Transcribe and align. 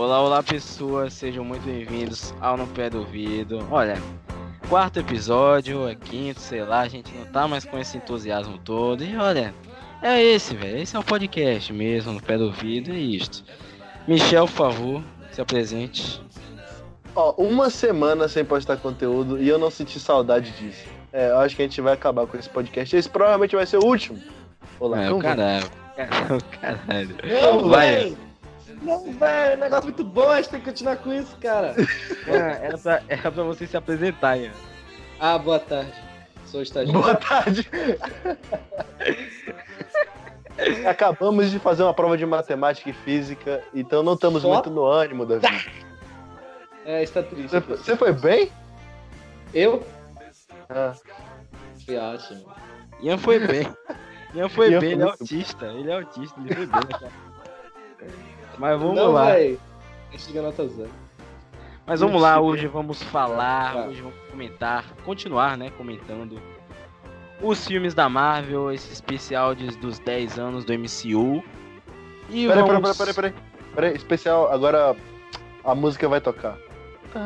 Olá, 0.00 0.18
olá 0.22 0.42
pessoas, 0.42 1.12
sejam 1.12 1.44
muito 1.44 1.62
bem-vindos 1.62 2.34
ao 2.40 2.56
No 2.56 2.66
Pé 2.68 2.88
do 2.88 3.00
Ouvido. 3.00 3.68
Olha, 3.70 4.00
quarto 4.66 4.98
episódio, 4.98 5.86
é 5.86 5.94
quinto, 5.94 6.40
sei 6.40 6.64
lá, 6.64 6.80
a 6.80 6.88
gente 6.88 7.14
não 7.14 7.26
tá 7.26 7.46
mais 7.46 7.66
com 7.66 7.78
esse 7.78 7.98
entusiasmo 7.98 8.56
todo. 8.56 9.04
E 9.04 9.14
olha, 9.18 9.54
é 10.00 10.22
esse, 10.22 10.56
velho, 10.56 10.78
esse 10.78 10.96
é 10.96 10.98
o 10.98 11.04
podcast 11.04 11.70
mesmo, 11.70 12.14
No 12.14 12.22
Pé 12.22 12.38
do 12.38 12.46
Ouvido, 12.46 12.92
é 12.92 12.98
isto. 12.98 13.44
Michel, 14.08 14.46
por 14.46 14.54
favor, 14.54 15.02
se 15.32 15.42
apresente. 15.42 16.22
Ó, 17.14 17.34
uma 17.36 17.68
semana 17.68 18.26
sem 18.26 18.42
postar 18.42 18.78
conteúdo 18.78 19.38
e 19.38 19.50
eu 19.50 19.58
não 19.58 19.70
senti 19.70 20.00
saudade 20.00 20.50
disso. 20.52 20.86
É, 21.12 21.28
eu 21.28 21.40
acho 21.40 21.54
que 21.54 21.60
a 21.60 21.66
gente 21.66 21.78
vai 21.82 21.92
acabar 21.92 22.26
com 22.26 22.38
esse 22.38 22.48
podcast. 22.48 22.96
Esse 22.96 23.10
provavelmente 23.10 23.54
vai 23.54 23.66
ser 23.66 23.76
o 23.76 23.84
último. 23.84 24.18
Olá, 24.80 25.02
é, 25.02 25.12
o 25.12 25.18
caralho. 25.18 25.68
Caralho, 25.94 26.40
caralho. 26.58 27.68
Vai. 27.68 28.16
Não, 28.82 29.12
velho, 29.12 29.60
negócio 29.60 29.84
muito 29.84 30.04
bom, 30.04 30.28
a 30.30 30.36
gente 30.36 30.50
tem 30.50 30.60
que 30.60 30.66
continuar 30.66 30.96
com 30.96 31.12
isso, 31.12 31.36
cara. 31.36 31.74
É, 32.26 32.66
era, 32.66 32.78
pra, 32.78 33.02
era 33.08 33.32
pra 33.32 33.42
você 33.42 33.66
se 33.66 33.76
apresentar, 33.76 34.36
Ian. 34.36 34.52
Ah, 35.18 35.36
boa 35.38 35.58
tarde. 35.58 35.92
Sou 36.46 36.62
estagiário. 36.62 37.00
Boa 37.00 37.14
tarde. 37.14 37.68
Acabamos 40.88 41.50
de 41.50 41.58
fazer 41.58 41.82
uma 41.82 41.94
prova 41.94 42.16
de 42.16 42.26
matemática 42.26 42.90
e 42.90 42.92
física, 42.92 43.64
então 43.74 44.02
não 44.02 44.14
estamos 44.14 44.42
Só? 44.42 44.52
muito 44.52 44.70
no 44.70 44.84
ânimo, 44.84 45.24
Davi. 45.24 45.46
É, 46.84 47.02
está 47.02 47.22
triste. 47.22 47.48
Você, 47.48 47.60
você 47.60 47.96
foi 47.96 48.12
bem? 48.12 48.50
Eu? 49.52 49.84
Ah. 50.68 50.94
Fui 51.84 51.96
ótimo. 51.96 52.52
Ian 53.00 53.18
foi 53.18 53.38
bem. 53.46 53.66
Ian 54.34 54.48
foi 54.48 54.70
Ian 54.70 54.80
bem, 54.80 54.90
foi 54.90 54.98
ele 54.98 55.02
é 55.02 55.10
autista. 55.10 55.66
Ele 55.66 55.90
é 55.90 55.94
autista, 55.94 56.40
ele 56.40 56.54
foi 56.54 56.66
bem, 56.66 56.86
cara. 56.86 57.12
Mas 58.60 58.78
vamos 58.78 58.94
Não, 58.94 59.12
lá. 59.12 59.32
Véi. 59.32 59.58
Chega 60.18 60.42
nota 60.42 60.68
zero. 60.68 60.90
Mas 61.86 62.00
vamos 62.00 62.20
lá, 62.20 62.38
hoje 62.38 62.66
vamos 62.66 63.02
falar, 63.02 63.72
tá. 63.72 63.86
hoje 63.86 64.02
vamos 64.02 64.18
comentar, 64.30 64.84
continuar, 65.04 65.56
né, 65.56 65.70
comentando 65.76 66.40
os 67.42 67.66
filmes 67.66 67.94
da 67.94 68.08
Marvel, 68.08 68.70
esse 68.70 68.92
especial 68.92 69.54
de, 69.54 69.66
dos 69.78 69.98
10 69.98 70.38
anos 70.38 70.64
do 70.64 70.72
MCU. 70.72 71.42
E 72.28 72.46
peraí, 72.46 72.62
vamos... 72.62 72.96
peraí, 72.96 73.14
peraí, 73.14 73.14
peraí, 73.14 73.34
peraí, 73.74 73.96
especial, 73.96 74.52
agora 74.52 74.94
a 75.64 75.74
música 75.74 76.06
vai 76.06 76.20
tocar. 76.20 76.56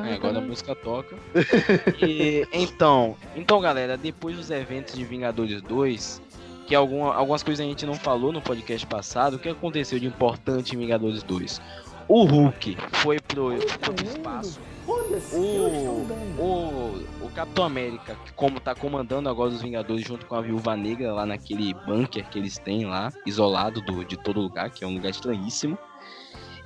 É, 0.09 0.15
agora 0.15 0.39
a 0.39 0.41
música 0.41 0.75
toca. 0.75 1.17
e, 2.01 2.47
então, 2.53 3.17
então, 3.37 3.61
galera, 3.61 3.99
depois 3.99 4.37
dos 4.37 4.51
eventos 4.51 4.95
de 4.95 5.05
Vingadores 5.05 5.61
2, 5.61 6.23
que 6.67 6.75
alguma, 6.75 7.15
algumas 7.15 7.43
coisas 7.43 7.65
a 7.65 7.69
gente 7.69 7.87
não 7.87 7.95
falou 7.95 8.33
no 8.33 8.41
podcast 8.41 8.87
passado, 8.87 9.35
o 9.35 9.39
que 9.39 9.49
aconteceu 9.49 9.99
de 9.99 10.07
importante 10.07 10.75
em 10.75 10.79
Vingadores 10.79 11.23
2? 11.23 11.61
O 12.09 12.25
Hulk 12.25 12.77
foi 12.93 13.19
pro, 13.21 13.51
foi 13.81 13.95
pro 13.95 14.07
espaço. 14.07 14.61
O, 14.87 16.07
o, 16.39 17.07
o 17.23 17.31
Capitão 17.35 17.65
América, 17.65 18.17
que 18.25 18.33
como 18.35 18.61
tá 18.61 18.75
comandando 18.75 19.29
agora 19.29 19.51
os 19.51 19.63
Vingadores 19.63 20.05
junto 20.05 20.27
com 20.27 20.35
a 20.35 20.43
Viúva 20.43 20.77
Negra 20.77 21.13
lá 21.15 21.25
naquele 21.25 21.73
bunker 21.73 22.29
que 22.29 22.39
eles 22.39 22.59
têm 22.59 22.85
lá, 22.85 23.11
isolado 23.25 23.81
do, 23.81 24.05
de 24.05 24.17
todo 24.19 24.41
lugar, 24.41 24.71
que 24.71 24.85
é 24.85 24.87
um 24.87 24.95
lugar 24.95 25.11
estranhíssimo. 25.11 25.79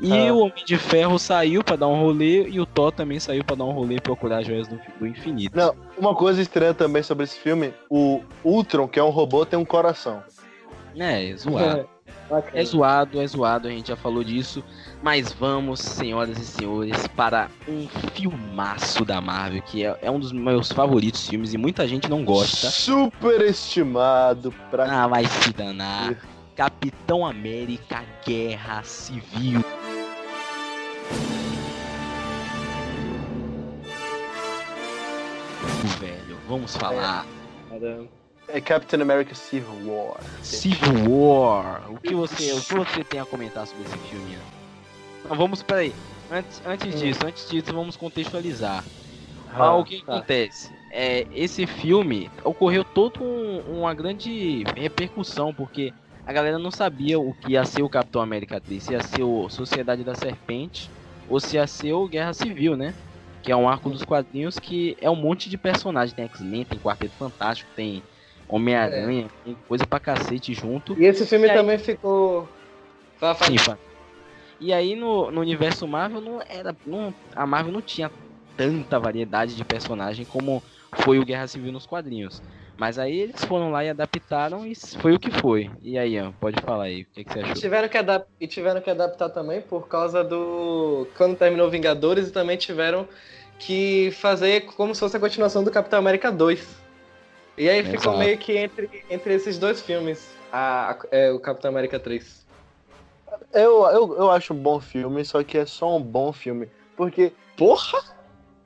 E 0.00 0.28
ah. 0.28 0.32
o 0.32 0.38
Homem 0.38 0.64
de 0.64 0.78
Ferro 0.78 1.18
saiu 1.18 1.64
para 1.64 1.76
dar 1.76 1.88
um 1.88 2.00
rolê 2.00 2.48
e 2.48 2.60
o 2.60 2.66
Thor 2.66 2.92
também 2.92 3.18
saiu 3.18 3.42
para 3.42 3.56
dar 3.56 3.64
um 3.64 3.72
rolê 3.72 3.96
e 3.96 4.00
procurar 4.00 4.42
joias 4.42 4.68
do, 4.68 4.80
do, 4.98 5.06
infinito. 5.06 5.56
Não, 5.56 5.74
uma 5.96 6.14
coisa 6.14 6.40
estranha 6.40 6.72
também 6.72 7.02
sobre 7.02 7.24
esse 7.24 7.38
filme, 7.38 7.74
o 7.90 8.22
Ultron, 8.44 8.86
que 8.86 9.00
é 9.00 9.02
um 9.02 9.10
robô, 9.10 9.44
tem 9.44 9.58
um 9.58 9.64
coração. 9.64 10.22
É, 10.96 11.30
é 11.30 11.36
zoado. 11.36 11.88
É, 12.30 12.60
é 12.60 12.64
zoado, 12.64 13.20
é 13.20 13.26
zoado, 13.26 13.68
a 13.68 13.70
gente 13.70 13.88
já 13.88 13.96
falou 13.96 14.22
disso. 14.22 14.62
Mas 15.02 15.32
vamos, 15.32 15.80
senhoras 15.80 16.38
e 16.38 16.44
senhores, 16.44 17.06
para 17.08 17.48
um 17.68 17.88
filmaço 18.14 19.04
da 19.04 19.20
Marvel, 19.20 19.62
que 19.62 19.84
é, 19.84 19.96
é 20.02 20.10
um 20.10 20.18
dos 20.18 20.32
meus 20.32 20.70
favoritos 20.70 21.26
filmes 21.28 21.54
e 21.54 21.58
muita 21.58 21.86
gente 21.86 22.08
não 22.08 22.24
gosta. 22.24 22.68
Superestimado 22.68 24.52
pra. 24.70 25.04
Ah, 25.04 25.06
vai 25.06 25.24
se 25.24 25.52
danar. 25.52 26.16
Capitão 26.56 27.24
América 27.24 28.04
Guerra 28.26 28.82
Civil. 28.82 29.64
Vamos 36.48 36.74
falar. 36.74 37.26
É, 37.70 38.56
é 38.56 38.60
Captain 38.62 39.02
America 39.02 39.34
Civil 39.34 39.68
War. 39.84 40.16
Civil 40.42 41.10
War. 41.10 41.82
O 41.92 42.00
que 42.00 42.14
você, 42.14 42.52
o 42.54 42.60
que 42.62 42.74
você 42.74 43.04
tem 43.04 43.20
a 43.20 43.26
comentar 43.26 43.66
sobre 43.66 43.84
esse 43.84 43.98
filme? 43.98 44.38
Não, 45.28 45.36
vamos, 45.36 45.62
peraí. 45.62 45.94
Antes, 46.32 46.62
antes 46.66 46.94
hum. 46.94 46.98
disso, 46.98 47.20
antes 47.26 47.50
disso, 47.50 47.72
vamos 47.72 47.98
contextualizar. 47.98 48.82
Ah, 49.54 49.74
o 49.76 49.84
que 49.84 50.02
tá. 50.02 50.16
acontece? 50.16 50.72
É, 50.90 51.26
esse 51.34 51.66
filme 51.66 52.30
ocorreu 52.42 52.82
toda 52.82 53.22
um, 53.22 53.80
uma 53.80 53.92
grande 53.92 54.64
repercussão, 54.74 55.52
porque 55.52 55.92
a 56.26 56.32
galera 56.32 56.58
não 56.58 56.70
sabia 56.70 57.20
o 57.20 57.34
que 57.34 57.52
ia 57.52 57.64
ser 57.66 57.82
o 57.82 57.90
Capitão 57.90 58.22
América 58.22 58.58
3, 58.58 58.82
se 58.82 58.92
ia 58.92 59.02
ser 59.02 59.22
o 59.22 59.50
Sociedade 59.50 60.02
da 60.02 60.14
Serpente 60.14 60.90
ou 61.28 61.40
se 61.40 61.56
ia 61.56 61.66
ser 61.66 61.92
o 61.92 62.08
Guerra 62.08 62.32
Civil, 62.32 62.74
né? 62.74 62.94
Que 63.48 63.52
é 63.52 63.56
um 63.56 63.66
arco 63.66 63.88
dos 63.88 64.02
quadrinhos 64.02 64.58
que 64.58 64.94
é 65.00 65.08
um 65.08 65.16
monte 65.16 65.48
de 65.48 65.56
personagens. 65.56 66.12
Tem 66.12 66.26
X-Men, 66.26 66.66
tem 66.66 66.78
Quarteto 66.78 67.14
Fantástico, 67.14 67.70
tem 67.74 68.02
Homem-Aranha, 68.46 69.24
é. 69.24 69.44
tem 69.44 69.56
coisa 69.66 69.86
pra 69.86 69.98
cacete 69.98 70.52
junto. 70.52 70.94
E 71.00 71.06
esse 71.06 71.24
filme 71.24 71.48
e 71.48 71.54
também 71.54 71.76
aí... 71.76 71.82
ficou. 71.82 72.46
Sim, 73.42 73.56
e 74.60 74.70
aí 74.70 74.94
no, 74.94 75.30
no 75.30 75.40
universo 75.40 75.88
Marvel 75.88 76.20
não 76.20 76.42
era. 76.46 76.76
Não, 76.84 77.14
a 77.34 77.46
Marvel 77.46 77.72
não 77.72 77.80
tinha 77.80 78.10
tanta 78.54 78.98
variedade 78.98 79.56
de 79.56 79.64
personagem 79.64 80.26
como 80.26 80.62
foi 80.96 81.18
o 81.18 81.24
Guerra 81.24 81.46
Civil 81.46 81.72
nos 81.72 81.86
quadrinhos. 81.86 82.42
Mas 82.76 82.98
aí 82.98 83.18
eles 83.18 83.44
foram 83.44 83.72
lá 83.72 83.82
e 83.82 83.88
adaptaram 83.88 84.66
e 84.66 84.74
foi 84.74 85.14
o 85.14 85.18
que 85.18 85.30
foi. 85.30 85.70
E 85.82 85.98
aí, 85.98 86.14
Ian, 86.14 86.32
pode 86.32 86.60
falar 86.62 86.84
aí, 86.84 87.02
o 87.02 87.06
que, 87.06 87.24
que 87.24 87.32
você 87.32 87.40
achou? 87.40 87.52
E 87.52 87.60
tiveram 87.60 87.88
que, 87.88 87.98
adap 87.98 88.26
e 88.38 88.46
tiveram 88.46 88.80
que 88.80 88.90
adaptar 88.90 89.30
também 89.30 89.60
por 89.60 89.88
causa 89.88 90.22
do. 90.22 91.08
Quando 91.16 91.36
terminou 91.36 91.70
Vingadores 91.70 92.28
e 92.28 92.32
também 92.32 92.56
tiveram 92.56 93.08
que 93.58 94.10
fazer 94.12 94.62
como 94.62 94.94
se 94.94 95.00
fosse 95.00 95.16
a 95.16 95.20
continuação 95.20 95.64
do 95.64 95.70
Capitão 95.70 95.98
América 95.98 96.30
2. 96.30 96.66
E 97.56 97.68
aí 97.68 97.82
ficou 97.82 98.16
meio 98.16 98.38
que 98.38 98.56
entre, 98.56 99.04
entre 99.10 99.34
esses 99.34 99.58
dois 99.58 99.82
filmes, 99.82 100.30
a, 100.52 100.92
a, 100.92 100.98
é, 101.10 101.32
o 101.32 101.40
Capitão 101.40 101.70
América 101.70 101.98
3. 101.98 102.46
Eu, 103.52 103.84
eu, 103.86 104.16
eu 104.16 104.30
acho 104.30 104.54
um 104.54 104.56
bom 104.56 104.80
filme, 104.80 105.24
só 105.24 105.42
que 105.42 105.58
é 105.58 105.66
só 105.66 105.96
um 105.96 106.02
bom 106.02 106.32
filme. 106.32 106.68
Porque. 106.96 107.32
Porra! 107.56 107.98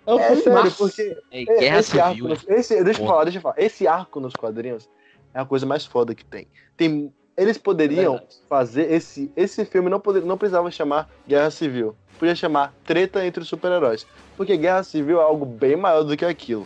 É, 0.07 0.13
um 0.13 0.19
é 0.19 0.37
sério, 0.37 0.53
massa. 0.53 0.77
porque. 0.77 1.17
É, 1.31 1.45
guerra 1.45 1.79
esse 1.79 2.01
arco 2.01 2.29
nos, 2.29 2.49
esse, 2.49 2.85
deixa 2.85 3.01
eu 3.01 3.07
falar, 3.07 3.25
deixa 3.25 3.39
eu 3.39 3.43
falar. 3.43 3.55
Esse 3.59 3.87
arco 3.87 4.21
nos 4.21 4.35
quadrinhos 4.35 4.89
é 5.33 5.41
a 5.41 5.45
coisa 5.45 5.65
mais 5.65 5.87
foda 5.87 6.15
que 6.15 6.25
tem. 6.25 6.47
tem 6.77 7.13
eles 7.37 7.59
poderiam 7.59 8.21
fazer 8.49 8.93
esse. 8.93 9.31
Esse 9.37 9.65
filme 9.65 9.89
não, 9.89 10.01
poder, 10.01 10.23
não 10.23 10.37
precisava 10.39 10.71
chamar 10.71 11.09
Guerra 11.27 11.51
Civil 11.51 11.97
podia 12.23 12.37
chamar 12.37 12.73
Treta 12.85 13.27
entre 13.27 13.43
os 13.43 13.49
Super-Heróis. 13.49 14.07
Porque 14.37 14.57
Guerra 14.57 14.85
Civil 14.85 15.21
é 15.21 15.25
algo 15.25 15.45
bem 15.45 15.75
maior 15.75 16.05
do 16.05 16.17
que 16.17 16.25
aquilo. 16.25 16.65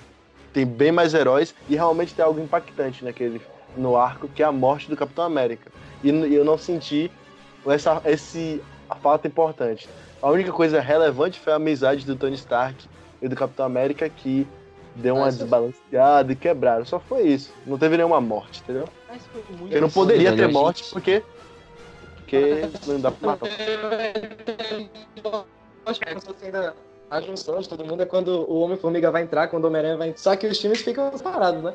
Tem 0.53 0.67
bem 0.67 0.93
mais 0.93 1.15
heróis 1.15 1.55
e 1.67 1.75
realmente 1.75 2.15
tem 2.15 2.23
algo 2.23 2.39
impactante 2.39 3.03
naquele, 3.03 3.41
no 3.75 3.97
arco, 3.97 4.29
que 4.29 4.43
é 4.43 4.47
a 4.47 4.53
morte 4.53 4.91
do 4.91 4.97
Capitão 4.97 5.25
América. 5.25 5.73
E, 6.05 6.11
e 6.11 6.35
eu 6.35 6.45
não 6.45 6.59
senti 6.59 7.11
essa 7.67 8.03
esse, 8.05 8.63
a 8.89 8.95
falta 8.97 9.27
importante. 9.27 9.89
A 10.21 10.31
única 10.31 10.53
coisa 10.53 10.79
relevante 10.79 11.41
foi 11.41 11.55
a 11.55 11.57
amizade 11.57 12.05
do 12.05 12.17
Tony 12.17 12.35
Stark 12.35 12.87
e 13.23 13.27
do 13.27 13.35
Capitão 13.35 13.65
América 13.65 14.11
que 14.11 14.47
deu 14.95 15.15
uma 15.15 15.27
Mas 15.27 15.39
desbalanceada 15.39 16.33
e 16.33 16.37
quebraram. 16.37 16.85
Só 16.85 17.01
foi 17.01 17.29
isso. 17.29 17.51
Não 17.67 17.79
teve 17.79 17.97
nenhuma 17.97 18.21
morte, 18.21 18.61
entendeu? 18.63 18.87
Eu 19.71 19.81
não 19.81 19.91
poderia 19.91 20.35
ter 20.35 20.49
morte 20.49 20.85
porque 20.91 21.23
porque 22.17 22.69
não 22.87 23.01
dá 23.01 23.11
pra 23.11 23.29
matar. 23.29 23.49
A 27.09 27.21
junção 27.21 27.61
de 27.61 27.69
todo 27.69 27.85
mundo 27.85 28.03
é 28.03 28.07
quando 28.07 28.51
o 28.51 28.59
Homem-Formiga 28.61 29.13
vai 29.13 29.23
entrar, 29.23 29.47
quando 29.47 29.65
o 29.65 29.69
Homem-Aranha 29.69 29.97
vai 29.97 30.09
entrar. 30.09 30.21
Só 30.21 30.35
que 30.35 30.47
os 30.47 30.59
times 30.59 30.81
ficam 30.81 31.17
separados, 31.17 31.63
né? 31.63 31.73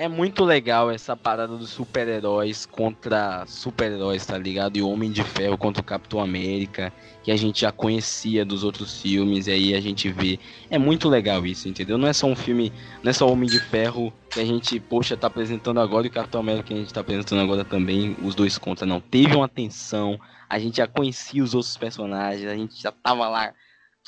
É 0.00 0.08
muito 0.08 0.46
legal 0.46 0.90
essa 0.90 1.14
parada 1.14 1.58
dos 1.58 1.68
super-heróis 1.68 2.64
contra 2.64 3.44
super-heróis, 3.44 4.24
tá 4.24 4.38
ligado? 4.38 4.78
E 4.78 4.82
o 4.82 4.88
Homem 4.88 5.12
de 5.12 5.22
Ferro 5.22 5.58
contra 5.58 5.82
o 5.82 5.84
Capitão 5.84 6.20
América, 6.20 6.90
que 7.22 7.30
a 7.30 7.36
gente 7.36 7.60
já 7.60 7.70
conhecia 7.70 8.42
dos 8.42 8.64
outros 8.64 9.02
filmes, 9.02 9.46
e 9.46 9.50
aí 9.50 9.74
a 9.74 9.80
gente 9.82 10.08
vê. 10.08 10.40
É 10.70 10.78
muito 10.78 11.06
legal 11.06 11.44
isso, 11.44 11.68
entendeu? 11.68 11.98
Não 11.98 12.08
é 12.08 12.14
só 12.14 12.26
um 12.26 12.34
filme, 12.34 12.72
não 13.02 13.10
é 13.10 13.12
só 13.12 13.30
Homem 13.30 13.46
de 13.46 13.60
Ferro 13.60 14.10
que 14.30 14.40
a 14.40 14.44
gente, 14.46 14.80
poxa, 14.80 15.18
tá 15.18 15.26
apresentando 15.26 15.80
agora 15.80 16.06
e 16.06 16.08
o 16.08 16.12
Capitão 16.12 16.40
América 16.40 16.68
que 16.68 16.72
a 16.72 16.78
gente 16.78 16.94
tá 16.94 17.02
apresentando 17.02 17.42
agora 17.42 17.62
também, 17.62 18.16
os 18.22 18.34
dois 18.34 18.56
contra, 18.56 18.86
não. 18.86 19.02
Teve 19.02 19.36
uma 19.36 19.50
tensão, 19.50 20.18
a 20.48 20.58
gente 20.58 20.78
já 20.78 20.86
conhecia 20.86 21.44
os 21.44 21.54
outros 21.54 21.76
personagens, 21.76 22.48
a 22.50 22.56
gente 22.56 22.80
já 22.80 22.90
tava 22.90 23.28
lá 23.28 23.52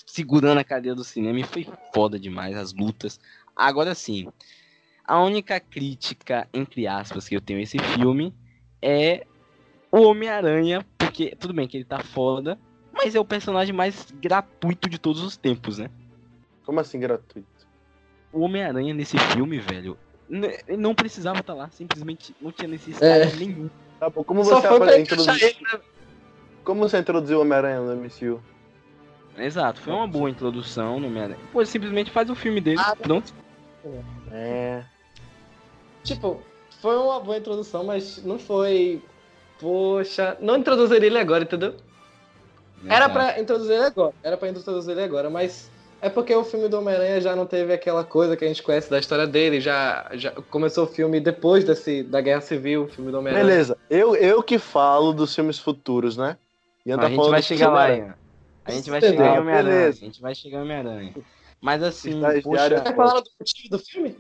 segurando 0.06 0.56
a 0.56 0.64
cadeira 0.64 0.96
do 0.96 1.04
cinema 1.04 1.38
e 1.40 1.44
foi 1.44 1.68
foda 1.94 2.18
demais 2.18 2.56
as 2.56 2.72
lutas. 2.72 3.20
Agora 3.54 3.94
sim. 3.94 4.32
A 5.04 5.20
única 5.22 5.58
crítica, 5.58 6.48
entre 6.52 6.86
aspas, 6.86 7.28
que 7.28 7.36
eu 7.36 7.40
tenho 7.40 7.58
a 7.58 7.62
esse 7.62 7.78
filme 7.78 8.32
é 8.80 9.26
o 9.90 10.02
Homem-Aranha, 10.02 10.84
porque 10.96 11.36
tudo 11.38 11.52
bem 11.52 11.68
que 11.68 11.76
ele 11.76 11.84
tá 11.84 12.00
foda, 12.00 12.58
Mas 12.92 13.14
é 13.14 13.20
o 13.20 13.24
personagem 13.24 13.74
mais 13.74 14.10
gratuito 14.20 14.88
de 14.88 14.98
todos 14.98 15.22
os 15.22 15.36
tempos, 15.36 15.78
né? 15.78 15.90
Como 16.64 16.78
assim 16.78 17.00
gratuito? 17.00 17.66
O 18.32 18.40
Homem-Aranha 18.40 18.94
nesse 18.94 19.18
filme, 19.18 19.58
velho, 19.58 19.98
ele 20.30 20.76
não 20.76 20.94
precisava 20.94 21.40
estar 21.40 21.54
lá, 21.54 21.68
simplesmente 21.70 22.34
não 22.40 22.52
tinha 22.52 22.68
necessidade 22.68 23.34
é. 23.34 23.36
nenhuma. 23.36 23.70
Tá 23.98 24.08
bom, 24.08 24.22
como 24.22 24.44
você 24.44 24.68
foi 24.68 25.00
introduziu... 25.00 25.34
Né? 25.34 25.80
Como 26.64 26.80
você 26.80 26.98
introduziu 26.98 27.38
o 27.38 27.40
Homem-Aranha 27.40 27.80
no 27.80 27.96
MCU? 27.96 28.42
Exato, 29.36 29.80
foi 29.80 29.92
uma 29.92 30.06
boa 30.06 30.30
introdução 30.30 31.00
no 31.00 31.08
Homem-Aranha. 31.08 31.40
Pô, 31.52 31.64
simplesmente 31.64 32.10
faz 32.10 32.30
o 32.30 32.34
filme 32.34 32.60
dele, 32.60 32.80
ah, 32.80 32.94
pronto. 32.94 33.34
É. 34.30 34.84
Tipo, 36.04 36.40
foi 36.80 36.96
uma 36.96 37.20
boa 37.20 37.36
introdução, 37.36 37.84
mas 37.84 38.22
não 38.24 38.38
foi. 38.38 39.02
Poxa, 39.60 40.36
não 40.40 40.56
introduzir 40.56 41.02
ele 41.02 41.18
agora, 41.18 41.44
entendeu? 41.44 41.74
Exato. 42.84 42.92
Era 42.92 43.08
pra 43.08 43.40
introduzir 43.40 43.76
ele 43.76 43.84
agora, 43.84 44.14
era 44.22 44.36
pra 44.36 44.48
introduzir 44.48 44.90
ele 44.90 45.02
agora, 45.02 45.30
mas 45.30 45.70
é 46.00 46.08
porque 46.08 46.34
o 46.34 46.42
filme 46.42 46.68
do 46.68 46.78
Homem-Aranha 46.78 47.20
já 47.20 47.36
não 47.36 47.46
teve 47.46 47.72
aquela 47.72 48.02
coisa 48.02 48.36
que 48.36 48.44
a 48.44 48.48
gente 48.48 48.60
conhece 48.60 48.90
da 48.90 48.98
história 48.98 49.24
dele, 49.24 49.60
já, 49.60 50.10
já 50.14 50.32
começou 50.50 50.82
o 50.82 50.88
filme 50.88 51.20
depois 51.20 51.62
desse, 51.62 52.02
da 52.02 52.20
Guerra 52.20 52.40
Civil, 52.40 52.84
o 52.84 52.88
filme 52.88 53.12
do 53.12 53.18
Homem-Aranha. 53.18 53.46
Beleza, 53.46 53.78
eu, 53.88 54.16
eu 54.16 54.42
que 54.42 54.58
falo 54.58 55.12
dos 55.12 55.32
filmes 55.32 55.60
futuros, 55.60 56.16
né? 56.16 56.36
E 56.84 56.92
a 56.92 57.08
gente 57.08 57.30
vai 57.30 57.40
chegar 57.40 57.70
lá. 57.70 58.16
A 58.64 58.72
gente 58.72 58.90
vai 58.90 59.00
chegar 59.00 59.36
em 59.36 59.38
Homem-Aranha. 59.38 59.88
A 59.88 59.92
gente 59.92 60.20
vai 60.20 60.34
chegar 60.34 60.58
em 60.58 60.62
Homem-Aranha. 60.62 61.14
Mas 61.60 61.80
assim, 61.84 62.20
poxa... 62.42 62.80
Tá 62.80 62.92
falando 62.92 63.22
do 63.22 63.30
motivo 63.38 63.68
do 63.70 63.78
filme? 63.78 64.16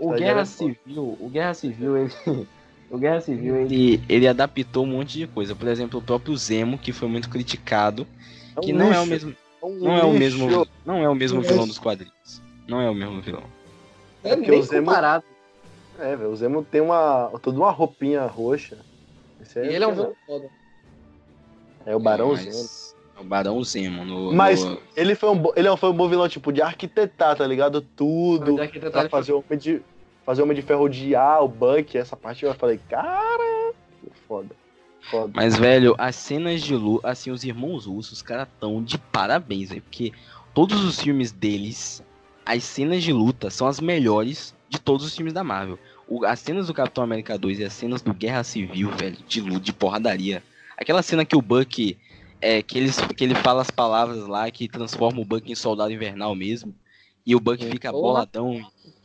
O 0.00 0.12
Guerra 0.12 0.44
Civil, 0.44 1.16
o 1.20 1.28
Guerra 1.28 1.54
Civil, 1.54 1.96
ele... 1.96 2.12
O 2.90 2.98
Guerra 2.98 3.20
Civil, 3.20 3.54
ele, 3.54 4.02
ele 4.08 4.26
adaptou 4.26 4.82
um 4.82 4.88
monte 4.88 5.16
de 5.16 5.26
coisa. 5.28 5.54
Por 5.54 5.68
exemplo, 5.68 6.00
o 6.00 6.02
próprio 6.02 6.36
Zemo, 6.36 6.76
que 6.76 6.92
foi 6.92 7.06
muito 7.06 7.30
criticado, 7.30 8.04
é 8.56 8.58
um 8.58 8.62
que 8.62 8.72
não 8.72 8.92
é 8.92 8.98
o 8.98 9.06
mesmo 9.06 9.32
não 9.62 9.96
é 9.96 10.04
o 10.04 10.12
mesmo, 10.12 10.66
não 10.84 11.04
é 11.04 11.08
o 11.08 11.14
mesmo 11.14 11.42
vilão 11.42 11.68
dos 11.68 11.78
quadrinhos. 11.78 12.42
Não 12.66 12.80
é 12.80 12.88
o 12.88 12.94
mesmo 12.94 13.20
vilão. 13.20 13.44
É, 14.24 14.34
nem 14.34 14.58
o 14.58 14.62
Zemo, 14.62 14.86
comparado. 14.86 15.24
É, 15.98 16.16
velho, 16.16 16.30
o 16.30 16.36
Zemo 16.36 16.64
tem 16.64 16.80
uma 16.80 17.30
toda 17.42 17.58
uma 17.58 17.70
roupinha 17.70 18.24
roxa. 18.26 18.78
É 19.54 19.66
e 19.66 19.74
ele 19.74 19.84
é 19.84 19.86
um 19.86 19.94
vilão 19.94 20.14
foda. 20.26 20.48
É 21.84 21.94
o 21.94 22.00
Barão 22.00 22.32
é, 22.32 22.36
Zemo. 22.36 22.68
É 23.20 23.22
o 23.22 23.24
Barão 23.24 23.62
Zemo. 23.62 24.04
No, 24.04 24.32
mas 24.32 24.64
no... 24.64 24.80
ele 24.96 25.14
foi 25.14 25.30
um 25.30 25.42
ele 25.54 25.76
foi 25.76 25.90
um 25.90 25.94
bom 25.94 26.08
vilão 26.08 26.28
tipo 26.28 26.50
de 26.52 26.62
arquitetar, 26.62 27.36
tá 27.36 27.46
ligado? 27.46 27.80
Tudo. 27.80 28.56
Pra 28.90 29.08
fazer 29.08 29.32
o 29.32 29.44
homem 29.46 29.58
de 29.58 29.82
fazer 30.24 30.40
o 30.40 30.44
homem 30.44 30.56
de 30.56 30.62
ferro 30.62 30.84
odiar 30.84 31.42
o 31.44 31.48
Buck, 31.48 31.96
essa 31.96 32.16
parte 32.16 32.44
eu 32.44 32.54
falei, 32.54 32.80
cara, 32.88 33.72
foda. 34.26 34.54
Foda. 35.10 35.32
Mas, 35.34 35.56
velho, 35.56 35.94
as 35.98 36.14
cenas 36.14 36.62
de 36.62 36.74
luta, 36.74 37.08
assim, 37.08 37.30
os 37.30 37.42
irmãos 37.42 37.86
russos, 37.86 38.12
os 38.12 38.22
caras 38.22 38.46
tão 38.60 38.82
de 38.82 38.98
parabéns, 38.98 39.70
velho. 39.70 39.82
Porque 39.82 40.12
todos 40.54 40.84
os 40.84 41.00
filmes 41.00 41.32
deles, 41.32 42.02
as 42.44 42.62
cenas 42.64 43.02
de 43.02 43.12
luta 43.12 43.50
são 43.50 43.66
as 43.66 43.80
melhores 43.80 44.54
de 44.68 44.78
todos 44.78 45.04
os 45.04 45.16
filmes 45.16 45.32
da 45.32 45.42
Marvel. 45.42 45.78
O, 46.06 46.24
as 46.24 46.38
cenas 46.40 46.66
do 46.66 46.74
Capitão 46.74 47.02
América 47.02 47.38
2 47.38 47.60
e 47.60 47.64
as 47.64 47.72
cenas 47.72 48.02
do 48.02 48.12
Guerra 48.12 48.44
Civil, 48.44 48.90
velho, 48.90 49.16
de 49.26 49.40
luta, 49.40 49.60
de 49.60 49.72
porradaria. 49.72 50.42
Aquela 50.76 51.02
cena 51.02 51.24
que 51.24 51.36
o 51.36 51.42
Buck. 51.42 51.96
É, 52.40 52.62
que, 52.62 52.78
eles, 52.78 52.96
que 52.96 53.24
ele 53.24 53.34
fala 53.34 53.62
as 53.62 53.70
palavras 53.70 54.26
lá 54.26 54.50
que 54.50 54.68
transforma 54.68 55.20
o 55.20 55.24
Buck 55.24 55.50
em 55.50 55.54
soldado 55.54 55.92
invernal 55.92 56.34
mesmo. 56.34 56.74
E 57.26 57.36
o 57.36 57.40
Buck 57.40 57.62
fica 57.66 57.92
boladão 57.92 58.60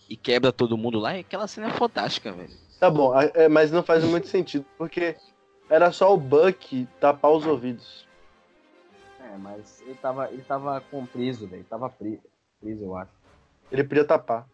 e 0.09 0.15
quebra 0.15 0.51
todo 0.51 0.77
mundo 0.77 0.99
lá. 0.99 1.17
E 1.17 1.19
aquela 1.19 1.47
cena 1.47 1.67
é 1.67 1.71
fantástica, 1.71 2.31
velho. 2.31 2.49
Tá 2.79 2.89
bom, 2.89 3.13
é, 3.17 3.47
mas 3.47 3.71
não 3.71 3.83
faz 3.83 4.03
muito 4.03 4.27
sentido, 4.27 4.65
porque 4.77 5.15
era 5.69 5.91
só 5.91 6.13
o 6.13 6.17
Buck 6.17 6.87
tapar 6.99 7.31
os 7.31 7.45
ouvidos. 7.45 8.05
É, 9.19 9.38
mas 9.38 9.81
ele 9.81 9.95
tava, 9.95 10.29
ele 10.31 10.43
tava 10.43 10.81
com 10.81 11.05
preso, 11.05 11.47
velho. 11.47 11.65
Tava 11.69 11.89
preso, 11.89 12.21
preso, 12.61 12.83
eu 12.83 12.95
acho. 12.95 13.11
Ele 13.71 13.83
podia 13.83 14.05
tapar. 14.05 14.47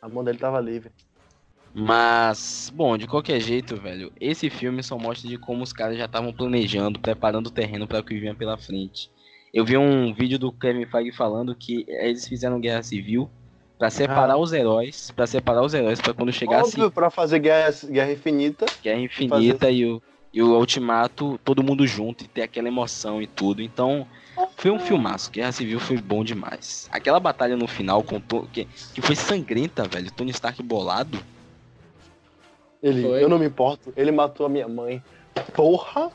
A 0.00 0.08
mão 0.08 0.22
dele 0.22 0.38
tava 0.38 0.60
livre. 0.60 0.92
Mas, 1.74 2.72
bom, 2.74 2.96
de 2.96 3.06
qualquer 3.06 3.40
jeito, 3.40 3.76
velho, 3.76 4.12
esse 4.20 4.50
filme 4.50 4.82
só 4.82 4.98
mostra 4.98 5.28
de 5.28 5.38
como 5.38 5.62
os 5.62 5.72
caras 5.72 5.96
já 5.96 6.06
estavam 6.06 6.32
planejando, 6.32 6.98
preparando 6.98 7.48
o 7.48 7.52
terreno 7.52 7.86
para 7.86 8.00
o 8.00 8.04
que 8.04 8.18
vinha 8.18 8.34
pela 8.34 8.56
frente. 8.56 9.10
Eu 9.52 9.64
vi 9.64 9.76
um 9.76 10.12
vídeo 10.12 10.38
do 10.38 10.52
Kevin 10.52 10.86
Feige 10.86 11.12
falando 11.12 11.54
que 11.54 11.84
eles 11.88 12.26
fizeram 12.26 12.60
guerra 12.60 12.82
civil 12.82 13.30
para 13.78 13.90
separar 13.90 14.34
ah. 14.34 14.38
os 14.38 14.52
heróis, 14.52 15.10
para 15.12 15.26
separar 15.26 15.62
os 15.62 15.72
heróis 15.72 16.00
para 16.00 16.12
quando 16.12 16.32
chegasse 16.32 16.74
Óbvio, 16.74 16.90
para 16.90 17.10
fazer 17.10 17.38
guerra, 17.38 17.72
guerra 17.88 18.12
infinita. 18.12 18.66
Guerra 18.82 19.00
infinita 19.00 19.66
fazer... 19.66 19.72
e 19.72 19.86
o 19.86 20.02
e 20.32 20.42
o 20.42 20.58
Ultimato, 20.58 21.40
todo 21.44 21.62
mundo 21.62 21.86
junto 21.86 22.24
e 22.24 22.28
ter 22.28 22.42
aquela 22.42 22.68
emoção 22.68 23.20
e 23.22 23.26
tudo. 23.26 23.62
Então, 23.62 24.06
foi 24.56 24.70
um 24.70 24.78
filmaço. 24.78 25.30
Guerra 25.30 25.52
Civil 25.52 25.80
foi 25.80 25.96
bom 25.96 26.22
demais. 26.22 26.88
Aquela 26.92 27.18
batalha 27.18 27.56
no 27.56 27.66
final 27.66 28.02
com 28.02 28.20
que, 28.52 28.66
que 28.94 29.00
foi 29.00 29.16
sangrenta, 29.16 29.84
velho. 29.84 30.10
Tony 30.12 30.30
Stark 30.30 30.62
bolado. 30.62 31.18
Ele, 32.82 33.02
foi. 33.02 33.22
eu 33.22 33.28
não 33.28 33.38
me 33.38 33.46
importo. 33.46 33.92
Ele 33.96 34.12
matou 34.12 34.46
a 34.46 34.48
minha 34.48 34.68
mãe. 34.68 35.02
Porra! 35.54 36.10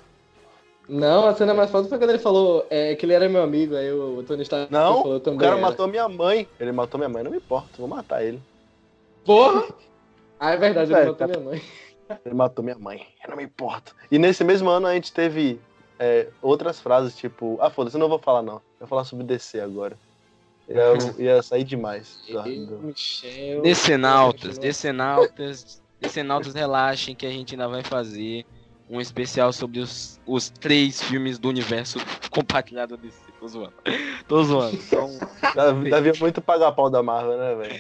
Não, 0.88 1.28
a 1.28 1.34
cena 1.34 1.54
mais 1.54 1.72
foda 1.72 1.88
foi 1.88 1.98
quando 1.98 2.10
ele 2.10 2.20
falou 2.20 2.66
é, 2.70 2.96
que 2.96 3.06
ele 3.06 3.14
era 3.14 3.30
meu 3.30 3.42
amigo. 3.42 3.76
Aí 3.76 3.92
o 3.92 4.24
Tony 4.24 4.44
Stark 4.44 4.72
não, 4.72 5.02
falou 5.02 5.20
também. 5.20 5.38
O 5.38 5.42
cara 5.42 5.54
era. 5.54 5.62
matou 5.62 5.88
minha 5.88 6.10
mãe. 6.10 6.48
Ele 6.60 6.72
matou 6.72 6.98
minha 6.98 7.10
mãe, 7.10 7.24
não 7.24 7.32
me 7.32 7.38
importa. 7.38 7.70
Vou 7.78 7.88
matar 7.88 8.24
ele. 8.24 8.42
Porra! 9.26 9.64
Ah, 10.40 10.52
é 10.52 10.58
verdade, 10.58 10.92
ele 10.92 11.00
é, 11.00 11.06
matou 11.06 11.16
cara... 11.16 11.40
minha 11.40 11.52
mãe. 11.52 11.62
Ele 12.26 12.36
matou 12.36 12.64
minha 12.64 12.78
mãe, 12.78 13.08
eu 13.24 13.30
não 13.30 13.38
me 13.38 13.44
importo. 13.44 13.96
E 14.12 14.20
nesse 14.20 14.44
mesmo 14.44 14.70
ano 14.70 14.86
a 14.86 14.94
gente 14.94 15.12
teve 15.12 15.60
é, 15.98 16.28
outras 16.42 16.80
frases, 16.80 17.16
tipo, 17.16 17.58
ah, 17.62 17.70
foda-se, 17.70 17.96
eu 17.96 18.00
não 18.00 18.10
vou 18.10 18.20
falar 18.20 18.42
não. 18.42 18.56
Eu 18.56 18.62
vou 18.82 18.88
falar 18.90 19.06
sobre 19.06 19.26
DC 19.26 19.60
agora. 19.62 19.98
Eu 20.68 20.98
ia 21.18 21.42
sair 21.42 21.64
demais. 21.64 22.20
Do... 22.28 22.94
Decenautas, 23.62 24.58
Decenautas, 24.58 25.82
Decenautas, 26.04 26.54
relaxem 26.54 27.16
que 27.16 27.26
a 27.26 27.30
gente 27.30 27.56
ainda 27.56 27.68
vai 27.68 27.82
fazer 27.82 28.46
um 28.90 29.00
especial 29.00 29.52
sobre 29.54 29.80
os, 29.80 30.20
os 30.26 30.50
três 30.50 31.02
filmes 31.02 31.40
do 31.40 31.50
universo 31.50 31.98
compartilhado 32.30 32.98
DC. 32.98 33.32
Tô 33.40 33.48
zoando. 33.48 33.74
Tô 34.28 34.44
zoando. 34.44 34.76
Então... 34.76 35.10
Davi 35.90 36.10
é 36.10 36.20
muito 36.20 36.42
pagar 36.42 36.72
pau 36.74 36.90
da 36.90 37.02
Marvel, 37.02 37.38
né, 37.38 37.56
velho? 37.56 37.80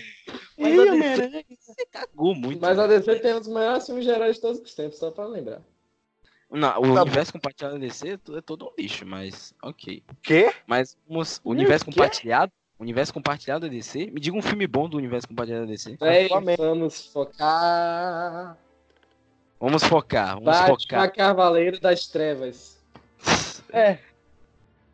Mas 0.57 0.79
a 0.79 0.91
DC, 0.91 1.45
você 1.59 1.85
cagou 1.91 2.33
muito. 2.35 2.61
Mas 2.61 2.79
a 2.79 2.87
DC 2.87 3.19
tem 3.19 3.35
um 3.35 3.39
dos 3.39 3.47
melhores 3.47 3.85
filmes 3.85 4.05
gerais 4.05 4.35
de 4.35 4.41
todos 4.41 4.59
os 4.59 4.73
tempos, 4.73 4.97
só 4.97 5.11
pra 5.11 5.25
lembrar. 5.25 5.61
Não, 6.49 6.69
o 6.69 6.93
tá 6.93 7.01
universo 7.01 7.33
bom. 7.33 7.39
compartilhado 7.39 7.79
da 7.79 7.85
DC 7.85 8.19
é 8.37 8.41
todo 8.41 8.67
um 8.67 8.71
lixo, 8.77 9.05
mas 9.05 9.53
ok. 9.61 10.03
Quê? 10.21 10.53
Mas 10.67 10.95
o 11.07 11.51
universo 11.51 11.85
compartilhado. 11.85 12.51
Universo 12.83 13.13
compartilhado 13.13 13.67
da 13.67 13.71
DC? 13.71 14.11
Me 14.11 14.19
diga 14.19 14.37
um 14.37 14.41
filme 14.41 14.67
bom 14.67 14.87
do 14.87 14.97
universo 14.97 15.27
compartilhado 15.27 15.65
da 15.65 15.71
DC. 15.71 15.97
É, 16.01 16.27
vamos 16.57 17.07
focar. 17.07 18.57
Vamos 19.59 19.83
focar, 19.83 20.33
vamos 20.35 20.45
Batman 20.45 20.77
focar. 20.77 21.13
Cavaleiro 21.13 21.79
das 21.79 22.07
Trevas. 22.07 22.81
É. 23.75 23.97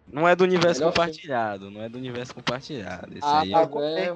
Não 0.08 0.26
é 0.26 0.34
do 0.38 0.46
universo 0.46 0.80
Melhor 0.80 0.94
compartilhado, 0.94 1.64
filme. 1.64 1.78
não 1.78 1.84
é 1.84 1.90
do 1.90 1.98
universo 1.98 2.34
compartilhado. 2.34 3.12
Esse 3.12 3.26
ah, 3.28 3.42
aí 3.42 3.52
é... 3.54 4.06
é... 4.06 4.16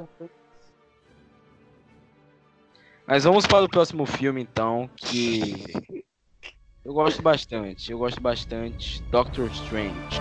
Mas 3.05 3.25
vamos 3.25 3.45
para 3.45 3.65
o 3.65 3.69
próximo 3.69 4.05
filme 4.05 4.41
então, 4.41 4.89
que 4.95 5.93
eu 6.85 6.93
gosto 6.93 7.21
bastante. 7.21 7.91
Eu 7.91 7.97
gosto 7.97 8.19
bastante. 8.19 9.01
Doctor 9.03 9.49
Strange. 9.51 10.19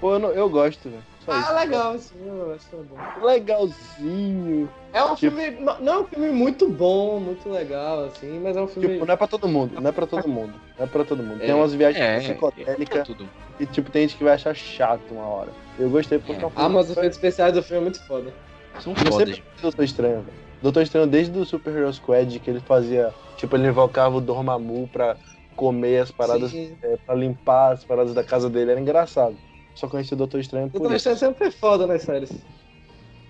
Pô, 0.00 0.14
eu, 0.14 0.18
não, 0.18 0.30
eu 0.30 0.48
gosto, 0.48 0.88
velho. 0.88 1.02
Ah, 1.28 1.40
isso. 1.40 1.54
legal, 1.54 1.98
sim, 1.98 2.26
eu 2.26 2.54
acho 2.54 2.68
que 2.68 2.74
é 2.74 2.78
bom. 2.78 3.24
Legalzinho. 3.24 4.68
É 4.92 5.04
um 5.04 5.14
tipo... 5.14 5.36
filme. 5.36 5.60
Não 5.80 5.92
é 5.92 5.98
um 5.98 6.04
filme 6.04 6.30
muito 6.30 6.68
bom, 6.68 7.20
muito 7.20 7.48
legal, 7.48 8.06
assim, 8.06 8.40
mas 8.40 8.56
é 8.56 8.62
um 8.62 8.66
filme. 8.66 8.88
Tipo, 8.88 9.06
não 9.06 9.14
é 9.14 9.16
pra 9.16 9.26
todo 9.26 9.46
mundo, 9.46 9.80
não 9.80 9.88
é 9.88 9.92
pra 9.92 10.06
todo 10.06 10.26
mundo. 10.26 10.54
Não 10.78 10.86
é 10.86 10.88
pra 10.88 11.04
todo 11.04 11.22
mundo. 11.22 11.42
É, 11.42 11.46
tem 11.46 11.54
umas 11.54 11.74
viagens 11.74 12.02
é, 12.02 12.18
psicodélicas 12.18 13.10
é 13.10 13.14
e, 13.60 13.66
tipo, 13.66 13.90
tem 13.90 14.02
gente 14.02 14.16
que 14.16 14.24
vai 14.24 14.34
achar 14.34 14.54
chato 14.54 15.12
uma 15.12 15.26
hora. 15.26 15.50
Eu 15.78 15.90
gostei 15.90 16.18
porque 16.18 16.32
é, 16.32 16.34
é 16.36 16.46
um 16.46 16.50
filme. 16.50 16.64
Ah, 16.64 16.68
mas 16.68 16.86
os 16.86 16.96
efeitos 16.96 17.16
especiais 17.16 17.52
do 17.52 17.62
filme 17.62 17.80
é 17.80 17.82
muito 17.82 18.02
foda. 18.06 18.32
São 18.80 18.94
foda. 18.94 19.30
Eu 19.30 19.38
Doutor 19.60 19.84
Estranho, 19.84 20.22
velho. 20.22 20.38
Doutor 20.62 20.82
Estranho, 20.82 21.06
desde 21.06 21.38
o 21.38 21.44
Super 21.44 21.76
Hero 21.76 21.92
Squad, 21.92 22.40
que 22.40 22.50
ele 22.50 22.60
fazia. 22.60 23.14
Tipo, 23.36 23.56
ele 23.56 23.68
invocava 23.68 24.16
o 24.16 24.20
Dormammu 24.20 24.88
pra 24.88 25.16
comer 25.54 25.98
as 25.98 26.10
paradas, 26.10 26.54
é, 26.54 26.96
pra 27.04 27.14
limpar 27.14 27.72
as 27.72 27.84
paradas 27.84 28.14
da 28.14 28.24
casa 28.24 28.48
dele. 28.48 28.70
Era 28.70 28.80
engraçado. 28.80 29.36
Só 29.74 29.88
conheci 29.88 30.12
o 30.14 30.16
Doutor 30.16 30.40
Estranho 30.40 30.68
por 30.68 30.78
Doutor 30.78 30.96
Estranho 30.96 31.18
sempre 31.18 31.38
foi 31.38 31.50
foda 31.50 31.86
nas 31.86 32.02
séries. 32.02 32.32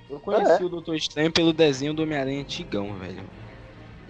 Eu 0.09 0.19
conheci 0.19 0.63
é. 0.63 0.65
o 0.65 0.69
Doutor 0.69 0.97
Estranho 0.97 1.31
pelo 1.31 1.53
desenho 1.53 1.95
do 1.95 2.03
Homem-Aranha 2.03 2.41
antigão, 2.41 2.95
velho. 2.95 3.23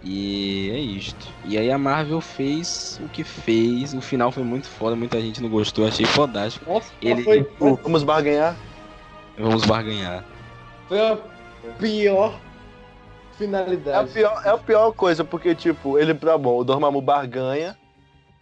E 0.03 0.71
é 0.71 0.79
isto. 0.79 1.29
E 1.45 1.59
aí 1.59 1.71
a 1.71 1.77
Marvel 1.77 2.21
fez 2.21 2.99
o 3.05 3.09
que 3.09 3.23
fez. 3.23 3.93
O 3.93 4.01
final 4.01 4.33
foi 4.33 4.43
muito 4.43 4.67
foda, 4.67 4.97
muita 4.97 5.21
gente 5.21 5.43
não 5.43 5.51
gostou, 5.51 5.87
achei 5.87 6.07
fodástico. 6.07 6.71
Nossa, 6.71 6.91
Ele... 7.03 7.23
Foi... 7.23 7.47
Vamos 7.83 8.03
barganhar? 8.03 8.57
Vamos 9.39 9.67
barganhar. 9.67 10.25
Foi 10.89 10.99
a 10.99 11.19
pior 11.79 12.33
É 12.33 13.35
a 13.35 13.37
finalidade. 13.37 14.13
pior, 14.13 14.43
é 14.45 14.49
a 14.49 14.59
pior 14.59 14.93
coisa, 14.93 15.25
porque, 15.25 15.55
tipo, 15.55 15.99
ele, 15.99 16.15
tá 16.15 16.37
bom, 16.37 16.59
o 16.59 16.65
Dormammu 16.65 17.01
barganha 17.01 17.77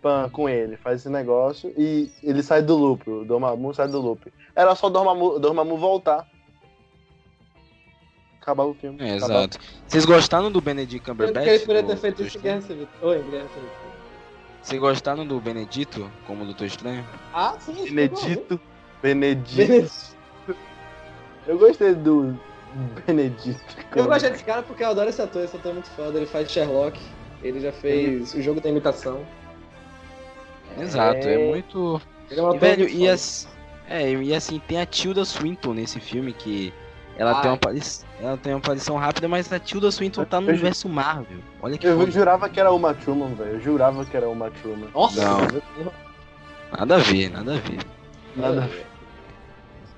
pã, 0.01 0.29
com 0.31 0.49
ele, 0.49 0.77
faz 0.77 1.01
esse 1.01 1.09
negócio 1.09 1.73
e 1.77 2.11
ele 2.23 2.43
sai 2.43 2.63
do 2.63 2.77
loop, 2.77 3.09
o 3.09 3.25
Dormammu 3.25 3.75
sai 3.75 3.89
do 3.89 4.01
loop. 4.01 4.33
Era 4.55 4.75
só 4.75 4.87
o 4.87 4.91
Dormammu, 4.91 5.39
Dormammu 5.39 5.77
voltar. 5.77 6.27
Acabava 8.41 8.71
o 8.71 8.75
filme. 8.75 8.99
É, 9.03 9.17
exato. 9.17 9.59
Vocês 9.87 10.05
gostaram 10.05 10.51
do 10.51 10.61
Benedict 10.61 11.05
Cumberbatch? 11.05 11.45
que 11.45 11.51
eles 11.51 11.63
poderiam 11.63 11.87
ter 11.87 11.97
feito 11.97 12.23
isso 12.23 12.39
em 12.39 12.41
Guerra? 12.41 12.61
Civil. 12.63 12.89
Oi, 13.03 13.23
Guerra 13.31 13.49
Civil. 13.49 13.69
Vocês 14.63 14.81
gostaram 14.81 15.27
do 15.27 15.41
Benedito 15.41 16.11
como 16.27 16.45
Doutor 16.45 16.67
Estranho? 16.67 17.05
Ah, 17.35 17.57
sim. 17.61 17.75
Benedito. 17.95 18.61
Benedito. 19.03 19.57
Benedito. 19.57 20.17
Eu 21.47 21.59
gostei 21.59 21.95
do 21.95 22.39
Benedito. 23.07 23.61
Eu 23.97 24.07
gostei 24.07 24.31
desse 24.31 24.45
cara 24.45 24.63
porque 24.63 24.83
eu 24.83 24.89
adoro 24.89 25.09
esse 25.09 25.21
ator, 25.21 25.43
esse 25.43 25.57
ator 25.57 25.71
é 25.71 25.75
muito 25.75 25.91
foda. 25.91 26.19
Ele 26.19 26.27
faz 26.27 26.51
Sherlock, 26.51 27.01
ele 27.43 27.61
já 27.61 27.73
fez 27.73 28.35
o 28.35 28.43
jogo 28.43 28.61
da 28.61 28.69
imitação. 28.69 29.25
Exato, 30.83 31.27
é, 31.29 31.35
É. 31.35 31.49
muito. 31.51 32.01
Ele 32.31 32.41
é 32.41 32.59
velho, 32.59 32.89
e, 32.89 33.09
as... 33.09 33.49
é, 33.89 34.11
e 34.13 34.35
assim, 34.35 34.61
tem 34.67 34.81
a 34.81 34.87
Tilda 34.87 35.25
Swinton 35.25 35.75
nesse 35.75 35.99
filme 36.01 36.33
que. 36.33 36.73
Ela 37.17 37.41
tem, 37.41 37.51
uma 37.51 37.57
apari... 37.57 37.81
ela 38.21 38.37
tem 38.37 38.53
uma 38.53 38.59
aparição 38.61 38.97
rápida, 38.97 39.27
mas 39.27 39.53
a 39.53 39.59
Tilda 39.59 39.91
Swinton 39.91 40.25
tá 40.25 40.41
no 40.41 40.47
Eu- 40.49 40.53
universo 40.53 40.89
Marvel. 40.89 41.39
Olha 41.61 41.77
que 41.77 41.85
Eu 41.87 41.99
foda. 41.99 42.11
jurava 42.13 42.49
que 42.49 42.61
era 42.61 42.71
uma 42.73 42.95
Truman, 42.95 43.35
velho. 43.35 43.51
Eu 43.55 43.61
jurava 43.61 44.05
que 44.05 44.17
era 44.17 44.29
uma 44.29 44.51
Truman. 44.51 44.87
Nossa! 44.95 45.25
Não. 45.25 45.93
Nada 46.79 46.95
a 46.95 46.99
ver, 46.99 47.29
nada 47.31 47.55
a 47.55 47.59
ver. 47.59 47.79
Nada 48.37 48.63
a 48.63 48.67
ver. 48.67 48.87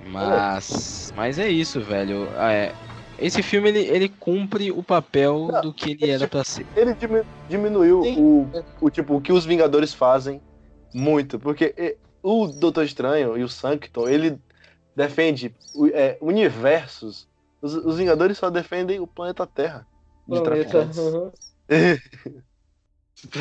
Mas. 0.07 1.13
Mas 1.15 1.37
é 1.39 1.49
isso, 1.49 1.79
velho. 1.81 2.27
Ah, 2.37 2.51
é. 2.51 2.73
Esse 3.19 3.43
filme 3.43 3.69
ele, 3.69 3.79
ele 3.81 4.09
cumpre 4.09 4.71
o 4.71 4.81
papel 4.81 5.49
Não, 5.51 5.61
do 5.61 5.73
que 5.73 5.91
ele 5.91 6.09
era 6.09 6.27
pra 6.27 6.43
ser. 6.43 6.65
Ele 6.75 6.93
dimi- 6.95 7.21
diminuiu 7.47 8.01
Sim. 8.03 8.15
o, 8.19 8.49
o 8.81 8.89
tipo 8.89 9.15
o 9.15 9.21
que 9.21 9.31
os 9.31 9.45
Vingadores 9.45 9.93
fazem 9.93 10.41
muito, 10.93 11.39
porque 11.39 11.97
o 12.23 12.47
Doutor 12.47 12.83
Estranho 12.83 13.37
e 13.37 13.43
o 13.43 13.49
Sancton, 13.49 14.07
ele 14.07 14.39
defende 14.95 15.53
é, 15.93 16.17
universos. 16.21 17.27
Os, 17.61 17.73
os 17.75 17.97
Vingadores 17.97 18.37
só 18.37 18.49
defendem 18.49 18.99
o 18.99 19.07
planeta 19.07 19.45
Terra. 19.47 19.87
de 20.27 20.41
Planeta. 20.41 20.89
uhum. 20.97 21.31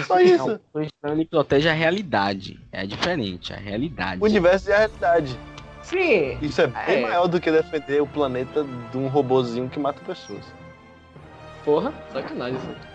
Só 0.07 0.16
Não, 0.16 0.21
isso. 0.21 0.45
o 0.45 0.47
Doutor 0.49 0.83
Estranho, 0.83 1.16
ele 1.16 1.25
protege 1.26 1.69
a 1.69 1.73
realidade. 1.73 2.61
É 2.71 2.87
diferente, 2.87 3.52
a 3.52 3.57
realidade. 3.57 4.21
O 4.21 4.26
universo 4.26 4.69
e 4.69 4.73
a 4.73 4.78
realidade. 4.78 5.38
Sim! 5.83 6.38
Isso 6.42 6.61
é 6.61 6.66
bem 6.66 6.99
É. 6.99 7.00
maior 7.00 7.26
do 7.26 7.40
que 7.40 7.50
defender 7.50 8.02
o 8.02 8.07
planeta 8.07 8.64
de 8.92 8.99
um 8.99 9.09
robozinho 9.09 9.69
que 9.71 9.78
mata 9.78 10.00
pessoas. 10.04 10.45
Porra, 11.64 11.92
sacanagem 12.12 12.59
isso. 12.59 12.89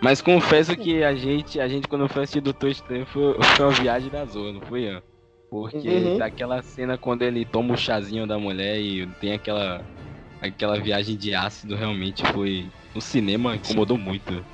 Mas 0.00 0.20
confesso 0.20 0.76
que 0.76 1.02
a 1.02 1.14
gente, 1.14 1.60
a 1.60 1.66
gente 1.66 1.88
quando 1.88 2.08
foi 2.08 2.22
assistir 2.22 2.40
Doutor 2.40 2.70
Estranho 2.70 3.04
foi, 3.06 3.34
foi 3.56 3.66
uma 3.66 3.74
viagem 3.74 4.10
da 4.10 4.24
zona, 4.24 4.52
não 4.52 4.60
foi, 4.62 4.82
Ian? 4.82 5.02
Porque 5.50 5.88
Uhum. 5.88 6.18
daquela 6.18 6.62
cena 6.62 6.96
quando 6.96 7.22
ele 7.22 7.44
toma 7.44 7.74
o 7.74 7.76
chazinho 7.76 8.26
da 8.26 8.38
mulher 8.38 8.78
e 8.78 9.06
tem 9.20 9.32
aquela 9.32 9.84
aquela 10.40 10.78
viagem 10.78 11.16
de 11.16 11.34
ácido 11.34 11.74
realmente 11.74 12.24
foi 12.32 12.68
no 12.94 13.00
cinema 13.00 13.56
incomodou 13.56 13.98
muito. 13.98 14.44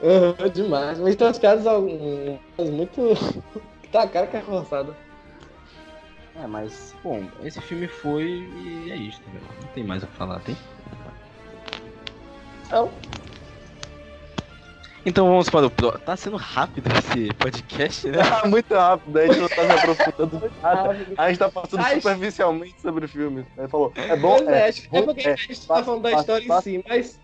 Uhum, 0.00 0.48
demais. 0.52 0.98
Mas 0.98 1.16
tem 1.16 1.26
umas 1.26 1.38
piadas 1.38 1.64
muito. 2.58 3.00
tá, 3.92 4.06
cara 4.08 4.26
que 4.26 4.36
é 4.36 4.40
forçada. 4.40 4.96
É, 6.36 6.46
mas 6.46 6.94
bom, 7.02 7.22
esse 7.42 7.60
filme 7.60 7.86
foi 7.86 8.48
e 8.64 8.90
é 8.90 8.96
isso, 8.96 9.20
velho. 9.32 9.44
Não 9.60 9.68
tem 9.68 9.84
mais 9.84 10.02
o 10.02 10.06
que 10.06 10.16
falar, 10.16 10.40
tem? 10.40 10.56
Não. 12.70 12.90
Então 15.06 15.26
vamos 15.28 15.50
para 15.50 15.66
o 15.66 15.70
próximo. 15.70 16.00
Tá 16.04 16.16
sendo 16.16 16.36
rápido 16.36 16.88
esse 16.98 17.32
podcast, 17.34 18.08
né? 18.08 18.18
Ah, 18.22 18.48
muito 18.48 18.74
rápido, 18.74 19.18
a 19.18 19.26
gente 19.26 19.40
não 19.40 19.48
tá 19.48 19.54
se 19.56 19.72
aprofundando 19.72 20.52
nada. 20.62 21.06
A 21.18 21.28
gente 21.28 21.38
tá 21.38 21.48
passando 21.50 21.84
superficialmente 21.84 22.80
sobre 22.80 23.06
filmes. 23.06 23.44
Aí 23.58 23.68
falou, 23.68 23.92
é 23.96 24.16
bom, 24.16 24.36
Pois 24.36 24.48
é, 24.48 24.60
é, 24.60 24.68
acho 24.68 24.88
que 24.88 24.96
é 24.96 25.02
porque 25.02 25.28
é, 25.28 25.32
a 25.32 25.36
gente 25.36 25.60
tá 25.60 25.66
passa, 25.74 25.84
falando 25.84 26.02
da 26.02 26.12
história 26.12 26.46
passa. 26.48 26.70
em 26.70 26.78
si, 26.78 26.84
mas. 26.88 27.20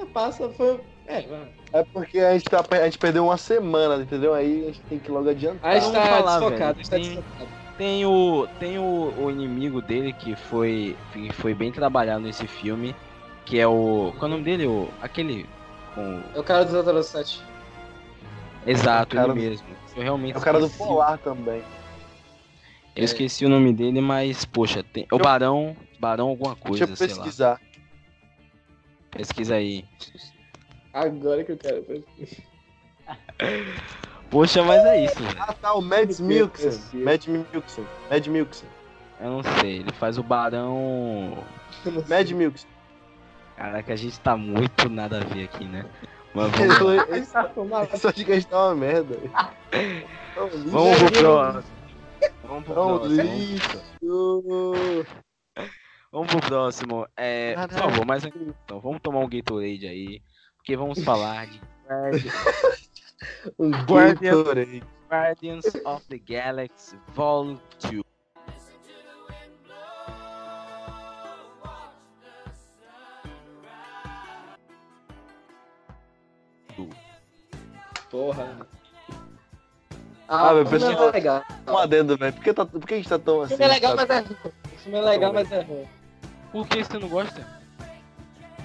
É, 0.00 0.04
passa, 0.06 0.48
foi. 0.50 0.80
É, 1.06 1.24
é 1.72 1.84
porque 1.92 2.18
a 2.20 2.32
gente, 2.32 2.44
tá, 2.44 2.64
a 2.70 2.84
gente 2.84 2.98
perdeu 2.98 3.24
uma 3.24 3.36
semana, 3.36 4.02
entendeu? 4.02 4.32
Aí 4.32 4.62
a 4.62 4.66
gente 4.66 4.80
tem 4.88 4.98
que 4.98 5.10
logo 5.10 5.28
adiantar. 5.28 5.72
A 5.72 5.78
gente 5.78 5.92
tá 5.92 6.02
falar, 6.02 6.38
desfocado, 6.38 6.50
velho. 6.58 6.64
a 6.70 6.74
gente 6.74 6.90
tá 6.90 6.96
Tem- 6.96 7.04
desfocado. 7.04 7.64
Tem 7.76 8.06
o 8.06 8.46
tem 8.60 8.78
o, 8.78 9.12
o 9.18 9.30
inimigo 9.32 9.82
dele 9.82 10.12
que 10.12 10.36
foi 10.36 10.96
que 11.12 11.32
foi 11.32 11.54
bem 11.54 11.72
trabalhado 11.72 12.20
nesse 12.20 12.46
filme, 12.46 12.94
que 13.44 13.58
é 13.58 13.66
o 13.66 14.12
qual 14.16 14.22
é 14.22 14.26
o 14.26 14.28
nome 14.28 14.44
dele? 14.44 14.64
O 14.66 14.88
aquele 15.02 15.44
com 15.94 16.22
É 16.34 16.38
o 16.38 16.44
cara 16.44 16.64
do 16.64 17.02
007. 17.02 17.42
exato, 18.66 19.16
É 19.16 19.20
o 19.20 19.22
cara 19.22 19.32
ele 19.32 19.40
do- 19.40 19.50
mesmo. 19.50 19.66
Eu 19.96 20.02
realmente 20.02 20.34
É 20.34 20.38
o 20.38 20.40
cara 20.40 20.58
do 20.58 20.66
esqueci- 20.66 20.84
Polar 20.88 21.18
também. 21.18 21.62
Eu 22.96 23.04
esqueci 23.04 23.44
o 23.44 23.48
nome 23.48 23.72
dele, 23.72 24.00
mas 24.00 24.44
poxa, 24.44 24.82
tem 24.82 25.04
o 25.04 25.06
Deixa 25.08 25.14
eu- 25.14 25.18
Barão, 25.18 25.76
Barão 25.98 26.28
alguma 26.28 26.54
coisa, 26.56 26.86
Deixa 26.86 26.92
eu 26.92 26.96
sei 27.08 27.08
lá. 27.16 27.22
pesquisar. 27.22 27.60
Pesquisa 29.10 29.54
aí. 29.56 29.84
Agora 30.92 31.42
que 31.44 31.52
eu 31.52 31.56
quero. 31.56 31.84
Poxa, 34.30 34.62
mas 34.62 34.84
é 34.84 35.04
isso. 35.04 35.16
Ah, 35.38 35.52
tá, 35.52 35.74
o 35.74 35.80
Mads 35.82 36.18
Mikkelsen. 36.20 37.00
Mads 37.04 37.26
Mikkelsen. 37.26 37.84
Mads 38.10 38.28
Mikkelsen. 38.28 38.68
Eu 39.20 39.30
não 39.30 39.42
sei, 39.60 39.78
ele 39.78 39.92
faz 39.92 40.18
o 40.18 40.22
Barão. 40.22 41.36
Mads 42.08 42.32
Mikkelsen. 42.32 42.68
Caraca, 43.56 43.92
a 43.92 43.96
gente 43.96 44.18
tá 44.20 44.36
muito 44.36 44.88
nada 44.88 45.18
a 45.18 45.24
ver 45.24 45.44
aqui, 45.44 45.64
né? 45.64 45.84
Mas 46.34 46.50
vamos, 46.50 46.78
Eu- 46.80 46.86
lá. 46.86 47.84
eu- 47.84 47.98
Só 47.98 48.10
de 48.10 48.24
que 48.24 48.32
a 48.32 48.34
gente 48.34 48.46
tá 48.48 48.66
uma 48.66 48.74
merda. 48.74 49.16
vamos 50.66 50.98
pro 50.98 51.12
próximo. 51.12 51.74
Vamos 52.42 52.64
pro 52.64 52.74
próximo. 52.74 53.22
Vamos 56.12 56.28
pro 56.32 56.40
próximo. 56.40 57.06
É, 57.16 57.54
por 57.54 57.70
favor, 57.78 58.06
mas 58.06 58.24
então, 58.24 58.80
vamos 58.80 59.00
tomar 59.00 59.20
um 59.20 59.28
Gatorade 59.28 59.86
aí. 59.86 60.22
Porque 60.56 60.76
vamos 60.76 61.02
falar 61.04 61.46
de 61.46 61.60
Um 63.58 63.70
Guardian. 63.70 64.36
Gatorade. 64.42 64.82
Guardians 65.10 65.64
of 65.84 66.04
the 66.08 66.18
Galaxy 66.18 66.98
Vol 67.14 67.58
2. 67.90 68.03
Porra. 78.14 78.56
Ah, 80.28 80.52
o 80.52 80.54
meu 80.54 80.66
filme 80.66 80.86
pessoal- 80.86 81.08
é 81.08 81.10
legal. 81.10 81.44
Um 81.66 81.78
adendo, 81.78 82.16
velho. 82.16 82.32
Por 82.32 82.44
que, 82.44 82.54
tá, 82.54 82.64
por 82.64 82.86
que 82.86 82.94
a 82.94 82.96
gente 82.96 83.08
tá 83.08 83.18
tão 83.18 83.38
O 83.38 83.42
assim? 83.42 83.56
filme 83.56 83.64
é 83.64 83.74
legal, 83.74 83.96
sabe? 83.96 84.08
mas 84.08 84.16
é 84.16 84.28
ruim. 84.28 84.36
O 84.64 84.78
filme 84.78 84.98
é 84.98 85.02
legal, 85.02 85.32
mas 85.32 85.52
é 85.52 85.60
ruim. 85.62 85.88
Por 86.52 86.68
que 86.68 86.84
você 86.84 86.98
não 87.00 87.08
gosta? 87.08 87.44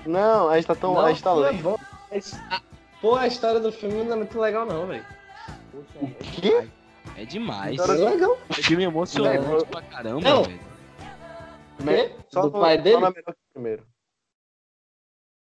Não, 0.06 0.50
a 0.50 0.56
gente 0.56 0.68
tá 0.68 0.76
tão. 0.76 0.94
Não, 0.94 1.04
a 1.04 1.10
gente 1.12 1.24
tá 1.24 1.32
é. 1.32 1.78
Mas, 2.12 2.40
ah, 2.52 2.62
Pô, 3.02 3.16
a 3.16 3.26
história 3.26 3.60
do 3.60 3.72
filme 3.72 4.04
não 4.04 4.14
é 4.14 4.16
muito 4.18 4.40
legal, 4.40 4.68
não, 4.68 4.86
velho. 4.86 5.06
O 5.74 6.14
quê? 6.22 6.68
É 7.18 7.26
demais. 7.26 7.80
É 7.80 7.86
legal. 7.88 8.38
O 8.50 8.54
filme 8.54 8.84
é 8.84 8.88
emocionante 8.88 9.48
Não. 9.48 9.66
pra 9.66 9.82
caramba, 9.82 10.44
velho. 10.44 10.60
O 11.80 11.84
quê? 11.84 12.12
Só 12.32 12.44
do 12.44 12.52
pai 12.52 12.78
só 12.78 12.84
dele? 12.84 12.98
não 13.00 13.08
é 13.08 13.10
melhor 13.10 13.24
que 13.24 13.32
o 13.32 13.54
primeiro. 13.54 13.84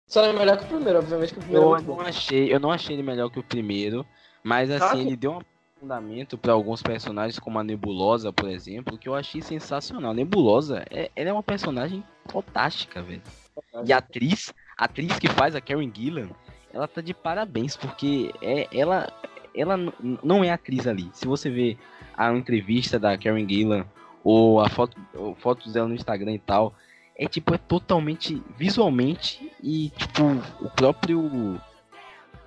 Só 0.09 0.25
é 0.25 0.33
melhor 0.33 0.57
que 0.57 0.65
o 0.65 0.69
primeiro, 0.69 0.99
obviamente 0.99 1.35
que 1.35 1.39
o 1.39 1.43
primeiro 1.43 1.67
Eu 1.67 1.77
é 1.77 1.83
não 1.83 2.01
achei, 2.01 2.55
eu 2.55 2.59
não 2.59 2.71
achei 2.73 2.97
ele 2.97 3.03
melhor 3.03 3.31
que 3.31 3.39
o 3.39 3.43
primeiro, 3.43 4.07
mas 4.43 4.71
assim, 4.71 5.03
ele 5.03 5.15
deu 5.15 5.33
um 5.33 5.41
fundamento 5.79 6.39
pra 6.39 6.55
alguns 6.55 6.83
personagens, 6.83 7.39
como 7.39 7.59
a 7.59 7.63
Nebulosa, 7.65 8.33
por 8.33 8.49
exemplo, 8.49 8.97
que 8.97 9.07
eu 9.07 9.15
achei 9.15 9.43
sensacional. 9.43 10.15
Nebulosa, 10.15 10.83
é, 10.91 11.11
ela 11.15 11.29
é 11.29 11.33
uma 11.33 11.43
personagem 11.43 12.03
fantástica, 12.27 13.03
velho. 13.03 13.23
E 13.85 13.93
a 13.93 13.99
atriz, 13.99 14.53
a 14.79 14.87
atriz 14.87 15.19
que 15.19 15.29
faz 15.29 15.55
a 15.55 15.61
Karen 15.61 15.93
Gillan, 15.95 16.31
ela 16.73 16.89
tá 16.89 17.03
de 17.03 17.13
parabéns, 17.13 17.77
porque 17.77 18.33
é, 18.41 18.67
ela, 18.73 19.13
ela 19.55 19.77
não 20.23 20.43
é 20.43 20.51
atriz 20.51 20.87
ali. 20.87 21.11
Se 21.13 21.27
você 21.27 21.51
vê 21.51 21.77
a 22.17 22.33
entrevista 22.33 22.99
da 22.99 23.17
Karen 23.19 23.47
Gillan, 23.47 23.85
ou 24.25 24.61
a 24.61 24.71
foto, 24.71 24.97
ou 25.15 25.35
fotos 25.35 25.73
dela 25.73 25.87
no 25.87 25.95
Instagram 25.95 26.33
e 26.33 26.39
tal, 26.39 26.75
é 27.19 27.27
tipo, 27.27 27.53
é 27.53 27.59
totalmente 27.59 28.41
visualmente 28.57 29.53
e 29.61 29.91
tipo, 29.91 30.23
o 30.61 30.71
próprio. 30.71 31.21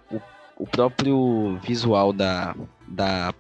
O, 0.10 0.22
o 0.56 0.66
próprio 0.66 1.58
visual 1.62 2.14
da, 2.14 2.56
da, 2.88 3.34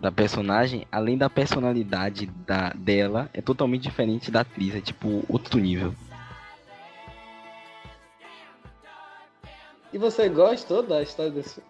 da 0.00 0.10
personagem, 0.10 0.84
além 0.90 1.16
da 1.16 1.30
personalidade 1.30 2.26
da, 2.26 2.70
dela, 2.70 3.30
é 3.32 3.40
totalmente 3.40 3.82
diferente 3.82 4.30
da 4.30 4.40
atriz, 4.40 4.74
é 4.74 4.80
tipo 4.80 5.24
outro 5.28 5.60
nível. 5.60 5.94
E 9.92 9.98
você 9.98 10.28
gostou 10.28 10.82
da 10.82 11.02
história 11.02 11.30
desse? 11.30 11.62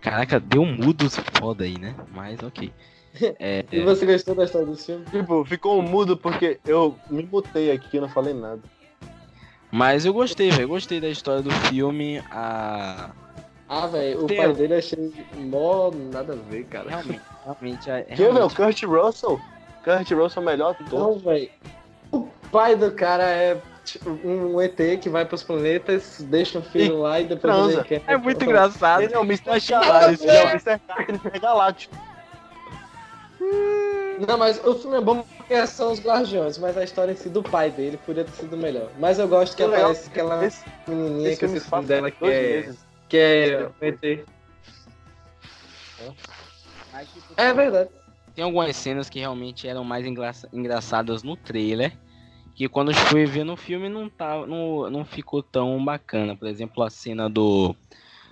Caraca, 0.00 0.40
deu 0.40 0.62
um 0.62 0.74
mudos 0.74 1.16
foda 1.34 1.64
aí, 1.64 1.78
né? 1.78 1.94
Mas 2.10 2.42
ok. 2.42 2.72
É, 3.38 3.64
E 3.72 3.80
você 3.80 4.06
gostou 4.06 4.34
da 4.34 4.44
história 4.44 4.66
desse 4.66 4.86
filme? 4.86 5.04
Tipo, 5.06 5.44
ficou 5.44 5.80
mudo 5.82 6.16
porque 6.16 6.58
eu 6.66 6.96
me 7.10 7.22
mutei 7.30 7.70
aqui 7.70 7.96
e 7.96 8.00
não 8.00 8.08
falei 8.08 8.34
nada. 8.34 8.60
Mas 9.72 10.04
eu 10.04 10.12
gostei, 10.12 10.50
velho. 10.50 10.68
Gostei 10.68 11.00
da 11.00 11.08
história 11.08 11.42
do 11.42 11.50
filme. 11.50 12.22
A... 12.30 13.10
Ah, 13.68 13.86
velho, 13.86 14.24
o 14.24 14.26
Tem- 14.26 14.36
pai 14.36 14.52
dele 14.52 14.74
achei 14.74 15.12
mó 15.36 15.92
nada 16.12 16.32
a 16.32 16.36
ver, 16.50 16.64
cara. 16.64 16.90
Realmente, 16.90 17.20
realmente. 17.44 17.90
é- 17.90 18.02
Que, 18.02 18.16
velho? 18.16 18.32
Realmente- 18.32 18.56
Kurt 18.56 18.82
Russell? 18.82 19.40
Kurt 19.84 20.10
Russell 20.10 20.42
é 20.42 20.44
o 20.44 20.48
melhor 20.48 20.70
ator. 20.80 20.98
Não, 20.98 21.18
velho. 21.20 21.48
O 22.10 22.28
pai 22.50 22.74
do 22.74 22.90
cara 22.90 23.22
é 23.30 23.60
tipo, 23.84 24.10
um 24.10 24.60
ET 24.60 24.76
que 25.00 25.08
vai 25.08 25.24
pros 25.24 25.44
planetas, 25.44 26.16
deixa 26.28 26.58
o 26.58 26.62
filho 26.62 26.98
lá 27.00 27.20
e 27.20 27.24
depois 27.24 27.40
transa. 27.40 27.72
ele 27.74 27.84
quer. 27.84 28.02
É 28.08 28.16
muito 28.16 28.44
engraçado. 28.44 29.02
Ele 29.02 29.14
é 29.14 29.18
o 29.18 29.22
Mr. 29.24 29.44
Caralho, 29.44 29.86
hilário 29.86 30.18
ele 30.20 30.30
é 30.30 30.44
o 30.44 30.48
Mr. 30.48 31.40
Galáctico. 31.40 31.96
Não, 34.26 34.36
mas 34.36 34.62
o 34.64 34.74
filme 34.74 34.98
é 34.98 35.00
bom 35.00 35.24
porque 35.36 35.66
são 35.66 35.92
os 35.92 36.00
guardiões, 36.00 36.58
mas 36.58 36.76
a 36.76 36.84
história 36.84 37.12
em 37.12 37.16
si 37.16 37.28
do 37.30 37.42
pai 37.42 37.70
dele 37.70 37.96
podia 37.96 38.24
ter 38.24 38.32
sido 38.32 38.56
melhor. 38.56 38.90
Mas 38.98 39.18
eu 39.18 39.26
gosto 39.26 39.56
que 39.56 39.62
aparece 39.62 40.08
aquela 40.08 40.44
Esse, 40.44 40.64
menininha 40.86 41.30
esse 41.30 41.38
que 41.38 41.44
eu 41.46 41.48
esqueci 41.48 41.70
passa 41.70 41.88
dela, 41.88 42.10
que 42.10 42.24
é, 42.24 42.42
meses. 42.42 42.86
que 43.08 43.16
é 43.16 43.66
o 43.66 43.84
ET. 43.84 44.24
É 47.36 47.52
verdade. 47.54 47.90
Tem 48.34 48.44
algumas 48.44 48.76
cenas 48.76 49.08
que 49.08 49.18
realmente 49.18 49.66
eram 49.66 49.84
mais 49.84 50.06
engraça- 50.06 50.48
engraçadas 50.52 51.22
no 51.22 51.36
trailer. 51.36 51.96
Que 52.54 52.68
quando 52.68 52.90
eu 52.90 52.94
fui 52.94 53.24
ver 53.24 53.44
no 53.44 53.56
filme 53.56 53.88
não, 53.88 54.08
tá, 54.08 54.46
não, 54.46 54.90
não 54.90 55.04
ficou 55.04 55.42
tão 55.42 55.82
bacana. 55.82 56.36
Por 56.36 56.46
exemplo, 56.46 56.82
a 56.82 56.90
cena 56.90 57.28
do. 57.28 57.74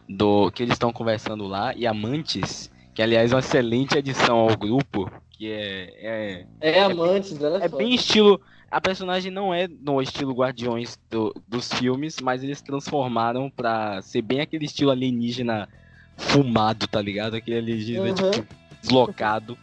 do 0.08 0.50
que 0.50 0.62
eles 0.62 0.74
estão 0.74 0.92
conversando 0.92 1.46
lá 1.46 1.74
e 1.74 1.86
Amantes, 1.86 2.70
que 2.98 3.02
aliás 3.04 3.30
é 3.30 3.34
uma 3.36 3.38
excelente 3.38 3.96
adição 3.96 4.38
ao 4.38 4.56
grupo. 4.56 5.08
Que 5.30 5.52
é. 5.52 6.44
É, 6.60 6.70
É 6.80 6.82
amantes 6.82 7.38
dela. 7.38 7.62
é 7.62 7.68
bem 7.68 7.94
estilo. 7.94 8.40
A 8.68 8.80
personagem 8.80 9.30
não 9.30 9.54
é 9.54 9.68
no 9.68 10.02
estilo 10.02 10.34
Guardiões 10.34 10.98
do- 11.08 11.32
dos 11.46 11.72
filmes, 11.72 12.16
mas 12.20 12.42
eles 12.42 12.60
transformaram 12.60 13.48
pra 13.48 14.02
ser 14.02 14.20
bem 14.22 14.40
aquele 14.40 14.64
estilo 14.64 14.90
alienígena 14.90 15.68
fumado, 16.16 16.88
tá 16.88 17.00
ligado? 17.00 17.36
Aquele 17.36 17.58
alienígena, 17.58 18.02
Uhum. 18.08 18.30
tipo, 18.32 18.54
deslocado. 18.82 19.56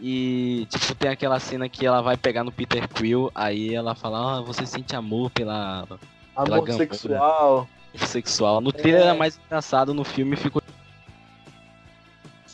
E, 0.00 0.64
tipo, 0.70 0.94
tem 0.94 1.10
aquela 1.10 1.40
cena 1.40 1.68
que 1.68 1.84
ela 1.84 2.00
vai 2.00 2.16
pegar 2.16 2.44
no 2.44 2.52
Peter 2.52 2.88
Quill, 2.88 3.32
aí 3.34 3.74
ela 3.74 3.96
fala, 3.96 4.38
ah, 4.38 4.40
você 4.42 4.64
sente 4.64 4.94
amor 4.94 5.28
pela 5.32 5.88
Pela 5.88 5.98
Amor 6.36 6.66
gambora. 6.66 6.72
sexual. 6.76 7.68
sexual. 7.96 8.60
No 8.60 8.70
trailer 8.72 9.00
É. 9.02 9.04
era 9.06 9.14
mais 9.14 9.40
engraçado, 9.44 9.92
no 9.92 10.04
filme 10.04 10.36
ficou. 10.36 10.62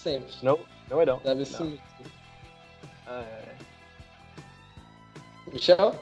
Sempre. 0.07 0.33
Não, 0.41 0.59
não 0.89 1.01
é 1.01 1.07
não. 1.07 1.19
Deve 1.19 1.45
ser. 1.45 1.81
É. 3.09 3.55
Michel? 5.53 5.95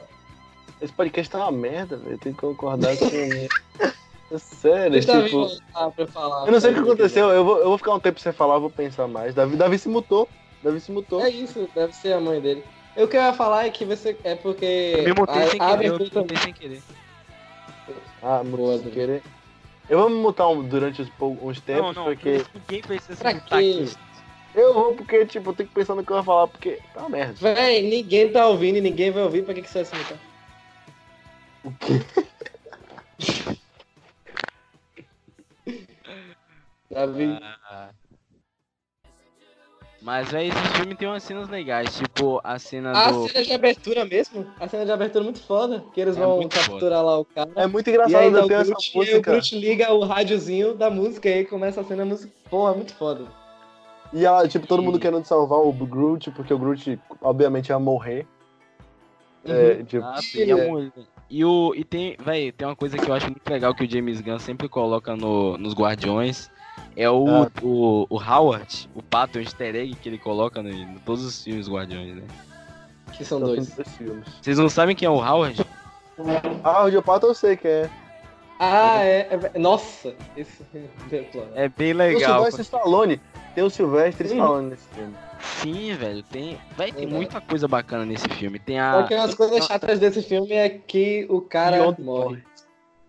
Esse 0.81 0.93
podcast 0.93 1.31
tá 1.31 1.39
uma 1.39 1.53
merda, 1.53 1.97
velho. 1.97 2.19
Tem 2.19 2.35
que 2.35 2.39
concordar 2.41 2.97
com 2.99 3.07
ele. 3.07 3.49
É 4.33 4.39
sério, 4.39 4.91
Deixa 4.93 5.13
eu 5.13 5.25
tipo. 5.27 5.93
pra 5.95 6.07
falar. 6.07 6.47
Eu 6.47 6.53
não 6.53 6.59
sei 6.59 6.71
o 6.71 6.75
que 6.75 6.81
aconteceu, 6.81 7.29
eu 7.29 7.45
vou, 7.45 7.59
eu 7.59 7.69
vou 7.69 7.79
ficar 7.79 7.93
um 7.95 8.01
tempo 8.01 8.19
sem 8.19 8.33
falar, 8.33 8.55
eu 8.55 8.63
vou 8.63 8.71
pensar 8.71 9.07
mais. 9.07 9.35
Davi, 9.35 9.55
Davi 9.55 9.79
se 9.79 9.87
mutou. 9.89 10.29
Davi 10.63 10.81
se 10.81 10.91
mutou. 10.91 11.21
É 11.21 11.29
isso, 11.29 11.69
deve 11.75 11.93
ser 11.93 12.15
a 12.15 12.21
mãe 12.21 12.41
dele. 12.41 12.65
O 12.97 13.07
que 13.07 13.17
eu 13.19 13.21
ia 13.23 13.35
falar 13.35 13.67
é 13.67 13.71
que 13.71 13.85
você. 13.85 14.17
É 14.25 14.35
porque. 14.35 14.95
Eu 14.97 15.05
me 15.05 15.13
mutei 15.13 15.43
a- 15.43 15.51
sem 15.51 15.61
a 15.61 15.71
querer, 15.77 15.89
eu 15.91 15.99
me 15.99 16.11
mutei 16.13 16.37
sem 16.39 16.53
querer. 16.55 16.83
Ah, 18.23 18.43
muito 18.43 18.83
sem 18.83 18.91
querer. 18.91 19.23
Eu 19.89 19.99
vou 19.99 20.09
me 20.11 20.17
mutar 20.17 20.49
um- 20.49 20.67
durante 20.67 21.03
uns, 21.03 21.11
uns 21.21 21.61
tempos, 21.61 21.95
Não, 21.97 22.05
não, 22.05 22.05
porque. 22.05 22.43
ninguém 22.55 22.81
precisa 22.83 23.15
se 23.17 23.25
mutar 23.35 23.59
aqui. 23.59 23.93
Eu 24.55 24.73
vou 24.73 24.95
porque, 24.95 25.27
tipo, 25.27 25.51
eu 25.51 25.55
tenho 25.55 25.69
que 25.69 25.75
pensar 25.75 25.95
no 25.95 26.05
que 26.05 26.11
eu 26.13 26.17
vou 26.17 26.25
falar, 26.25 26.47
porque 26.49 26.81
tá 26.95 27.01
uma 27.01 27.09
merda. 27.11 27.35
Véi, 27.35 27.83
ninguém 27.83 28.31
tá 28.33 28.47
ouvindo 28.47 28.77
e 28.79 28.81
ninguém 28.81 29.11
vai 29.11 29.23
ouvir, 29.25 29.45
pra 29.45 29.53
que, 29.53 29.63
que 29.63 29.69
você 29.69 29.83
vai 29.83 29.85
se 29.85 29.97
mutar? 29.97 30.19
O 31.65 31.73
quê? 31.73 32.01
Davi. 36.91 37.25
Ah. 37.69 37.91
Mas 40.05 40.35
é 40.35 40.45
esse 40.47 40.59
filme 40.77 40.95
tem 40.95 41.09
umas 41.09 41.23
cenas 41.23 41.49
legais, 41.49 41.97
tipo 41.97 42.39
a 42.45 42.59
cena 42.59 42.93
A 42.93 43.11
do. 43.11 43.27
cena 43.27 43.43
de 43.43 43.53
abertura 43.55 44.05
mesmo? 44.05 44.47
A 44.61 44.69
cena 44.69 44.85
de 44.85 44.93
abertura 44.93 45.25
é 45.25 45.25
muito 45.25 45.41
foda. 45.41 45.83
Que 45.95 46.01
eles 46.03 46.15
É 46.15 46.21
vão 46.21 46.47
capturar 46.47 47.03
lá 47.03 47.19
o 47.19 47.25
cara. 47.25 47.51
É 47.57 47.67
muito 47.67 47.89
E 47.89 47.91
engraçado 47.91 48.21
aí 48.21 48.31
dá 48.31 48.41
eu 48.41 48.45
essa 48.61 48.65
Groot, 48.73 48.93
e 48.95 48.99
aí 49.01 49.05
o 49.05 49.11
música. 49.13 49.31
Groot 49.33 49.59
liga 49.59 49.93
o 49.95 50.05
rádiozinho 50.05 50.75
da 50.75 50.91
música 50.91 51.27
e 51.31 51.33
aí 51.33 51.45
começa 51.47 51.81
a 51.81 51.85
cena 51.85 52.05
música. 52.05 52.31
Porra, 52.51 52.73
é 52.73 52.77
muito 52.77 52.95
foda. 52.95 53.25
E 54.13 54.27
ela, 54.27 54.47
tipo, 54.47 54.67
todo 54.67 54.83
mundo 54.83 54.99
E- 54.99 55.01
querendo 55.01 55.25
salvar 55.25 55.59
o 55.59 55.73
Groot, 55.73 56.31
porque 56.33 56.53
o 56.53 56.59
Groot, 56.59 57.01
obviamente, 57.23 57.71
ia 57.71 57.79
morrer. 57.79 58.27
Uhum. 59.47 59.55
É, 59.55 59.83
tipo, 59.85 60.05
Ah, 60.05 60.21
e, 60.35 60.53
a 60.53 60.57
mulher- 60.57 60.93
e 61.31 61.45
o 61.47 61.75
e 61.75 61.83
tem, 61.83 62.15
véi, 62.21 62.53
tem 62.53 62.69
uma 62.69 62.77
coisa 62.77 62.99
que 62.99 63.09
eu 63.09 63.15
acho 63.15 63.27
muito 63.27 63.49
legal 63.51 63.75
que 63.75 63.85
o 63.85 63.91
James 63.91 64.21
Gunn 64.21 64.39
sempre 64.39 64.69
coloca 64.69 65.17
no, 65.17 65.57
nos 65.57 65.73
Guardiões. 65.75 66.51
É 66.97 67.11
o, 67.11 67.27
Ah. 67.29 67.51
o, 67.63 68.07
o 68.09 68.17
Howard, 68.19 68.89
o 68.95 69.03
pato, 69.03 69.39
o 69.39 69.41
easter 69.43 69.75
egg 69.75 69.95
que 69.97 70.09
ele 70.09 70.19
coloca 70.19 70.63
no, 70.63 70.71
em 70.71 70.95
todos 71.05 71.25
os 71.25 71.43
filmes 71.43 71.69
Guardiões, 71.69 72.17
né? 72.17 72.23
Que 73.13 73.25
são 73.25 73.39
só 73.41 73.47
dois. 73.47 73.69
dois 73.75 73.89
filmes. 73.97 74.25
Vocês 74.41 74.59
não 74.59 74.69
sabem 74.69 74.95
quem 74.95 75.07
é 75.07 75.11
o 75.11 75.15
Howard? 75.17 75.65
Ah, 76.63 76.85
o 76.85 76.91
Geopato 76.91 77.27
eu 77.27 77.35
sei 77.35 77.57
que 77.57 77.67
é. 77.69 77.91
Ah, 78.61 79.03
é. 79.03 79.29
é- 79.55 79.59
Nossa, 79.59 80.15
esse 80.37 80.63
plano. 81.33 81.51
É 81.55 81.69
bem 81.69 81.93
O 81.93 81.97
legal. 81.97 82.35
Sylvester 82.43 82.61
Stallone. 82.65 83.21
Tem 83.55 83.65
o 83.65 83.71
Sylvester 83.71 84.27
Uhum. 84.29 84.33
Stallone 84.33 84.71
nesse 84.71 84.89
filme. 84.89 85.15
Sim, 85.41 85.95
velho, 85.97 86.23
tem, 86.23 86.59
véi, 86.77 86.87
tem 86.93 87.01
Verdade. 87.01 87.07
muita 87.15 87.41
coisa 87.41 87.69
bacana 87.69 88.05
nesse 88.07 88.29
filme. 88.31 88.59
Tem 88.59 88.79
Só 88.79 89.01
a 89.01 89.03
que 89.05 89.15
umas 89.15 89.35
coisas 89.35 89.67
chatas 89.67 89.99
desse 89.99 90.23
filme 90.23 90.53
é 90.53 90.69
que 90.71 91.27
o 91.29 91.41
cara 91.41 91.77
Yondo 91.77 92.03
morre. 92.03 92.43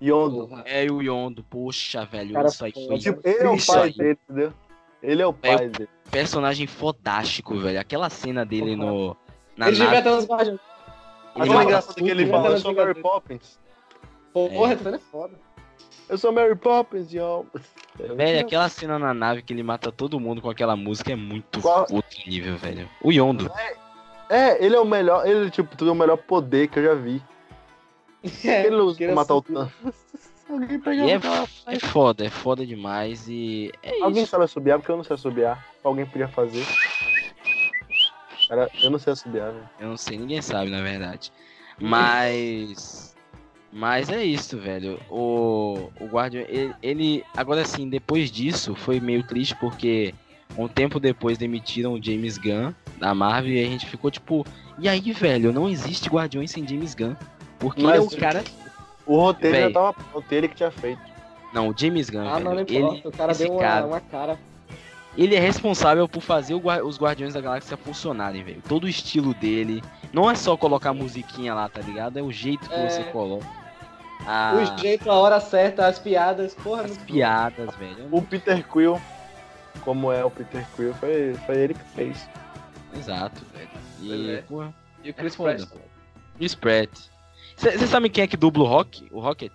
Yondo. 0.02 0.48
Porra. 0.48 0.64
é 0.66 0.86
o 0.92 1.02
Yondo, 1.02 1.44
poxa, 1.44 2.06
velho, 2.06 2.34
Cara 2.34 2.48
isso 2.48 2.66
aí 2.66 2.72
foi 2.74 2.98
Tipo, 3.00 3.22
ele 3.24 3.44
é 3.44 3.50
o 3.50 3.66
pai 3.66 3.82
aí. 3.84 3.94
dele, 3.94 4.20
entendeu? 4.30 4.54
Ele 5.02 5.22
é 5.22 5.28
o 5.28 5.34
pai 5.34 5.70
dele. 5.70 5.90
personagem 6.12 6.68
fodástico, 6.68 7.56
velho. 7.58 7.80
Aquela 7.80 8.10
cena 8.10 8.46
dele 8.46 8.76
no 8.76 9.16
na 9.58 9.68
Ele 9.68 9.78
devia 9.78 10.00
estar 10.00 10.12
nos 10.12 10.26
guardiões. 10.28 10.60
Engraçada 11.36 12.00
é 12.00 12.04
que 12.04 12.10
ele 12.10 12.26
fala, 12.28 12.50
eu 12.50 12.58
sou 12.60 12.74
Mary 12.74 13.02
Poppins. 13.02 13.60
Porra, 14.34 14.72
É. 14.72 14.74
essa 14.74 14.84
cena 14.84 14.98
é 14.98 15.00
foda. 15.00 15.34
Eu 16.08 16.18
sou 16.18 16.32
Mary 16.32 16.56
Poppins, 16.56 17.12
yo. 17.14 17.46
Velho, 18.16 18.40
aquela 18.42 18.70
cena 18.70 19.00
na 19.00 19.14
nave 19.14 19.42
que 19.42 19.54
ele 19.54 19.64
mata 19.64 19.92
todo 19.92 20.20
mundo 20.20 20.42
com 20.42 20.50
aquela 20.50 20.76
música 20.76 21.14
é 21.14 21.16
muito 21.16 21.62
Qual- 21.62 21.88
outro 21.92 22.20
nível, 22.28 22.56
velho. 22.58 22.90
O 23.02 23.12
Yondo. 23.12 23.50
É, 24.30 24.64
ele 24.64 24.76
é 24.76 24.80
o 24.80 24.86
melhor, 24.86 25.28
ele, 25.28 25.50
tipo, 25.52 25.76
tem 25.78 25.88
o 25.88 25.96
melhor 25.96 26.18
poder 26.18 26.68
que 26.68 26.80
eu 26.80 26.84
já 26.84 26.94
vi. 26.96 27.22
É, 28.44 28.66
Ele 28.68 28.76
não 28.78 28.86
usa 28.86 28.98
que 28.98 29.06
pra 29.06 29.16
matar 29.16 29.36
o. 29.36 29.42
Thanos. 29.42 29.72
Alguém 30.48 30.76
E 30.76 30.80
pegar 30.80 31.10
é, 31.10 31.76
é 31.76 31.80
foda, 31.80 32.24
é 32.24 32.30
foda 32.30 32.64
demais 32.66 33.28
e 33.28 33.72
é 33.82 34.00
Alguém 34.04 34.22
isso. 34.24 34.32
sabe 34.32 34.44
assobiar, 34.44 34.78
porque 34.78 34.92
eu 34.92 34.98
não 34.98 35.04
sei 35.04 35.16
assobiar. 35.16 35.66
Alguém 35.84 36.06
podia 36.06 36.28
fazer. 36.28 36.64
Cara, 38.48 38.70
eu 38.84 38.92
não 38.92 39.00
sei 39.00 39.14
assobiar, 39.14 39.52
velho. 39.52 39.70
Eu 39.80 39.88
não 39.90 39.98
sei, 39.98 40.18
ninguém 40.20 40.42
sabe, 40.42 40.70
na 40.70 40.82
verdade. 40.82 41.32
Mas. 41.80 43.16
Mas 43.74 44.10
é 44.10 44.24
isso, 44.24 44.58
velho. 44.60 45.00
O, 45.10 45.90
o 46.00 46.06
Guardião, 46.06 46.46
ele, 46.48 46.74
ele. 46.82 47.24
Agora 47.36 47.66
sim, 47.66 47.90
depois 47.90 48.32
disso, 48.32 48.76
foi 48.76 49.00
meio 49.00 49.24
triste 49.24 49.56
porque 49.56 50.14
um 50.58 50.68
tempo 50.68 51.00
depois 51.00 51.38
demitiram 51.38 51.94
o 51.94 52.02
James 52.02 52.38
Gunn 52.38 52.72
da 53.00 53.14
Marvel 53.16 53.52
e 53.52 53.66
a 53.66 53.68
gente 53.68 53.86
ficou 53.88 54.10
tipo. 54.12 54.46
E 54.78 54.88
aí, 54.88 55.12
velho, 55.12 55.52
não 55.52 55.68
existe 55.68 56.08
Guardiões 56.10 56.52
sem 56.52 56.68
James 56.68 56.94
Gunn. 56.94 57.16
Porque 57.60 57.82
ele 57.82 57.92
é 57.92 58.00
Mas- 58.00 58.14
o 58.14 58.18
cara. 58.18 58.44
O 59.06 59.18
roteiro 59.20 59.56
Véi. 59.56 59.68
já 59.68 59.72
tava 59.74 59.94
pronto, 59.94 60.32
ele 60.32 60.48
que 60.48 60.56
tinha 60.56 60.72
feito. 60.72 61.02
Não, 61.54 61.70
o 61.70 61.76
James 61.78 62.10
Gunn, 62.10 62.28
Ah, 62.28 62.34
velho. 62.34 62.46
não, 62.46 62.54
não 62.56 62.62
ele. 62.62 63.02
O 63.06 63.12
cara 63.12 63.34
deu 63.34 63.52
uma, 63.52 63.62
cara, 63.62 63.86
uma 63.88 64.02
cara. 64.02 64.40
ele 65.18 65.36
é 65.36 65.40
responsável 65.40 66.08
por 66.10 66.22
fazer 66.22 66.56
os 66.56 67.00
Guardiões 67.00 67.34
da 67.34 67.40
Galáxia 67.42 67.78
funcionarem, 67.78 68.44
velho. 68.44 68.62
Todo 68.68 68.86
o 68.86 68.90
estilo 68.90 69.34
dele. 69.36 69.82
Não 70.12 70.30
é 70.30 70.36
só 70.36 70.58
colocar 70.58 70.90
a 70.90 70.94
musiquinha 70.94 71.54
lá, 71.54 71.70
tá 71.70 71.82
ligado? 71.82 72.18
É 72.18 72.22
o 72.22 72.32
jeito 72.32 72.68
que 72.68 72.74
É. 72.76 72.90
você 72.90 73.04
coloca. 73.04 73.46
Ah, 74.26 74.54
O 74.76 74.78
jeito, 74.82 75.10
a 75.12 75.14
hora 75.14 75.40
certa, 75.40 75.86
as 75.86 76.00
piadas. 76.00 76.56
Porra, 76.56 76.82
é 76.82 76.86
as 76.86 76.98
bom. 76.98 77.06
piadas, 77.06 77.76
velho. 77.76 78.08
O 78.12 78.22
Peter 78.24 78.66
Quill, 78.68 79.00
como 79.82 80.12
é 80.12 80.26
o 80.26 80.32
Peter 80.32 80.66
Quill, 80.76 80.94
foi, 80.96 81.36
foi 81.46 81.58
ele 81.58 81.74
que 81.76 81.84
fez. 81.96 82.28
Exato, 82.98 83.42
velho. 83.54 83.70
E, 84.02 84.32
é. 84.32 84.42
pô, 84.42 84.66
E 85.04 85.12
o 85.12 85.14
Chris 85.14 85.34
É. 85.40 85.44
Pratt. 85.44 85.64
Chris 86.38 86.56
Pratt. 86.56 86.90
Vocês 87.56 87.90
sabem 87.90 88.12
quem 88.12 88.24
é 88.24 88.28
que 88.28 88.38
dubla 88.38 88.64
o 88.64 88.68
Rock? 88.68 89.08
O 89.12 89.20
Rocket? 89.20 89.52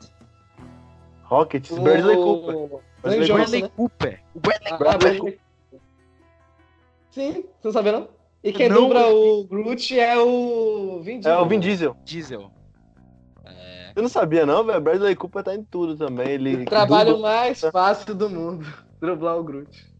Rocket, 1.24 1.70
Bradley 1.72 2.16
Cooper. 2.16 2.54
O 2.56 2.80
Bradley 3.02 3.26
Johnson, 3.26 3.34
Bradley 3.36 3.62
né? 3.62 3.70
Cooper. 3.76 4.20
O 4.34 4.40
Bradley 4.40 4.72
Ah, 4.72 4.76
Bradley 4.78 5.12
Bradley 5.20 5.40
Sim, 7.10 7.32
você 7.32 7.44
não 7.64 7.72
sabia 7.72 7.92
não? 7.92 8.08
E 8.42 8.52
quem 8.52 8.68
Não, 8.68 8.82
dubla 8.82 9.08
o 9.08 9.44
Groot 9.44 9.98
é 9.98 10.18
o 10.18 11.00
Vin 11.02 11.16
Diesel. 11.20 11.32
É 11.32 11.38
o 11.42 11.46
Vin 11.46 11.60
Diesel. 11.60 11.96
Diesel. 12.04 12.50
É, 13.44 13.92
Eu 13.94 14.02
não 14.02 14.08
sabia 14.08 14.46
não, 14.46 14.64
velho. 14.64 14.80
Bradley 14.80 15.14
Cooper 15.14 15.42
tá 15.42 15.54
em 15.54 15.62
tudo 15.62 15.96
também. 15.96 16.28
Ele 16.28 16.62
O 16.62 16.64
trabalho 16.64 17.12
dubla- 17.14 17.28
mais 17.28 17.60
fácil 17.60 18.14
do 18.14 18.30
mundo. 18.30 18.66
Dublar 19.00 19.38
o 19.38 19.44
Groot. 19.44 19.90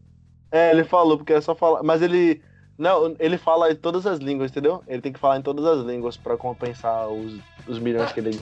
É, 0.51 0.71
ele 0.71 0.83
falou, 0.83 1.17
porque 1.17 1.33
é 1.33 1.41
só 1.41 1.53
falar. 1.55 1.81
Mas 1.83 2.01
ele. 2.01 2.41
Não, 2.77 3.15
ele 3.19 3.37
fala 3.37 3.71
em 3.71 3.75
todas 3.75 4.07
as 4.07 4.19
línguas, 4.19 4.49
entendeu? 4.51 4.83
Ele 4.87 5.01
tem 5.01 5.13
que 5.13 5.19
falar 5.19 5.37
em 5.37 5.41
todas 5.41 5.65
as 5.65 5.85
línguas 5.85 6.17
pra 6.17 6.35
compensar 6.37 7.07
os, 7.07 7.33
os 7.67 7.77
milhões 7.79 8.11
que 8.11 8.19
ele. 8.19 8.39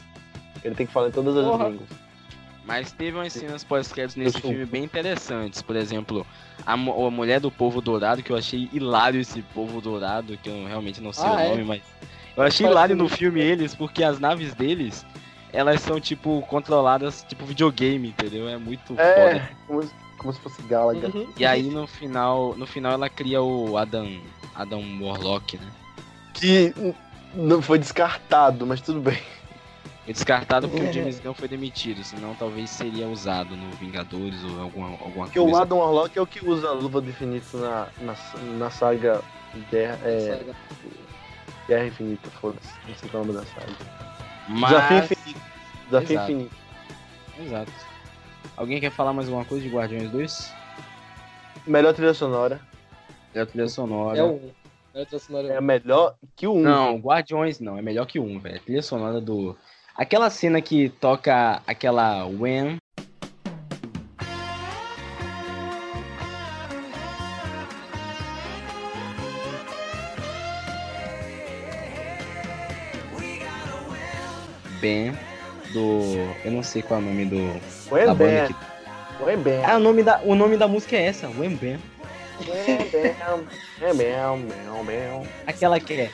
Ele 0.63 0.75
tem 0.75 0.85
que 0.87 0.93
falar 0.93 1.09
em 1.09 1.11
todas 1.11 1.35
as 1.35 1.45
Porra. 1.45 1.69
línguas. 1.69 1.89
Mas 2.65 2.91
teve 2.91 3.17
umas 3.17 3.33
cenas 3.33 3.63
pós-créditos 3.63 4.15
nesse 4.15 4.41
filme 4.41 4.63
bem 4.65 4.83
interessantes. 4.83 5.61
Por 5.61 5.75
exemplo, 5.75 6.25
a, 6.65 6.73
a 6.73 6.77
mulher 6.77 7.39
do 7.39 7.49
povo 7.49 7.81
dourado, 7.81 8.21
que 8.21 8.31
eu 8.31 8.35
achei 8.37 8.69
hilário 8.71 9.19
esse 9.19 9.41
povo 9.41 9.81
dourado, 9.81 10.37
que 10.37 10.49
eu 10.49 10.65
realmente 10.67 11.01
não 11.01 11.11
sei 11.11 11.27
Ah, 11.29 11.33
o 11.35 11.39
é? 11.39 11.49
nome, 11.49 11.63
mas. 11.63 11.81
Eu 12.37 12.43
achei 12.43 12.63
Parece 12.63 12.63
hilário 12.63 12.95
no 12.95 13.03
muito 13.05 13.15
filme 13.17 13.41
eles, 13.41 13.73
porque 13.75 14.03
as 14.03 14.19
naves 14.19 14.53
deles, 14.53 15.03
elas 15.51 15.81
são, 15.81 15.99
tipo, 15.99 16.41
controladas, 16.43 17.25
tipo, 17.27 17.43
videogame, 17.45 18.09
entendeu? 18.09 18.47
É 18.47 18.57
muito 18.57 18.93
É, 18.99 19.13
foda. 19.13 19.49
como, 19.65 19.83
se- 19.83 19.93
como 20.19 20.31
se 20.33 20.39
fosse 20.39 20.61
Galaga. 20.63 21.07
Uhum. 21.07 21.27
E 21.37 21.45
aí 21.45 21.69
no 21.69 21.87
final, 21.87 22.53
no 22.55 22.67
final 22.67 22.91
ela 22.91 23.09
cria 23.09 23.41
o 23.41 23.77
Adam, 23.77 24.21
Adam 24.53 24.83
Warlock, 25.01 25.57
né? 25.57 25.67
Que 26.33 26.73
não 27.33 27.61
foi 27.61 27.79
descartado, 27.79 28.65
mas 28.67 28.81
tudo 28.81 28.99
bem. 29.01 29.17
Foi 30.05 30.13
descartado 30.13 30.67
porque 30.67 30.85
É. 30.85 30.89
o 30.89 30.93
James 30.93 31.19
Gunn 31.19 31.33
foi 31.33 31.47
demitido, 31.47 32.03
senão 32.03 32.35
talvez 32.35 32.69
seria 32.69 33.07
usado 33.07 33.55
no 33.55 33.69
Vingadores 33.77 34.43
ou 34.43 34.61
alguma, 34.61 34.89
alguma 34.89 35.25
Porque 35.25 35.39
o 35.39 35.45
coisa. 35.45 35.61
Adam 35.61 35.77
Warlock 35.79 36.17
é 36.17 36.21
o 36.21 36.27
que 36.27 36.45
usa 36.47 36.67
a 36.69 36.73
luva 36.73 36.99
do 37.01 37.09
infinito 37.09 37.57
na, 37.57 37.87
na, 38.01 38.15
na 38.57 38.69
saga 38.69 39.21
Guerra, 39.71 39.99
é, 40.03 40.43
Guerra 41.67 41.85
Infinita, 41.87 42.29
foda-se. 42.41 42.73
Não 42.87 42.95
sei 42.95 43.09
é 43.11 43.15
o 43.15 43.19
nome 43.19 43.33
da 43.33 43.45
saga. 43.45 43.67
Mas... 44.47 44.69
Desafio 44.71 44.97
Infinito. 44.97 45.41
Desafio 45.85 46.11
Exato. 46.15 46.31
Infinito. 46.31 46.55
Exato. 47.39 47.71
Alguém 48.55 48.79
quer 48.79 48.91
falar 48.91 49.13
mais 49.13 49.27
alguma 49.27 49.45
coisa 49.45 49.63
de 49.67 49.73
Guardiões 49.73 50.11
2? 50.11 50.53
Melhor 51.65 51.93
trilha 51.93 52.13
sonora. 52.13 52.59
É 53.33 53.41
a 53.41 53.45
trilha 53.45 53.67
sonora. 53.67 54.17
É 54.17 54.23
o 54.23 54.33
1. 54.33 54.51
É 54.95 55.01
a 55.01 55.05
trilha 55.05 55.19
sonora 55.19 55.47
É 55.53 55.61
melhor 55.61 56.15
que 56.35 56.47
o 56.47 56.53
1. 56.53 56.61
Não, 56.61 56.97
Guardiões 56.97 57.59
não, 57.59 57.77
é 57.77 57.81
melhor 57.81 58.05
que 58.05 58.19
um, 58.19 58.39
velho. 58.39 58.57
A 58.57 58.59
trilha 58.59 58.81
sonora 58.81 59.21
do. 59.21 59.55
Aquela 59.95 60.29
cena 60.29 60.61
que 60.61 60.89
toca 60.89 61.61
aquela 61.67 62.25
When. 62.25 62.77
Ben 74.81 75.11
do. 75.73 76.01
Eu 76.43 76.51
não 76.51 76.63
sei 76.63 76.81
qual 76.81 76.99
é 76.99 77.03
o 77.03 77.05
nome 77.05 77.25
do. 77.25 77.78
Bem. 78.15 78.47
que- 78.47 78.55
Foi 79.23 79.35
bem. 79.37 79.65
Ah, 79.65 79.75
o 79.77 79.79
nome 79.79 80.03
da, 80.03 80.19
o 80.23 80.35
nome 80.35 80.55
da 80.57 80.67
música 80.67 80.95
é 80.95 81.05
essa, 81.05 81.27
When 81.27 81.55
Ben. 81.55 81.79
Bem, 82.45 82.77
bem, 82.77 83.15
bem. 83.97 85.27
Aquela 85.45 85.79
que 85.79 85.93
é. 85.93 86.11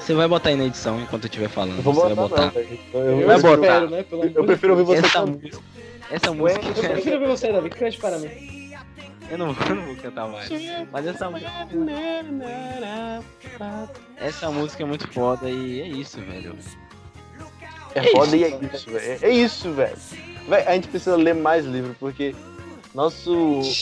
Você 0.00 0.14
vai 0.14 0.26
botar 0.26 0.48
aí 0.48 0.56
na 0.56 0.64
edição 0.64 1.00
enquanto 1.00 1.24
eu 1.24 1.28
estiver 1.28 1.48
falando. 1.48 1.76
Não 1.76 1.82
vou 1.82 1.94
você 1.94 2.14
botar, 2.14 2.36
vai 2.36 2.46
não, 2.46 2.46
botar. 2.48 2.60
velho. 2.60 2.78
Eu, 2.92 3.20
Eu 3.20 3.26
Vai 3.26 3.36
espero, 3.36 3.56
botar. 3.60 3.80
né? 3.88 4.04
Eu 4.34 4.44
prefiro 4.44 4.72
ouvir 4.78 4.84
você 4.84 5.06
essa 5.06 5.26
música. 5.26 5.58
Essa 6.10 6.32
música. 6.32 6.66
Eu 6.66 6.90
prefiro 6.90 7.20
ver 7.20 7.28
você, 7.28 7.52
Davi. 7.52 7.70
Cante 7.70 7.98
para 7.98 8.18
mim. 8.18 8.56
Eu 9.30 9.38
não, 9.38 9.48
eu 9.68 9.74
não 9.74 9.86
vou 9.86 9.96
cantar 9.96 10.28
mais. 10.28 10.48
Mas 10.92 11.06
essa 11.06 11.30
música. 11.30 11.50
Essa 14.16 14.50
música 14.50 14.82
é 14.82 14.86
muito 14.86 15.08
foda 15.12 15.48
e 15.50 15.80
é 15.80 15.86
isso, 15.86 16.20
velho. 16.20 16.56
É 17.98 18.10
foda 18.10 18.36
e 18.36 18.44
é 18.44 18.48
isso, 18.72 18.90
velho. 18.90 19.18
É 19.22 19.30
isso, 19.30 19.70
velho. 19.72 19.96
A 20.66 20.72
gente 20.74 20.88
precisa 20.88 21.16
ler 21.16 21.34
mais 21.34 21.64
livro, 21.64 21.96
porque 21.98 22.34
nosso, 22.94 23.34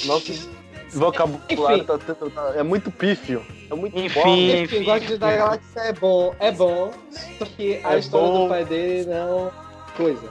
nosso 0.06 0.48
vocabulário 0.92 1.78
Enfim. 1.78 1.84
tá, 1.84 1.98
tendo- 1.98 2.30
tá- 2.30 2.52
é 2.56 2.62
muito 2.62 2.90
pífio. 2.90 3.42
É 3.70 3.74
muito 3.74 3.98
Enfim. 3.98 4.08
foda. 4.20 4.28
Enfim, 4.30 4.82
Guardiões 4.84 5.18
da 5.18 5.36
Galáxia 5.36 5.80
é 5.80 5.92
bom, 5.92 6.34
é 6.38 6.52
bom. 6.52 6.90
Só 7.38 7.44
que 7.44 7.80
a 7.84 7.94
É 7.94 7.98
história 7.98 8.28
bom. 8.28 8.42
do 8.44 8.48
pai 8.48 8.64
dele 8.64 9.10
não. 9.10 9.50
Coisa. 9.96 10.28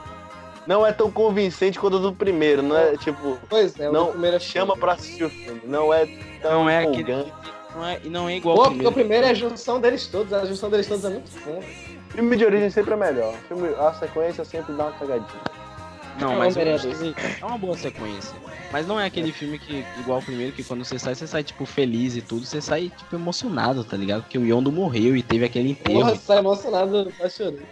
Não 0.66 0.86
é 0.86 0.92
tão 0.92 1.10
convincente 1.10 1.78
quanto 1.78 1.96
o 1.96 2.00
do 2.00 2.12
primeiro, 2.14 2.62
não 2.62 2.76
é 2.76 2.96
tipo, 2.96 3.38
Pois 3.50 3.78
é, 3.78 3.90
Não, 3.90 4.06
primeiro 4.12 4.36
é 4.36 4.40
chama 4.40 4.74
pra 4.76 4.94
assistir 4.94 5.24
o 5.24 5.28
filme. 5.30 5.60
Não 5.64 5.92
é 5.92 6.06
tão 6.40 6.62
Não 6.64 6.70
é 6.70 6.84
aquele-. 6.84 7.32
Não 7.74 7.86
é, 7.86 8.00
e 8.02 8.08
não 8.08 8.28
é 8.28 8.36
igual 8.36 8.56
Pô, 8.56 8.62
ao 8.64 8.70
porque 8.70 8.86
o 8.86 8.92
primeiro. 8.92 8.94
primeiro 9.22 9.26
é 9.26 9.30
a 9.30 9.34
junção 9.34 9.78
deles 9.80 10.06
todos, 10.06 10.32
a 10.32 10.44
junção 10.46 10.70
deles 10.70 10.86
todos 10.86 11.04
é 11.04 11.08
muito 11.10 11.30
bom. 11.44 11.60
Filme 12.14 12.36
de 12.36 12.44
origem 12.44 12.70
sempre 12.70 12.94
é 12.94 12.96
melhor. 12.96 13.34
Filme, 13.48 13.68
a 13.78 13.92
sequência 13.94 14.44
sempre 14.44 14.72
dá 14.74 14.84
uma 14.84 14.92
cagadinha. 14.92 15.40
Não, 16.20 16.32
É 16.32 16.36
mas 16.36 16.56
eu 16.56 16.62
Homem-Aranha 16.62 16.92
acho 16.92 17.14
que 17.14 17.42
é 17.42 17.44
uma 17.44 17.58
boa 17.58 17.76
sequência. 17.76 18.36
Mas 18.70 18.86
não 18.86 19.00
é 19.00 19.06
aquele 19.06 19.32
filme 19.32 19.58
que, 19.58 19.84
igual 19.98 20.20
o 20.20 20.22
primeiro, 20.22 20.52
que 20.52 20.62
quando 20.62 20.84
você 20.84 20.98
sai, 20.98 21.14
você 21.14 21.26
sai, 21.26 21.42
tipo, 21.42 21.66
feliz 21.66 22.16
e 22.16 22.22
tudo, 22.22 22.46
você 22.46 22.60
sai, 22.60 22.92
tipo, 22.96 23.16
emocionado, 23.16 23.84
tá 23.84 23.96
ligado? 23.96 24.22
Porque 24.22 24.38
o 24.38 24.44
Yondo 24.46 24.70
morreu 24.70 25.16
e 25.16 25.22
teve 25.22 25.44
aquele 25.44 25.70
enterro. 25.70 26.00
Porra, 26.00 26.16
sai 26.16 26.38
emocionado, 26.38 27.12
tá 27.18 27.28
chorando. 27.28 27.62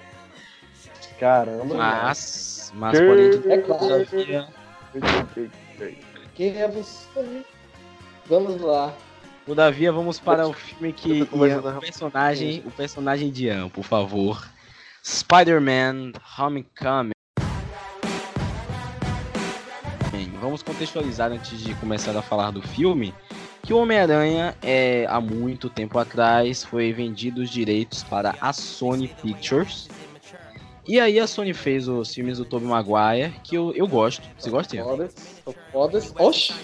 Caramba. 1.21 1.75
Mas, 1.75 2.73
mas 2.75 2.99
Que- 2.99 3.07
porém, 3.07 3.53
É 3.53 3.59
claro. 3.59 4.07
Quem 6.35 6.61
é 6.61 6.69
você? 6.69 7.45
Vamos 8.27 8.61
lá. 8.61 8.93
Todavia, 9.47 9.93
vamos 9.93 10.19
para 10.19 10.47
o 10.47 10.53
filme 10.53 10.93
que 10.93 11.21
Ian, 11.21 11.29
o 11.33 11.81
personagem, 11.81 12.63
o 12.65 12.71
personagem 12.71 13.31
de 13.31 13.47
Ian, 13.47 13.69
por 13.69 13.85
favor. 13.85 14.49
Spider-Man 15.05 16.13
Homecoming. 16.39 17.13
Bem, 20.13 20.31
vamos 20.41 20.63
contextualizar 20.63 21.33
antes 21.33 21.59
de 21.59 21.75
começar 21.77 22.17
a 22.17 22.23
falar 22.23 22.51
do 22.51 22.63
filme 22.63 23.13
que 23.63 23.73
o 23.73 23.79
Homem-Aranha 23.79 24.57
é 24.63 25.07
há 25.09 25.21
muito 25.21 25.71
tempo 25.71 25.99
atrás 25.99 26.65
foi 26.65 26.93
vendido 26.93 27.41
os 27.41 27.51
direitos 27.51 28.03
para 28.03 28.35
a 28.41 28.53
Sony 28.53 29.09
Pictures. 29.09 29.89
E 30.87 30.99
aí 30.99 31.21
a 31.21 31.29
Sony 31.29 31.55
fez 31.55 31.87
os 31.87 32.13
filmes 32.13 32.39
do 32.39 32.45
Tobey 32.45 32.67
Maguire, 32.67 33.33
que 33.45 33.57
eu, 33.57 33.73
eu 33.77 33.87
gosto. 33.87 34.29
Você 34.37 34.51
gosta? 34.51 34.75
Ian? 34.75 34.85
Fodas. 34.85 35.15
São 35.45 35.55
Fodas. 35.71 36.15
Oxi. 36.19 36.55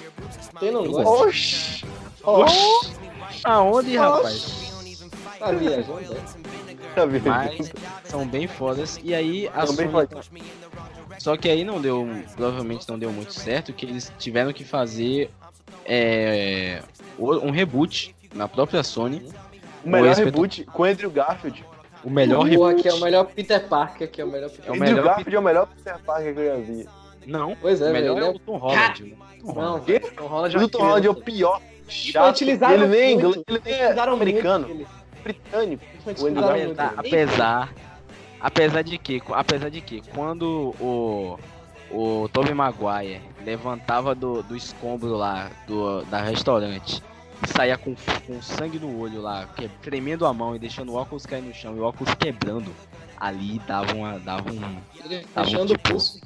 Quem 0.59 0.73
não 0.73 0.85
Eu 0.85 0.91
gosta? 0.91 1.25
Oxi! 1.25 1.85
Oxi! 2.25 2.93
Aonde, 3.45 3.97
rapaz? 3.97 4.73
Tá 5.39 5.53
viajando, 5.53 6.01
né? 6.01 6.21
Tá 6.95 7.05
vendo? 7.07 7.29
Mas 7.29 7.73
são 8.05 8.27
bem 8.27 8.47
fodas. 8.49 8.99
E 9.05 9.15
aí 9.15 9.49
a 9.55 9.67
São 9.67 9.77
bem 9.77 9.91
Sony... 9.91 10.09
fodas. 10.09 10.31
Só 11.19 11.37
que 11.37 11.49
aí 11.49 11.65
não 11.65 11.81
deu, 11.81 12.07
provavelmente 12.37 12.89
não 12.89 12.99
deu 12.99 13.11
muito 13.13 13.33
certo, 13.33 13.73
que 13.73 13.87
eles 13.87 14.13
tiveram 14.19 14.53
que 14.53 14.65
fazer 14.65 15.31
é, 15.85 16.83
um 17.19 17.51
reboot 17.51 18.15
na 18.35 18.49
própria 18.49 18.83
Sony. 18.83 19.23
O 19.85 19.89
melhor 19.89 20.13
Esse 20.13 20.25
reboot 20.25 20.65
com 20.65 20.85
Andrew 20.85 21.11
Garfield. 21.11 21.65
O 22.05 22.11
melhor 22.11 22.45
reboot. 22.45 22.83
que 22.83 22.89
é 22.89 22.95
o 22.95 23.01
melhor 23.01 23.25
Peter 23.27 23.67
Parker, 23.69 24.11
que 24.11 24.21
é 24.21 24.25
o 24.25 24.29
melhor 24.29 24.51
Peter 24.51 24.67
É 24.67 24.71
o 24.71 24.75
Andrew 24.75 24.89
melhor 24.89 25.05
Garfield 25.05 25.37
é 25.37 25.39
o 25.39 25.43
melhor 25.43 25.67
Peter 25.67 25.99
Parker 26.01 26.35
que 26.35 26.41
eu 26.41 26.47
já 26.47 26.57
vi. 26.57 26.89
Não, 27.27 27.57
Pois 27.61 27.81
é, 27.81 27.91
o 27.91 27.93
melhor 27.93 28.17
é 28.17 28.21
né? 28.21 28.29
o 28.29 28.39
Tom 28.39 28.57
Holland. 28.57 29.03
né? 29.05 29.17
Tom 29.41 29.47
Não, 29.47 29.53
Holland. 29.55 29.87
velho, 29.93 30.13
Tom 30.13 30.27
Holland 30.27 30.57
O 30.57 30.63
é 30.63 30.69
Tom 30.69 30.79
Holland 30.79 31.07
é 31.07 31.11
o 31.11 31.15
pior. 31.15 31.61
Foi 31.89 32.13
Chato. 32.13 32.31
utilizado 32.31 32.75
Ele 32.75 32.87
nem 32.87 33.01
é 33.01 33.13
inglês, 33.13 33.43
ele 33.49 33.63
nem 33.65 33.75
é 33.75 33.85
Utilizaram 33.85 34.13
americano, 34.13 34.87
britânico. 35.23 35.85
Utilizaram 36.07 36.71
Apesar, 36.71 36.95
apesar, 36.97 37.75
apesar 38.41 38.83
de 38.83 38.99
que, 38.99 39.23
apesar 39.33 39.69
de 39.71 39.81
que, 39.81 40.03
quando 40.13 40.75
o 40.79 41.39
o 41.91 42.29
Tobey 42.29 42.53
Maguire 42.53 43.21
levantava 43.45 44.15
do, 44.15 44.43
do 44.43 44.55
escombro 44.55 45.17
lá 45.17 45.51
do 45.67 46.03
da 46.05 46.21
restaurante 46.21 47.03
e 47.43 47.49
saía 47.49 47.79
com, 47.79 47.95
com 48.27 48.43
sangue 48.43 48.79
no 48.79 49.01
olho 49.01 49.23
lá, 49.23 49.47
que, 49.57 49.69
tremendo 49.81 50.27
a 50.27 50.35
mão 50.35 50.55
e 50.55 50.59
deixando 50.59 50.93
o 50.93 50.97
óculos 50.97 51.25
cair 51.25 51.43
no 51.43 51.55
chão 51.55 51.75
e 51.75 51.81
o 51.81 51.85
óculos 51.85 52.15
quebrando, 52.17 52.75
ali 53.19 53.59
dava 53.67 53.95
uma 53.95 54.19
dava 54.19 54.51
um 54.53 54.79
Ele 55.05 55.25
Tá 55.35 55.45
fechando 55.45 55.73
o 55.73 55.79
pulso. 55.79 56.21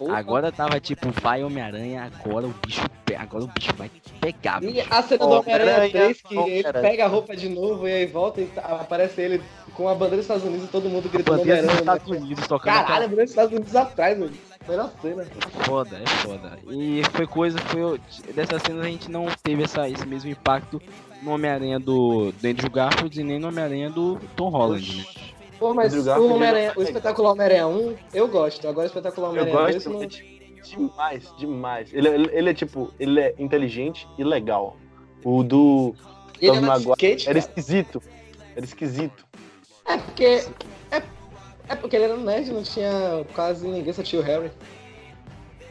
Porra. 0.00 0.16
Agora 0.16 0.50
tava 0.50 0.80
tipo, 0.80 1.10
vai 1.20 1.44
Homem-Aranha, 1.44 2.10
agora 2.10 2.46
o 2.46 2.54
bicho 2.66 2.80
agora 3.18 3.44
o 3.44 3.48
bicho 3.48 3.70
vai 3.76 3.90
pegar. 4.18 4.62
E 4.62 4.72
bicho. 4.72 4.86
a 4.88 5.02
cena 5.02 5.26
do 5.26 5.30
Homem-Aranha 5.32 5.76
Homem-Aranha, 5.76 5.90
3, 5.90 6.22
que 6.22 6.34
ele 6.34 6.40
Homem-Aranha. 6.40 6.88
pega 6.90 7.04
a 7.04 7.08
roupa 7.08 7.36
de 7.36 7.48
novo 7.50 7.86
e 7.86 7.92
aí 7.92 8.06
volta 8.06 8.40
e 8.40 8.46
tá- 8.46 8.62
aparece 8.62 9.20
ele 9.20 9.42
com 9.74 9.86
a 9.88 9.92
bandeira 9.92 10.16
dos 10.16 10.24
Estados 10.24 10.44
Unidos 10.44 10.64
e 10.64 10.68
todo 10.68 10.88
mundo 10.88 11.06
A 11.06 11.12
gritando 11.12 11.36
bandeira 11.36 11.60
dos 11.60 11.70
Homem-Aranha. 11.70 11.96
Estados 11.98 12.22
Unidos 12.22 12.46
tocando 12.48 12.74
Caralho, 12.74 12.92
a 13.04 13.08
bandeira 13.08 13.22
dos 13.24 13.30
Estados 13.30 13.52
Unidos 13.52 13.76
atrás, 13.76 14.18
mano. 14.18 14.32
Melhor 14.66 14.90
cena. 15.02 15.22
É 15.22 15.64
foda, 15.64 15.96
é 15.98 16.06
foda. 16.06 16.58
E 16.70 17.02
foi 17.12 17.26
coisa, 17.26 17.58
foi. 17.58 18.00
Dessas 18.34 18.62
cenas 18.62 18.84
a 18.84 18.88
gente 18.88 19.10
não 19.10 19.26
teve 19.42 19.64
essa, 19.64 19.86
esse 19.88 20.06
mesmo 20.06 20.30
impacto 20.30 20.80
no 21.22 21.32
Homem-Aranha 21.32 21.78
do, 21.78 22.32
do 22.32 22.48
Andrew 22.48 22.70
Garfield 22.70 23.20
e 23.20 23.24
nem 23.24 23.38
no 23.38 23.48
Homem-Aranha 23.48 23.90
do 23.90 24.18
Tom 24.36 24.48
Holland, 24.48 24.96
né? 24.96 25.04
Pô, 25.60 25.74
mas 25.74 25.92
o 25.94 25.98
ele- 26.42 26.72
o 26.74 26.82
espetacular 26.82 27.32
Homem-Aranha 27.32 27.66
1, 27.68 27.94
eu 28.14 28.26
gosto. 28.26 28.66
Agora 28.66 28.86
o 28.86 28.88
espetacular 28.88 29.28
Homem-Aranha 29.28 29.56
2 29.56 29.74
gosto 29.74 29.90
não. 29.90 30.06
de- 30.06 30.40
demais, 30.62 31.32
demais. 31.36 31.92
Ele, 31.92 32.08
ele, 32.08 32.30
ele 32.32 32.50
é 32.50 32.54
tipo, 32.54 32.90
ele 32.98 33.20
é 33.20 33.34
inteligente 33.38 34.08
e 34.16 34.24
legal. 34.24 34.76
O 35.22 35.42
do 35.42 35.94
Ele 36.40 36.52
de 36.52 36.60
Maguire 36.62 36.90
skate, 36.92 37.28
era 37.28 37.38
esquisito. 37.38 38.02
Era 38.56 38.64
esquisito. 38.64 39.26
É 39.86 39.98
porque. 39.98 40.24
É, 40.90 41.02
é 41.68 41.76
porque 41.76 41.94
ele 41.96 42.04
era 42.06 42.16
nerd, 42.16 42.50
não 42.52 42.62
tinha 42.62 42.90
quase 43.34 43.68
ninguém, 43.68 43.92
só 43.92 44.02
tinha 44.02 44.22
o 44.22 44.24
Harry. 44.24 44.50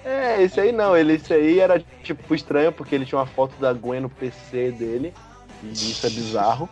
É, 0.06 0.42
esse 0.44 0.60
aí 0.62 0.72
não, 0.72 0.96
ele, 0.96 1.14
esse 1.14 1.34
aí 1.34 1.60
era 1.60 1.84
tipo 2.04 2.34
estranho 2.36 2.72
porque 2.72 2.94
ele 2.94 3.06
tinha 3.08 3.18
uma 3.20 3.26
foto 3.26 3.54
da 3.60 3.74
Gwen 3.74 4.02
no 4.02 4.10
PC 4.10 4.72
dele. 4.72 5.14
E 5.64 5.72
isso 5.72 6.06
é 6.06 6.10
bizarro. 6.12 6.70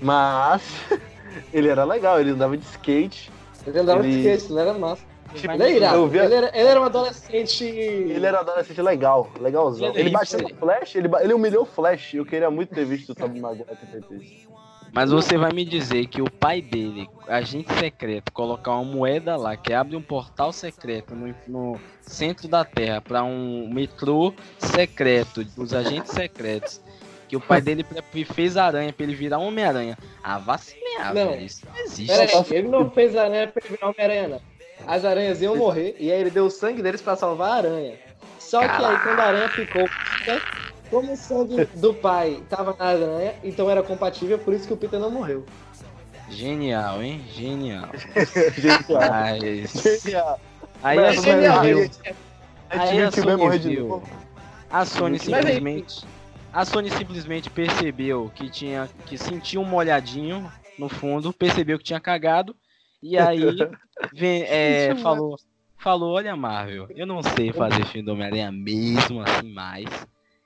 Mas 0.00 0.62
ele 1.52 1.68
era 1.68 1.84
legal, 1.84 2.20
ele 2.20 2.30
andava 2.30 2.56
de 2.56 2.64
skate. 2.64 3.30
Ele 3.66 3.78
andava 3.78 4.00
Ele- 4.00 4.10
de 4.22 4.28
skate, 4.28 4.52
ele 4.52 4.60
era 4.60 4.74
massa. 4.74 5.02
Tipo, 5.34 5.52
Ele 5.54 5.62
é 5.62 5.76
irado. 5.76 5.96
eu 5.96 6.08
vi 6.08 6.18
a- 6.18 6.24
Ele, 6.24 6.34
era, 6.34 6.48
ele 6.58 6.68
era 6.68 6.80
um 6.80 6.84
adolescente. 6.84 7.64
Ele 7.64 8.26
era 8.26 8.40
adolescente 8.40 8.82
legal, 8.82 9.30
legalzão. 9.40 9.88
Ele 9.90 9.98
é 9.98 10.00
Ele, 10.00 10.10
bateu 10.10 10.40
no 10.42 10.48
Flash, 10.56 10.94
ele, 10.96 11.08
ele 11.20 11.32
humilhou 11.34 11.62
o 11.62 11.66
Flash. 11.66 12.14
Eu 12.14 12.26
queria 12.26 12.50
muito 12.50 12.74
ter 12.74 12.84
visto 12.84 13.10
o 13.10 13.14
Tobey 13.14 13.40
Maguire. 13.40 13.64
Mas 14.92 15.12
você 15.12 15.38
vai 15.38 15.52
me 15.52 15.64
dizer 15.64 16.06
que 16.08 16.20
o 16.20 16.28
pai 16.28 16.60
dele, 16.60 17.08
agente 17.28 17.72
secreto, 17.74 18.32
colocar 18.32 18.72
uma 18.72 18.84
moeda 18.84 19.36
lá 19.36 19.56
que 19.56 19.72
abre 19.72 19.94
um 19.94 20.02
portal 20.02 20.52
secreto 20.52 21.14
no, 21.14 21.32
no 21.46 21.80
centro 22.00 22.48
da 22.48 22.64
Terra 22.64 23.00
para 23.00 23.22
um 23.22 23.70
metrô 23.72 24.34
secreto 24.58 25.44
dos 25.44 25.72
agentes 25.72 26.10
secretos, 26.10 26.80
que 27.30 27.36
o 27.36 27.40
pai 27.40 27.60
dele 27.60 27.86
fez 28.34 28.56
aranha 28.56 28.92
pra 28.92 29.04
ele 29.04 29.14
virar 29.14 29.38
Homem-Aranha. 29.38 29.96
Ah, 30.20 30.38
vacilar, 30.38 31.14
Não. 31.14 31.30
velho. 31.30 31.42
Isso 31.46 31.64
não 31.64 31.80
existe. 31.84 32.06
Pera 32.08 32.22
aí, 32.24 32.44
ele 32.58 32.66
não 32.68 32.90
fez 32.90 33.14
aranha 33.16 33.46
pra 33.46 33.62
ele 33.64 33.76
virar 33.76 33.88
Homem-Aranha, 33.90 34.28
não. 34.28 34.40
As 34.84 35.04
aranhas 35.04 35.40
iam 35.40 35.54
morrer 35.54 35.94
e 36.00 36.10
aí 36.10 36.20
ele 36.20 36.30
deu 36.30 36.46
o 36.46 36.50
sangue 36.50 36.82
deles 36.82 37.00
pra 37.00 37.14
salvar 37.14 37.52
a 37.52 37.54
aranha. 37.54 37.94
Só 38.40 38.58
que 38.60 38.84
aí 38.84 38.98
quando 38.98 39.20
a 39.20 39.24
aranha 39.24 39.48
ficou, 39.50 39.88
como 40.90 41.12
o 41.12 41.16
sangue 41.16 41.66
do 41.76 41.94
pai 41.94 42.42
tava 42.48 42.74
na 42.76 42.84
aranha, 42.84 43.34
então 43.44 43.70
era 43.70 43.80
compatível, 43.84 44.36
por 44.38 44.52
isso 44.52 44.66
que 44.66 44.72
o 44.72 44.76
Peter 44.76 44.98
não 44.98 45.10
morreu. 45.12 45.46
Genial, 46.30 47.00
hein? 47.00 47.24
Genial. 47.32 47.90
Genial. 48.58 49.10
Mas... 49.10 50.02
Genial. 50.02 50.40
Aí 50.82 50.96
Mas 50.98 51.18
a 51.18 51.22
Sony 51.22 51.32
genial, 51.42 51.60
viu. 51.62 51.90
A 52.70 52.80
Aí 52.82 53.12
Sony 53.12 53.36
morrer 53.36 53.58
de 53.60 53.68
viu. 53.68 53.86
novo. 53.88 54.08
A 54.68 54.84
Sony 54.84 55.18
Mas 55.18 55.28
aí- 55.28 55.36
simplesmente. 55.44 56.04
A 56.52 56.64
Sony 56.64 56.90
simplesmente 56.90 57.48
percebeu 57.48 58.30
que 58.34 58.50
tinha. 58.50 58.88
que 59.06 59.16
sentia 59.16 59.60
um 59.60 59.64
molhadinho 59.64 60.50
no 60.78 60.88
fundo, 60.88 61.32
percebeu 61.32 61.78
que 61.78 61.84
tinha 61.84 62.00
cagado. 62.00 62.56
E 63.02 63.16
aí 63.18 63.56
vem, 64.12 64.42
é, 64.42 64.88
Sentiu 64.88 65.02
falou. 65.02 65.36
Falou, 65.76 66.12
olha, 66.12 66.36
Marvel, 66.36 66.88
eu 66.90 67.06
não 67.06 67.22
sei 67.22 67.54
fazer 67.54 67.86
filme 67.86 68.04
do 68.04 68.12
Homem-Aranha 68.12 68.52
mesmo 68.52 69.22
assim 69.22 69.50
mais. 69.50 69.88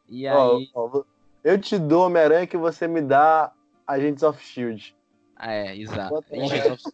E 0.09 0.29
aí. 0.29 0.71
ó, 0.73 1.03
eu 1.43 1.61
te 1.61 1.77
dou 1.77 2.07
Homem-Aranha 2.07 2.47
que 2.47 2.57
você 2.57 2.87
me 2.87 3.01
dá 3.01 3.53
Agents 3.85 4.23
of 4.23 4.41
Shield. 4.45 4.95
É, 5.41 5.77
exato. 5.77 6.25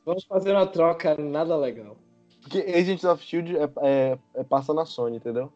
Vamos 0.06 0.24
fazer 0.24 0.52
uma 0.52 0.66
troca 0.66 1.14
nada 1.18 1.54
legal. 1.54 1.98
Porque 2.40 2.60
Agents 2.60 3.04
of 3.04 3.22
Shield 3.22 3.54
é, 3.58 3.70
é, 3.82 4.18
é 4.34 4.44
passa 4.44 4.72
na 4.72 4.86
Sony, 4.86 5.18
entendeu? 5.18 5.52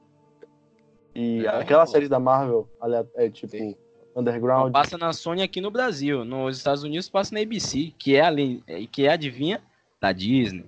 E 1.15 1.45
É. 1.47 1.49
aquela 1.49 1.87
série 1.87 2.09
da 2.09 2.19
Marvel 2.19 2.69
é 3.17 3.29
tipo 3.31 3.51
Sim. 3.57 3.77
Underground. 4.17 4.73
Passa 4.73 4.97
na 4.99 5.13
Sony 5.13 5.43
aqui 5.43 5.61
no 5.61 5.71
Brasil. 5.71 6.25
Nos 6.25 6.57
Estados 6.57 6.83
Unidos 6.83 7.09
passa 7.09 7.35
na 7.35 7.41
ABC, 7.41 7.93
que 7.99 8.15
é 8.17 8.21
além. 8.21 8.63
que 8.91 9.07
é 9.07 9.13
adivinha 9.13 9.61
da 10.01 10.13
Disney. 10.13 10.67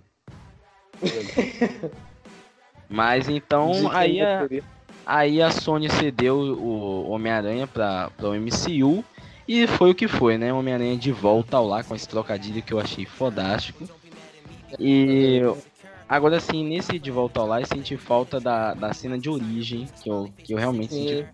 Mas 2.89 3.29
então 3.29 3.91
aí 3.91 4.21
a. 4.21 4.49
Aí 5.05 5.41
a 5.41 5.53
Sony 5.53 5.89
cedeu 5.89 6.37
o 6.37 7.09
Homem-Aranha 7.11 7.69
para 7.69 8.11
o 8.21 8.35
MCU 8.35 9.05
e 9.47 9.65
foi 9.69 9.93
o 9.93 9.95
que 9.95 10.09
foi, 10.09 10.37
né? 10.37 10.53
Homem-Aranha 10.53 10.97
de 10.97 11.13
volta 11.13 11.57
ao 11.59 11.65
lá 11.65 11.85
com 11.85 11.95
esse 11.95 12.09
trocadilho 12.09 12.61
que 12.61 12.75
eu 12.75 12.81
achei 12.81 13.07
fodástico. 13.07 13.89
E 14.81 15.43
agora 16.09 16.41
sim, 16.41 16.65
nesse 16.65 16.99
de 16.99 17.11
volta 17.11 17.41
ao 17.41 17.47
lá, 17.47 17.61
eu 17.61 17.67
senti 17.67 17.97
falta 17.97 18.41
da, 18.41 18.75
da 18.75 18.93
cena 18.93 19.19
de 19.19 19.29
origem, 19.31 19.89
que 20.03 20.11
eu, 20.11 20.29
que 20.45 20.53
eu 20.55 20.59
realmente 20.59 20.95
senti. 20.95 21.17
Sim. 21.19 21.27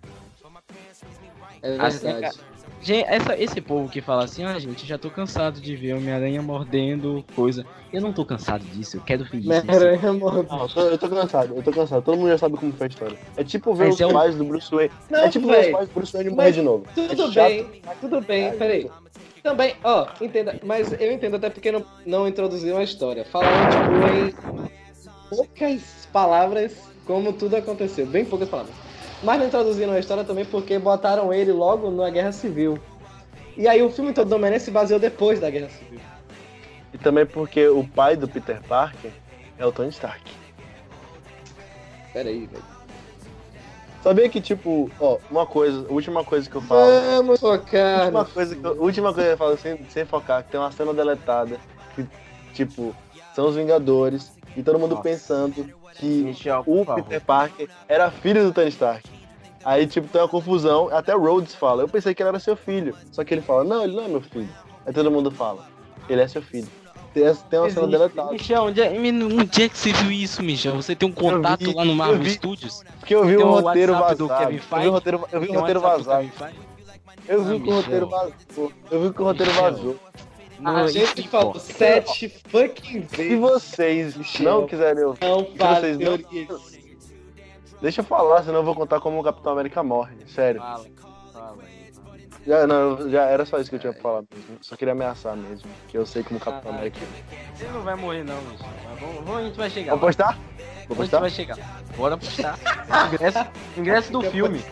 É 1.63 1.77
Assim, 1.79 2.13
verdade. 2.13 2.39
Gente, 2.81 3.07
essa, 3.09 3.41
esse 3.41 3.61
povo 3.61 3.89
que 3.89 4.01
fala 4.01 4.25
assim, 4.25 4.43
ah, 4.43 4.59
gente, 4.59 4.85
já 4.85 4.99
tô 4.99 5.09
cansado 5.09 5.61
de 5.61 5.77
ver 5.77 5.95
Homem-Aranha 5.95 6.43
mordendo 6.43 7.25
coisa. 7.37 7.65
Eu 7.93 8.01
não 8.01 8.13
tô 8.13 8.25
cansado 8.25 8.65
disso, 8.65 8.97
eu 8.97 9.01
quero 9.03 9.25
ver 9.25 9.39
isso. 9.39 9.49
Homem-Aranha 9.51 10.13
morreu. 10.13 10.45
Não, 10.51 10.63
eu 10.63 10.69
tô, 10.69 10.81
eu 10.81 10.99
tô 10.99 11.09
cansado, 11.09 11.55
eu 11.57 11.63
tô 11.63 11.71
cansado. 11.71 12.03
Todo 12.03 12.19
mundo 12.19 12.31
já 12.31 12.39
sabe 12.39 12.57
como 12.57 12.73
foi 12.73 12.87
a 12.87 12.91
história. 12.91 13.17
É 13.37 13.45
tipo 13.45 13.73
ver 13.75 13.85
Mas 13.85 13.95
os 13.95 14.01
é 14.01 14.07
um- 14.09 14.13
pais 14.13 14.35
do 14.35 14.45
Bruce 14.45 14.75
Wayne. 14.75 14.91
Não, 15.09 15.21
é 15.21 15.29
tipo 15.29 15.47
ver 15.47 15.61
os 15.61 15.69
pais 15.69 15.89
do 15.89 15.95
Bruce 15.95 16.13
Wayne 16.13 16.31
morrer 16.31 16.53
de 16.53 16.63
novo. 16.63 16.85
Tudo 16.93 17.23
É 17.23 17.31
bem, 17.49 17.83
tudo 18.01 18.21
bem, 18.21 18.59
peraí. 18.59 18.91
Também, 19.43 19.75
ó, 19.83 20.07
entenda, 20.21 20.59
mas 20.63 20.93
eu 21.01 21.11
entendo 21.11 21.35
até 21.35 21.51
porque 21.51 21.73
não, 21.73 21.85
não 22.07 22.29
introduziram 22.29 22.79
a 22.79 22.83
história. 22.85 23.25
Falaram, 23.25 23.71
tipo, 23.71 24.57
em 24.57 24.71
poucas 25.29 26.09
palavras 26.13 26.77
como 27.07 27.33
tudo 27.33 27.57
aconteceu. 27.57 28.07
Bem 28.07 28.25
poucas 28.25 28.49
palavras. 28.49 28.75
Mas 29.23 29.39
não 29.41 29.47
introduziram 29.47 29.93
a 29.93 29.99
história 29.99 30.25
também 30.25 30.45
porque 30.45 30.79
botaram 30.79 31.33
ele 31.33 31.53
logo 31.53 31.91
na 31.91 32.09
Guerra 32.11 32.33
Civil. 32.33 32.79
E 33.57 33.67
aí 33.67 33.83
o 33.83 33.91
filme 33.91 34.13
todo 34.13 34.29
do 34.29 34.35
Homem-Aranha 34.37 34.61
se 34.61 34.71
baseou 34.71 35.01
depois 35.01 35.41
da 35.41 35.51
Guerra 35.51 35.69
Civil. 35.71 36.01
E 36.93 36.99
também 36.99 37.27
porque 37.27 37.67
o 37.67 37.87
pai 37.87 38.17
do 38.17 38.29
Peter 38.29 38.61
Parker 38.63 39.11
é 39.59 39.67
o 39.67 39.73
Tony 39.73 39.91
Stark. 39.91 40.23
Peraí, 42.13 42.47
velho. 42.47 42.72
Sabia 44.03 44.29
que, 44.29 44.41
tipo, 44.41 44.91
ó, 44.99 45.19
uma 45.31 45.47
coisa, 45.47 45.87
a 45.89 45.93
última 45.93 46.25
coisa 46.25 46.51
que 46.51 46.57
eu 46.57 46.61
falo. 46.63 46.91
Vamos 47.17 47.41
focar. 47.41 48.07
última 48.07 48.25
coisa 48.25 48.57
que 48.57 48.65
eu, 48.65 48.83
última 48.83 49.15
coisa 49.15 49.29
que 49.29 49.35
eu 49.35 49.39
falo 49.39 49.57
sem, 49.57 49.79
sem 49.89 50.05
focar, 50.05 50.43
que 50.43 50.51
tem 50.51 50.59
uma 50.59 50.73
cena 50.73 50.93
deletada, 50.93 51.57
que, 51.95 52.07
tipo, 52.53 52.95
são 53.33 53.49
os 53.49 53.55
Vingadores, 53.55 54.33
e 54.57 54.63
todo 54.63 54.79
mundo 54.79 54.97
Nossa. 54.97 55.03
pensando 55.03 55.73
que 55.95 56.25
Michel, 56.25 56.65
o. 56.67 56.85
Peter 56.85 57.21
Parker 57.21 57.69
era 57.89 58.11
filho 58.11 58.43
do 58.45 58.53
Tony 58.53 58.69
Stark. 58.69 59.09
Aí, 59.65 59.87
tipo, 59.87 60.09
tem 60.09 60.21
uma 60.21 60.29
confusão, 60.29 60.89
até 60.91 61.15
o 61.15 61.21
Rhodes 61.21 61.55
fala, 61.55 61.85
eu 61.85 61.89
pensei 61.89 62.13
que 62.13 62.23
ele 62.23 62.31
era 62.31 62.41
seu 62.41 62.57
filho. 62.57 62.97
Só 63.13 63.23
que 63.23 63.33
ele 63.33 63.41
fala, 63.41 63.63
não, 63.63 63.85
ele 63.85 63.95
não 63.95 64.05
é 64.05 64.09
meu 64.09 64.21
filho. 64.21 64.49
Aí 64.85 64.93
todo 64.93 65.11
mundo 65.13 65.31
fala, 65.31 65.65
ele 66.09 66.21
é 66.21 66.27
seu 66.27 66.43
filho. 66.43 66.67
Tem, 67.15 67.35
tem 67.51 67.59
uma 67.59 67.71
cena 67.71 67.87
deletada. 67.87 68.33
Michel, 68.33 68.63
onde 68.65 68.81
é, 68.81 68.91
onde 68.91 69.63
é 69.63 69.69
que 69.69 69.77
você 69.79 69.93
viu 69.93 70.11
isso, 70.11 70.43
Michel? 70.43 70.75
Você 70.77 70.97
tem 70.97 71.09
um 71.09 71.13
contato 71.13 71.65
vi, 71.65 71.75
lá 71.75 71.85
no 71.85 71.95
Marvel 71.95 72.19
vi. 72.21 72.31
Studios? 72.31 72.83
Porque 73.01 73.15
eu 73.15 73.25
vi 73.27 73.37
o 73.37 73.47
o 73.47 73.61
roteiro 73.61 73.93
WhatsApp 73.93 74.15
do 74.17 74.29
vazado. 74.29 74.47
Kevin 74.47 74.57
Eu 74.57 74.61
vi 74.63 74.69
Feige? 74.69 74.89
o 74.89 74.93
roteiro, 74.93 75.25
eu 75.33 75.41
vi 75.41 75.51
um 75.51 75.55
roteiro 75.61 75.81
vazado. 75.81 76.31
Eu 77.29 77.45
vi 77.45 77.57
Ah, 77.57 77.61
que 77.61 77.69
o 77.71 77.75
roteiro 77.75 78.09
vazou. 78.09 78.73
Eu 78.91 79.03
vi 79.03 79.13
que 79.15 79.21
o 79.23 79.25
roteiro 79.25 79.53
vazou. 79.53 79.97
A 80.65 80.73
Não, 80.73 80.89
gente 80.89 81.29
falou 81.29 81.59
sete 81.59 82.29
fucking 82.49 83.07
Se 83.09 83.17
vezes. 83.17 83.39
vocês 83.41 84.17
Michel. 84.17 84.45
não 84.61 84.67
quiserem 84.67 85.05
ouvir, 85.05 85.21
Não 85.21 85.45
vocês 85.45 85.99
não- 85.99 86.61
deixa 87.81 88.01
eu 88.01 88.05
falar, 88.05 88.45
senão 88.45 88.61
eu 88.61 88.65
vou 88.65 88.75
contar 88.75 89.01
como 89.01 89.19
o 89.19 89.23
Capitão 89.25 89.53
América 89.53 89.83
morre. 89.83 90.15
Sério. 90.29 90.61
Fala. 90.61 90.87
Já, 92.47 92.67
não, 92.67 93.09
já 93.09 93.23
era 93.25 93.45
só 93.45 93.59
isso 93.59 93.71
que 93.71 93.77
eu 93.77 93.81
tinha 93.81 93.93
pra 93.93 94.03
falar 94.03 94.23
mesmo. 94.35 94.59
Só 94.61 94.75
queria 94.77 94.93
ameaçar 94.93 95.37
mesmo. 95.37 95.69
Que 95.89 95.97
eu 95.97 96.05
sei 96.05 96.23
como 96.23 96.39
o 96.39 96.41
Capitão 96.43 96.73
Ah, 96.73 96.75
América. 96.75 96.99
Você 97.55 97.65
não 97.67 97.83
vai 97.83 97.95
morrer 97.95 98.25
não, 98.25 98.37
Michel. 98.43 98.67
Mas 98.91 99.01
vamos, 99.01 99.17
vamos, 99.25 99.37
a 99.37 99.43
gente 99.45 99.57
vai 99.57 99.71
chegar. 99.71 99.91
Vou 99.93 100.01
postar? 100.01 100.33
Vou 100.35 100.37
A 100.37 100.89
gente 100.89 100.97
postar? 100.97 101.21
vai 101.21 101.31
chegar. 101.31 101.59
Bora 101.97 102.17
postar. 102.17 102.59
Ingresso, 103.13 103.47
ingresso 103.77 104.13
do 104.13 104.23
filme. 104.23 104.65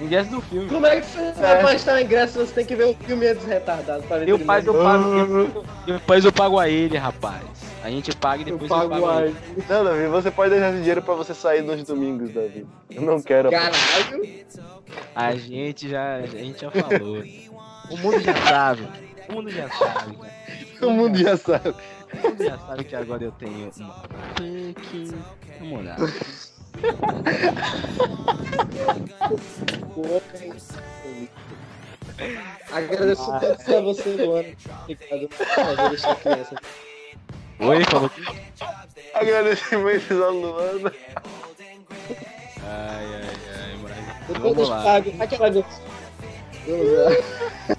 Ingresso 0.00 0.30
do 0.30 0.40
filme. 0.42 0.68
Como 0.68 0.86
é 0.86 1.00
que 1.00 1.06
você 1.06 1.32
vai 1.32 1.60
postar 1.62 1.94
o 1.96 2.00
ingresso? 2.00 2.38
Você 2.46 2.52
tem 2.54 2.64
que 2.64 2.76
ver 2.76 2.84
o 2.84 2.94
filme 2.94 3.26
antes 3.26 3.44
retardado 3.44 4.02
pra 4.04 4.18
ver 4.18 4.28
Eu 4.28 4.38
tudo 4.38 4.46
pago, 4.46 4.66
eu 4.68 4.82
pago. 4.84 5.64
Depois 5.86 6.24
eu 6.24 6.32
pago 6.32 6.58
a 6.60 6.68
ele, 6.68 6.96
rapaz. 6.96 7.42
A 7.86 7.90
gente 7.90 8.16
paga 8.16 8.42
e 8.42 8.44
depois 8.44 8.68
eu, 8.68 8.88
pago. 8.88 9.06
Não, 9.68 9.84
Davi, 9.84 10.08
você 10.08 10.28
pode 10.28 10.50
deixar 10.50 10.70
esse 10.70 10.78
dinheiro 10.78 11.02
pra 11.02 11.14
você 11.14 11.32
sair 11.32 11.62
nos 11.62 11.84
domingos, 11.84 12.34
Davi. 12.34 12.66
Eu 12.90 13.02
não 13.02 13.22
quero. 13.22 13.48
Caralho. 13.48 14.44
A 15.14 15.36
gente 15.36 15.88
já, 15.88 16.16
a 16.16 16.26
gente 16.26 16.62
já 16.62 16.70
falou. 16.72 17.22
O 17.88 17.96
mundo 17.98 18.18
já 18.18 18.34
sabe. 18.44 18.88
O 19.28 19.32
mundo 19.34 19.50
já 19.50 19.68
sabe. 19.68 20.18
O 20.82 20.90
mundo 20.90 21.16
já 21.16 21.36
sabe. 21.36 21.74
O 22.12 22.28
mundo 22.28 22.44
já 22.44 22.58
sabe 22.58 22.82
que 22.82 22.96
agora 22.96 23.22
eu 23.22 23.30
tenho 23.30 23.52
uma 23.54 23.70
fucking 23.70 25.14
namorada. 25.60 26.12
Agradeço 32.72 33.30
tanto 33.38 33.76
a 33.76 33.80
você, 33.80 34.08
Luana. 34.08 34.48
Obrigado 34.82 35.28
por 35.28 35.90
deixar 35.90 36.10
a 36.10 36.16
criança. 36.16 36.56
Oi, 37.58 37.84
falou 37.84 38.10
que. 38.10 38.22
Agradecimentos 39.14 40.10
ao 40.20 40.32
Luana. 40.32 40.92
Ai, 42.62 43.06
ai, 43.14 43.30
ai, 43.58 43.76
mas. 43.82 44.26
Depois 44.28 44.42
Vamos 44.42 44.58
eu 44.58 44.68
lá. 44.68 44.82
pago. 44.82 45.12
Aquela. 45.20 45.48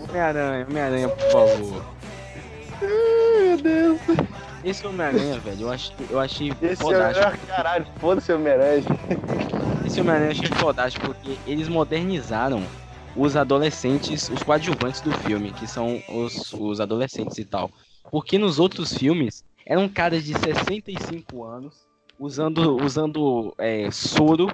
Homem-Aranha, 0.10 0.66
Homem-Aranha, 0.70 1.10
por 1.10 1.32
favor. 1.32 1.86
Ai, 2.82 3.44
meu 3.46 3.58
Deus. 3.58 4.00
Esse 4.64 4.88
Homem-Aranha, 4.88 5.40
velho, 5.40 5.62
eu 5.62 5.70
achei, 5.72 5.96
eu 6.10 6.20
achei 6.20 6.50
Esse 6.62 6.74
é 6.74 6.76
fodástico. 6.76 7.44
o 7.44 7.48
caralho, 7.48 7.86
foda-se, 8.00 8.34
merece. 8.38 8.88
Esse 9.86 10.02
Homem-Aranha 10.02 10.32
eu 10.32 10.32
achei 10.32 10.48
fodástico 10.58 11.06
porque 11.08 11.38
eles 11.46 11.68
modernizaram 11.68 12.64
os 13.16 13.36
adolescentes, 13.36 14.30
os 14.30 14.44
coadjuvantes 14.44 15.02
do 15.02 15.12
filme, 15.20 15.52
que 15.52 15.68
são 15.68 16.02
os, 16.10 16.54
os 16.54 16.80
adolescentes 16.80 17.38
e 17.38 17.46
tal. 17.46 17.70
Porque 18.10 18.38
nos 18.38 18.60
outros 18.60 18.94
filmes 18.94 19.44
eram 19.68 19.88
caras 19.90 20.24
de 20.24 20.34
65 20.34 21.44
anos 21.44 21.86
usando, 22.20 22.78
usando 22.84 23.54
é, 23.58 23.92
soro 23.92 24.48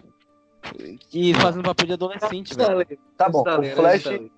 e 1.13 1.33
fazendo 1.35 1.63
papel 1.63 1.87
de 1.87 1.93
adolescente, 1.93 2.53
velho. 2.55 2.85
Tá 3.17 3.29
bom, 3.29 3.39
Está 3.41 3.59
o 3.59 3.63
Flash, 3.75 4.05
lendo. 4.05 4.31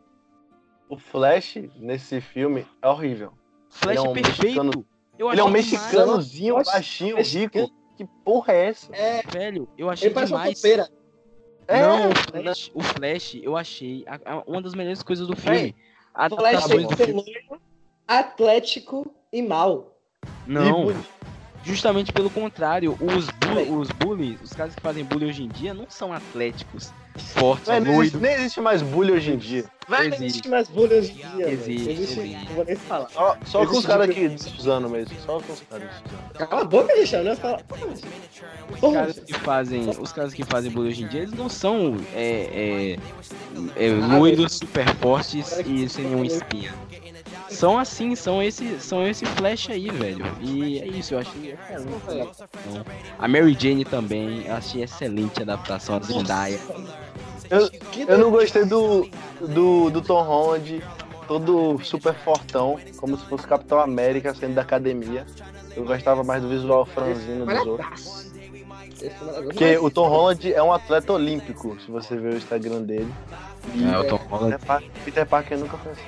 o 0.90 0.98
Flash 0.98 1.56
nesse 1.78 2.20
filme 2.22 2.66
é 2.82 2.88
horrível. 2.88 3.32
Flash 3.70 3.98
Ele 3.98 4.06
é 4.06 4.10
um 4.10 4.14
perfeito. 4.14 4.64
mexicano- 4.64 4.86
Ele 5.32 5.40
é 5.40 5.44
um 5.44 5.50
mexicanozinho, 5.50 6.56
Nossa, 6.58 6.72
baixinho, 6.74 7.16
mexicano. 7.16 7.66
rico. 7.68 7.76
Que 7.96 8.06
porra 8.26 8.52
é 8.54 8.66
essa? 8.66 8.94
É, 8.94 9.22
demais, 9.22 9.34
velho. 9.34 9.70
Eu 9.78 9.90
achei 9.90 10.08
ele 10.10 10.14
parece 10.16 10.34
uma 10.34 10.40
demais. 10.40 10.62
É, 11.68 11.82
não, 11.82 12.10
o 12.10 12.16
Flash, 12.16 12.72
o 12.76 12.82
Flash, 12.84 13.36
eu 13.42 13.56
achei 13.58 14.04
a- 14.06 14.20
a- 14.34 14.44
uma 14.46 14.62
das 14.62 14.76
melhores 14.76 15.02
coisas 15.02 15.26
do 15.26 15.36
filme. 15.36 15.74
A 16.14 16.30
Flash 16.30 16.66
que 16.68 16.78
do 16.80 16.96
filme. 16.98 17.24
atlético 18.08 19.12
e 19.32 19.42
mal. 19.42 19.95
Não, 20.48 20.94
justamente 21.64 22.12
pelo 22.12 22.30
contrário. 22.30 22.98
Os, 23.02 23.26
bu 23.30 23.80
os 23.80 23.90
bullies, 23.90 24.40
os 24.42 24.54
caras 24.54 24.76
que 24.76 24.82
fazem 24.82 25.04
bullying 25.04 25.30
hoje 25.30 25.44
em 25.44 25.48
dia, 25.48 25.74
não 25.74 25.86
são 25.90 26.14
atléticos, 26.14 26.92
fortes, 27.18 27.68
não 27.68 28.02
existe- 28.04 28.18
nem 28.18 28.34
existe 28.34 28.62
mais 28.62 28.82
bullying 28.82 29.14
hoje 29.14 29.32
em 29.34 29.38
dia. 29.38 29.66
Vai, 29.88 30.08
Existe. 30.08 30.20
não 30.20 30.26
existe 30.28 30.50
mais 30.50 30.68
bullying 30.68 30.96
hoje 30.96 31.12
em 31.12 31.16
dia. 31.38 31.50
Existe, 31.50 31.90
existe. 31.92 32.20
existe. 32.20 32.46
Não 32.48 32.56
vou 32.56 32.66
nem 32.66 32.76
falar. 32.76 33.08
Só, 33.10 33.38
só 33.46 33.66
com 33.68 33.78
os 33.78 33.86
caras 33.86 34.10
aqui 34.10 34.28
de 34.30 34.42
Suzano 34.44 34.90
mesmo. 34.90 35.16
Só 35.24 35.40
com 35.40 35.54
os 35.54 35.62
caras 35.62 35.88
de 35.90 35.96
Suzano. 35.96 36.50
Cala 36.50 36.62
a 36.62 36.66
boca, 36.66 36.96
Michel, 36.96 37.24
não 37.24 37.32
é 37.32 37.36
falar. 37.36 37.62
Os 38.72 38.94
caras 38.94 39.20
que 39.20 39.34
fazem, 39.34 39.90
os 40.00 40.12
caras 40.12 40.34
que 40.34 40.44
fazem 40.44 40.72
bullying 40.72 40.90
hoje 40.90 41.04
em 41.04 41.08
dia, 41.08 41.22
eles 41.22 41.34
não 41.34 41.48
são 41.48 41.98
é, 42.16 42.98
é, 43.78 43.86
é, 43.86 43.92
Ah, 43.92 44.18
loiros 44.18 44.54
super 44.54 44.88
fortes 44.96 45.56
e 45.66 45.88
sem 45.88 46.06
nenhuma 46.06 46.26
espinha. 46.26 46.74
São 47.50 47.78
assim, 47.78 48.16
são 48.16 48.42
esse, 48.42 48.80
são 48.80 49.06
esse 49.08 49.26
flash 49.26 49.70
aí, 49.70 49.90
velho. 49.90 50.26
E 50.42 50.80
é 50.80 50.88
isso, 50.88 51.14
eu 51.14 51.20
achei 51.20 51.52
excelente 51.54 52.44
a 53.20 53.28
Mary 53.28 53.56
Jane 53.60 53.86
também, 53.86 54.46
eu 54.46 54.56
achei 54.56 54.84
excelente 54.84 55.40
a 55.40 55.44
adaptação, 55.44 55.96
a 55.96 56.00
Zendaya. 56.00 56.60
Eu, 57.50 57.70
eu 58.08 58.18
não 58.18 58.32
gostei 58.32 58.66
do, 58.66 59.08
do, 59.40 59.90
do 59.92 60.02
Tom 60.02 60.24
Holland, 60.24 60.84
todo 61.28 61.80
super 61.84 62.14
fortão, 62.16 62.80
como 62.98 63.18
se 63.18 63.26
fosse 63.26 63.46
Capitão 63.46 63.80
América 63.80 64.34
saindo 64.34 64.56
da 64.56 64.62
academia. 64.62 65.26
Eu 65.76 65.84
gostava 65.86 66.24
mais 66.24 66.42
do 66.42 66.50
visual 66.50 66.86
franzino 66.86 67.46
dos 67.46 67.66
outros. 67.68 68.32
Porque 69.44 69.78
o 69.78 69.92
Tom 69.92 70.08
Holland 70.08 70.54
é 70.54 70.64
um 70.64 70.72
atleta 70.74 71.12
olímpico, 71.14 71.78
se 71.86 71.92
você 71.92 72.16
ver 72.18 72.34
o 72.34 72.38
Instagram 72.38 72.82
dele. 72.82 73.14
E 73.76 73.84
É, 73.84 74.00
o 74.00 74.08
Tom 74.08 74.16
Holland. 74.30 74.54
Peter, 74.54 74.66
Par- 74.66 74.84
Peter 75.04 75.26
Parker 75.28 75.58
nunca 75.60 75.78
foi 75.78 75.92
assim. 75.92 76.02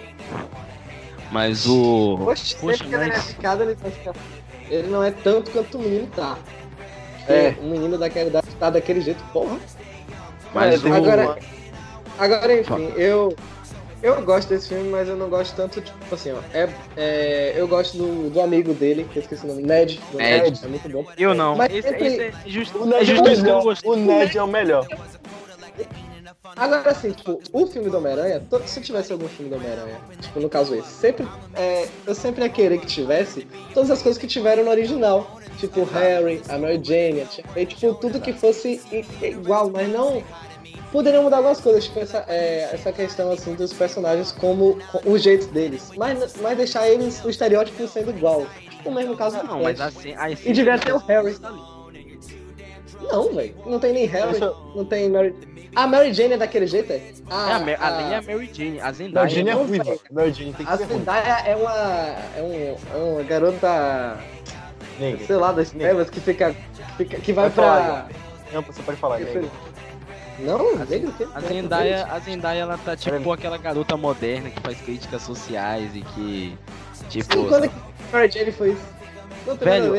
Mas 1.31 1.65
o. 1.67 2.17
Poxa, 2.23 2.55
Poxa, 2.59 2.77
sempre 2.77 2.87
que 2.89 2.95
ele 2.95 3.03
é 3.03 3.07
mas- 3.07 3.25
picado, 3.25 3.63
ele 3.63 3.75
vai 3.75 3.91
ficar. 3.91 4.13
Ele 4.69 4.87
não 4.89 5.03
é 5.03 5.11
tanto 5.11 5.51
quanto 5.51 5.77
o 5.77 5.81
menino 5.81 6.07
tá. 6.15 6.37
É. 7.27 7.47
É. 7.47 7.57
Um 7.61 7.69
menino 7.69 7.97
daquela 7.97 8.29
idade 8.29 8.47
tá 8.59 8.69
daquele 8.69 9.01
jeito, 9.01 9.23
porra. 9.33 9.57
Mas 10.53 10.83
É, 10.83 10.87
o. 10.89 10.93
agora- 10.93 11.37
Agora, 12.17 12.59
enfim, 12.59 12.91
eu. 12.95 13.35
Eu 14.01 14.21
gosto 14.23 14.49
desse 14.49 14.69
filme, 14.69 14.89
mas 14.89 15.07
eu 15.09 15.15
não 15.17 15.27
gosto 15.27 15.55
tanto, 15.55 15.81
tipo 15.81 16.13
assim, 16.13 16.31
ó. 16.31 16.37
É, 16.53 16.69
é, 16.95 17.53
eu 17.57 17.67
gosto 17.67 17.97
do, 17.97 18.29
do 18.29 18.39
amigo 18.41 18.71
dele, 18.73 19.07
que 19.11 19.17
eu 19.17 19.23
esqueci 19.23 19.43
o 19.43 19.47
nome, 19.47 19.63
Ned. 19.63 19.99
do 20.11 20.17
Ned. 20.19 20.59
É 20.63 20.67
muito 20.67 20.87
bom. 20.89 21.03
Eu 21.17 21.33
não. 21.33 21.55
Mas 21.55 21.73
esse, 21.73 21.87
entre- 21.89 22.05
esse 22.07 22.21
é 22.21 22.33
justo, 22.45 22.77
O 22.77 22.83
é 22.83 22.99
Ned, 22.99 23.11
é 23.11 23.15
justo 23.15 23.23
o 23.23 23.27
eu 23.31 23.37
não 23.43 23.63
melhor. 23.65 23.83
O 23.85 23.95
Ned 23.95 24.37
é 24.37 24.43
o 24.43 24.47
melhor. 24.47 24.87
Agora, 26.55 26.89
assim, 26.89 27.11
tipo, 27.11 27.41
o 27.51 27.67
filme 27.67 27.89
do 27.89 27.97
Homem-Aranha, 27.97 28.41
to- 28.49 28.61
se 28.65 28.79
tivesse 28.81 29.11
algum 29.11 29.27
filme 29.27 29.49
do 29.49 29.57
Homem-Aranha, 29.57 29.97
tipo, 30.21 30.39
no 30.39 30.49
caso 30.49 30.73
esse, 30.75 30.89
sempre, 30.89 31.27
é, 31.55 31.87
eu 32.05 32.15
sempre 32.15 32.43
ia 32.43 32.49
querer 32.49 32.79
que 32.79 32.87
tivesse 32.87 33.47
todas 33.73 33.91
as 33.91 34.01
coisas 34.01 34.19
que 34.19 34.27
tiveram 34.27 34.63
no 34.63 34.71
original. 34.71 35.39
Tipo, 35.57 35.81
o 35.81 35.85
Harry, 35.85 36.41
a 36.49 36.57
Mary 36.57 36.79
Jane, 36.83 37.27
May, 37.55 37.65
tipo, 37.65 37.95
tudo 37.95 38.21
que 38.21 38.31
fosse 38.33 38.79
igual, 39.21 39.69
mas 39.69 39.89
não... 39.89 40.23
Poderiam 40.91 41.23
mudar 41.23 41.37
algumas 41.37 41.59
coisas, 41.59 41.83
tipo, 41.83 41.99
essa, 41.99 42.23
é, 42.29 42.69
essa 42.73 42.93
questão, 42.93 43.29
assim, 43.31 43.53
dos 43.55 43.73
personagens 43.73 44.31
como, 44.31 44.79
com 44.91 45.11
o 45.11 45.17
jeito 45.17 45.47
deles. 45.47 45.91
Mas, 45.97 46.35
mas 46.37 46.57
deixar 46.57 46.87
eles, 46.87 47.23
o 47.25 47.29
estereótipo 47.29 47.85
sendo 47.89 48.11
igual. 48.11 48.45
Tipo, 48.69 48.89
o 48.89 48.93
mesmo 48.93 49.17
caso 49.17 49.37
do 49.37 49.43
Não, 49.47 49.63
mas 49.63 49.81
assim. 49.81 50.15
a 50.15 50.31
E 50.31 50.35
devia 50.53 50.79
ter 50.79 50.93
o 50.93 50.97
Harry. 50.99 51.35
Não, 53.11 53.33
velho. 53.33 53.55
Não 53.65 53.79
tem 53.79 53.93
nem 53.93 54.05
Harry, 54.05 54.39
não 54.75 54.85
tem 54.85 55.09
Mary... 55.09 55.35
A 55.77 55.85
Mary 55.85 56.11
Jane 56.11 56.33
é 56.33 56.37
daquele 56.37 56.65
jeito, 56.65 56.91
é? 56.91 56.95
É 56.95 57.11
a, 57.29 57.59
Ma- 57.59 57.71
a- 57.73 57.87
além 57.87 58.13
é 58.13 58.17
a 58.17 58.21
Mary 58.23 58.49
Jane, 58.51 58.79
a 58.81 58.91
Zendaya. 58.91 59.25
Mary 59.25 59.35
Jane 59.35 59.49
é 59.49 59.53
ruiva. 59.53 59.83
velho. 59.83 59.99
Mary 60.11 60.33
Jane 60.33 60.53
tem 60.53 60.65
que 60.65 60.71
A 60.73 60.77
ser. 60.77 60.87
Zendaya 60.87 61.43
é 61.45 61.55
uma. 61.55 61.71
É, 62.35 62.41
um, 62.41 62.95
é 62.95 62.97
uma 62.97 63.23
garota, 63.23 64.17
Negra. 64.99 65.25
sei 65.27 65.35
lá, 65.35 65.51
das 65.51 65.69
trevas 65.69 66.09
que 66.09 66.19
fica. 66.19 66.51
que 66.53 66.83
fica- 66.97 67.17
que 67.19 67.31
vai 67.31 67.49
Vai 67.49 67.51
falar, 67.51 68.05
pra. 68.07 68.15
Não, 68.53 68.61
você 68.63 68.81
pode 68.81 68.97
falar, 68.97 69.19
negra. 69.19 69.43
Não? 70.39 70.81
A 71.35 71.41
Zendaya, 71.41 72.07
a 72.11 72.19
Zendaya, 72.19 72.61
ela 72.61 72.77
tá 72.77 72.95
tipo 72.95 73.31
aquela 73.31 73.57
garota 73.57 73.95
moderna 73.97 74.49
que 74.49 74.59
faz 74.61 74.79
críticas 74.81 75.21
sociais 75.21 75.95
e 75.95 76.01
que. 76.01 76.57
Tipo. 77.09 77.33
Sim, 77.33 77.47
quando 77.47 77.69
que 77.69 77.75
Mary 78.11 78.31
Jane 78.31 78.51
foi 78.51 78.71
isso? 78.71 78.96
Velho, 79.55 79.93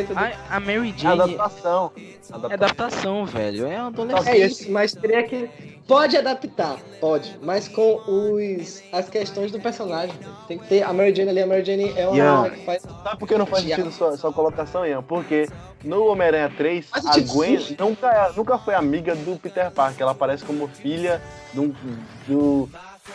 a, 0.51 0.57
a 0.57 0.61
Mary 0.61 0.95
É 0.97 0.99
Jane 0.99 1.23
adaptação. 1.23 1.93
é 1.97 2.55
adaptação, 2.55 3.27
velho. 3.27 3.67
É 3.67 3.79
uma 3.79 3.89
adolescente. 3.89 4.29
É 4.29 4.47
isso, 4.47 4.71
mas 4.71 4.93
teria 4.93 5.23
que. 5.23 5.49
Pode 5.89 6.19
adaptar, 6.19 6.77
pode, 7.01 7.39
mas 7.41 7.67
com 7.67 7.95
os 8.07 8.83
as 8.93 9.09
questões 9.09 9.51
do 9.51 9.59
personagem. 9.59 10.15
Tem 10.47 10.59
que 10.59 10.67
ter 10.67 10.83
a 10.83 10.93
Mary 10.93 11.15
Jane 11.15 11.31
ali, 11.31 11.41
a 11.41 11.47
Mary 11.47 11.65
Jane 11.65 11.95
é 11.97 12.07
uma 12.07 12.15
Yeah. 12.17 12.51
que 12.51 12.65
faz. 12.67 12.83
Sabe 12.83 13.19
por 13.19 13.27
que 13.27 13.39
não 13.39 13.47
faz 13.47 13.65
sentido 13.65 13.91
sua, 13.91 14.15
sua 14.19 14.31
colocação, 14.31 14.85
Ian? 14.87 15.03
Porque 15.03 15.49
no 15.83 16.07
Homem-Aranha 16.09 16.53
3, 16.55 16.87
Faz 16.91 17.07
a 17.07 17.19
Gwen 17.21 17.59
nunca, 17.79 18.33
nunca 18.37 18.59
foi 18.59 18.75
amiga 18.75 19.15
do 19.15 19.39
Peter 19.39 19.71
Parker. 19.71 20.03
Ela 20.03 20.13
aparece 20.13 20.45
como 20.45 20.69
filha 20.69 21.23
do, 21.55 21.75
do, 22.27 22.69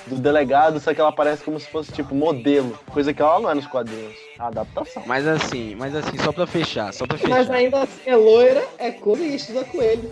do 0.07 0.15
delegado, 0.17 0.79
só 0.79 0.93
que 0.93 0.99
ela 0.99 1.09
aparece 1.09 1.43
como 1.43 1.59
se 1.59 1.67
fosse, 1.67 1.91
tipo, 1.91 2.13
modelo. 2.13 2.77
Coisa 2.91 3.13
que 3.13 3.21
ela 3.21 3.39
não 3.39 3.49
é 3.49 3.53
nos 3.53 3.67
quadrinhos. 3.67 4.15
A 4.37 4.47
adaptação. 4.47 5.03
Mas 5.05 5.27
assim, 5.27 5.75
mas 5.75 5.95
assim, 5.95 6.17
só 6.17 6.31
pra 6.31 6.45
fechar, 6.47 6.93
só 6.93 7.05
pra 7.07 7.17
Mas 7.17 7.21
fechar. 7.47 7.53
ainda 7.53 7.81
assim 7.83 8.01
é 8.05 8.15
loira, 8.15 8.63
é 8.77 8.91
cor 8.91 9.17
e 9.19 9.35
estuda 9.35 9.63
com 9.65 9.81
ele. 9.81 10.11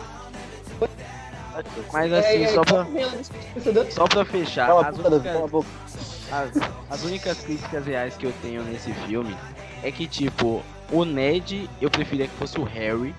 Mas 1.92 2.12
é, 2.12 2.20
assim, 2.20 2.44
é, 2.44 2.48
só 2.48 2.62
pra, 2.64 2.88
entendeu? 3.56 3.92
só 3.92 4.08
pra 4.08 4.24
fechar, 4.24 4.68
Cala 4.68 4.88
as 4.88 4.98
Davi, 4.98 5.10
únicas, 5.16 5.34
cala 5.34 5.46
a 5.46 5.48
boca. 5.50 5.68
as, 6.32 6.52
as 6.90 7.04
únicas 7.04 7.40
críticas 7.42 7.86
reais 7.86 8.16
que 8.16 8.26
eu 8.26 8.34
tenho 8.42 8.64
nesse 8.64 8.94
filme 8.94 9.36
é 9.84 9.92
que, 9.92 10.08
tipo, 10.08 10.64
o 10.92 11.04
Ned 11.04 11.70
eu 11.82 11.90
preferia 11.92 12.28
que 12.28 12.36
fosse 12.36 12.58
o 12.58 12.64
Harry. 12.64 13.14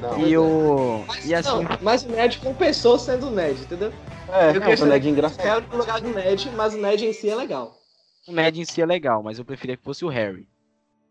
Não. 0.00 0.18
E 0.26 0.36
o. 0.38 1.04
Mas, 1.06 1.26
E 1.26 1.34
assim, 1.34 1.62
não, 1.62 1.78
mas 1.82 2.02
o 2.04 2.08
Ned 2.08 2.38
compensou 2.38 2.98
sendo 2.98 3.28
o 3.28 3.30
Ned, 3.30 3.60
entendeu? 3.60 3.92
É, 4.34 4.50
Eu 4.50 4.54
não, 4.54 4.60
queria 4.68 4.84
o 4.84 4.88
Ned 4.88 5.06
é 5.06 5.10
engraçado. 5.10 5.44
Harry 5.46 5.66
no 5.70 5.76
lugar 5.78 6.00
do 6.00 6.08
Ned, 6.10 6.50
mas 6.56 6.74
o 6.74 6.78
Ned 6.78 7.06
em 7.06 7.12
si 7.12 7.30
é 7.30 7.34
legal. 7.36 7.78
o 8.26 8.32
Ned 8.32 8.60
em 8.60 8.64
si 8.64 8.82
é 8.82 8.86
legal, 8.86 9.22
mas 9.22 9.38
eu 9.38 9.44
preferia 9.44 9.76
que 9.76 9.84
fosse 9.84 10.04
o 10.04 10.08
Harry. 10.08 10.48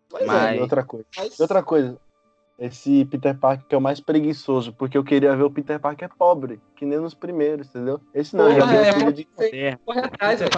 Pois 0.10 0.26
Mas- 0.26 0.58
E 0.58 0.62
outra 0.62 0.84
coisa. 0.84 1.06
Mas... 1.18 1.40
E 1.40 1.42
outra 1.42 1.64
coisa. 1.64 1.98
Esse 2.60 3.06
Peter 3.06 3.36
Parker 3.38 3.66
que 3.68 3.74
é 3.74 3.78
o 3.78 3.82
mais 3.82 4.00
preguiçoso, 4.00 4.74
porque 4.74 4.98
eu 4.98 5.04
queria 5.04 5.36
ver 5.36 5.44
o 5.44 5.50
Peter 5.50 5.80
Parker 5.80 6.10
pobre, 6.18 6.62
que 6.76 6.86
nem 6.86 7.00
nos 7.00 7.14
primeiros, 7.16 7.68
entendeu? 7.70 8.00
Esse 8.14 8.36
não, 8.36 8.46
Porra, 8.54 8.68
já 8.68 8.74
é. 8.82 8.94
filho 8.94 9.14
de. 9.14 9.28
É, 9.40 9.76
Corre 9.78 10.00
atrás, 10.02 10.40
velho. 10.40 10.52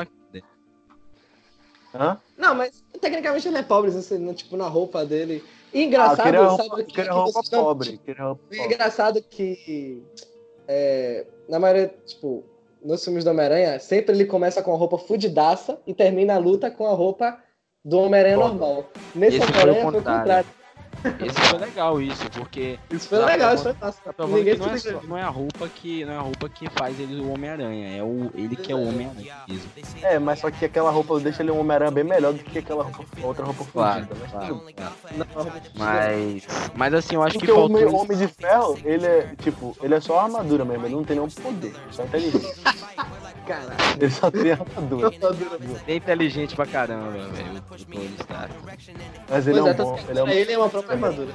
Hã? 1.94 2.20
Não, 2.38 2.54
mas 2.54 2.84
tecnicamente 3.00 3.48
ele 3.48 3.58
é 3.58 3.64
pobre, 3.64 3.90
assim, 3.92 4.18
no- 4.18 4.34
tipo, 4.34 4.58
na 4.58 4.68
roupa 4.68 5.06
dele. 5.06 5.42
E 5.74 5.80
Ah, 5.80 5.84
engraçado, 5.86 6.24
queria 6.24 6.42
roupa, 6.42 6.64
sabe? 6.64 6.82
eu 6.82 6.86
queria 6.88 7.04
que 7.06 7.10
roupa 7.10 7.42
tão- 7.50 7.64
pobre. 7.64 7.98
Queria 8.00 8.24
roupa 8.26 8.42
E 8.52 8.56
é 8.56 8.58
pobre. 8.58 8.74
engraçado 8.76 9.22
que 9.24 10.04
é, 10.68 11.26
na 11.48 11.58
maioria, 11.60 11.88
tipo, 12.06 12.44
nos 12.86 13.04
filmes 13.04 13.24
do 13.24 13.32
Homem-Aranha, 13.32 13.80
sempre 13.80 14.16
ele 14.16 14.26
começa 14.26 14.62
com 14.62 14.72
a 14.72 14.78
roupa 14.78 14.98
fudidaça 14.98 15.80
e 15.88 15.94
termina 15.94 16.36
a 16.36 16.38
luta 16.38 16.70
com 16.70 16.86
a 16.86 16.94
roupa 16.94 17.38
do 17.84 18.00
Homem-Aranha 18.00 18.38
normal. 18.38 18.86
Nesse 19.14 19.42
Homem-Aranha 19.42 19.82
foi 19.82 19.90
o 19.90 20.04
contrário. 20.04 20.50
Esse 21.26 21.40
foi 21.42 21.60
legal 21.60 22.02
isso, 22.02 22.30
porque 22.32 22.80
Isso 22.92 23.08
foi 23.10 23.20
Tá 23.20 23.26
legal, 23.26 23.50
bom. 23.50 23.56
isso 23.56 23.64
foi 23.64 23.74
fácil. 23.74 24.02
tá 24.04 24.14
provando 24.14 24.38
Ninguém 24.38 24.54
que 24.56 24.60
não 24.60 24.74
é, 24.74 24.78
só- 24.78 25.02
não 25.04 25.18
é 25.18 25.22
a 25.22 25.30
roupa 25.30 25.68
que 25.68 26.06
não 26.06 26.14
é 26.14 26.18
a 26.18 26.22
roupa 26.22 26.50
que 26.50 26.70
faz 26.70 27.00
ele 27.00 27.22
o 27.22 27.32
Homem-Aranha, 27.32 27.98
é 27.98 28.04
o 28.04 28.32
ele 28.36 28.56
que 28.56 28.72
é 28.72 28.76
o 28.76 28.82
Homem-Aranha 28.88 29.36
mesmo. 29.48 29.70
É, 30.02 30.20
mas 30.20 30.40
só 30.40 30.50
que 30.52 30.66
aquela 30.66 30.90
roupa 30.92 31.20
deixa 31.20 31.44
ele 31.44 31.52
um 31.52 31.60
Homem-Aranha 31.60 31.92
bem 31.92 32.04
melhor 32.04 32.34
do 32.34 32.44
que 32.44 32.60
aquela 32.60 32.84
roupa, 32.84 33.06
outra 33.22 33.46
roupa 33.46 33.66
Claro, 33.72 34.06
fodida. 34.06 34.16
Mas 34.22 34.32
claro, 34.32 34.62
claro. 34.76 34.94
Não, 35.18 35.26
fudida. 35.46 35.70
Mas 35.76 36.48
mas 36.76 36.94
assim, 36.94 37.16
eu 37.16 37.24
acho 37.24 37.34
que 37.34 37.46
Porque 37.46 37.52
o 37.52 37.56
faltou 37.56 37.76
Homem, 37.78 37.88
isso. 37.88 37.96
Homem 38.04 38.18
de 38.18 38.28
Ferro, 38.28 38.80
ele 38.84 39.06
é, 39.06 39.36
tipo, 39.42 39.76
ele 39.82 39.96
é 39.96 40.00
só 40.00 40.20
armadura 40.20 40.66
mesmo, 40.66 40.86
ele 40.86 40.96
não 40.96 41.04
tem 41.04 41.16
nenhum 41.18 41.30
poder, 41.30 41.74
só 41.92 42.04
inteligência. 42.04 42.56
Caralho. 43.46 43.76
ele 44.00 44.12
só 44.12 44.32
tem 44.32 44.52
armadura. 44.54 45.12
Ele 45.14 45.82
é 45.88 45.96
inteligente 45.96 46.56
pra 46.56 46.66
caramba, 46.66 47.12
velho, 47.12 47.30
o 47.70 47.74
o 47.76 47.86
Tony 47.86 48.16
Stark. 48.20 48.54
Mas 49.30 49.48
ele 49.48 49.60
é 49.60 49.62
é, 49.62 49.64
um 49.64 49.74
bom, 49.76 49.96
que 49.96 50.12
ele 50.12 50.20
é, 50.20 50.24
um, 50.24 50.28
ele 50.30 50.52
é 50.52 50.58
uma 50.58 50.70
própria 50.70 50.95
armadura. 50.96 51.34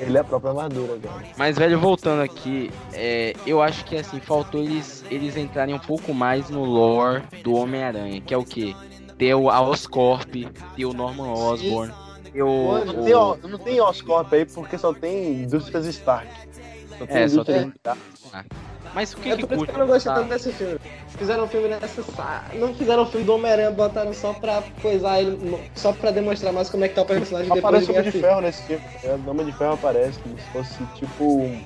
ele 0.00 0.16
é 0.16 0.20
a 0.20 0.24
própria 0.24 0.50
armadura, 0.50 0.98
cara. 0.98 1.22
Mas, 1.36 1.56
velho, 1.58 1.78
voltando 1.78 2.22
aqui, 2.22 2.70
é, 2.92 3.34
eu 3.46 3.62
acho 3.62 3.84
que 3.84 3.96
assim, 3.96 4.20
faltou 4.20 4.60
eles, 4.62 5.04
eles 5.10 5.36
entrarem 5.36 5.74
um 5.74 5.78
pouco 5.78 6.12
mais 6.12 6.48
no 6.50 6.64
lore 6.64 7.22
do 7.42 7.54
Homem-Aranha, 7.54 8.20
que 8.20 8.34
é 8.34 8.36
o 8.36 8.44
quê? 8.44 8.74
Ter 9.18 9.34
o, 9.34 9.48
a 9.50 9.60
Oscorp, 9.60 10.32
ter 10.76 10.84
o 10.84 10.92
Norman 10.92 11.30
Osborn, 11.32 11.92
ter 12.32 12.42
o. 12.42 12.84
Não 12.84 13.00
o- 13.00 13.04
tem, 13.04 13.14
ó, 13.14 13.36
não 13.36 13.58
tem 13.58 13.80
Oscorp 13.80 14.32
aí 14.32 14.44
porque 14.44 14.76
só 14.76 14.92
tem 14.92 15.42
indústrias 15.42 15.86
Stark. 15.86 16.26
Só 16.98 17.06
tem 17.06 17.16
É, 17.16 17.28
só 17.28 17.44
tem- 17.44 17.72
Stark. 17.76 18.00
Mas 18.94 19.12
o 19.14 19.16
que 19.16 19.30
é 19.30 19.36
que 19.36 19.46
por 19.46 19.54
isso 19.56 19.66
que 19.66 19.72
eu 19.72 19.78
não 19.78 19.86
gostei 19.86 20.12
tanto 20.12 20.28
desse 20.28 20.52
filme. 20.52 20.78
Fizeram 21.08 21.44
um 21.44 21.48
filme 21.48 21.68
necessário. 21.68 22.58
Não 22.60 22.74
fizeram 22.74 23.02
um 23.04 23.06
filme 23.06 23.24
do 23.26 23.34
Homem-Aranha, 23.34 23.70
botaram 23.70 24.12
só 24.12 24.32
pra 24.34 24.62
coisar 24.82 25.20
ele, 25.20 25.70
só 25.74 25.92
pra 25.92 26.10
demonstrar 26.10 26.52
mais 26.52 26.68
como 26.68 26.84
é 26.84 26.88
que 26.88 26.94
tá 26.94 27.02
o 27.02 27.06
personagem 27.06 27.52
depois 27.52 27.64
Aparece 27.64 27.86
de 27.86 27.92
o 27.92 27.94
Homem 27.98 28.10
de 28.10 28.20
Ferro 28.20 28.40
nesse 28.40 28.62
filme. 28.64 28.84
É, 29.04 29.14
o 29.26 29.30
Homem 29.30 29.46
de 29.46 29.52
Ferro 29.52 29.72
aparece 29.74 30.18
como 30.20 30.36
se 30.38 30.44
fosse 30.50 30.84
tipo 30.94 31.24
um 31.24 31.64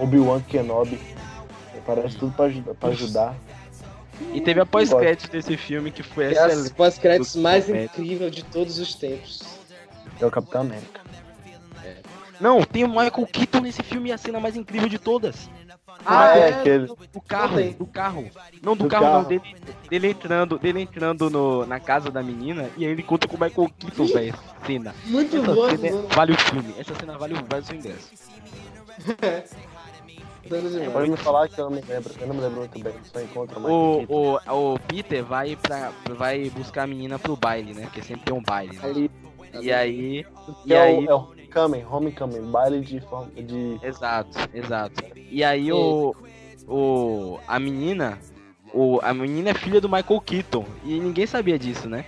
Obi-Wan 0.00 0.40
Kenobi. 0.42 1.00
Aparece 1.78 2.16
tudo 2.16 2.32
pra, 2.34 2.46
ajudar- 2.46 2.74
pra 2.74 2.88
ajudar. 2.90 3.34
E 4.32 4.40
teve 4.40 4.60
a 4.60 4.66
pós-crédito 4.66 5.30
desse 5.30 5.56
filme 5.56 5.90
que 5.90 6.02
foi. 6.02 6.28
Que 6.28 6.38
é 6.38 6.40
as 6.40 6.52
excelente. 6.52 6.74
pós-créditos 6.74 7.36
mais 7.36 7.68
incrível 7.68 8.30
de 8.30 8.42
todos 8.44 8.78
os 8.78 8.94
tempos. 8.94 9.42
É 10.20 10.24
o 10.26 10.30
Capitão 10.30 10.62
América. 10.62 11.00
Não, 12.40 12.62
tem 12.62 12.84
o 12.84 12.88
Michael 12.88 13.26
Keaton 13.32 13.60
nesse 13.60 13.82
filme 13.82 14.08
e 14.10 14.12
a 14.12 14.18
cena 14.18 14.40
mais 14.40 14.56
incrível 14.56 14.88
de 14.88 14.98
todas. 14.98 15.48
Ah, 16.04 16.36
é 16.36 16.48
aquele. 16.54 16.86
Do 16.86 17.20
carro, 17.26 17.56
do 17.78 17.86
carro. 17.86 18.30
Não, 18.62 18.76
do, 18.76 18.84
Do 18.84 18.88
carro, 18.90 19.04
não, 19.04 19.12
carro. 19.12 19.28
dele, 19.28 19.42
dele 19.88 20.08
entrando, 20.10 20.58
dele 20.58 20.80
entrando 20.82 21.30
no, 21.30 21.64
na 21.66 21.80
casa 21.80 22.10
da 22.10 22.22
menina 22.22 22.68
e 22.76 22.84
aí 22.84 22.92
ele 22.92 23.02
conta 23.02 23.26
com 23.28 23.36
o 23.36 23.40
Michael 23.40 23.70
Keaton, 23.78 24.06
velho. 24.06 24.34
Cena. 24.66 24.94
Muito 25.06 25.36
Essa 25.36 25.54
bom, 25.54 25.68
cena 25.70 25.86
é- 25.86 25.90
mano. 25.92 26.08
vale 26.08 26.32
o 26.32 26.38
filme. 26.38 26.74
Essa 26.78 26.94
cena 26.94 27.18
vale, 27.18 27.34
o- 27.34 27.44
vale 27.48 27.62
o 27.62 27.64
seu 27.64 27.76
ingresso. 27.76 28.10
Demais. 30.44 30.92
Pode 30.92 31.10
me 31.10 31.16
falar 31.16 31.48
que 31.48 31.58
eu 31.58 31.70
não 31.70 31.76
me 31.76 31.80
lembro. 31.80 32.12
Eu 32.20 32.26
não 32.26 32.34
me 32.34 32.40
lembro 32.42 32.58
muito 32.60 32.78
bem. 32.78 32.92
Só 33.04 33.20
encontro 33.20 33.60
mais. 33.60 33.72
O, 33.74 34.38
o, 34.46 34.74
o 34.74 34.78
Peter 34.80 35.24
vai, 35.24 35.56
pra, 35.56 35.90
vai 36.14 36.50
buscar 36.50 36.82
a 36.82 36.86
menina 36.86 37.18
pro 37.18 37.34
baile, 37.34 37.72
né? 37.72 37.84
Porque 37.84 38.02
sempre 38.02 38.24
tem 38.26 38.34
um 38.34 38.42
baile. 38.42 38.76
Né? 38.76 39.08
E 39.62 39.72
aí. 39.72 40.26
Que 40.62 40.70
E 40.70 40.74
é, 40.74 40.82
aí. 40.82 41.04
o, 41.06 41.10
é 41.10 41.14
o 41.14 41.28
Homecoming, 41.54 41.84
Homecoming, 41.90 42.50
baile 42.50 42.80
de 42.80 43.00
de. 43.44 43.78
Exato, 43.82 44.38
exato. 44.52 45.02
E 45.30 45.42
aí 45.44 45.72
o. 45.72 46.14
O. 46.66 47.38
A 47.46 47.58
menina. 47.58 48.18
O, 48.72 48.98
a 49.02 49.14
menina 49.14 49.50
é 49.50 49.54
filha 49.54 49.80
do 49.80 49.88
Michael 49.88 50.20
Keaton. 50.20 50.64
E 50.84 50.98
ninguém 50.98 51.26
sabia 51.26 51.56
disso, 51.58 51.88
né? 51.88 52.04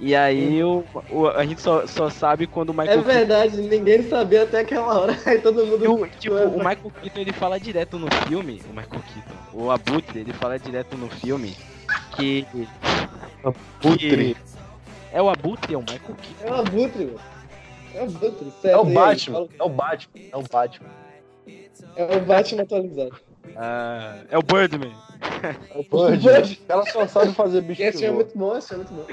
E 0.00 0.14
aí 0.16 0.62
o, 0.64 0.84
o- 1.10 1.26
a 1.28 1.44
gente 1.44 1.60
só, 1.60 1.86
só 1.86 2.08
sabe 2.10 2.46
quando 2.46 2.70
o 2.70 2.72
É 2.72 2.76
Michael 2.76 3.02
Keaton. 3.04 3.18
verdade, 3.18 3.56
ninguém 3.62 4.02
sabia 4.08 4.42
até 4.44 4.60
aquela 4.60 4.98
hora. 4.98 5.16
Aí 5.26 5.40
todo 5.40 5.64
mundo. 5.66 5.84
E 5.84 5.88
o, 5.88 6.06
tipo, 6.06 6.34
o 6.36 6.58
Michael 6.58 6.92
Keaton 7.02 7.20
ele 7.20 7.32
fala 7.32 7.58
direto 7.60 7.98
no 7.98 8.08
filme. 8.26 8.60
O 8.68 8.70
Michael 8.70 9.02
Keaton. 9.12 9.34
O 9.52 9.70
Abutre, 9.70 10.18
ele 10.20 10.32
fala 10.32 10.58
direto 10.58 10.96
no 10.96 11.08
filme 11.08 11.56
que. 12.16 12.44
Putre. 13.80 14.34
que 14.34 14.36
é 15.12 15.22
o 15.22 15.28
Abutre, 15.30 15.74
é 15.74 15.76
o 15.78 15.80
Michael 15.80 16.00
Keaton. 16.00 16.44
É 16.46 16.50
o 16.50 16.54
Abutre, 16.54 17.04
mano. 17.06 17.20
É 17.94 18.00
o 18.00 18.04
Abutre, 18.04 18.48
É 18.48 18.60
certo. 18.60 18.80
o 18.80 18.84
Batman. 18.84 19.48
É 19.58 19.62
o 19.64 19.68
Batman. 19.68 20.20
É 20.32 20.36
o 20.36 20.42
Batman. 20.42 20.88
É 21.96 22.16
o 22.16 22.20
Batman 22.20 22.62
atualizado. 22.62 23.16
Ah, 23.56 24.18
é 24.30 24.38
o 24.38 24.42
Birdman. 24.42 24.94
É 25.72 25.78
o 25.78 25.82
Bird. 26.16 26.60
Ela 26.68 26.84
só 26.86 27.06
sabe 27.06 27.32
fazer 27.32 27.62
bicho 27.62 27.82
Esse 27.82 28.04
é 28.04 28.10
muito 28.10 28.36
bom, 28.36 28.56
esse 28.56 28.72
é 28.74 28.76
muito 28.76 28.92
bom. 28.92 29.06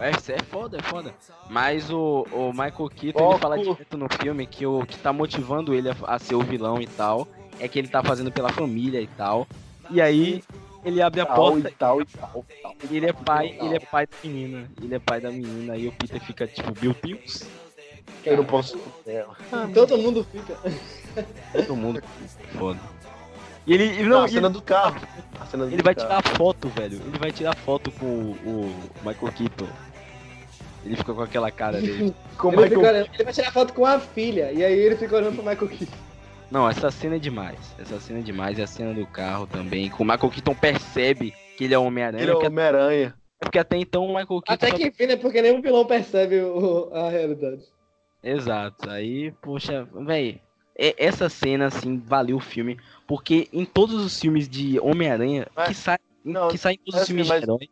Esse 0.00 0.32
é 0.32 0.38
foda, 0.38 0.78
é 0.78 0.82
foda. 0.82 1.14
Mas 1.48 1.90
o, 1.90 2.26
o 2.32 2.50
Michael 2.52 2.88
Keaton, 2.94 3.18
Foco. 3.18 3.32
ele 3.32 3.40
fala 3.40 3.58
direto 3.58 3.96
no 3.96 4.06
filme 4.20 4.46
que 4.46 4.66
o 4.66 4.84
que 4.86 4.96
tá 4.98 5.12
motivando 5.12 5.74
ele 5.74 5.88
a, 5.90 5.96
a 6.06 6.18
ser 6.18 6.34
o 6.34 6.40
vilão 6.40 6.80
e 6.80 6.86
tal 6.86 7.26
é 7.60 7.68
que 7.68 7.78
ele 7.78 7.88
tá 7.88 8.02
fazendo 8.02 8.30
pela 8.32 8.50
família 8.50 9.00
e 9.00 9.06
tal. 9.06 9.46
E 9.90 10.00
aí 10.00 10.42
ele 10.84 11.00
abre 11.02 11.20
a 11.20 11.26
Tal 11.26 11.36
porta 11.36 11.68
e 11.68 11.72
tal 11.72 12.00
e 12.00 12.04
tal. 12.06 12.44
e 12.48 12.62
tal. 12.62 12.74
ele 12.90 13.06
é 13.06 13.12
pai, 13.12 13.56
ele 13.60 13.76
é 13.76 13.80
pai 13.80 14.06
da 14.06 14.16
menina. 14.24 14.70
Ele 14.82 14.94
é 14.94 14.98
pai 14.98 15.20
da 15.20 15.30
menina. 15.30 15.76
E 15.76 15.86
o 15.88 15.92
Peter 15.92 16.20
fica 16.20 16.46
tipo, 16.46 16.72
Bill 16.72 16.94
Pills. 16.94 17.46
Eu 18.24 18.36
não 18.36 18.44
posso. 18.44 18.78
É, 19.06 19.24
Todo 19.74 19.98
mundo 19.98 20.24
fica. 20.30 20.56
Todo 21.52 21.76
mundo. 21.76 22.02
Foda. 22.58 22.80
E 23.66 23.74
ele. 23.74 23.84
e 24.00 24.02
Não, 24.02 24.18
Não, 24.18 24.22
a 24.24 24.28
cena 24.28 24.46
ele, 24.46 24.54
do 24.54 24.62
carro. 24.62 25.00
A 25.40 25.46
cena 25.46 25.66
do 25.66 25.72
ele 25.72 25.82
vai 25.82 25.94
carro. 25.94 26.08
tirar 26.22 26.36
foto, 26.36 26.68
velho. 26.68 27.00
Ele 27.06 27.18
vai 27.18 27.32
tirar 27.32 27.56
foto 27.56 27.90
com 27.92 28.06
o, 28.06 28.36
o 28.44 28.74
Michael 29.04 29.32
Keaton. 29.32 29.68
Ele 30.84 30.96
fica 30.96 31.14
com 31.14 31.22
aquela 31.22 31.50
cara 31.50 31.80
dele. 31.80 32.12
Ele, 32.42 32.64
é 32.64 32.68
fica 32.68 32.90
ele 33.14 33.24
vai 33.24 33.32
tirar 33.32 33.52
foto 33.52 33.72
com 33.72 33.86
a 33.86 34.00
filha. 34.00 34.50
E 34.50 34.64
aí 34.64 34.76
ele 34.76 34.96
fica 34.96 35.14
olhando 35.16 35.36
pro 35.36 35.44
Michael 35.48 35.68
Keaton. 35.68 35.96
Não, 36.50 36.68
essa 36.68 36.90
cena 36.90 37.14
é 37.16 37.18
demais. 37.20 37.56
Essa 37.78 38.00
cena 38.00 38.18
é 38.18 38.22
demais. 38.22 38.58
E 38.58 38.62
a 38.62 38.66
cena 38.66 38.92
do 38.92 39.06
carro 39.06 39.46
também. 39.46 39.88
Que 39.88 40.02
o 40.02 40.04
Michael 40.04 40.28
Keaton 40.30 40.54
percebe 40.56 41.32
que 41.56 41.64
ele 41.64 41.74
é 41.74 41.78
Homem-Aranha. 41.78 42.22
Ele 42.24 42.32
é 42.32 42.34
Homem-Aranha. 42.34 43.14
porque 43.38 43.60
até 43.60 43.76
então 43.76 44.04
o 44.04 44.08
Michael 44.08 44.26
Keaton. 44.42 44.52
Até 44.52 44.70
que 44.72 44.88
enfim, 44.88 45.06
né? 45.06 45.16
Porque 45.16 45.40
nenhum 45.40 45.62
vilão 45.62 45.86
percebe 45.86 46.40
o- 46.40 46.90
a 46.92 47.08
realidade. 47.08 47.62
Exato. 48.22 48.88
Aí, 48.90 49.32
poxa, 49.42 49.84
véi. 50.06 50.40
é- 50.78 50.94
Essa 51.04 51.28
cena, 51.28 51.66
assim, 51.66 51.98
valeu 51.98 52.36
o 52.36 52.40
filme. 52.40 52.78
Porque 53.06 53.48
em 53.52 53.64
todos 53.64 53.94
os 54.02 54.18
filmes 54.18 54.48
de 54.48 54.78
Homem-Aranha, 54.80 55.46
que 55.66 55.74
sai 55.74 55.98
não, 56.24 56.48
que 56.48 56.56
sai 56.56 56.74
em 56.74 56.78
todos 56.78 56.94
os 56.94 57.00
assim, 57.02 57.12
filmes 57.12 57.28
mas- 57.28 57.40
de 57.40 57.44
herói. 57.44 57.68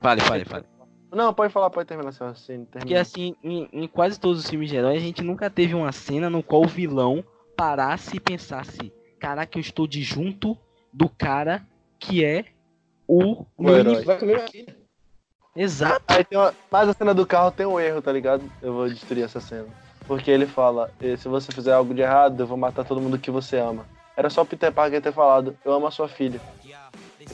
Fale, 0.00 0.20
fale, 0.22 0.44
fale. 0.44 0.64
Não, 1.12 1.32
pode 1.34 1.52
falar, 1.52 1.68
pode 1.70 1.86
terminar 1.86 2.10
seu. 2.12 2.26
Porque 2.26 2.66
Termina. 2.72 3.00
assim, 3.00 3.36
em, 3.44 3.68
em 3.72 3.86
quase 3.86 4.18
todos 4.18 4.40
os 4.42 4.48
filmes 4.50 4.70
de 4.70 4.76
herói, 4.76 4.96
a 4.96 5.00
gente 5.00 5.22
nunca 5.22 5.48
teve 5.50 5.74
uma 5.74 5.92
cena 5.92 6.30
no 6.30 6.42
qual 6.42 6.62
o 6.62 6.66
vilão 6.66 7.22
parasse 7.56 8.16
e 8.16 8.20
pensasse: 8.20 8.90
caraca, 9.20 9.58
eu 9.58 9.60
estou 9.60 9.86
de 9.86 10.02
junto 10.02 10.56
do 10.92 11.08
cara 11.08 11.64
que 12.00 12.24
é 12.24 12.46
o, 13.06 13.44
O 13.56 13.62
meu 13.62 13.76
herói. 13.76 14.02
Exato. 15.54 16.02
Aí 16.08 16.24
tem 16.24 16.38
uma... 16.38 16.54
Mas 16.70 16.88
a 16.88 16.94
cena 16.94 17.12
do 17.12 17.26
carro 17.26 17.50
tem 17.50 17.66
um 17.66 17.78
erro, 17.78 18.00
tá 18.00 18.12
ligado? 18.12 18.42
Eu 18.62 18.72
vou 18.72 18.88
destruir 18.88 19.24
essa 19.24 19.40
cena. 19.40 19.66
Porque 20.06 20.30
ele 20.30 20.46
fala, 20.46 20.90
"Eh, 21.00 21.16
se 21.16 21.28
você 21.28 21.52
fizer 21.52 21.72
algo 21.72 21.94
de 21.94 22.00
errado, 22.02 22.40
eu 22.40 22.46
vou 22.46 22.56
matar 22.56 22.84
todo 22.84 23.00
mundo 23.00 23.18
que 23.18 23.30
você 23.30 23.58
ama. 23.58 23.84
Era 24.16 24.28
só 24.28 24.42
o 24.42 24.46
Peter 24.46 24.72
Parker 24.72 25.00
ter 25.00 25.12
falado, 25.12 25.56
eu 25.64 25.72
amo 25.72 25.86
a 25.86 25.90
sua 25.90 26.08
filha. 26.08 26.40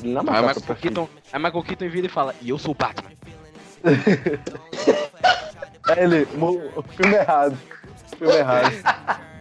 Ele 0.03 0.13
não 0.13 0.23
matou 0.23 0.51
a 0.51 0.55
Michael. 0.55 0.77
Keaton, 0.77 1.09
aí 1.33 1.41
o 1.41 1.45
Michael 1.45 1.63
Keaton 1.65 1.89
vira 1.89 2.07
e 2.07 2.11
fala: 2.11 2.35
e 2.43 2.51
eu 2.51 2.59
sou 2.59 2.73
o 2.73 2.75
Batman. 2.75 3.11
Aí 5.89 6.05
ele, 6.05 6.29
"Mo- 6.37 6.61
o 6.77 6.83
filme 6.83 7.15
errado. 7.17 7.57
O 8.13 8.17
filme 8.17 8.35
errado. 8.35 8.73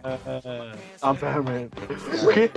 Ah, 1.02 1.14
Batman. 1.14 1.68
O 2.24 2.28
quê? 2.34 2.50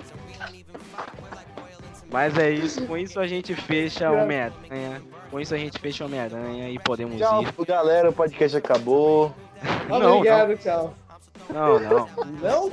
Mas 2.12 2.36
é 2.36 2.50
isso, 2.50 2.84
com 2.86 2.96
isso 2.96 3.20
a 3.20 3.26
gente 3.26 3.54
fecha 3.54 4.10
Homem-Aranha. 4.10 5.02
Com 5.30 5.38
isso 5.40 5.54
a 5.54 5.58
gente 5.58 5.78
fecha 5.78 6.04
Homem-Aranha 6.04 6.68
e 6.70 6.78
podemos 6.78 7.16
Tchau, 7.18 7.42
ir. 7.42 7.66
galera, 7.66 8.10
o 8.10 8.12
podcast 8.12 8.56
acabou. 8.56 9.32
Não, 9.88 10.16
Obrigado, 10.16 10.56
tchau. 10.56 10.94
Não, 11.50 11.78
não. 11.80 12.08
Não? 12.42 12.70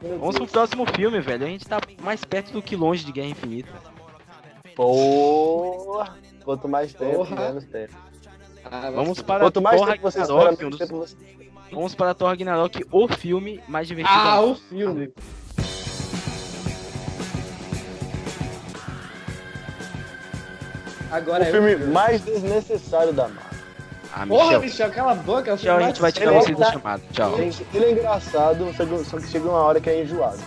Meu 0.00 0.18
Vamos 0.18 0.36
pro 0.36 0.46
próximo 0.46 0.84
filme, 0.94 1.20
velho. 1.20 1.44
A 1.44 1.48
gente 1.48 1.66
tá 1.66 1.80
mais 2.02 2.24
perto 2.24 2.52
do 2.52 2.62
que 2.62 2.76
longe 2.76 3.04
de 3.04 3.10
Guerra 3.12 3.28
Infinita. 3.28 3.72
Porra. 4.76 6.16
Quanto 6.44 6.68
mais 6.68 6.92
tempo, 6.94 7.16
Porra. 7.16 7.36
menos 7.36 7.64
tempo. 7.64 7.94
Ah, 8.64 8.90
Vamos 8.90 9.20
para 9.22 9.40
Quanto 9.40 9.60
mais 9.60 9.80
Thor 9.80 9.90
tempo 9.90 10.02
você 10.02 10.20
espera, 10.20 10.38
um 10.52 10.56
menos 10.56 10.58
dos- 10.70 10.78
tempo 10.78 10.96
você... 10.98 11.16
Vamos 11.72 11.94
para 11.94 12.14
Thor 12.14 12.28
Ragnarok, 12.28 12.84
o 12.90 13.08
filme 13.08 13.60
mais 13.68 13.86
divertido. 13.88 14.16
Ah, 14.18 14.40
o 14.40 14.54
filme. 14.54 15.12
Agora 21.10 21.44
O 21.44 21.46
é 21.46 21.50
filme 21.50 21.76
mais 21.86 22.20
desnecessário 22.22 23.12
da 23.12 23.28
Marvel. 23.28 23.58
Ah, 24.12 24.26
Porra, 24.26 24.44
Michel. 24.44 24.60
Michel, 24.60 24.90
cala 24.90 25.12
a 25.12 25.14
boca. 25.14 25.50
é 25.50 25.54
o 25.54 25.58
filme 25.58 25.82
a 25.84 25.86
gente 25.86 26.00
vai 26.00 26.12
Ele 26.16 26.30
você 26.32 26.52
do 26.52 26.58
tá- 26.58 26.72
chamado. 26.72 27.02
Tchau. 27.12 27.38
Ele, 27.38 27.56
ele 27.74 27.84
é 27.84 27.92
engraçado, 27.92 28.72
só 28.76 28.84
que- 28.86 29.04
só 29.04 29.16
que 29.18 29.26
chega 29.28 29.48
uma 29.48 29.58
hora 29.58 29.80
que 29.80 29.90
é 29.90 30.02
enjoado. 30.02 30.38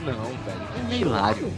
Não, 0.00 0.12
velho. 0.12 0.90
É 0.90 0.94
hilário. 0.94 1.52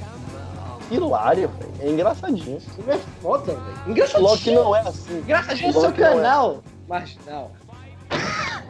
Hilário, 0.90 1.48
velho. 1.48 1.72
É 1.80 1.90
engraçadinho. 1.90 2.56
Esse 2.56 2.70
filme 2.70 2.92
é 2.94 2.98
foda, 3.22 3.52
velho. 3.52 3.78
Engraçadinho. 3.86 4.28
Loki 4.30 4.50
não 4.52 4.74
é 4.76 4.80
assim. 4.80 5.18
Engraçadinho 5.18 5.66
no 5.68 5.72
seu 5.74 5.82
Loki 5.82 6.00
não 6.00 6.06
é. 6.08 6.14
canal. 6.14 6.62
Marginal. 6.88 7.52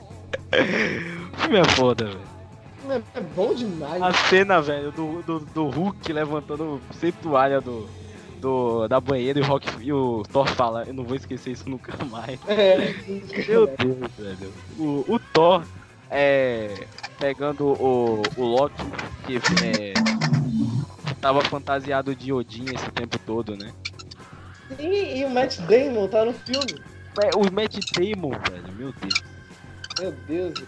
O 1.33 1.37
filme 1.41 1.59
é 1.59 1.65
foda, 1.65 2.05
velho. 2.07 2.21
É, 2.91 3.19
é 3.19 3.21
bom 3.21 3.53
demais. 3.55 4.03
A 4.03 4.13
cena, 4.13 4.61
velho, 4.63 4.91
do, 4.91 5.23
do, 5.23 5.41
do 5.41 5.69
Hulk 5.69 6.11
levantando 6.13 6.81
sem 6.99 7.13
toalha 7.13 7.61
do, 7.61 7.87
do, 8.39 8.89
da 8.89 9.01
banheira 9.01 9.39
e 9.39 9.43
o, 9.43 9.45
Rock, 9.45 9.69
e 9.81 9.93
o 9.93 10.23
Thor 10.33 10.47
fala, 10.49 10.85
eu 10.85 10.95
não 10.95 11.05
vou 11.05 11.17
esquecer 11.17 11.53
isso 11.53 11.69
nunca 11.69 11.93
mais. 12.07 12.39
É. 12.49 12.95
Meu 13.49 13.67
Deus, 13.67 14.11
velho. 14.19 14.53
O, 14.79 15.05
o 15.07 15.19
Thor 15.19 15.65
é, 16.11 16.87
pegando 17.19 17.67
o, 17.67 18.23
o 18.37 18.45
Loki, 18.45 18.83
que 19.27 19.37
é, 19.65 19.95
tava 21.21 21.43
fantasiado 21.43 22.15
de 22.15 22.33
Odin 22.33 22.65
esse 22.75 22.91
tempo 22.93 23.19
todo, 23.21 23.57
né? 23.57 23.73
E, 24.79 25.21
e 25.21 25.25
o 25.25 25.31
Matt 25.31 25.59
Damon 25.61 26.09
tá 26.09 26.25
no 26.25 26.33
filme. 26.33 26.81
É, 27.23 27.31
o 27.37 27.53
Matt 27.53 27.79
Damon, 27.95 28.31
velho, 28.31 28.73
meu 28.77 28.93
Deus. 28.93 29.23
Meu 29.99 30.13
Deus. 30.27 30.65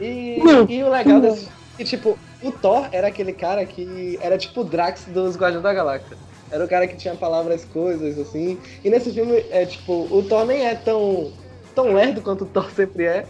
E, 0.00 0.38
e 0.68 0.82
o 0.82 0.90
legal 0.90 1.20
desse 1.20 1.48
que, 1.76 1.84
tipo, 1.84 2.18
o 2.42 2.52
Thor 2.52 2.88
era 2.92 3.08
aquele 3.08 3.32
cara 3.32 3.64
que 3.64 4.18
era 4.20 4.38
tipo 4.38 4.60
o 4.60 4.64
Drax 4.64 5.06
dos 5.06 5.36
Guardiões 5.36 5.62
da 5.62 5.72
Galáxia. 5.72 6.16
Era 6.52 6.64
o 6.64 6.68
cara 6.68 6.86
que 6.86 6.94
tinha 6.96 7.14
palavras, 7.14 7.64
coisas, 7.64 8.18
assim. 8.18 8.58
E 8.84 8.90
nesse 8.90 9.10
filme, 9.10 9.42
é 9.50 9.64
tipo, 9.64 10.06
o 10.10 10.22
Thor 10.22 10.44
nem 10.44 10.66
é 10.66 10.74
tão, 10.74 11.32
tão 11.74 11.94
lerdo 11.94 12.20
quanto 12.20 12.44
o 12.44 12.46
Thor 12.46 12.70
sempre 12.70 13.04
é. 13.06 13.24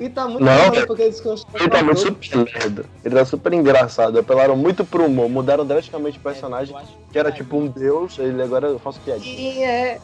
E 0.00 0.08
tá 0.08 0.26
muito 0.26 0.42
Não, 0.42 0.70
bom 0.70 0.86
porque 0.86 1.02
eles 1.02 1.22
Ele 1.54 1.68
tá 1.68 1.82
muito 1.84 2.00
super 2.00 2.44
lerdo. 2.52 2.86
Ele 3.04 3.14
tá 3.14 3.24
super 3.24 3.52
engraçado. 3.52 4.18
Apelaram 4.18 4.56
muito 4.56 4.84
pro 4.84 5.04
humor. 5.04 5.28
Mudaram 5.28 5.64
drasticamente 5.64 6.18
o 6.18 6.20
personagem, 6.20 6.74
É, 6.74 6.78
eu 6.78 6.82
acho 6.82 6.92
que 7.12 7.18
era 7.18 7.30
tipo 7.30 7.56
um 7.56 7.68
deus, 7.68 8.18
ele 8.18 8.42
agora 8.42 8.66
eu 8.66 8.78
faço 8.80 8.98
piadinha. 9.00 9.38
E 9.38 9.62
é. 9.62 10.00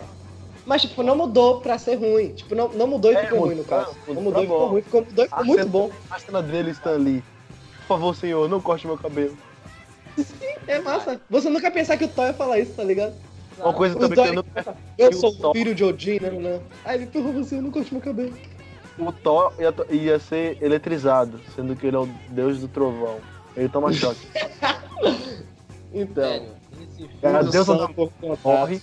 Mas, 0.67 0.83
tipo, 0.83 1.03
não 1.03 1.17
mudou 1.17 1.61
pra 1.61 1.77
ser 1.79 1.95
ruim. 1.97 2.29
Tipo, 2.29 2.55
não, 2.55 2.69
não 2.69 2.87
mudou 2.87 3.11
e 3.11 3.17
É, 3.17 3.23
ficou 3.25 3.41
ruim, 3.41 3.55
no 3.57 3.63
mudou, 3.63 3.65
caso. 3.79 3.97
mudou 4.07 4.15
Não 4.15 4.23
mudou 4.23 4.33
pra 4.33 4.43
e 4.43 4.45
ficou 4.47 4.61
bom. 4.61 4.67
ruim. 4.69 4.83
Ficou, 4.83 5.01
mudou 5.01 5.25
ficou 5.25 5.39
A 5.41 5.45
muito 5.45 5.59
cena- 5.61 5.71
bom. 5.73 5.91
A 6.11 6.19
cena 6.21 6.43
dele 6.43 6.71
está 6.71 6.91
ali. 6.91 7.25
Por 7.81 7.89
favor, 7.89 8.15
senhor, 8.15 8.49
não 8.49 8.61
corte 8.61 8.87
meu 8.87 8.97
cabelo. 8.99 9.37
É 10.67 10.79
massa. 10.79 11.21
Você 11.29 11.49
nunca 11.49 11.67
ia 11.67 11.73
pensar 11.73 11.97
que 11.97 12.05
o 12.05 12.09
Thor 12.09 12.27
ia 12.27 12.35
falar 12.35 12.59
isso, 12.59 12.73
tá 12.73 12.85
ligado? 12.85 13.15
Uma 13.59 13.73
coisa 13.75 13.99
também 13.99 14.17
Thor 14.17 14.25
que 14.25 14.31
eu 14.31 14.35
não 14.35 14.75
Eu 14.99 15.13
sou 15.15 15.37
o 15.43 15.53
filho 15.53 15.75
de 15.75 15.85
Odin, 15.85 16.21
né? 16.21 16.31
né? 16.31 16.61
Aí 16.85 16.99
ele, 16.99 17.07
por 17.07 17.23
favor, 17.23 17.45
você 17.45 17.61
não 17.61 17.71
corte 17.71 17.93
meu 17.93 18.03
cabelo. 18.03 18.33
O 18.99 19.13
Thor 19.13 19.53
ia, 19.59 19.75
ia 19.95 20.19
ser 20.19 20.59
eletrizado, 20.63 21.41
sendo 21.55 21.75
que 21.75 21.87
ele 21.87 21.97
é 21.97 22.01
o 22.01 22.09
deus 22.29 22.61
do 22.61 22.69
trovão. 22.69 23.19
Ele 23.57 23.69
toma 23.69 23.93
choque. 23.93 24.27
Então. 25.93 26.23
Velho, 26.23 26.49
esse 26.81 27.09
filme, 27.09 27.19
É 27.23 27.29
a 27.29 27.41
usa 27.41 27.51
deusa 27.51 27.73
o 27.73 27.79
da 27.79 27.89
morre. 28.45 28.81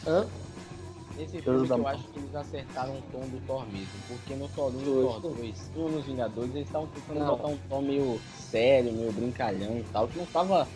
Esse 1.19 1.41
Deus 1.41 1.43
filme 1.43 1.67
que 1.67 1.73
eu 1.73 1.88
acho 1.88 2.03
que 2.09 2.19
eles 2.19 2.36
acertaram 2.36 2.93
o 2.93 3.01
tom 3.11 3.21
do 3.21 3.41
Thor 3.47 3.65
mesmo. 3.71 3.88
Porque 4.07 4.36
no 4.36 4.47
Thor 4.49 4.71
1 4.75 4.80
e 4.80 4.84
Thor 4.84 5.19
2 5.21 5.71
e 5.75 5.80
nos 5.80 6.05
Vingadores, 6.05 6.55
eles 6.55 6.67
estavam 6.67 6.88
tentando 6.88 7.25
botar 7.25 7.47
um 7.47 7.57
tom 7.69 7.82
meio 7.82 8.19
sério, 8.51 8.93
meio 8.93 9.11
brincalhão 9.11 9.78
e 9.78 9.86
tal, 9.91 10.07
que 10.07 10.17
não 10.17 10.25
tava. 10.28 10.67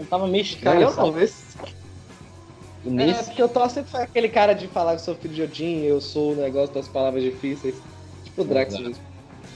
Não 0.00 0.06
tava 0.06 0.26
meio 0.26 0.42
estranho, 0.42 0.82
eu 0.82 0.88
sabe? 0.88 1.12
não, 1.12 1.18
esse... 1.18 1.56
E 2.82 2.90
É, 2.96 3.06
nesse, 3.06 3.24
porque 3.24 3.42
o 3.42 3.48
Thor 3.48 3.68
sempre 3.70 3.90
foi 3.90 4.02
aquele 4.02 4.28
cara 4.28 4.54
de 4.54 4.68
falar 4.68 4.96
que 4.96 5.02
sou 5.02 5.14
filho 5.14 5.34
de 5.34 5.42
Odin, 5.42 5.82
eu 5.84 6.00
sou 6.00 6.32
o 6.32 6.36
negócio 6.36 6.74
das 6.74 6.88
palavras 6.88 7.22
difíceis. 7.22 7.76
Tipo 8.22 8.42
o 8.42 8.44
Drax 8.44 8.74
Exato. 8.74 8.82
mesmo. 8.82 9.09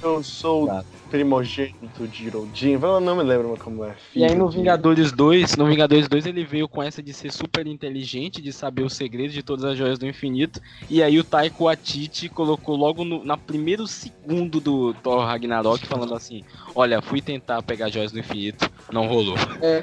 Eu 0.05 0.23
sou 0.23 0.65
Exato. 0.65 0.87
o 1.07 1.09
primogênito 1.09 2.07
de 2.07 2.29
Rodin. 2.29 2.73
Eu 2.73 3.01
não 3.01 3.17
me 3.17 3.23
lembro 3.23 3.57
como 3.59 3.87
é. 3.87 3.97
E 4.15 4.23
aí 4.23 4.29
filho 4.29 4.45
no 4.45 4.51
Vingadores 4.51 5.11
2, 5.11 5.57
no 5.57 5.65
Vingadores 5.65 6.07
2 6.09 6.27
ele 6.27 6.45
veio 6.45 6.69
com 6.69 6.83
essa 6.83 7.03
de 7.03 7.15
ser 7.15 7.33
super 7.33 7.67
inteligente, 7.67 8.43
de 8.43 8.53
saber 8.53 8.83
os 8.83 8.93
segredos 8.93 9.33
de 9.33 9.43
todas 9.43 9.65
as 9.65 9.79
joias 9.79 9.99
do 9.99 10.07
infinito. 10.07 10.61
E 10.91 11.03
aí 11.03 11.19
o 11.19 11.25
Taiko 11.25 11.69
Atiti 11.69 12.29
colocou 12.29 12.77
logo 12.77 13.03
no 13.03 13.25
na 13.25 13.39
primeiro 13.39 13.87
segundo 13.87 14.61
do 14.61 14.93
Thor 14.93 15.25
Ragnarok 15.25 15.87
falando 15.87 16.15
assim: 16.15 16.45
"Olha, 16.75 17.01
fui 17.01 17.23
tentar 17.23 17.63
pegar 17.63 17.87
as 17.87 17.93
joias 17.95 18.13
do 18.13 18.19
infinito, 18.19 18.71
não 18.93 19.07
rolou". 19.07 19.37
É. 19.63 19.83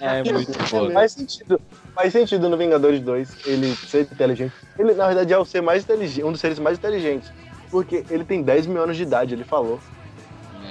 é 0.00 0.32
muito 0.32 0.52
foda. 0.66 0.94
Faz 0.94 1.12
sentido. 1.12 1.60
Faz 1.94 2.10
sentido 2.10 2.48
no 2.48 2.56
Vingadores 2.56 3.00
2 3.00 3.36
ele 3.44 3.76
ser 3.76 4.08
inteligente. 4.10 4.54
Ele, 4.78 4.94
na 4.94 5.08
verdade, 5.08 5.30
é 5.30 5.36
o 5.36 5.44
ser 5.44 5.60
mais 5.60 5.84
inteligente, 5.84 6.24
um 6.24 6.32
dos 6.32 6.40
seres 6.40 6.58
mais 6.58 6.78
inteligentes. 6.78 7.30
Porque 7.72 8.04
ele 8.10 8.24
tem 8.24 8.42
10 8.42 8.66
mil 8.66 8.80
anos 8.82 8.96
de 8.96 9.02
idade, 9.02 9.34
ele 9.34 9.42
falou 9.44 9.80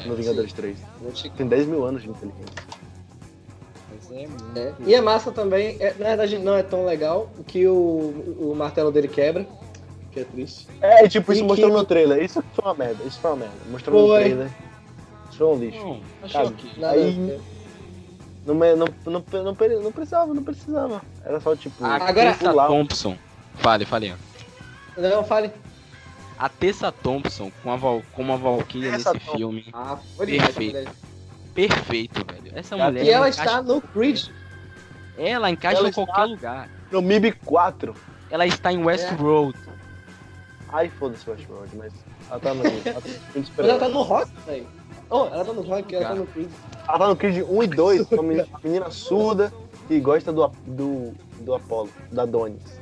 no 0.06 0.16
Vingadores 0.16 0.54
3. 0.54 0.78
Tem 1.36 1.48
10 1.48 1.66
mil 1.68 1.84
anos 1.84 2.04
de 2.04 2.10
inteligência. 2.10 2.46
Mas 3.92 4.12
é 4.12 4.28
muito- 4.28 4.58
É. 4.58 4.74
E 4.86 4.94
é 4.96 5.02
massa 5.02 5.32
também, 5.32 5.76
é, 5.80 5.94
na 5.98 6.06
verdade 6.10 6.38
não 6.38 6.56
é 6.56 6.62
tão 6.64 6.86
legal 6.86 7.30
que 7.48 7.68
o, 7.68 7.74
o 8.40 8.54
martelo 8.56 8.92
dele 8.92 9.08
quebra, 9.08 9.46
que 10.12 10.20
é 10.20 10.24
triste. 10.24 10.68
É, 10.80 11.08
tipo, 11.10 11.34
isso 11.34 11.42
E 11.42 11.44
mostrou 11.44 11.72
que- 11.72 11.76
no 11.78 11.84
trailer. 11.86 12.24
Isso 12.24 12.44
foi 12.54 12.64
uma 12.66 12.74
merda. 12.76 13.04
Isso 13.04 13.20
foi 13.20 13.32
uma 13.32 13.38
merda. 13.38 13.56
Mostrou 13.70 14.02
no 14.02 14.08
Foi. 14.08 14.20
trailer. 14.22 14.50
Isso 15.30 15.38
foi 15.40 15.48
um 15.48 15.56
lixo. 15.60 15.98
Sabe? 16.32 16.48
ok. 16.50 16.72
Nada 16.78 16.94
Aí-. 16.94 17.40
Não, 18.46 18.54
não, 18.56 18.76
não, 19.06 19.24
não, 19.34 19.54
não 19.84 19.92
precisava, 19.92 20.34
não 20.34 20.44
precisava. 20.44 21.02
Era 21.26 21.40
só, 21.40 21.56
tipo, 21.56 21.84
Agora- 21.84 22.34
pular. 22.36 22.68
Thompson. 22.68 23.18
Fale, 23.56 23.86
fale. 23.86 24.14
Não, 24.98 25.24
fale. 25.24 25.52
A 26.42 26.50
Tessa 26.50 26.92
Thompson 26.92 27.52
com 27.62 27.72
a 27.72 27.76
Val, 27.76 28.02
como 28.14 28.34
a 28.34 28.36
Valkyria 28.36 28.94
Tessa 28.94 29.14
nesse 29.14 29.26
Thompson. 29.26 29.38
filme. 29.38 29.66
Ah, 29.72 30.00
Perfeito. 30.18 30.92
Perfeito, 31.54 32.26
velho. 32.26 32.52
Essa 32.58 32.76
E 32.76 32.82
mulher 32.82 33.06
E 33.06 33.10
ela 33.12 33.30
encaixa- 33.30 33.44
está 33.46 33.62
no 33.62 33.80
Creed. 33.80 34.28
ela 35.20 35.52
encaixa 35.52 35.78
Ela 35.78 35.90
em 35.90 35.92
qualquer 35.92 36.24
lugar. 36.26 36.68
no 36.92 37.00
MIB 37.00 37.34
4. 37.46 37.94
Ela 38.32 38.48
está 38.48 38.74
em 38.74 38.84
Westworld. 38.84 39.56
Ai, 40.70 40.90
foda-se 40.90 41.30
Westworld, 41.30 41.76
mas 41.78 41.94
ela 42.28 42.40
tá 42.40 42.54
no 42.56 42.64
MIB 42.66 42.92
4. 42.92 43.12
Mas 43.36 43.60
ela 43.60 43.78
tá 43.80 43.90
no 43.90 44.02
rock, 44.02 44.32
velho. 44.48 44.68
Oh, 45.12 45.26
ela 45.26 45.46
tá 45.46 45.54
no 45.54 45.62
rock, 45.62 45.94
ela 45.96 46.08
tá 46.08 46.16
no 46.16 46.26
Creed. 46.26 46.50
Ela 46.88 46.98
tá 46.98 47.08
no 47.08 47.16
Creed 47.18 47.46
1 47.48 47.64
e 47.64 47.68
2, 47.68 48.08
com 48.08 48.20
a 48.20 48.24
menina, 48.24 48.90
surda 48.90 49.54
que 49.88 50.00
gosta 50.00 50.34
do, 50.34 50.48
do, 50.66 51.14
do 51.42 51.54
Apollo, 51.54 51.90
da 52.12 52.26
Donis. 52.26 52.81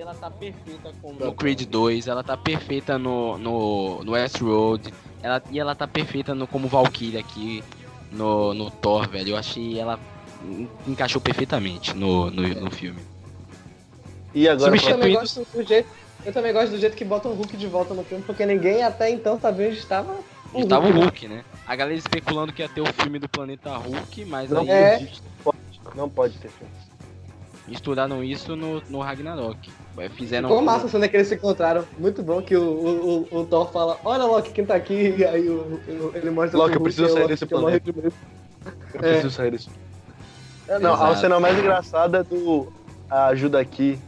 E 0.00 0.02
ela 0.02 0.14
tá 0.14 0.30
perfeita 0.30 0.94
como 1.02 1.20
no 1.20 1.34
Creed 1.34 1.66
2, 1.68 2.06
ela 2.06 2.24
tá 2.24 2.34
perfeita 2.34 2.98
no, 2.98 3.36
no, 3.36 4.02
no 4.02 4.12
Westworld, 4.12 4.90
ela, 5.22 5.42
e 5.50 5.60
ela 5.60 5.74
tá 5.74 5.86
perfeita 5.86 6.34
no, 6.34 6.46
como 6.46 6.68
Valkyria 6.68 7.20
aqui 7.20 7.62
no, 8.10 8.54
no 8.54 8.70
Thor, 8.70 9.06
velho. 9.10 9.32
Eu 9.32 9.36
achei 9.36 9.78
ela 9.78 10.00
en- 10.42 10.70
encaixou 10.86 11.20
perfeitamente 11.20 11.94
no, 11.94 12.30
no, 12.30 12.48
no 12.48 12.70
filme. 12.70 12.98
E 14.34 14.48
agora, 14.48 14.74
Eu 14.74 14.82
também 14.82 15.12
gosto 15.12 15.46
do 15.52 15.62
jeito. 15.62 15.90
Eu 16.24 16.32
também 16.32 16.52
gosto 16.54 16.70
do 16.70 16.78
jeito 16.78 16.96
que 16.96 17.04
botam 17.04 17.32
o 17.32 17.34
Hulk 17.34 17.54
de 17.58 17.66
volta 17.66 17.92
no 17.92 18.02
filme, 18.02 18.24
porque 18.24 18.46
ninguém 18.46 18.82
até 18.82 19.10
então 19.10 19.38
sabia 19.38 19.66
onde 19.68 19.76
estava 19.76 20.16
o 20.54 20.60
E 20.60 20.64
tava 20.66 20.86
o 20.86 20.92
Hulk. 20.92 21.02
Hulk, 21.02 21.28
né? 21.28 21.44
A 21.66 21.76
galera 21.76 21.98
especulando 21.98 22.54
que 22.54 22.62
ia 22.62 22.68
ter 22.70 22.80
o 22.80 22.86
filme 22.86 23.18
do 23.18 23.28
Planeta 23.28 23.76
Hulk, 23.76 24.24
mas 24.24 24.50
Não 24.50 24.62
aí 24.62 24.70
é. 24.70 24.96
eles 24.96 25.22
não 25.94 26.08
pode 26.08 26.38
ter 26.38 26.48
filme. 26.48 26.72
misturaram 27.68 28.24
isso 28.24 28.56
no, 28.56 28.82
no 28.88 29.00
Ragnarok. 29.00 29.70
Fizeram 30.08 30.48
Ficou 30.48 30.62
massa 30.62 30.86
a 30.86 30.88
cena 30.88 31.08
que 31.08 31.16
eles 31.16 31.28
se 31.28 31.34
encontraram. 31.34 31.86
Muito 31.98 32.22
bom 32.22 32.40
que 32.42 32.56
o, 32.56 32.62
o, 32.62 33.22
o, 33.30 33.38
o 33.40 33.46
Thor 33.46 33.70
fala, 33.72 34.00
olha 34.04 34.24
Loki, 34.24 34.52
quem 34.52 34.64
tá 34.64 34.74
aqui? 34.74 34.94
E 35.18 35.24
aí 35.24 35.48
o, 35.48 35.74
o- 35.86 36.12
ele 36.16 36.30
mostra 36.30 36.58
Loki, 36.58 36.74
eu 36.76 36.80
preciso 36.80 37.08
sair 37.12 37.26
desse 37.28 37.46
planeta. 37.46 37.80
primeiro. 37.92 38.14
Eu 38.94 39.00
É. 39.00 39.12
preciso 39.12 39.30
sair 39.30 39.50
desse 39.50 39.68
É, 40.68 40.78
Não, 40.78 40.92
a 40.94 40.96
Exato. 40.96 41.20
cena 41.20 41.40
mais 41.40 41.58
engraçada 41.58 42.18
é 42.18 42.24
do 42.24 42.72
a 43.10 43.26
ajuda 43.26 43.58
aqui, 43.60 43.98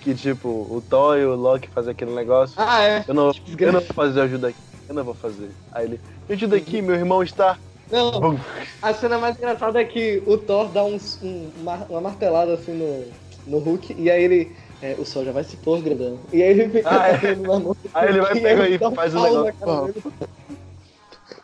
que 0.00 0.14
tipo, 0.14 0.48
o 0.48 0.82
Thor 0.82 1.16
e 1.16 1.24
o 1.24 1.34
Loki 1.36 1.68
fazem 1.72 1.92
aquele 1.92 2.12
negócio. 2.12 2.54
Ah, 2.58 2.82
é. 2.82 3.04
Eu 3.06 3.14
não, 3.14 3.30
Que 3.32 3.64
eu 3.64 3.72
não 3.72 3.80
vou 3.80 3.94
fazer 3.94 4.20
ajuda 4.22 4.48
aqui. 4.48 4.58
Eu 4.88 4.94
não 4.94 5.04
vou 5.04 5.14
fazer. 5.14 5.50
Aí 5.70 5.84
ele, 5.84 6.00
me 6.28 6.34
ajuda 6.34 6.56
aqui, 6.56 6.82
meu 6.82 6.94
irmão 6.94 7.22
está. 7.22 7.58
Não, 7.90 8.20
Bum. 8.20 8.38
a 8.82 8.92
cena 8.94 9.16
mais 9.18 9.36
engraçada 9.36 9.80
é 9.80 9.84
que 9.84 10.22
o 10.26 10.36
Thor 10.36 10.72
dá 10.72 10.84
uns- 10.84 11.22
um, 11.22 11.52
uma, 11.56 11.86
uma 11.88 12.00
martelada 12.00 12.54
assim 12.54 12.72
no, 12.72 13.14
no 13.46 13.58
Hulk, 13.58 13.94
e 13.96 14.10
aí 14.10 14.22
ele. 14.24 14.56
É, 14.80 14.94
o 14.98 15.04
sol 15.04 15.24
já 15.24 15.32
vai 15.32 15.44
se 15.44 15.56
pôr 15.56 15.80
grandão. 15.82 16.18
E 16.32 16.42
aí 16.42 16.50
ele 16.50 16.68
fica 16.70 16.88
Ah, 16.90 17.08
é. 17.08 17.34
na 17.34 17.46
mão. 17.58 17.76
Aí 17.94 18.08
ele 18.08 18.20
vai 18.20 18.32
pegar 18.34 18.64
ele 18.66 18.78
e 18.82 18.86
um 18.86 18.94
faz 18.94 19.12
na 19.14 19.22
negócio. 19.22 19.94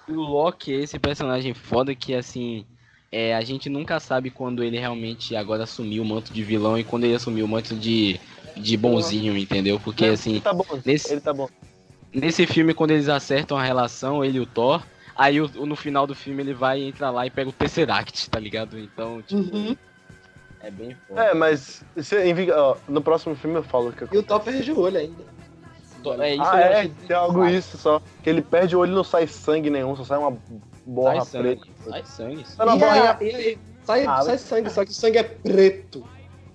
o 0.08 0.12
Loki 0.14 0.72
é 0.72 0.76
esse 0.82 0.98
personagem 0.98 1.54
foda 1.54 1.94
que, 1.94 2.14
assim, 2.14 2.64
é, 3.10 3.34
a 3.34 3.40
gente 3.42 3.68
nunca 3.68 3.98
sabe 4.00 4.30
quando 4.30 4.62
ele 4.62 4.78
realmente 4.78 5.34
agora 5.34 5.64
assumiu 5.64 6.02
o 6.02 6.06
manto 6.06 6.32
de 6.32 6.42
vilão 6.42 6.78
e 6.78 6.84
quando 6.84 7.04
ele 7.04 7.14
assumiu 7.14 7.44
o 7.44 7.48
manto 7.48 7.74
de, 7.74 8.20
de 8.56 8.76
bonzinho, 8.76 9.36
entendeu? 9.36 9.80
Porque, 9.80 10.04
assim, 10.06 10.32
Ele 10.32 10.40
tá 10.40 10.52
bom, 10.52 10.64
nesse- 10.84 11.12
ele 11.12 11.20
tá 11.20 11.32
bom. 11.32 11.48
nesse 12.12 12.46
filme, 12.46 12.74
quando 12.74 12.90
eles 12.92 13.08
acertam 13.08 13.56
a 13.56 13.62
relação, 13.64 14.24
ele 14.24 14.38
e 14.38 14.40
o 14.40 14.46
Thor, 14.46 14.82
aí 15.16 15.40
o- 15.40 15.66
no 15.66 15.74
final 15.76 16.06
do 16.06 16.14
filme 16.14 16.42
ele 16.42 16.54
vai 16.54 16.82
entrar 16.82 17.10
lá 17.10 17.26
e 17.26 17.30
pega 17.30 17.48
o 17.50 17.52
Tesseract, 17.52 18.28
tá 18.30 18.38
ligado? 18.38 18.78
Então, 18.78 19.22
tipo, 19.22 19.40
Uhum. 19.56 19.76
É 20.66 20.70
bem 20.70 20.96
foda. 21.06 21.20
É, 21.22 21.34
mas 21.34 21.84
se, 21.98 22.16
em 22.24 22.50
ó, 22.50 22.76
no 22.88 23.00
próximo 23.02 23.34
filme 23.36 23.56
eu 23.58 23.62
falo 23.62 23.92
que 23.92 24.04
E 24.14 24.18
o 24.18 24.22
Thor 24.22 24.40
perde 24.40 24.72
o 24.72 24.80
olho 24.80 24.98
ainda. 24.98 25.34
É, 26.22 26.34
isso 26.34 26.42
Ah, 26.44 26.60
eu 26.60 26.64
é, 26.66 26.74
achei 26.80 26.92
tem 27.08 27.16
algo 27.16 27.46
isso 27.46 27.78
só. 27.78 28.00
Que 28.22 28.28
ele 28.28 28.42
perde 28.42 28.76
o 28.76 28.80
olho 28.80 28.92
e 28.92 28.94
não 28.94 29.04
sai 29.04 29.26
sangue 29.26 29.70
nenhum, 29.70 29.96
só 29.96 30.04
sai 30.04 30.18
uma 30.18 30.32
Sai 30.32 30.38
borra 30.84 31.24
sangue, 31.24 31.56
preta. 31.56 31.66
sai 31.88 32.04
sangue. 32.04 32.44
Na 32.58 32.64
E, 32.76 32.78
borrinha. 32.78 33.10
a- 33.12 33.24
e 33.24 33.34
aí, 33.34 33.58
sai, 33.84 34.06
Ah, 34.06 34.20
sai 34.22 34.36
sangue, 34.38 34.70
só 34.70 34.84
que 34.84 34.90
o 34.90 34.94
sangue 34.94 35.16
é 35.18 35.22
preto. 35.22 36.04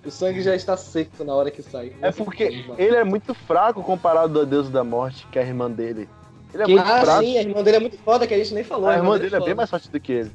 O 0.06 0.10
sangue 0.10 0.40
já 0.40 0.54
está 0.54 0.76
seco 0.76 1.24
na 1.24 1.34
hora 1.34 1.50
que 1.50 1.62
sai. 1.62 1.92
É 2.00 2.12
porque 2.12 2.64
ele 2.78 2.94
é 2.96 3.02
muito 3.04 3.34
fraco 3.34 3.82
comparado 3.82 4.40
a 4.40 4.44
Deus 4.44 4.70
da 4.70 4.84
Morte, 4.84 5.26
que 5.32 5.38
é 5.38 5.42
a 5.42 5.46
irmã 5.46 5.68
dele. 5.70 6.08
Ele 6.54 6.62
é 6.62 6.66
Que- 6.66 6.72
muito 6.72 6.86
Ah, 6.88 7.00
fraco. 7.00 7.22
sim, 7.24 7.36
a 7.36 7.42
irmã 7.42 7.62
dele 7.62 7.76
é 7.76 7.80
muito 7.80 7.98
foda, 7.98 8.26
que 8.28 8.34
a 8.34 8.38
gente 8.38 8.54
nem 8.54 8.62
falou. 8.64 8.88
a 8.88 8.94
irmã 8.94 9.18
dele 9.18 9.26
é 9.34 9.38
foda. 9.38 9.44
bem 9.46 9.54
mais 9.54 9.68
forte 9.68 9.90
do 9.90 9.98
que 10.00 10.12
ele. 10.12 10.30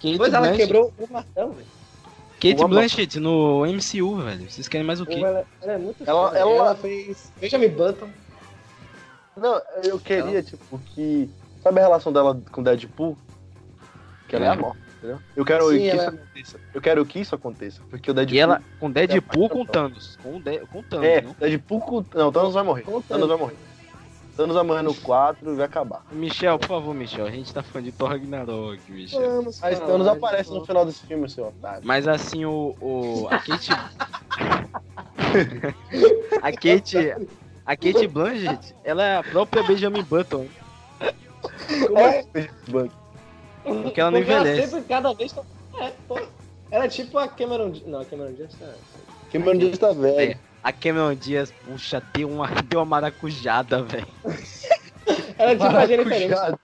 Kate 0.00 0.16
Pois 0.16 0.32
ela 0.32 0.50
quebrou 0.52 0.92
o 0.98 1.12
martelo, 1.12 1.52
velho. 1.52 1.66
Kate 2.40 2.56
Uma- 2.56 2.68
Blanchett 2.68 3.18
no 3.20 3.64
MCU, 3.66 4.16
velho. 4.16 4.50
Vocês 4.50 4.68
querem 4.68 4.86
mais 4.86 5.00
o 5.00 5.06
quê? 5.06 5.14
Ela, 5.14 5.44
ela 5.62 5.72
é 5.72 5.78
muito 5.78 6.02
Ela- 6.06 6.28
foda. 6.28 6.38
ela- 6.38 6.50
Ela, 6.56 6.74
fez 6.74 7.32
Benjamin 7.40 7.68
Button. 7.68 8.08
Não, 9.36 9.60
eu 9.82 9.98
queria, 9.98 10.42
tipo, 10.42 10.78
que. 10.94 11.28
Sabe 11.62 11.80
a 11.80 11.84
relação 11.84 12.12
dela 12.12 12.40
com 12.52 12.60
o 12.60 12.64
Deadpool? 12.64 13.16
Que 14.28 14.36
ela 14.36 14.44
é 14.44 14.48
a 14.48 14.56
morte, 14.56 14.78
entendeu? 14.98 15.18
Eu 15.34 15.44
quero 15.44 15.68
Sim, 15.70 15.78
que 15.78 15.88
ela 15.88 15.96
isso 15.96 16.04
é- 16.04 16.08
aconteça. 16.08 16.60
Eu 16.74 16.80
quero 16.80 17.06
que 17.06 17.20
isso 17.20 17.34
aconteça. 17.34 17.80
Porque 17.90 18.10
o 18.10 18.14
Deadpool. 18.14 18.36
E 18.36 18.38
ela 18.40 18.62
com 18.78 18.90
Deadpool 18.90 19.46
É, 19.46 19.48
com 19.48 19.64
Thanos. 19.66 20.18
Com, 20.22 20.40
de, 20.40 20.58
com 20.66 20.82
Thanos, 20.82 21.06
É, 21.06 21.20
não? 21.22 21.32
Deadpool 21.38 21.80
com. 21.80 22.04
Não, 22.14 22.30
Thanos 22.30 22.54
vai 22.54 22.62
morrer. 22.62 22.84
Thanos 23.08 23.28
vai 23.28 23.36
morrer. 23.38 23.56
Thanos 24.36 24.66
morrer 24.66 24.82
no 24.82 24.94
4 24.94 25.52
e 25.52 25.56
vai 25.56 25.66
acabar. 25.66 26.04
Michel, 26.10 26.58
por 26.58 26.68
favor, 26.68 26.94
Michel. 26.94 27.26
A 27.26 27.30
gente 27.30 27.52
tá 27.54 27.62
falando 27.62 27.84
de 27.84 27.92
Thor 27.92 28.08
Ragnarok, 28.10 28.80
Michel. 28.88 29.20
Vamos 29.20 29.60
Mas 29.60 29.78
Thanos 29.78 30.08
aparece 30.08 30.50
no 30.50 30.64
final 30.64 30.84
desse 30.84 31.06
filme, 31.06 31.28
seu 31.28 31.46
otário. 31.48 31.82
Mas 31.84 32.08
assim, 32.08 32.44
o. 32.44 32.74
o 32.80 33.28
a 33.30 33.38
Kate. 33.38 33.70
a 36.42 36.52
Kate. 36.52 37.14
A 37.66 37.76
Kate 37.76 38.06
Blanchett, 38.06 38.74
ela 38.84 39.02
é 39.02 39.16
a 39.16 39.22
própria 39.22 39.62
Benjamin 39.62 40.02
Button. 40.02 40.46
Como 41.86 41.98
é? 41.98 42.22
Porque 42.22 42.50
ela 43.62 43.70
não 43.70 43.82
Porque 43.82 44.00
ela 44.00 44.18
envelhece. 44.18 44.70
sempre, 44.70 44.88
cada 44.88 45.12
vez... 45.14 45.32
tá- 45.32 45.42
É, 45.80 45.92
pô. 46.06 46.20
Ela 46.70 46.84
é 46.84 46.88
tipo 46.88 47.18
a 47.18 47.26
Cameron... 47.26 47.72
Não, 47.86 48.00
a 48.00 48.04
Cameron 48.04 48.32
Diaz 48.32 48.50
tá... 48.58 48.66
Cameron 49.32 49.58
Diaz 49.58 49.78
tá 49.78 49.92
velho. 49.92 50.38
É, 50.64 50.68
a 50.68 50.72
Cameron 50.72 51.14
Diaz, 51.14 51.52
puxa, 51.64 52.02
deu 52.14 52.28
uma, 52.30 52.46
deu 52.68 52.80
uma 52.80 52.86
maracujada, 52.86 53.82
velho. 53.82 54.06
Ela 55.36 55.50
é 55.52 55.82
a 55.82 55.86
Jennifer 55.86 56.12
Aniston. 56.14 56.34
Maracujá. 56.34 56.58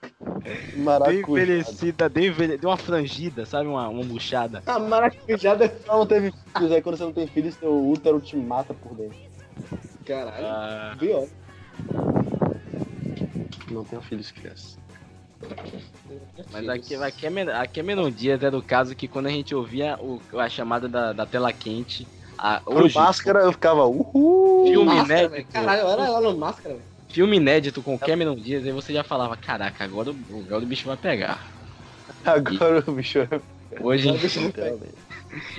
Deu 0.73 0.83
Maracujá. 0.83 1.19
envelhecida, 1.43 2.09
deu, 2.09 2.23
envelhe... 2.25 2.57
deu 2.57 2.69
uma 2.69 2.77
frangida, 2.77 3.45
sabe? 3.45 3.67
Uma, 3.67 3.87
uma 3.87 4.03
murchada. 4.03 4.63
A 4.65 4.79
maracujada... 4.79 5.65
Ela 5.65 5.97
não 5.99 6.07
teve 6.07 6.33
filhos, 6.55 6.71
aí 6.71 6.81
quando 6.81 6.97
você 6.97 7.03
não 7.03 7.13
tem 7.13 7.27
filhos, 7.27 7.53
seu 7.55 7.87
útero 7.89 8.19
te 8.19 8.35
mata 8.35 8.73
por 8.73 8.95
dentro. 8.95 9.17
Caralho. 10.05 10.45
Ah, 10.47 10.95
Pior. 10.97 11.27
Não 13.69 13.83
tenho 13.83 14.01
filhos 14.01 14.31
crianças. 14.31 14.77
mas 16.51 16.67
a, 16.67 16.79
Ca- 16.79 17.05
a, 17.07 17.11
Cameron, 17.11 17.51
a 17.55 17.67
Cameron 17.67 18.09
Diaz 18.11 18.41
era 18.43 18.57
o 18.57 18.63
caso 18.63 18.95
que 18.95 19.07
quando 19.07 19.27
a 19.27 19.31
gente 19.31 19.53
ouvia 19.53 19.97
o- 20.01 20.19
a 20.39 20.49
chamada 20.49 20.89
da, 20.89 21.13
da 21.13 21.25
tela 21.25 21.53
quente, 21.53 22.07
a, 22.41 22.59
Pro 22.59 22.85
hoje, 22.85 22.95
máscara 22.97 23.39
eu 23.41 23.51
ficava, 23.51 23.85
uhul. 23.85 24.65
filme 24.67 24.85
Máscara, 24.95 25.05
inédito, 25.21 25.31
velho. 25.31 25.47
Caralho, 25.51 25.85
olha 25.87 26.01
ela 26.03 26.21
no 26.21 26.37
máscara, 26.37 26.75
velho. 26.75 26.85
filme 27.09 27.37
inédito 27.37 27.81
com 27.83 27.97
Cameron 27.99 28.35
Diaz, 28.35 28.65
aí 28.65 28.71
você 28.71 28.91
já 28.93 29.03
falava, 29.03 29.37
caraca, 29.37 29.83
agora, 29.83 30.11
o- 30.11 30.43
agora 30.45 30.63
o 30.63 30.67
bicho 30.67 30.87
vai 30.87 30.97
pegar. 30.97 31.39
Agora 32.25 32.83
o 32.87 32.91
bicho 32.93 33.19
vai 33.25 33.41
Hoje 33.79 34.09
o 34.09 34.41
no 34.41 34.51
pé. 34.51 34.75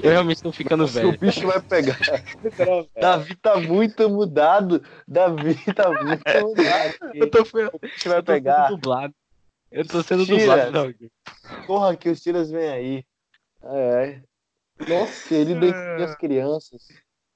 eu 0.02 0.10
realmente 0.10 0.42
tô 0.42 0.52
ficando 0.52 0.84
O 0.84 0.86
velho. 0.86 1.18
bicho 1.18 1.46
vai 1.46 1.60
pegar. 1.62 1.98
Davi 3.00 3.34
tá 3.36 3.58
muito 3.58 4.08
mudado. 4.10 4.82
Davi 5.08 5.54
tá 5.74 5.88
muito 5.90 6.22
mudado. 6.40 6.94
Eu 7.14 7.30
tô, 7.30 7.40
O 7.40 7.78
bicho 7.78 8.08
vai 8.08 8.18
eu 8.18 8.22
tô 8.22 8.32
sendo 8.32 8.42
pegar. 8.42 8.68
dublado. 8.68 9.14
Eu 9.70 9.86
tô 9.86 10.02
sendo 10.02 10.26
Tira. 10.26 10.38
dublado, 10.38 10.70
não. 10.72 11.66
Porra, 11.66 11.96
que 11.96 12.10
os 12.10 12.20
tiras 12.20 12.50
vêm 12.50 12.68
aí. 12.68 13.04
É. 13.64 14.20
Nossa, 14.88 15.28
querido 15.28 15.64
entre 15.66 16.02
as 16.02 16.14
crianças. 16.16 16.88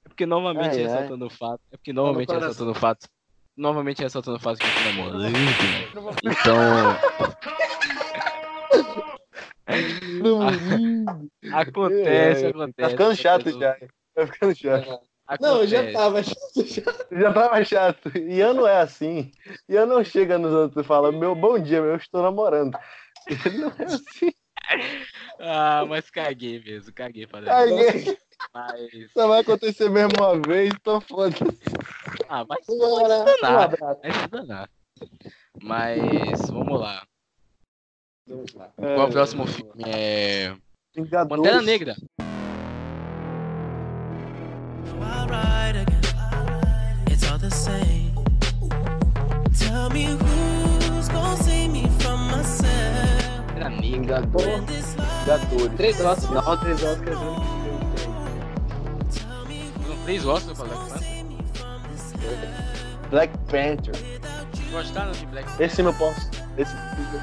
É 0.05 0.09
porque 0.09 0.25
novamente 0.25 0.71
Ai, 0.71 0.77
ai. 0.77 0.83
ressaltando 0.83 1.25
o 1.25 1.29
fato. 1.29 1.61
É 1.71 1.77
porque 1.77 1.93
novamente 1.93 2.27
coração. 2.27 2.47
ressaltando 2.49 2.71
o 2.71 2.79
fato. 2.79 3.07
Novamente 3.55 4.03
ressaltando 4.03 4.37
o 4.37 4.39
fato 4.39 4.59
que 4.61 4.67
eu 4.67 4.71
tô 4.73 4.83
namorando. 4.83 5.35
Então, 6.23 6.57
acontece, 11.51 12.45
É, 12.45 12.47
acontece. 12.49 12.73
Tá 12.81 12.89
ficando 12.89 13.15
chato 13.15 13.49
acontece, 13.49 13.59
já. 13.59 13.77
Tá 14.15 14.27
ficando 14.27 14.55
chato. 14.55 15.07
Não, 15.41 15.65
já 15.65 15.91
tava. 15.91 16.23
já- 16.23 16.33
Já 17.11 17.33
tava 17.33 17.63
chato. 17.65 18.17
Ian 18.17 18.53
não 18.53 18.67
é 18.67 18.79
assim. 18.81 19.31
Ian 19.67 19.85
não 19.85 20.03
chega 20.03 20.37
nos 20.37 20.53
outros 20.53 20.83
e 20.83 20.87
fala: 20.87 21.11
Meu 21.11 21.35
bom 21.35 21.57
dia, 21.59 21.77
eu 21.77 21.95
estou 21.95 22.21
namorando. 22.21 22.77
Ele 23.27 23.57
não 23.57 23.69
é 23.77 23.83
assim. 23.85 24.31
Ah, 25.39 25.85
mas 25.87 26.09
caguei 26.09 26.59
mesmo, 26.63 26.91
caguei 26.93 27.27
para 27.27 27.45
Caguei. 27.45 28.17
Mas. 28.53 29.11
Só 29.11 29.27
vai 29.27 29.41
acontecer 29.41 29.89
mesmo 29.89 30.13
uma 30.19 30.41
vez, 30.41 30.73
então 30.73 30.99
foda-se. 31.01 31.43
Ah, 32.27 32.43
vai 32.43 32.57
se. 32.63 32.71
Um 32.71 33.07
danar. 33.07 33.63
abraço. 33.63 34.01
Vai 34.01 34.11
se 34.11 34.27
danar. 34.27 34.69
Mas, 35.61 36.49
vamos 36.49 36.79
lá. 36.79 37.05
Vamos 38.27 38.53
lá. 38.53 38.71
Qual 38.75 38.89
é 38.89 39.03
o 39.03 39.11
próximo 39.11 39.47
filme? 39.47 39.83
É. 39.85 40.55
Vingadores. 40.95 41.43
Pantera 41.43 41.61
Negra. 41.61 41.95
It's 47.09 47.23
all 47.29 47.39
the 47.39 47.49
same. 47.49 47.96
This 54.21 54.95
life. 54.95 55.07
Vingadores. 55.25 55.75
Três 55.77 56.01
Oscars. 56.01 56.29
Não, 56.29 56.57
três 56.57 56.83
Oscars. 56.83 57.17
três 60.05 60.25
Oscars 60.25 60.57
pra 60.57 60.67
Black 60.67 60.87
Panther. 60.89 62.49
Black 63.09 63.37
Panther. 63.49 63.95
Gostaram 64.71 65.11
de 65.11 65.25
Black 65.27 65.63
Esse 65.63 65.81
eu 65.81 65.93
posso. 65.93 66.29
Esse 66.57 66.73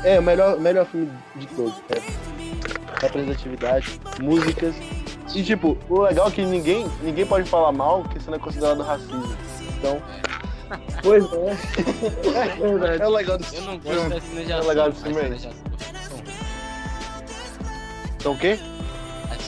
é 0.04 0.18
o 0.18 0.22
melhor, 0.22 0.58
melhor 0.58 0.86
filme 0.86 1.10
de 1.36 1.46
todos. 1.48 1.74
É. 1.90 2.00
Representatividade, 3.04 4.00
músicas. 4.22 4.74
E 5.34 5.42
tipo, 5.42 5.76
o 5.88 6.02
legal 6.02 6.28
é 6.28 6.30
que 6.30 6.42
ninguém, 6.44 6.86
ninguém 7.02 7.26
pode 7.26 7.48
falar 7.48 7.72
mal, 7.72 8.02
porque 8.02 8.18
isso 8.18 8.30
não 8.30 8.36
é 8.36 8.40
considerado 8.40 8.82
racismo. 8.82 9.36
Então, 9.78 10.00
Pois 11.02 11.24
é. 11.34 12.56
Verdade. 12.60 13.02
é 13.02 13.06
o 13.06 13.10
legal 13.10 13.36
do 13.38 13.44
Eu 13.52 13.62
não 13.62 13.78
gosto 13.78 13.90
filme. 14.00 14.08
da 14.14 14.20
cena 14.20 14.44
de 14.44 14.52
É 14.52 14.60
legal 14.60 14.90
do 14.90 14.96
filme 14.96 15.38
Então 18.24 18.32
o 18.32 18.38
quê? 18.38 18.58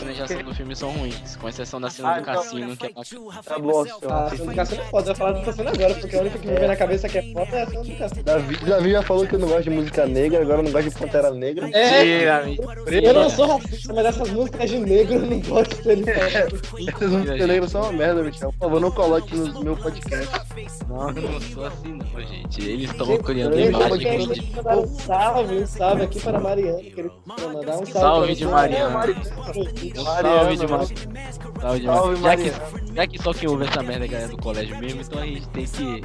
Cenas 0.07 0.17
de 0.17 0.23
ação 0.23 0.43
do 0.45 0.55
filme 0.55 0.77
são 0.77 0.91
ruins, 0.91 1.37
com 1.37 1.49
exceção 1.49 1.81
da 1.81 1.91
cena 1.91 2.09
Ah, 2.11 2.15
do 2.15 2.21
então- 2.21 2.35
cassino, 2.35 2.77
que 2.77 2.87
é 2.87 2.89
bacana. 2.91 3.43
Tá 3.45 3.59
bom, 3.59 3.85
senhor. 3.85 4.13
A 4.13 4.25
ação 4.27 4.47
do 4.47 4.55
Cassino 4.55 4.81
é 4.83 4.85
foda. 4.87 5.07
Eu 5.07 5.11
ia 5.11 5.15
falar 5.17 5.33
do 5.33 5.43
Cassino 5.45 5.69
agora, 5.69 5.95
porque 5.95 6.17
a 6.17 6.21
única 6.21 6.39
que 6.39 6.47
me 6.47 6.55
vem 6.55 6.69
na 6.69 6.77
cabeça 6.77 7.09
que 7.09 7.19
é 7.19 7.33
foda 7.33 7.51
é 7.57 7.61
a 7.61 7.65
ação 7.65 7.83
do 7.83 7.97
Cassino. 7.97 8.23
Davi, 8.23 8.57
Davi 8.65 8.91
já 8.93 9.03
falou 9.03 9.27
que 9.27 9.35
eu 9.35 9.39
não 9.39 9.49
gosto 9.49 9.63
de 9.65 9.71
música 9.71 10.07
negra, 10.07 10.43
agora 10.43 10.59
eu 10.61 10.63
não 10.63 10.71
gosto 10.73 10.91
de 10.91 10.99
Pantera 10.99 11.31
Negra. 11.33 11.71
É, 11.71 12.45
mentira. 12.45 13.03
eu 13.03 13.15
não 13.15 13.31
sou 13.31 13.47
racista, 13.57 13.93
mas 13.93 14.07
essas 14.07 14.31
músicas 14.31 14.71
de 14.71 14.79
negro 14.79 15.15
eu 15.15 15.21
não 15.23 15.41
gosto 15.41 15.83
de 15.83 15.95
literal. 15.95 16.23
Essas 16.23 17.11
músicas 17.11 17.47
negras 17.49 17.71
são 17.71 17.83
uma 17.83 17.93
merda, 17.93 18.23
Michel. 18.23 18.53
Por 18.53 18.59
favor, 18.61 18.81
não 18.81 18.91
coloque 18.91 19.35
no 19.37 19.63
meu 19.65 19.77
podcast. 19.77 20.29
Não, 20.89 21.11
eu 21.11 21.23
não 21.23 21.41
sou 21.41 21.65
assim 21.67 21.99
não, 21.99 22.21
gente. 22.23 22.63
Eles 22.65 22.91
estão 22.91 23.17
criando 23.19 23.55
eu 23.59 23.71
imagem 23.71 23.99
de 23.99 24.05
Queria 24.07 24.57
mandar 24.57 24.77
um 24.79 24.87
salve, 24.87 25.55
um 25.57 25.67
salve 25.67 26.03
aqui 26.03 26.21
para 26.21 26.39
a 26.39 26.41
Mariana. 26.41 26.79
Queria 26.79 27.11
mandar 27.27 27.77
um 27.79 27.87
salve, 27.87 27.93
Salve 27.93 28.35
de 28.35 28.45
você. 28.45 28.51
Mariana. 28.53 29.07
Mariana. 30.03 30.57
Salve 30.57 30.95
de. 30.95 31.61
Salve 31.61 31.81
de 31.81 31.87
Salve. 31.87 32.23
Já 32.23 32.37
que, 32.37 32.95
já 32.95 33.07
que 33.07 33.23
só 33.23 33.33
quem 33.35 33.49
ouve 33.49 33.65
essa 33.65 33.83
merda 33.83 34.05
é 34.05 34.09
galera 34.09 34.29
do 34.29 34.39
colégio 34.39 34.79
mesmo, 34.79 35.01
então 35.01 35.21
a 35.21 35.27
gente 35.27 35.49
tem 35.49 35.65
que. 35.65 36.03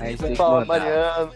A 0.00 0.10
gente 0.10 0.18
tem 0.22 0.30
que 0.30 0.36
Fala, 0.36 0.60
mandar. 0.60 0.66
Mariana. 0.66 1.30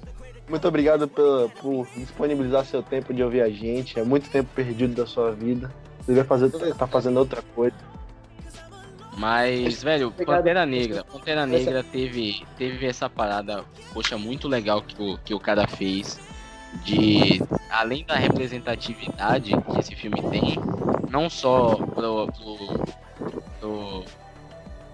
Muito 0.49 0.69
obrigado 0.69 1.09
pela, 1.09 1.49
por 1.49 1.87
disponibilizar 1.97 2.65
seu 2.67 2.83
tempo 2.83 3.15
de 3.15 3.23
ouvir 3.23 3.43
a 3.43 3.49
gente. 3.49 3.99
É 3.99 4.05
muito 4.05 4.29
tempo 4.29 4.51
perdido 4.55 4.95
da 4.95 5.07
sua 5.07 5.33
vida. 5.33 5.73
Você 6.01 6.15
vai 6.15 6.25
fazer, 6.25 6.51
tá 6.75 6.87
fazendo 6.87 7.19
outra 7.19 7.43
coisa. 7.55 7.77
Mas, 9.17 9.83
velho. 9.83 10.11
Pantera 10.11 10.67
Negra. 10.67 11.05
Pantera 11.05 11.47
Negra 11.47 11.85
teve, 11.85 12.45
teve 12.57 12.87
essa 12.87 13.09
parada, 13.09 13.65
poxa, 13.93 14.17
muito 14.19 14.49
legal 14.49 14.83
que 14.83 15.01
o, 15.01 15.19
que 15.19 15.35
o 15.35 15.41
cara 15.41 15.67
fez. 15.67 16.19
De, 16.85 17.43
além 17.71 18.05
da 18.05 18.17
representatividade 18.17 19.53
que 19.57 19.79
esse 19.79 19.95
filme 19.95 20.21
tem, 20.31 20.59
não 21.09 21.29
só 21.31 21.77
pro, 21.77 22.27
pro, 22.33 22.85
pro 23.61 24.05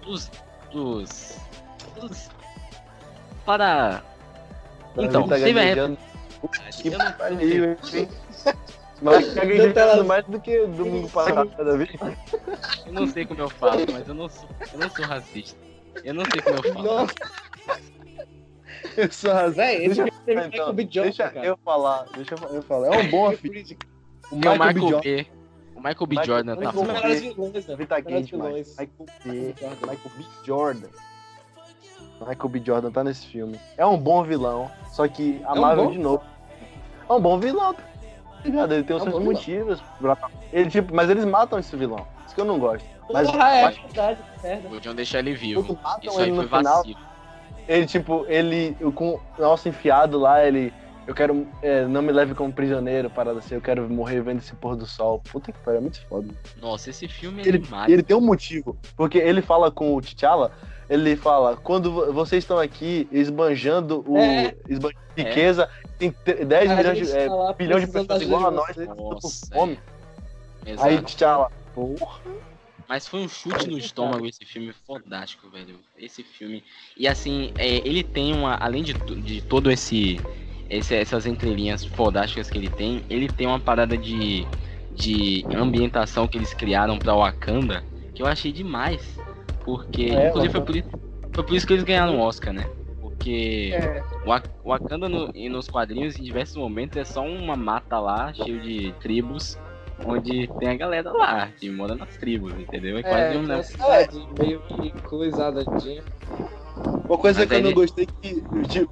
dos, 0.01 0.29
dos, 0.71 1.37
dos- 1.99 2.29
para 3.45 4.03
Então, 4.97 5.27
tá 5.27 5.35
teve 5.35 5.59
a. 5.59 5.89
Que 6.81 6.91
pariu, 7.17 7.71
hein? 7.71 7.77
Mas 9.01 9.27
tá 9.33 9.45
gaguejando 9.45 10.05
mais 10.05 10.25
do 10.25 10.39
que 10.39 10.65
domingo 10.67 11.09
passado, 11.09 11.49
Davi. 11.57 11.89
eu 12.85 12.91
não 12.93 13.07
sei 13.07 13.25
como 13.25 13.41
eu 13.41 13.49
falo, 13.49 13.81
mas 13.91 14.07
eu 14.07 14.13
não 14.13 14.29
sou, 14.29 14.49
eu 14.73 14.79
não 14.79 14.89
sou 14.89 15.05
racista. 15.05 15.57
Eu 16.03 16.13
não 16.13 16.23
sei 16.25 16.41
como 16.41 16.57
eu 16.57 16.63
falo. 16.73 16.83
Nossa, 16.83 17.13
Eu 18.97 19.11
sou 19.11 19.33
razão. 19.33 19.55
véi, 19.55 19.85
esse 19.85 20.08
teve 20.25 20.39
Então, 20.41 20.49
Michael 20.49 20.73
B. 20.73 20.83
Jordan, 20.83 21.01
deixa 21.03 21.29
cara. 21.29 21.45
eu 21.45 21.57
falar, 21.57 22.05
deixa 22.15 22.35
eu 22.35 22.61
falar. 22.63 22.87
É 22.95 22.97
um 22.99 23.09
bom 23.09 23.31
filme. 23.37 23.77
O 24.31 24.35
o 24.35 24.37
Michael 24.37 24.57
B. 24.57 24.65
Michael 24.73 24.89
Jordan. 24.89 25.01
B. 25.01 25.27
O 25.75 25.79
Michael 25.81 26.07
B. 26.07 26.15
Michael- 26.15 26.25
Jordan 26.25 26.55
tá 26.55 26.59
Michael 26.73 26.85
tá 26.85 27.99
demais. 27.99 28.29
vilões. 28.29 28.69
Michael 28.77 28.89
B. 29.23 29.55
Jordan. 29.59 29.87
Michael 29.87 30.11
B. 30.17 30.25
Jordan. 30.45 30.87
Michael 32.19 32.49
B. 32.49 32.61
Jordan 32.65 32.91
tá 32.91 33.03
nesse 33.03 33.25
filme. 33.27 33.59
É 33.77 33.85
um 33.85 33.97
bom 33.97 34.23
vilão, 34.23 34.69
só 34.91 35.07
que 35.07 35.41
a 35.45 35.53
um 35.53 35.61
Marvel 35.61 35.85
bom? 35.85 35.91
de 35.91 35.97
novo. 35.99 36.23
É 37.09 37.13
um 37.13 37.21
bom 37.21 37.39
vilão, 37.39 37.73
tá 37.73 37.81
ligado? 38.43 38.73
Ele 38.73 38.83
tem 38.83 38.95
os 38.95 39.03
É 39.03 39.07
um 39.07 39.11
seus 39.11 39.23
motivos. 39.23 39.81
Pra... 39.99 40.17
Ele, 40.51 40.69
tipo, 40.69 40.93
mas 40.93 41.09
eles 41.09 41.23
matam 41.25 41.57
esse 41.57 41.75
vilão. 41.75 42.05
Isso 42.25 42.35
que 42.35 42.41
eu 42.41 42.45
não 42.45 42.59
gosto. 42.59 42.85
Mas 43.11 43.31
Porra, 43.31 43.49
é 43.49 43.63
mas 43.63 43.77
verdade, 43.77 44.19
merda. 44.43 44.69
Podiam 44.69 44.93
deixar 44.93 45.19
ele 45.19 45.33
vivo. 45.33 45.79
Isso 46.03 46.19
aí 46.19 46.27
foi 46.27 46.31
no 46.31 46.43
final, 46.43 46.63
vacilo. 46.77 46.99
Ele, 47.69 47.85
tipo, 47.85 48.25
ele 48.27 48.75
com 48.95 49.11
o 49.13 49.21
nosso 49.41 49.69
enfiado 49.69 50.17
lá, 50.19 50.45
ele. 50.45 50.73
Eu 51.07 51.15
quero. 51.15 51.47
é, 51.63 51.85
não 51.85 52.01
me 52.03 52.11
leve 52.11 52.35
como 52.35 52.51
prisioneiro, 52.53 53.09
parada 53.09 53.39
assim. 53.39 53.55
Eu 53.55 53.61
quero 53.61 53.89
morrer 53.89 54.21
vendo 54.21 54.39
esse 54.39 54.53
pôr 54.55 54.75
do 54.75 54.85
sol. 54.85 55.19
Puta 55.31 55.51
que 55.51 55.57
pariu, 55.59 55.77
é 55.79 55.81
muito 55.81 55.99
foda. 56.07 56.27
Nossa, 56.61 56.89
esse 56.91 57.07
filme 57.07 57.41
é 57.41 57.47
Ele, 57.47 57.57
demais. 57.57 57.91
ele 57.91 58.03
tem 58.03 58.15
um 58.15 58.21
motivo. 58.21 58.77
Porque 58.95 59.17
ele 59.17 59.41
fala 59.41 59.71
com 59.71 59.95
o 59.95 60.01
T'Challa, 60.01 60.51
ele 60.87 61.15
fala, 61.15 61.55
quando 61.57 61.91
vo- 61.91 62.13
vocês 62.13 62.43
estão 62.43 62.59
aqui 62.59 63.07
esbanjando 63.11 64.03
o. 64.07 64.17
É. 64.19 64.53
esbanjando 64.67 64.99
riqueza, 65.17 65.67
tem 65.97 66.11
te- 66.11 66.45
10 66.45 66.69
A 66.71 66.75
milhões 66.75 66.97
de. 67.07 67.17
é, 67.17 67.27
tá 67.27 67.53
bilhões 67.53 67.85
de 67.85 67.91
pessoas 67.91 68.21
igual 68.21 68.45
a 68.47 68.51
nós, 68.51 68.67
vocês. 68.75 68.87
passando 68.87 68.95
por 69.03 69.13
Nossa, 69.15 69.47
fome. 69.51 69.79
Exato. 70.65 70.87
Aí 70.87 71.01
T'Challa, 71.01 71.51
porra. 71.73 72.19
Mas 72.89 73.07
foi 73.07 73.19
um 73.21 73.29
chute 73.29 73.69
no 73.69 73.77
estômago 73.77 74.25
esse 74.25 74.43
filme 74.43 74.73
fodástico, 74.73 75.47
velho. 75.49 75.79
Esse 75.95 76.23
filme. 76.23 76.63
E 76.97 77.07
assim, 77.07 77.51
é, 77.55 77.87
ele 77.87 78.03
tem 78.03 78.33
uma. 78.33 78.55
Além 78.55 78.81
de, 78.83 78.93
de 79.21 79.41
todo 79.41 79.69
esse. 79.71 80.19
esse- 80.69 80.95
essas 80.95 81.25
entrelinhas 81.27 81.85
fodásticas 81.85 82.49
que 82.49 82.57
ele 82.57 82.69
tem, 82.69 83.03
ele 83.09 83.29
tem 83.29 83.45
uma 83.47 83.59
parada 83.59 83.95
de, 83.95 84.45
de 84.91 85.45
ambientação 85.53 86.27
que 86.27 86.37
eles 86.37 86.53
criaram 86.53 86.97
pra 86.97 87.13
Wakanda 87.15 87.83
que 88.13 88.23
eu 88.23 88.27
achei 88.27 88.51
demais. 88.51 89.17
Porque, 89.63 90.05
É, 90.05 90.27
inclusive, 90.27 90.51
foi 90.51 90.61
por, 90.61 90.75
isso, 90.75 90.89
foi 91.33 91.43
por 91.43 91.55
isso 91.55 91.67
que 91.67 91.73
eles 91.73 91.83
ganharam 91.85 92.17
o 92.17 92.21
Oscar, 92.21 92.51
né? 92.53 92.67
Porque 92.99 93.69
É, 93.73 94.03
Wa- 94.27 94.43
Wakanda 94.65 95.07
no, 95.07 95.31
nos 95.49 95.67
quadrinhos, 95.67 96.17
em 96.19 96.23
diversos 96.23 96.55
momentos, 96.55 96.97
é 96.97 97.05
só 97.05 97.21
uma 97.23 97.55
mata 97.55 97.99
lá, 97.99 98.33
cheio 98.33 98.59
de 98.61 98.91
tribos, 98.99 99.57
onde 100.05 100.47
tem 100.59 100.69
a 100.69 100.75
galera 100.75 101.11
lá, 101.11 101.49
que 101.57 101.69
mora 101.69 101.95
nas 101.95 102.15
tribos, 102.17 102.53
entendeu? 102.57 102.97
É 102.97 103.03
quase 103.03 103.35
é, 103.35 103.37
um 103.37 103.43
uma 103.43 103.57
né? 103.57 103.63
cidade 103.63 104.27
meio 104.39 104.61
que 104.61 104.91
coisadinha. 105.03 106.03
Uma 107.07 107.17
coisa 107.17 107.39
Mas 107.39 107.49
que 107.49 107.55
eu 107.55 107.59
não 107.61 107.67
ele- 107.67 107.73
gostei 107.75 108.05
é 108.05 108.27
que 108.27 108.41
tipo, 108.67 108.91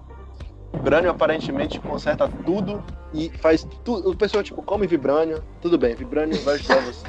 Vibrânio 0.74 1.10
aparentemente 1.10 1.80
conserta 1.80 2.28
tudo 2.46 2.84
e 3.14 3.30
faz 3.42 3.66
tudo. 3.84 4.10
O 4.12 4.16
pessoal, 4.16 4.44
tipo, 4.44 4.62
come 4.62 4.86
Vibrânio, 4.86 5.42
tudo 5.62 5.78
bem, 5.78 5.96
Vibrânio 5.96 6.38
vai 6.44 6.56
ajudar 6.56 6.82
você. 6.82 7.06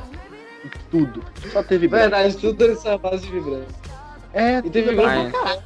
Tudo. 0.90 1.22
Só 1.52 1.62
ter 1.62 1.78
Vibrânio. 1.78 2.10
Verdade, 2.10 2.36
tudo 2.36 2.64
é 2.64 2.98
base 2.98 3.26
de 3.26 3.32
vibrante. 3.32 3.74
É, 4.32 4.58
E 4.58 4.70
teve 4.70 4.90
vibrante 4.90 5.30
pra 5.30 5.40
caralho. 5.40 5.62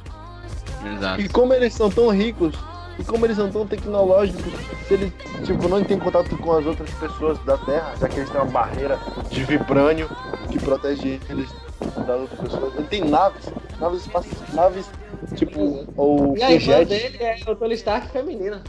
Exato. 0.97 1.21
E 1.21 1.29
como 1.29 1.53
eles 1.53 1.73
são 1.73 1.89
tão 1.89 2.09
ricos, 2.09 2.55
e 2.99 3.03
como 3.03 3.25
eles 3.25 3.37
são 3.37 3.49
tão 3.51 3.65
tecnológicos, 3.65 4.53
se 4.87 4.93
eles, 4.93 5.11
tipo, 5.45 5.67
não 5.67 5.83
têm 5.83 5.97
contato 5.99 6.37
com 6.37 6.51
as 6.53 6.65
outras 6.65 6.89
pessoas 6.91 7.37
da 7.45 7.57
Terra, 7.57 7.93
já 7.99 8.07
que 8.07 8.17
eles 8.19 8.29
têm 8.29 8.41
uma 8.41 8.49
barreira 8.51 8.99
de 9.29 9.43
vibrânio 9.43 10.09
que 10.51 10.59
protege 10.59 11.19
eles 11.29 11.49
das 12.05 12.21
outras 12.21 12.39
pessoas. 12.39 12.75
Ele 12.75 12.87
tem 12.87 13.03
naves, 13.03 13.51
naves 13.79 14.01
espaciais, 14.01 14.53
naves, 14.53 14.89
tipo, 15.35 15.85
ou 15.97 16.37
E 16.37 16.43
a 16.43 16.51
irmã 16.51 16.59
jet, 16.77 16.85
dele 16.89 17.17
é 17.19 17.37
o 17.47 17.55
Tony 17.55 17.73
Stark 17.75 18.07
feminina. 18.09 18.63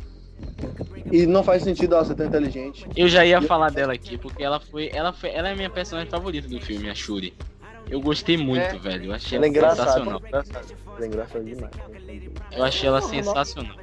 e 1.13 1.27
não 1.27 1.43
faz 1.45 1.63
sentido 1.63 1.95
ela 1.95 2.05
ser 2.05 2.15
tão 2.15 2.27
inteligente. 2.27 2.87
Eu 2.97 3.09
já 3.09 3.25
ia 3.25 3.41
falar 3.43 3.71
dela 3.71 3.93
aqui, 3.93 4.17
porque 4.17 4.43
ela 4.43 4.59
foi, 4.59 4.91
ela 4.93 5.13
foi. 5.13 5.31
Ela 5.31 5.51
é 5.51 5.53
a 5.53 5.57
minha 5.57 5.71
personagem 5.71 6.11
favorita 6.11 6.49
do 6.49 6.61
filme, 6.61 6.89
a 6.91 6.95
Shuri. 6.95 7.35
Eu 7.89 8.01
gostei 8.01 8.37
muito, 8.39 8.63
É. 8.65 8.79
velho. 8.79 9.11
Eu 9.11 9.15
achei 9.15 9.37
Ela 9.37 9.45
é 9.45 9.49
ela 9.49 9.57
engraçada, 9.59 9.91
sensacional. 9.93 10.23
Ela 10.33 10.45
é 11.01 11.07
engraçada 11.07 11.45
demais. 11.45 11.71
Eu 12.51 12.65
achei 12.65 12.89
ela 12.89 13.01
Não, 13.01 13.07
não. 13.09 13.15
sensacional. 13.15 13.77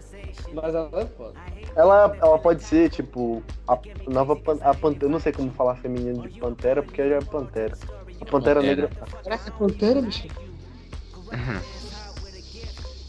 Mas 0.53 0.73
ela 0.75 0.89
é 1.01 1.05
foda. 1.05 1.33
Ela, 1.75 2.17
ela 2.21 2.37
pode 2.39 2.63
ser, 2.63 2.89
tipo, 2.89 3.41
a 3.67 3.77
nova 4.07 4.35
pan- 4.35 4.57
a 4.61 4.73
pantera, 4.73 5.05
eu 5.05 5.09
não 5.09 5.19
sei 5.19 5.31
como 5.31 5.51
falar 5.51 5.75
feminino 5.75 6.27
de 6.27 6.39
pantera, 6.39 6.83
porque 6.83 7.07
já 7.07 7.15
é 7.15 7.21
pantera. 7.21 7.77
A 8.19 8.25
pantera, 8.25 8.59
Pantera. 8.61 8.61
negra. 8.61 8.89
Será 9.23 9.37
que 9.37 9.49
é 9.49 9.51
pantera, 9.51 10.01
bicho? 10.01 10.27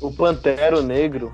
O 0.01 0.12
pantero 0.12 0.83
negro. 0.83 1.33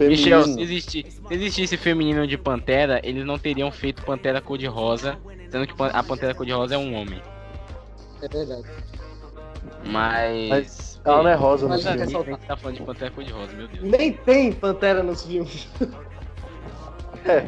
Michel, 0.00 0.44
se, 0.44 0.60
existir, 0.60 1.06
se 1.10 1.34
existisse 1.34 1.76
feminino 1.78 2.26
de 2.26 2.36
Pantera, 2.36 3.00
eles 3.02 3.24
não 3.24 3.38
teriam 3.38 3.70
feito 3.72 4.02
Pantera 4.02 4.38
cor-de-rosa, 4.40 5.18
sendo 5.50 5.66
que 5.66 5.74
a 5.82 6.02
Pantera 6.02 6.34
cor-de-rosa 6.34 6.74
é 6.74 6.78
um 6.78 6.94
homem. 6.94 7.22
É 8.20 8.28
verdade. 8.28 8.68
Mas. 9.84 10.48
Mas 10.48 11.00
ela 11.04 11.22
não 11.22 11.30
é 11.30 11.34
rosa 11.34 11.64
no 11.64 11.70
Mas 11.70 11.82
filme. 11.82 12.02
A 12.02 12.06
gente 12.06 12.46
tá 12.46 12.56
falando 12.56 12.76
de 12.76 12.82
Pantera 12.82 13.10
cor-de-rosa, 13.10 13.52
meu 13.56 13.68
Deus. 13.68 13.82
Nem 13.82 14.12
tem 14.12 14.52
pantera 14.52 15.02
nos 15.02 15.24
filmes. 15.24 15.68
É. 17.24 17.44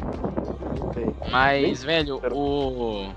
Mas, 1.31 1.83
velho, 1.83 2.21
o. 2.31 3.09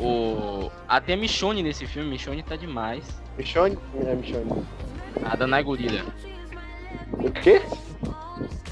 O. 0.00 0.70
Até 0.88 1.14
a 1.14 1.16
Michonne 1.16 1.62
nesse 1.62 1.86
filme, 1.86 2.10
Michonne 2.10 2.42
tá 2.42 2.56
demais. 2.56 3.04
Michonne? 3.38 3.78
É 4.04 4.14
Michonne. 4.14 4.66
A 5.24 5.36
Danai 5.36 5.62
Gorila. 5.62 6.04
O 7.12 7.30
quê? 7.30 7.62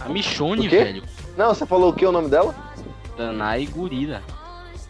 A 0.00 0.08
Michonne, 0.08 0.68
quê? 0.68 0.84
velho. 0.84 1.02
Não, 1.36 1.54
você 1.54 1.64
falou 1.66 1.90
o 1.90 1.92
que 1.94 2.04
é 2.04 2.08
o 2.08 2.12
nome 2.12 2.28
dela? 2.28 2.54
Danai 3.16 3.66
Gorila. 3.66 4.22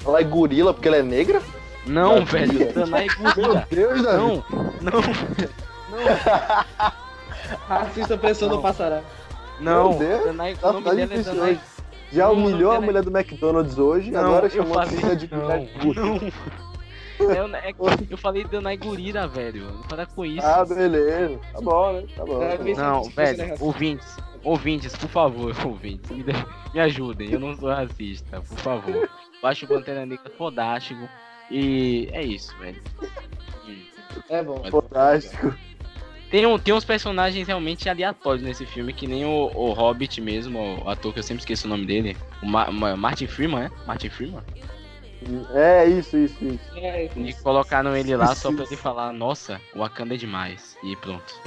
Ela 0.04 0.20
é 0.20 0.24
gorila 0.24 0.74
porque 0.74 0.88
ela 0.88 0.98
é 0.98 1.02
negra? 1.02 1.42
Não, 1.86 2.14
Davi. 2.24 2.46
velho, 2.46 2.72
Danai 2.72 3.06
Gorila. 3.08 3.66
Deus, 3.70 4.02
Davi. 4.02 4.16
Não, 4.18 4.44
não, 4.80 5.00
Assista 7.68 8.16
pressão 8.16 8.48
não 8.48 8.60
passará. 8.62 9.02
não. 9.60 9.90
Meu 9.90 9.98
Deus, 9.98 10.24
Danai, 10.24 10.54
tá- 10.54 10.70
o 10.70 10.72
nome 10.74 10.84
tá 10.84 10.94
dela 10.94 11.14
é 11.14 11.18
hoje. 11.50 11.60
Já 12.12 12.26
Não, 12.28 12.36
não 12.36 12.44
humilhou 12.46 12.70
a 12.72 12.76
tem- 12.76 12.84
mulher 12.84 13.02
do 13.02 13.10
McDonald's 13.16 13.78
hoje, 13.78 14.10
Não, 14.10 14.20
agora 14.20 14.48
chamou 14.48 14.78
a 14.78 14.84
falei- 14.86 15.00
filha 15.00 15.16
de 15.16 15.34
mulher 15.34 15.68
não, 15.84 15.94
não. 15.94 16.16
É, 17.62 17.70
é 17.70 17.74
eu 18.10 18.16
falei 18.18 18.44
Danai 18.44 18.76
Gorila, 18.76 19.26
velho. 19.28 19.66
Não 19.72 19.82
para 19.82 20.06
com 20.06 20.24
isso. 20.24 20.44
Ah, 20.46 20.64
beleza. 20.64 21.38
Tá 21.52 21.60
bom, 21.60 21.92
né? 21.92 22.04
Tá 22.16 22.24
bom. 22.24 22.42
É, 22.42 22.56
tá 22.56 22.64
bom. 22.64 22.74
Não, 22.76 23.02
é 23.16 23.34
velho, 23.34 23.54
ouvintes, 23.60 24.16
ouvintes, 24.42 24.96
por 24.96 25.08
favor, 25.08 25.54
ouvintes, 25.66 26.10
me, 26.10 26.22
dê- 26.22 26.32
me 26.72 26.80
ajudem, 26.80 27.30
eu 27.32 27.40
não 27.40 27.54
sou 27.56 27.68
racista, 27.70 28.40
por 28.40 28.58
favor. 28.58 29.08
Baixa 29.42 29.64
o 29.64 29.68
Pantera 29.68 30.04
Negra 30.06 30.30
fodástico 30.36 31.08
e 31.50 32.08
é 32.12 32.22
isso, 32.22 32.56
velho. 32.58 32.80
É 34.28 34.42
bom. 34.42 34.62
Fantástico. 34.70 35.54
Tem, 36.30 36.44
um, 36.46 36.58
tem 36.58 36.74
uns 36.74 36.84
personagens 36.84 37.46
realmente 37.46 37.88
aleatórios 37.88 38.42
nesse 38.42 38.66
filme, 38.66 38.92
que 38.92 39.06
nem 39.06 39.24
o, 39.24 39.50
o 39.54 39.72
Hobbit 39.72 40.20
mesmo, 40.20 40.82
o 40.84 40.88
ator 40.90 41.12
que 41.12 41.20
eu 41.20 41.22
sempre 41.22 41.42
esqueço 41.42 41.66
o 41.66 41.70
nome 41.70 41.86
dele, 41.86 42.16
o 42.42 42.46
Ma- 42.46 42.70
Ma- 42.70 42.96
Martin 42.96 43.26
Freeman, 43.26 43.64
é? 43.66 43.70
Martin 43.86 44.08
Freeman? 44.10 44.42
É, 45.54 45.86
isso, 45.86 46.16
isso, 46.16 46.44
isso. 46.44 46.76
É, 46.76 47.08
E 47.16 47.32
colocaram 47.34 47.96
ele 47.96 48.16
lá 48.16 48.34
só 48.34 48.48
Isso, 48.48 48.56
pra 48.56 48.64
ele 48.66 48.76
falar, 48.76 49.12
nossa, 49.12 49.60
o 49.74 49.78
Wakanda 49.78 50.14
é 50.14 50.18
demais, 50.18 50.76
e 50.82 50.96
pronto. 50.96 51.40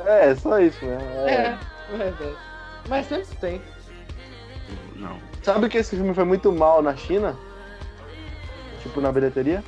É, 0.00 0.34
só 0.34 0.58
isso, 0.58 0.84
né? 0.84 0.98
É. 1.26 1.94
é, 1.94 1.96
verdade. 1.96 2.36
Mas 2.88 3.06
sempre 3.06 3.36
tem. 3.36 3.62
Não. 4.96 5.18
Sabe 5.42 5.68
que 5.68 5.78
esse 5.78 5.94
filme 5.96 6.12
foi 6.12 6.24
muito 6.24 6.50
mal 6.50 6.82
na 6.82 6.96
China? 6.96 7.38
Tipo, 8.82 9.00
na 9.00 9.12
bilheteria? 9.12 9.62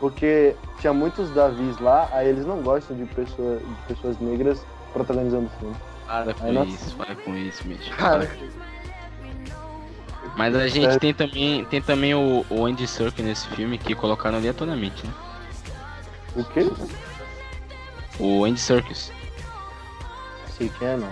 Porque 0.00 0.54
tinha 0.80 0.92
muitos 0.92 1.30
Davis 1.30 1.78
lá, 1.78 2.08
aí 2.12 2.28
eles 2.28 2.44
não 2.44 2.60
gostam 2.62 2.96
de, 2.96 3.04
pessoa, 3.06 3.58
de 3.58 3.94
pessoas 3.94 4.18
negras 4.20 4.64
protagonizando 4.92 5.46
o 5.46 5.58
filme. 5.60 5.76
Para 6.06 6.34
com 6.34 6.52
nós- 6.52 6.68
isso, 6.68 6.96
para 6.96 7.14
com 7.16 7.34
isso, 7.36 7.66
Mitch. 7.66 7.88
Cara, 7.96 8.28
Mas 10.36 10.54
a 10.54 10.68
gente 10.68 10.86
É. 10.94 10.98
tem 10.98 11.14
também, 11.14 11.64
tem 11.64 11.80
também 11.80 12.14
o, 12.14 12.44
o 12.50 12.66
Andy 12.66 12.86
Serkis 12.86 13.24
nesse 13.24 13.48
filme 13.48 13.78
que 13.78 13.94
colocaram 13.94 14.36
aleatoriamente, 14.36 15.06
né? 15.06 15.12
O 16.36 16.44
quê? 16.44 16.70
O 18.20 18.44
Andy 18.44 18.60
Serkis. 18.60 19.10
Sei 20.50 20.68
quem 20.78 20.88
é, 20.88 20.96
não. 20.96 21.08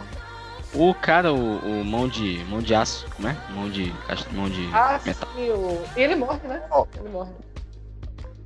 O 0.76 0.92
cara, 0.92 1.32
o, 1.32 1.58
o 1.58 1.84
mão 1.84 2.08
de 2.08 2.44
mão 2.44 2.60
de 2.60 2.74
aço, 2.74 3.06
como 3.14 3.28
é? 3.28 3.36
Mão 3.50 3.68
de 3.70 3.92
mão 4.32 4.48
de 4.50 4.68
ah, 4.72 5.00
metal. 5.04 5.28
sim, 5.34 5.50
o... 5.50 5.84
E 5.96 6.02
ele 6.02 6.16
morre, 6.16 6.40
né? 6.48 6.62
Ó. 6.70 6.84
Ele 6.96 7.08
morre. 7.10 7.32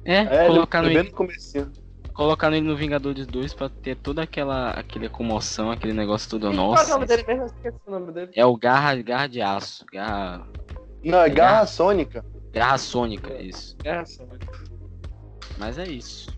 É, 0.04 0.16
É, 0.16 0.46
ele, 0.46 0.66
bem 0.66 0.98
ele, 0.98 1.02
no 1.10 1.14
comecinho. 1.14 1.72
colocaram 2.12 2.56
ele 2.56 2.66
no 2.66 2.76
Vingadores 2.76 3.26
2 3.26 3.54
pra 3.54 3.68
ter 3.68 3.96
toda 3.96 4.22
aquela 4.22 4.70
aquela 4.70 5.08
comoção, 5.08 5.70
aquele 5.70 5.94
negócio 5.94 6.28
todo 6.28 6.52
E 6.52 6.56
Qual 6.56 6.76
é 6.76 6.84
o 6.84 6.88
nome 6.88 7.06
dele 7.06 7.24
mesmo? 7.26 7.42
Eu 7.42 7.46
esqueci 7.46 7.78
o 7.86 7.90
nome 7.90 8.12
dele. 8.12 8.30
É 8.34 8.44
o 8.44 8.56
garra, 8.56 8.94
garra 8.96 9.26
de 9.26 9.40
aço, 9.40 9.86
garra, 9.90 10.46
Não, 11.02 11.20
é 11.20 11.28
Garra 11.30 11.52
Garra. 11.52 11.66
Sônica. 11.66 12.24
garra 12.52 12.78
sônica, 12.78 13.34
isso. 13.42 13.76
É, 13.84 14.04
só. 14.04 14.24
Mas 15.58 15.78
é 15.78 15.86
isso. 15.88 16.37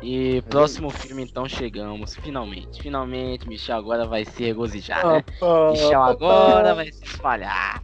E 0.00 0.42
próximo 0.42 0.90
filme 0.90 1.24
então 1.24 1.48
chegamos, 1.48 2.14
finalmente. 2.16 2.80
Finalmente, 2.80 3.48
Michel 3.48 3.78
agora 3.78 4.06
vai 4.06 4.24
se 4.24 4.44
regozijar, 4.44 5.04
né? 5.06 5.24
Michel 5.72 6.02
agora 6.02 6.74
vai 6.74 6.92
se 6.92 7.04
espalhar. 7.04 7.82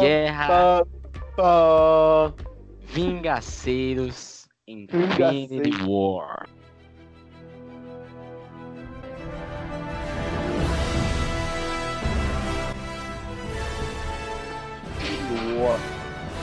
Guerra. 0.00 0.84
Vingaceiros, 2.86 4.48
Infinity. 4.66 5.70
War. 5.84 6.46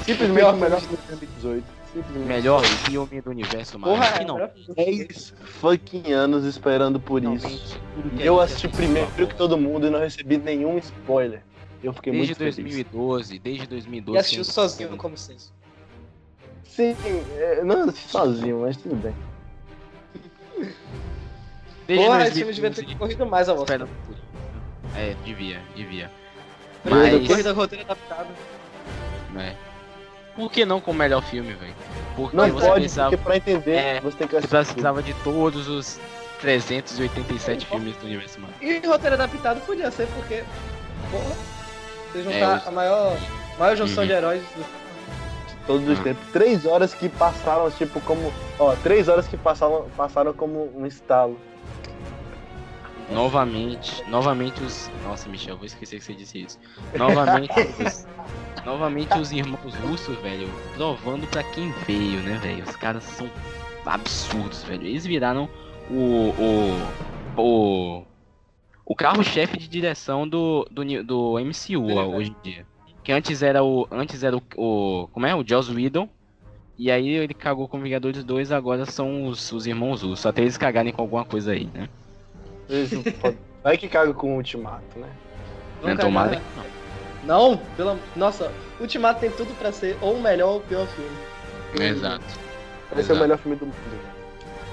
Simplesmente 0.06 0.46
o 0.46 0.54
melhor 0.54 0.82
filme 0.82 0.98
de 0.98 1.08
2018. 1.08 1.79
Melhor 2.28 2.62
filme 2.64 3.20
do 3.22 3.30
universo 3.32 3.80
Marvel. 3.80 3.98
Porra, 4.00 4.16
é, 4.16 4.20
Finalmente. 4.20 4.74
10 4.76 5.34
fucking 5.44 6.12
anos 6.12 6.46
esperando 6.46 7.00
por 7.00 7.24
isso. 7.24 7.48
Finalmente, 7.48 7.82
que 8.18 8.24
E 8.24 8.26
eu 8.26 8.40
assisti 8.40 8.68
primeiro 8.68 9.10
que 9.12 9.26
todo 9.36 9.58
mundo 9.58 9.88
e 9.88 9.90
não 9.90 10.00
recebi 10.00 10.38
nenhum 10.38 10.78
spoiler. 10.78 11.42
Eu 11.84 11.92
fiquei 11.94 12.12
Desde 12.14 12.30
muito 12.32 12.38
feliz. 12.56 12.56
2012, 12.86 13.40
desde 13.40 13.64
E 13.64 13.68
2012. 13.68 14.20
assistiu 14.20 14.44
sendo- 14.44 14.54
sozinho, 14.54 14.98
como 14.98 15.18
sempre. 15.18 15.44
Sim, 16.64 16.96
é, 17.38 17.64
não 17.64 17.84
assisti 17.90 18.10
sozinho, 18.10 18.60
mas 18.62 18.78
tudo 18.78 18.96
bem. 18.96 19.16
Desde 21.88 22.06
Porra, 22.06 22.22
esse 22.24 22.32
filme 22.36 22.54
2012, 22.54 22.62
devia 22.62 22.72
ter 22.94 22.98
corrido 23.00 23.26
mais 23.26 23.50
a 23.50 23.54
voz. 23.54 23.66
por 23.68 23.82
isso. 24.14 24.22
É, 24.96 25.16
devia, 25.26 25.60
devia. 25.76 26.12
Mas- 26.86 27.28
corrida 27.28 27.52
roteiro 27.54 27.84
adaptado. 27.86 28.28
né? 29.34 29.56
Por 30.40 30.50
que 30.50 30.64
não 30.64 30.80
com 30.80 30.92
o 30.92 30.94
melhor 30.94 31.22
filme, 31.22 31.52
velho? 31.52 31.76
Porque 32.16 32.38
Não 32.38 32.48
você 32.48 32.66
pode, 32.66 32.80
precisava, 32.80 33.10
porque 33.10 33.24
pra 33.26 33.36
entender, 33.36 33.76
É, 33.76 34.00
você 34.00 34.16
tem 34.16 34.26
que 34.26 34.34
você 34.36 34.38
assistir. 34.38 34.74
precisava 34.76 35.04
de 35.04 35.14
todos 35.16 35.68
os 35.68 36.00
387 36.40 37.66
filmes 37.66 37.98
do 37.98 38.06
universo 38.06 38.40
Marvel. 38.40 38.56
E 38.62 38.88
roteiro 38.88 39.16
adaptado 39.16 39.60
podia 39.66 39.92
ser, 39.92 40.08
porque 40.16 40.46
porra. 41.12 41.36
Você 42.14 42.24
juntar 42.24 42.58
os- 42.60 42.68
a 42.68 42.72
maior, 42.72 43.18
maior 43.60 43.76
junção 43.76 44.04
Uhum. 44.04 44.08
de 44.08 44.14
heróis 44.14 44.42
do 44.56 44.80
Todos 45.68 45.88
os 45.90 46.00
Ah. 46.00 46.04
tempos. 46.04 46.24
Três 46.32 46.66
horas 46.66 46.94
que 46.96 47.10
passaram, 47.10 47.70
tipo, 47.72 48.00
como. 48.02 48.34
Ó, 48.58 48.74
três 48.78 49.08
horas 49.10 49.28
que 49.28 49.36
passaram, 49.38 49.86
passaram 49.96 50.34
como 50.34 50.72
um 50.76 50.86
estalo. 50.86 51.38
Novamente, 53.12 54.04
novamente 54.08 54.64
os. 54.64 54.90
Nossa, 55.04 55.28
Michel, 55.30 55.58
vou 55.58 55.66
esquecer 55.66 56.00
que 56.00 56.06
você 56.06 56.14
disse 56.14 56.42
isso. 56.44 56.58
Novamente 56.96 57.52
os. 57.80 58.08
Novamente 58.66 59.18
os 59.18 59.32
irmãos 59.32 59.74
russos, 59.76 60.16
velho, 60.18 60.50
provando 60.76 61.28
pra 61.28 61.44
quem 61.44 61.72
veio, 61.88 62.22
né, 62.22 62.38
velho? 62.42 62.64
Os 62.64 62.76
caras 62.76 63.04
são 63.04 63.30
absurdos, 63.86 64.64
velho. 64.64 64.86
Eles 64.86 65.06
viraram 65.06 65.50
o. 65.90 66.34
o. 66.38 67.42
o. 67.42 68.04
o 68.86 68.96
carro-chefe 68.96 69.58
de 69.58 69.68
direção 69.68 70.28
do, 70.28 70.68
do, 70.70 71.04
do 71.04 71.40
MCU 71.40 71.96
ó, 71.96 72.06
hoje 72.08 72.32
em 72.32 72.44
dia. 72.44 72.66
Que 73.04 73.12
antes 73.12 73.42
era 73.42 73.64
o. 73.64 73.88
Antes 73.92 74.24
era 74.24 74.36
o. 74.36 74.42
o 74.56 75.08
como 75.08 75.26
é? 75.26 75.36
O 75.36 75.48
Joss 75.48 75.72
Whedon. 75.72 76.10
E 76.78 76.90
aí 76.90 77.10
ele 77.10 77.34
cagou 77.34 77.68
com 77.68 77.82
Vingadores 77.82 78.24
2, 78.24 78.54
agora 78.54 78.86
são 78.86 79.28
os, 79.28 79.52
os 79.52 79.68
irmãos 79.68 80.02
russos. 80.02 80.26
Até 80.26 80.44
eles 80.44 80.58
cagarem 80.58 80.94
com 80.94 81.02
alguma 81.02 81.26
coisa 81.26 81.52
aí, 81.52 81.70
né? 81.74 81.90
Vai 83.62 83.78
que 83.78 83.90
caga 83.90 84.14
com 84.14 84.34
o 84.34 84.38
ultimato, 84.38 84.98
né? 84.98 85.10
Né, 85.84 85.92
Nunca 85.92 86.06
tomara 86.06 86.32
nada. 86.32 86.42
que 86.42 86.58
não. 86.58 86.79
Não, 87.24 87.58
pela. 87.76 87.98
Nossa, 88.16 88.52
Ultimato 88.80 89.20
tem 89.20 89.30
tudo 89.32 89.54
pra 89.58 89.72
ser 89.72 89.98
ou 90.02 90.16
o 90.16 90.22
melhor 90.22 90.50
ou 90.54 90.58
o 90.58 90.62
pior 90.62 90.88
filme. 90.88 91.18
Exato. 91.86 92.24
Vai 92.92 93.04
ser 93.04 93.12
o 93.12 93.16
Exato. 93.16 93.20
melhor 93.20 93.38
filme 93.38 93.58
do 93.58 93.66
mundo. 93.66 93.76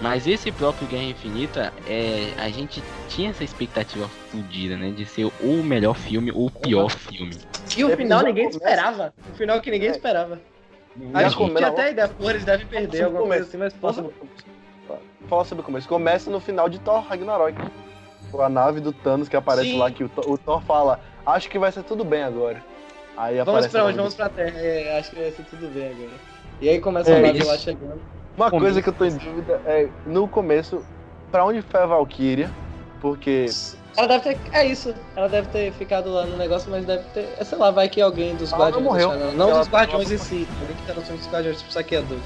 Mas 0.00 0.26
esse 0.26 0.52
próprio 0.52 0.86
Guerra 0.88 1.04
Infinita, 1.04 1.72
é, 1.88 2.32
a 2.38 2.48
gente 2.50 2.82
tinha 3.08 3.30
essa 3.30 3.42
expectativa 3.42 4.06
fodida, 4.30 4.76
né? 4.76 4.90
De 4.90 5.06
ser 5.06 5.24
o 5.40 5.62
melhor 5.62 5.94
filme 5.94 6.30
ou 6.30 6.46
o 6.46 6.50
pior 6.50 6.90
filme. 6.90 7.38
E 7.76 7.82
o 7.82 7.90
É, 7.90 7.96
final 7.96 8.22
ninguém 8.22 8.48
esperava. 8.48 9.14
O 9.32 9.36
final 9.36 9.60
que 9.60 9.70
ninguém 9.70 9.88
É. 9.88 9.92
esperava. 9.92 10.38
A 11.14 11.24
gente 11.24 11.36
tinha 11.54 11.68
até 11.68 11.90
ideia, 11.90 12.08
porra, 12.08 12.30
eles 12.30 12.44
devem 12.44 12.66
perder, 12.66 13.04
alguma 13.04 13.22
o 13.22 13.26
coisa 13.26 13.44
começo. 13.44 13.48
assim, 13.48 13.58
mas 13.58 13.72
Fala 13.74 13.92
porra. 13.92 13.94
sobre 13.94 14.14
o 14.14 14.18
começo. 14.20 14.46
Fala 15.28 15.44
sobre 15.44 15.62
o 15.62 15.64
começo. 15.64 15.88
Começa 15.88 16.30
no 16.30 16.40
final 16.40 16.68
de 16.68 16.78
Thor 16.78 17.00
Ragnarok. 17.00 17.56
Com 18.30 18.40
a 18.42 18.48
nave 18.48 18.80
do 18.80 18.92
Thanos 18.92 19.28
que 19.28 19.36
aparece 19.36 19.70
Sim. 19.70 19.78
lá, 19.78 19.90
que 19.90 20.04
o 20.04 20.08
Thor, 20.08 20.30
o 20.30 20.36
Thor 20.38 20.60
fala, 20.62 21.00
acho 21.26 21.48
que 21.50 21.58
vai 21.58 21.72
ser 21.72 21.82
tudo 21.82 22.04
bem 22.04 22.22
agora. 22.22 22.62
Aí 23.16 23.36
Vamos 23.38 23.48
aparece 23.48 23.68
pra 23.70 23.80
a 23.82 23.84
onde? 23.86 23.96
Vamos 23.96 24.14
pra 24.14 24.28
Terra. 24.28 24.58
É, 24.58 24.98
acho 24.98 25.10
que 25.10 25.16
vai 25.16 25.30
ser 25.30 25.42
tudo 25.44 25.68
bem 25.72 25.88
agora. 25.90 26.10
E 26.60 26.68
aí 26.68 26.80
começa 26.80 27.10
É 27.10 27.18
a 27.18 27.20
nave 27.22 27.38
isso. 27.38 27.48
lá 27.48 27.56
chegando. 27.58 28.00
Uma 28.36 28.50
Começo. 28.50 28.64
coisa 28.66 28.82
que 28.82 28.88
eu 28.88 28.92
tô 28.92 29.04
em 29.04 29.16
dúvida 29.16 29.60
é, 29.66 29.88
no 30.06 30.28
começo, 30.28 30.84
pra 31.30 31.44
onde 31.44 31.62
foi 31.62 31.80
a 31.80 31.86
Valkyria? 31.86 32.50
Porque 33.00 33.46
Ela 33.96 34.08
deve 34.08 34.34
ter. 34.34 34.38
É 34.52 34.66
isso. 34.66 34.94
Ela 35.14 35.28
deve 35.28 35.48
ter 35.48 35.72
ficado 35.72 36.10
lá 36.12 36.26
no 36.26 36.36
negócio, 36.36 36.70
mas 36.70 36.84
deve 36.84 37.04
ter. 37.14 37.28
É, 37.38 37.44
sei 37.44 37.56
lá, 37.56 37.70
vai 37.70 37.88
que 37.88 38.00
alguém 38.00 38.34
dos 38.36 38.52
Ela 38.52 38.64
guardiões. 38.70 38.84
não 38.84 38.92
morreu. 38.92 39.12
ela. 39.12 39.32
Não 39.32 39.48
Ela- 39.50 39.58
dos 39.60 39.68
guardiões 39.68 40.10
em 40.10 40.18
si. 40.18 40.46
Alguém 40.60 40.76
que 40.76 40.86
tá 40.86 40.92
no 40.94 41.00
filme 41.02 41.18
dos 41.18 41.28
guardiões, 41.30 41.58
tipo 41.58 41.72
saqueador. 41.72 42.18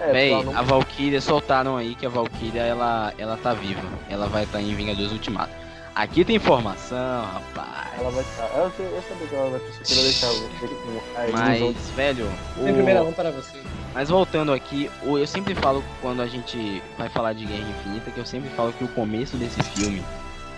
é, 0.00 0.12
Véi, 0.12 0.32
ela 0.32 0.44
não- 0.44 0.56
a 0.56 0.62
Valkyria, 0.62 1.20
soltaram 1.20 1.76
aí 1.76 1.94
que 1.94 2.06
a 2.06 2.08
Valkyria, 2.08 2.62
ela, 2.62 3.12
ela 3.18 3.36
tá 3.36 3.52
viva. 3.52 3.82
Ela 4.10 4.26
vai 4.26 4.44
estar 4.44 4.60
em 4.60 4.74
Vingadores 4.74 5.10
Ultimato. 5.12 5.50
Aqui 5.98 6.24
tem 6.24 6.36
informação, 6.36 7.24
rapaz. 7.24 7.98
ela 7.98 8.10
vai 8.10 8.22
estar. 8.22 8.44
Eu, 8.56 8.70
sei- 8.70 8.86
eu 8.86 9.02
sabia 9.02 9.26
que 9.26 9.34
ela 9.34 9.50
vai 9.50 9.60
queria 9.60 10.02
deixar 10.04 10.30
o- 10.30 10.50
ele 10.62 10.74
com 10.76 11.32
Mas, 11.32 11.90
velho, 11.90 12.30
Tem 12.54 12.70
o- 12.70 12.74
primeira 12.76 13.02
mão 13.02 13.12
para 13.12 13.32
você. 13.32 13.60
Mas 13.92 14.08
voltando 14.08 14.52
aqui, 14.52 14.88
o- 15.04 15.18
eu 15.18 15.26
sempre 15.26 15.56
falo 15.56 15.82
quando 16.00 16.22
a 16.22 16.28
gente 16.28 16.80
vai 16.96 17.08
falar 17.08 17.32
de 17.32 17.44
Guerra 17.44 17.68
Infinita, 17.68 18.12
que 18.12 18.18
eu 18.20 18.24
sempre 18.24 18.48
falo 18.50 18.72
que 18.74 18.84
o 18.84 18.88
começo 18.88 19.36
desse 19.36 19.60
filme 19.60 20.00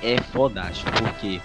é 0.03 0.19
fodástico, 0.21 0.91
porque 0.99 1.41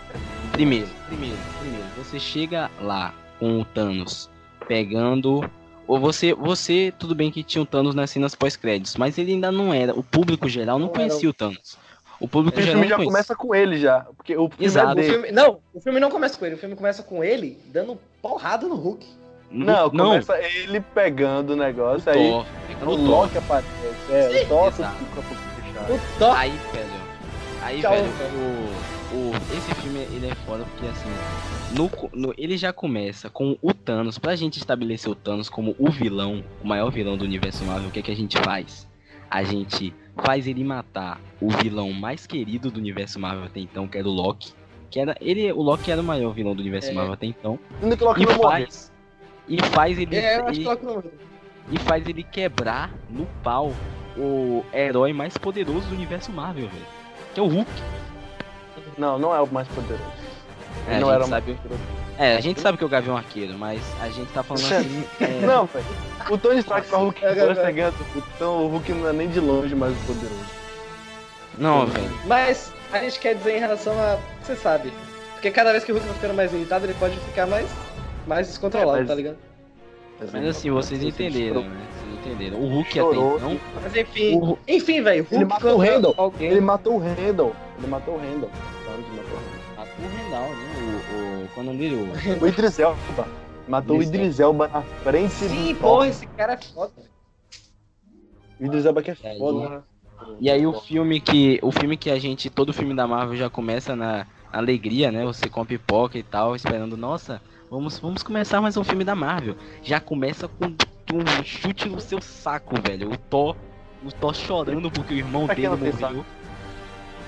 primeiro, 0.51 0.89
primeiro, 1.07 1.37
primeiro, 1.61 1.85
você 1.97 2.19
chega 2.19 2.69
lá 2.81 3.13
com 3.39 3.61
o 3.61 3.63
Thanos 3.63 4.29
pegando 4.67 5.49
ou 5.87 6.01
você, 6.01 6.33
você, 6.33 6.93
tudo 6.99 7.15
bem 7.15 7.31
que 7.31 7.43
tinha 7.43 7.61
o 7.61 7.65
Thanos 7.65 7.95
nas 7.95 8.09
cenas 8.09 8.35
pós-créditos, 8.35 8.97
mas 8.97 9.17
ele 9.17 9.31
ainda 9.31 9.53
não 9.53 9.73
era, 9.73 9.93
o 9.97 10.03
público 10.03 10.49
geral 10.49 10.77
não 10.77 10.87
Não 10.87 10.93
conhecia 10.93 11.29
o 11.29 11.33
Thanos. 11.33 11.77
O 12.25 12.27
público 12.27 12.57
O 12.57 12.61
geral 12.61 12.79
filme 12.81 12.89
não 12.91 12.97
já 12.97 13.05
começa 13.05 13.35
com 13.35 13.53
ele 13.53 13.77
já. 13.77 13.99
Porque 14.17 14.35
o 14.35 14.49
filme 14.49 14.65
Exato. 14.65 14.99
é 14.99 15.03
O 15.03 15.05
filme, 15.05 15.31
não, 15.31 15.59
o 15.73 15.79
filme 15.79 15.99
não 15.99 16.09
começa 16.09 16.39
com 16.39 16.45
ele. 16.45 16.55
O 16.55 16.57
filme 16.57 16.75
começa 16.75 17.03
com 17.03 17.23
ele 17.23 17.59
dando 17.67 17.99
porrada 18.21 18.67
no 18.67 18.75
Hulk. 18.75 19.05
Não, 19.51 19.89
não, 19.91 20.05
começa 20.19 20.37
ele 20.41 20.81
pegando 20.81 21.51
o 21.51 21.55
negócio, 21.55 22.11
aí 22.11 22.17
Thor, 22.29 22.45
o 22.81 22.93
o 22.93 22.97
Thor. 22.97 23.07
Loki 23.07 23.37
aparece. 23.37 23.67
É, 24.09 24.29
Sim, 24.39 24.45
o 24.45 24.47
Thor 24.47 24.71
fica 24.71 24.89
fechado. 25.21 25.93
O 25.93 25.99
Thor. 26.19 26.35
Aí, 26.35 26.49
velho. 26.73 27.05
Aí, 27.61 27.81
Tchau, 27.81 27.91
velho, 27.93 28.11
velho. 28.11 28.31
o, 28.33 29.15
o, 29.17 29.31
esse 29.55 29.75
filme 29.81 29.99
ele 30.15 30.27
é 30.31 30.35
foda 30.47 30.63
porque 30.65 30.87
assim. 30.87 31.09
No, 31.77 31.91
no- 32.19 32.33
ele 32.37 32.57
já 32.57 32.73
começa 32.73 33.29
com 33.29 33.55
o 33.61 33.73
Thanos. 33.73 34.17
Pra 34.17 34.35
gente 34.35 34.57
estabelecer 34.57 35.11
o 35.11 35.15
Thanos 35.15 35.47
como 35.49 35.75
o 35.77 35.89
vilão, 35.91 36.43
o 36.63 36.67
maior 36.67 36.89
vilão 36.89 37.15
do 37.15 37.23
universo 37.23 37.63
Marvel, 37.65 37.89
o 37.89 37.91
que, 37.91 37.99
é 37.99 38.01
que 38.01 38.11
a 38.11 38.15
gente 38.15 38.37
faz? 38.39 38.87
A 39.35 39.43
gente 39.43 39.93
faz 40.23 40.47
ele 40.47 40.63
matar 40.63 41.19
o 41.41 41.49
vilão 41.49 41.91
mais 41.91 42.25
querido 42.25 42.71
do 42.71 42.79
universo 42.79 43.19
Marvel 43.19 43.43
até 43.43 43.59
então, 43.59 43.85
que 43.85 43.97
era 43.97 44.07
o 44.07 44.11
Loki. 44.11 44.53
Que 44.89 44.97
era, 44.97 45.13
ele, 45.19 45.51
o 45.51 45.61
Loki 45.61 45.91
era 45.91 45.99
o 45.99 46.03
maior 46.05 46.31
vilão 46.33 46.55
do 46.55 46.61
universo 46.61 46.89
É. 46.91 46.93
Marvel 46.93 47.13
até 47.15 47.25
então. 47.25 47.59
Que 47.81 48.01
o 48.01 48.07
Loki 48.07 48.23
E 48.23 48.25
não 48.25 48.35
morre. 48.35 48.49
faz, 48.63 48.93
e 49.49 49.61
faz 49.61 49.99
ele. 49.99 50.15
É, 50.15 50.37
eu 50.39 50.43
acho 50.47 50.51
ele- 50.51 50.59
que 50.59 50.63
Loki 50.69 50.85
não 50.85 51.03
e 51.69 51.77
faz 51.79 52.07
ele 52.07 52.23
quebrar 52.23 52.93
no 53.09 53.25
pau 53.43 53.73
o 54.17 54.63
herói 54.73 55.11
mais 55.11 55.37
poderoso 55.37 55.85
do 55.89 55.95
universo 55.95 56.31
Marvel, 56.31 56.69
velho. 56.69 56.85
Que 57.33 57.39
é 57.41 57.43
o 57.43 57.47
Hulk. 57.47 57.69
Não, 58.97 59.19
não 59.19 59.35
é 59.35 59.41
o 59.41 59.47
mais 59.51 59.67
poderoso. 59.67 60.01
É, 60.87 60.99
não 60.99 61.07
gente 61.07 61.15
era 61.15 61.25
sabe-. 61.27 61.57
É, 62.17 62.35
a 62.37 62.39
gente 62.41 62.61
sabe 62.61 62.77
que 62.77 62.83
é 62.83 62.87
o 62.87 62.89
Gavião 62.89 63.17
Arqueiro, 63.17 63.57
mas 63.57 63.81
a 64.01 64.07
gente 64.09 64.31
tá 64.31 64.41
falando 64.43 64.63
assim. 64.71 65.03
é, 65.19 65.45
Não, 65.45 65.65
velho. 65.65 65.85
O 66.29 66.37
Tony 66.37 66.59
Stark 66.59 66.87
com 66.89 66.95
o 66.97 66.99
Hulk 67.05 67.25
É, 67.25 67.27
é, 67.29 67.31
é. 67.67 67.71
ganha 67.71 67.91
tudo. 67.91 68.23
Então 68.35 68.65
o 68.65 68.67
Hulk 68.69 68.91
não 68.93 69.09
é 69.09 69.13
nem 69.13 69.27
de 69.29 69.39
longe 69.39 69.75
mais 69.75 69.93
poderoso. 70.05 70.45
Não, 71.57 71.85
velho. 71.85 72.11
Mas 72.25 72.71
a 72.91 72.99
gente 72.99 73.19
quer 73.19 73.35
dizer 73.35 73.57
em 73.57 73.59
relação 73.59 73.93
a. 73.99 74.17
Você 74.43 74.55
sabe. 74.55 74.91
Porque 75.33 75.51
cada 75.51 75.71
vez 75.71 75.83
que 75.83 75.91
o 75.91 75.95
Hulk 75.95 76.07
vai 76.07 76.15
ficando 76.15 76.33
mais 76.33 76.53
irritado, 76.53 76.85
ele 76.85 76.93
pode 76.95 77.17
ficar 77.17 77.45
mais, 77.47 77.67
mais 78.25 78.47
descontrolado, 78.47 78.97
É, 78.97 78.99
mas- 79.01 79.07
tá 79.09 79.15
ligado? 79.15 79.37
Mas 80.31 80.45
assim, 80.45 80.71
vocês 80.71 81.03
entenderam, 81.03 81.63
né? 81.63 81.81
Vocês 81.99 82.25
entenderam. 82.25 82.57
O 82.61 82.69
Hulk 82.69 82.93
Chorou. 82.93 83.35
até 83.35 83.45
então. 83.45 83.59
Mas 83.83 83.95
enfim, 83.97 84.37
O- 84.37 84.57
enfim, 84.65 85.01
velho. 85.01 85.27
Ele 85.29 85.43
Hulk 85.43 85.53
matou 85.53 85.73
o 85.73 85.77
Randall. 85.77 86.13
Alguém. 86.17 86.51
Ele 86.51 86.61
matou 86.61 86.93
o 86.95 86.97
Randall. 86.99 87.55
Ele 87.77 87.87
matou 87.87 88.13
o 88.13 88.17
Randall. 88.17 88.49
Thanos 88.85 89.07
matou 89.09 89.33
o 89.33 89.41
Randall. 89.41 89.54
Rendal, 90.35 90.49
né? 90.49 90.75
O, 91.13 91.45
o, 91.45 91.47
qual 91.53 91.65
é 91.65 91.69
o? 91.69 92.39
O- 92.39 92.43
O 92.43 92.47
Idris 92.47 92.79
Elba. 92.79 92.97
Matou 93.67 93.97
o 93.97 94.03
Idris 94.03 94.19
Idris 94.19 94.39
Elba 94.39 94.67
na 94.67 94.81
frente 94.81 95.33
Sim, 95.33 95.73
do 95.73 95.79
porra, 95.79 95.95
Thor. 95.97 96.05
esse 96.07 96.27
cara 96.27 96.53
é 96.53 96.57
foda. 96.57 96.93
O 98.59 98.65
Idris 98.65 98.85
Elba 98.85 99.01
que 99.01 99.11
é 99.11 99.17
É, 99.23 99.37
foda. 99.37 99.83
E 100.39 100.49
aí 100.49 100.67
o 100.67 100.73
filme 100.73 101.19
que. 101.19 101.59
O 101.61 101.71
filme 101.71 101.97
que 101.97 102.09
a 102.09 102.19
gente. 102.19 102.49
Todo 102.49 102.73
filme 102.73 102.93
da 102.93 103.07
Marvel 103.07 103.35
já 103.35 103.49
começa 103.49 103.95
na 103.95 104.27
alegria, 104.51 105.11
né? 105.11 105.25
Você 105.25 105.49
com 105.49 105.61
a 105.61 105.65
pipoca 105.65 106.17
e 106.17 106.23
tal, 106.23 106.55
esperando, 106.55 106.95
nossa, 106.95 107.41
vamos, 107.69 107.97
vamos 107.99 108.23
começar 108.23 108.61
mais 108.61 108.77
um 108.77 108.83
filme 108.83 109.03
da 109.03 109.15
Marvel. 109.15 109.55
Já 109.81 109.99
começa 109.99 110.47
com 110.47 110.65
um 110.67 111.43
chute 111.43 111.89
no 111.89 111.99
seu 111.99 112.21
saco, 112.21 112.75
velho. 112.81 113.11
O 113.11 113.17
Thor. 113.17 113.55
O 114.03 114.11
Thor 114.11 114.35
chorando 114.35 114.91
porque 114.91 115.15
o 115.15 115.17
irmão 115.17 115.47
dele 115.47 115.67
morreu. 115.69 116.25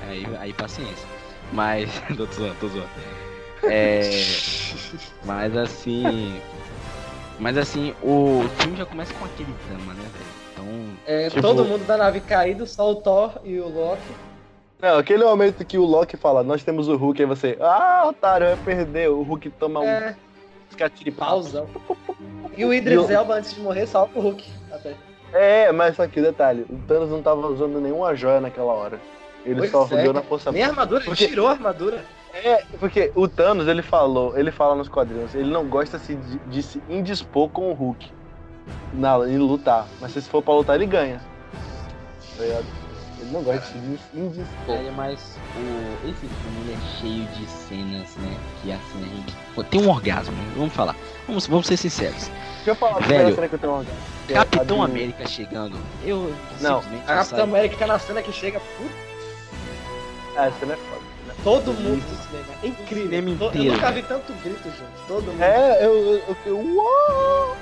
Aí, 0.08 0.26
aí 0.40 0.54
paciência. 0.54 1.17
Mas. 1.52 1.90
tô 2.16 2.26
zoando, 2.26 2.56
tô 2.60 2.68
zoando. 2.68 2.90
É. 3.64 4.02
Mas 5.26 5.56
assim. 5.58 6.40
Mas 7.40 7.58
assim, 7.58 7.94
o 8.02 8.44
filme 8.60 8.78
já 8.78 8.86
começa 8.86 9.14
com 9.14 9.26
aquele 9.26 9.54
drama, 9.68 9.94
né, 9.94 10.02
velho? 10.02 10.26
Então. 10.54 10.98
É, 11.06 11.30
Tipo- 11.30 11.42
Todo 11.42 11.66
mundo 11.66 11.86
da 11.86 11.98
nave 11.98 12.20
caído, 12.20 12.66
só 12.66 12.92
o 12.92 12.96
Thor 12.96 13.40
e 13.44 13.60
o 13.60 13.68
Loki. 13.68 14.02
Não, 14.82 14.98
aquele 14.98 15.24
momento 15.24 15.64
que 15.66 15.78
o 15.78 15.86
Loki 15.86 16.16
fala, 16.18 16.44
nós 16.44 16.64
temos 16.64 16.88
o 16.88 16.96
Hulk, 16.96 17.22
aí 17.22 17.28
você, 17.28 17.58
ah, 17.60 18.06
otário, 18.08 18.48
vai 18.48 18.58
perder. 18.58 19.10
O 19.10 19.24
Hulk 19.24 19.50
toma 19.52 19.80
um 19.80 19.86
É, 19.88 20.16
escatire 20.70 21.12
pausão. 21.12 21.68
E 22.56 22.64
o 22.66 22.74
Idris 22.74 23.10
Elba, 23.10 23.36
antes 23.36 23.54
de 23.54 23.60
morrer, 23.60 23.88
salva 23.88 24.12
o 24.18 24.22
Hulk. 24.22 24.44
Até. 24.72 24.94
É, 25.34 25.72
mas 25.72 25.96
só 25.96 26.08
que 26.08 26.22
detalhe, 26.22 26.66
o 26.70 26.78
Thanos 26.88 27.10
não 27.10 27.22
tava 27.22 27.48
usando 27.48 27.80
nenhuma 27.82 28.16
joia 28.16 28.40
naquela 28.40 28.72
hora. 28.74 29.00
Ele 29.48 29.60
Pois 29.60 29.72
só 29.72 29.88
é, 29.92 30.12
na 30.14 30.22
força 30.22 30.52
Nem 30.52 30.64
a 30.64 30.68
armadura, 30.68 31.00
ele 31.02 31.10
Porque- 31.10 31.28
tirou 31.28 31.48
a 31.48 31.52
armadura. 31.52 32.04
É, 32.34 32.64
porque 32.80 33.12
o 33.16 33.28
Thanos, 33.28 33.68
ele 33.68 33.82
falou, 33.82 34.38
ele 34.38 34.52
fala 34.52 34.76
nos 34.76 34.88
quadrinhos, 34.88 35.34
ele 35.34 35.50
não 35.50 35.66
gosta 35.68 35.98
se 35.98 36.14
de, 36.16 36.38
de 36.40 36.62
se 36.62 36.82
indispor 36.88 37.50
com 37.50 37.72
o 37.72 37.74
Hulk 37.74 38.12
na, 38.94 39.18
em 39.28 39.38
lutar. 39.38 39.88
Mas 40.00 40.12
se 40.12 40.22
for 40.22 40.44
pra 40.44 40.54
lutar, 40.54 40.76
ele 40.76 40.86
ganha. 40.86 41.20
Tá? 42.38 42.44
Ele 43.20 43.32
não 43.32 43.42
gosta 43.42 43.62
de 43.62 43.68
se 43.68 43.78
dis- 43.80 44.00
indispor. 44.14 44.76
É, 44.76 44.92
mas 44.96 45.38
o, 45.56 46.08
esse 46.10 46.28
filme 46.28 46.60
ele 46.62 46.74
é 46.74 47.00
cheio 47.00 47.26
de 47.30 47.46
cenas, 47.50 48.16
né? 48.18 48.38
Que 48.62 48.72
assim 48.72 49.02
a 49.04 49.16
gente. 49.16 49.36
Pô, 49.56 49.64
tem 49.64 49.82
um 49.82 49.90
orgasmo, 49.90 50.36
né? 50.36 50.54
Vamos 50.56 50.74
falar. 50.74 50.96
Vamos, 51.26 51.48
vamos 51.48 51.66
ser 51.66 51.78
sinceros. 51.78 52.30
Deixa 52.58 52.70
eu 52.72 52.76
falar 52.76 53.00
Velho, 53.00 53.34
cena 53.34 53.48
que 53.48 53.56
eu 53.56 53.60
tenho 53.60 53.74
uma 53.74 53.84
que 54.28 54.34
é 54.34 54.36
Capitão 54.36 54.78
do- 54.78 54.84
América 54.84 55.26
chegando. 55.28 55.78
Eu 56.06 56.32
Não, 56.62 56.82
simplesmente 56.82 57.10
A 57.12 57.16
Capitão. 57.16 57.44
América 57.46 57.88
na 57.88 57.98
cena 57.98 58.22
que 58.22 58.32
chega. 58.32 58.60
Puta, 58.60 59.07
Ah, 60.38 60.46
essa 60.48 60.60
cena 60.60 60.74
é 60.74 60.78
foda. 60.78 61.02
né? 61.28 61.34
todo 61.44 61.74
mundo 61.74 62.02
do 62.02 62.16
cinema. 62.24 62.46
É 62.64 62.68
incrível. 62.68 63.10
cinema 63.10 63.38
To- 63.38 63.46
inteiro, 63.48 63.68
eu 63.68 63.74
nunca 63.74 63.92
vi 63.92 64.04
tanto 64.04 64.34
grito, 64.44 64.64
gente. 64.64 65.08
Todo 65.08 65.26
mundo. 65.32 65.42
É, 65.42 65.86
eu, 65.86 65.96
eu, 65.98 66.18
eu 66.28 66.36
fiquei, 66.36 66.52
uau! 66.52 66.64
Eu, 66.64 67.58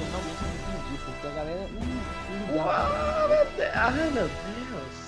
eu 0.00 0.06
realmente 0.10 0.44
não 0.44 0.54
entendi, 0.54 0.98
porque 1.04 1.26
a 1.26 1.30
galera 1.30 1.66
não, 1.72 2.56
não 2.56 2.64
Uau, 2.64 3.28
meu 3.28 3.44
Deus. 3.56 3.70
Ai, 3.74 3.92
meu 4.10 4.12
Deus. 4.12 4.30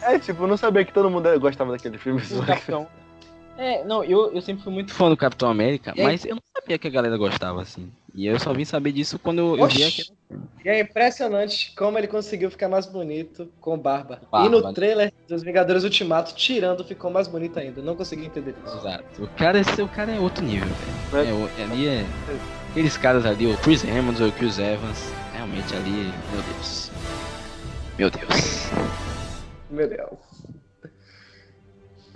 É, 0.03 0.19
tipo, 0.19 0.43
eu 0.45 0.49
não 0.49 0.57
sabia 0.57 0.85
que 0.85 0.93
todo 0.93 1.11
mundo 1.11 1.39
gostava 1.41 1.73
daquele 1.73 1.99
filme. 1.99 2.23
O 2.33 2.47
Capitão. 2.47 2.87
É, 3.59 3.85
não, 3.85 4.05
eu, 4.05 4.33
eu 4.33 4.41
sempre 4.43 4.63
fui 4.63 4.73
muito 4.73 4.93
fã 4.93 5.09
do 5.09 5.17
Capitão 5.17 5.49
América, 5.49 5.93
E 5.97 6.01
aí- 6.01 6.07
mas 6.07 6.25
eu 6.25 6.35
não 6.35 6.43
sabia 6.55 6.79
que 6.79 6.87
a 6.87 6.91
galera 6.91 7.17
gostava 7.17 7.63
assim. 7.63 7.91
E 8.15 8.27
eu 8.27 8.39
só 8.41 8.53
vim 8.53 8.65
saber 8.65 8.93
disso 8.93 9.19
quando 9.19 9.39
eu, 9.39 9.59
eu 9.59 9.67
vi 9.69 9.85
aquele. 9.85 10.09
E 10.65 10.69
é 10.69 10.81
impressionante 10.81 11.73
como 11.77 11.97
ele 11.99 12.07
conseguiu 12.07 12.51
ficar 12.51 12.69
mais 12.69 12.87
bonito 12.87 13.49
com 13.61 13.79
barba. 13.79 14.21
Barba. 14.31 14.47
E 14.47 14.51
no 14.51 14.73
trailer 14.73 15.13
dos 15.29 15.43
Vingadores 15.43 15.85
Ultimato, 15.85 16.35
tirando, 16.35 16.83
ficou 16.85 17.11
mais 17.11 17.29
bonito 17.29 17.59
ainda. 17.59 17.81
Não 17.83 17.95
consegui 17.95 18.25
entender 18.27 18.55
isso. 18.65 18.77
Exato. 18.79 19.23
O 19.23 19.29
cara, 19.29 19.59
esse, 19.61 19.81
o 19.83 19.89
cara 19.89 20.13
é 20.13 20.19
outro 20.19 20.45
nível, 20.45 20.69
velho. 21.13 21.29
É. 21.57 21.61
É, 21.61 21.65
ali 21.65 21.89
é. 21.89 22.05
Aqueles 22.71 22.97
caras 22.97 23.25
ali, 23.25 23.47
o 23.47 23.57
Chris 23.59 23.85
Hemsworth, 23.85 24.31
o 24.31 24.33
Chris 24.33 24.59
Evans, 24.59 25.13
realmente 25.33 25.75
ali, 25.75 26.13
meu 26.33 26.43
Deus. 26.43 26.91
Meu 27.99 28.11
Deus. 28.11 28.71
Meu 29.71 29.89
Deus. 29.89 30.26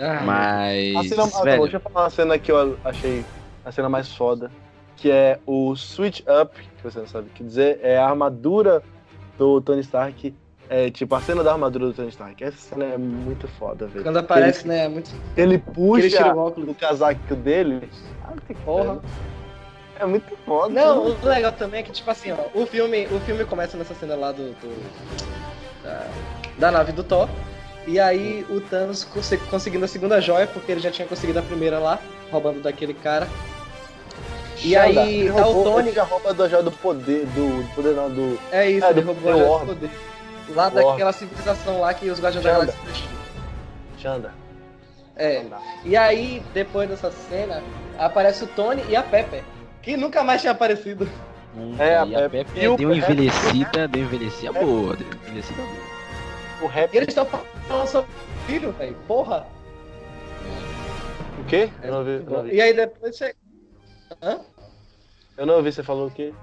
Ah, 0.01 0.23
Mas. 0.25 0.97
A 0.97 1.05
cena, 1.09 1.23
ah, 1.25 1.43
velho, 1.43 1.63
deixa 1.63 1.77
eu 1.77 1.81
falar 1.81 2.05
uma 2.05 2.11
cena 2.11 2.39
que 2.39 2.51
eu 2.51 2.79
achei 2.85 3.25
a 3.65 3.71
cena 3.71 3.89
mais 3.89 4.13
foda, 4.15 4.51
que 4.97 5.11
é 5.11 5.39
o 5.47 5.77
Switch 5.77 6.21
Up, 6.21 6.55
que 6.59 6.83
você 6.83 6.99
não 6.99 7.07
sabe 7.07 7.29
o 7.29 7.31
que 7.33 7.45
dizer, 7.45 7.79
é 7.83 7.99
a 7.99 8.09
armadura 8.09 8.83
do 9.37 9.61
Tony 9.61 9.81
Stark, 9.83 10.35
é 10.69 10.91
tipo 10.91 11.15
a 11.15 11.21
cena 11.21 11.43
da 11.45 11.53
armadura 11.53 11.87
do 11.87 11.93
Tony 11.93 12.09
Stark. 12.09 12.43
Essa 12.43 12.57
cena 12.57 12.85
é 12.85 12.97
muito 12.97 13.47
foda, 13.47 13.87
velho. 13.87 14.03
Quando 14.05 14.19
aparece, 14.19 14.67
né? 14.67 14.85
é 14.85 14.89
Muito. 14.89 15.11
Ele 15.37 15.59
Que 15.59 15.71
ele 15.99 16.09
tira 16.11 16.25
puxa 16.25 16.35
o 16.35 16.39
óculos. 16.39 16.71
o 16.71 16.75
casaco 16.75 17.35
dele. 17.37 17.89
Ah, 18.25 18.33
que 18.47 18.55
Porra. 18.55 19.01
É 19.99 20.07
muito 20.07 20.35
foda. 20.47 20.73
Não, 20.73 21.09
o 21.09 21.27
legal 21.27 21.53
também 21.53 21.81
é 21.81 21.83
que, 21.83 21.93
tipo 21.93 22.11
assim, 22.11 22.33
ó, 22.33 22.39
o 22.59 22.65
filme, 22.65 23.07
o 23.09 23.21
filme 23.21 23.45
começa 23.45 23.77
nessa 23.77 23.93
cena 23.95 24.15
lá 24.17 24.33
do. 24.33 24.53
do- 24.55 24.91
da, 25.83 26.07
da 26.59 26.71
nave 26.71 26.93
do 26.93 27.05
Thor. 27.05 27.29
E 27.91 27.99
aí 27.99 28.47
o 28.49 28.61
Thanos 28.61 29.03
conse- 29.03 29.37
conseguindo 29.37 29.85
a 29.85 29.89
segunda 29.89 30.21
joia, 30.21 30.47
porque 30.47 30.71
ele 30.71 30.81
já 30.81 30.93
tinha 30.93 31.09
conseguido 31.09 31.41
a 31.41 31.43
primeira 31.43 31.81
lá, 31.81 31.99
roubando 32.31 32.63
daquele 32.63 32.95
cara. 32.95 33.27
E 34.63 34.75
Xanda, 34.75 35.01
aí 35.03 35.21
ele 35.23 35.33
tá 35.33 35.49
o 35.49 35.65
Tony. 35.65 35.91
já 35.93 36.05
rouba 36.05 36.33
da 36.33 36.47
joia 36.49 36.63
do 36.63 36.71
poder, 36.71 37.27
do, 37.27 37.63
do 37.65 37.75
poder 37.75 37.95
não, 37.97 38.09
do... 38.09 38.39
É 38.53 38.71
isso, 38.71 38.87
É, 38.87 38.91
ele 38.91 39.01
do- 39.01 39.07
roubou 39.09 39.33
a 39.33 39.37
joia 39.37 39.59
do 39.59 39.67
poder. 39.67 39.91
Lá 40.51 40.65
Orbe. 40.67 40.77
daquela 40.77 41.13
civilização 41.13 41.81
lá 41.81 41.93
que 41.93 42.09
os 42.11 42.21
Guardiões 42.21 42.45
da. 42.45 42.53
Galáxia. 42.53 42.75
Xanda. 43.99 44.33
É. 45.17 45.45
E 45.85 45.97
aí, 45.97 46.43
depois 46.55 46.89
dessa 46.89 47.11
cena, 47.11 47.61
aparece 47.99 48.45
o 48.45 48.47
Tony 48.47 48.85
e 48.89 48.95
a 48.95 49.03
Pepper. 49.03 49.43
Que 49.83 49.97
nunca 49.97 50.23
mais 50.23 50.41
tinha 50.41 50.53
aparecido. 50.53 51.09
nunca. 51.57 51.83
É, 51.83 51.99
a 51.99 52.07
e 52.07 52.15
a 52.15 52.29
Pepe- 52.31 52.45
Pepe 52.53 52.69
o 52.69 52.77
deu 52.77 52.89
Pepe- 52.91 52.99
envelhecida, 53.01 53.89
deu 53.89 54.03
envelhecida 54.03 54.53
boa, 54.53 54.95
deu 54.97 55.07
envelhecida 55.27 55.61
boa. 55.63 55.90
O 56.63 56.67
rap... 56.67 56.93
E 56.93 56.97
eles 56.99 57.09
estão 57.09 57.27
falando 57.27 57.87
sobre 57.87 58.11
o 58.11 58.47
filho, 58.47 58.73
velho. 58.73 58.97
Porra. 59.07 59.47
O 61.41 61.45
quê? 61.45 61.71
Eu 61.83 61.91
não 61.91 61.99
ouvi, 61.99 62.11
eu 62.11 62.23
não 62.25 62.37
ouvi. 62.39 62.55
E 62.55 62.61
aí 62.61 62.73
depois 62.75 63.17
você. 63.17 63.35
Hã? 64.23 64.41
Eu 65.37 65.47
não 65.47 65.55
ouvi, 65.57 65.73
você 65.73 65.83
falou 65.83 66.09
o 66.09 66.11
quê? 66.11 66.35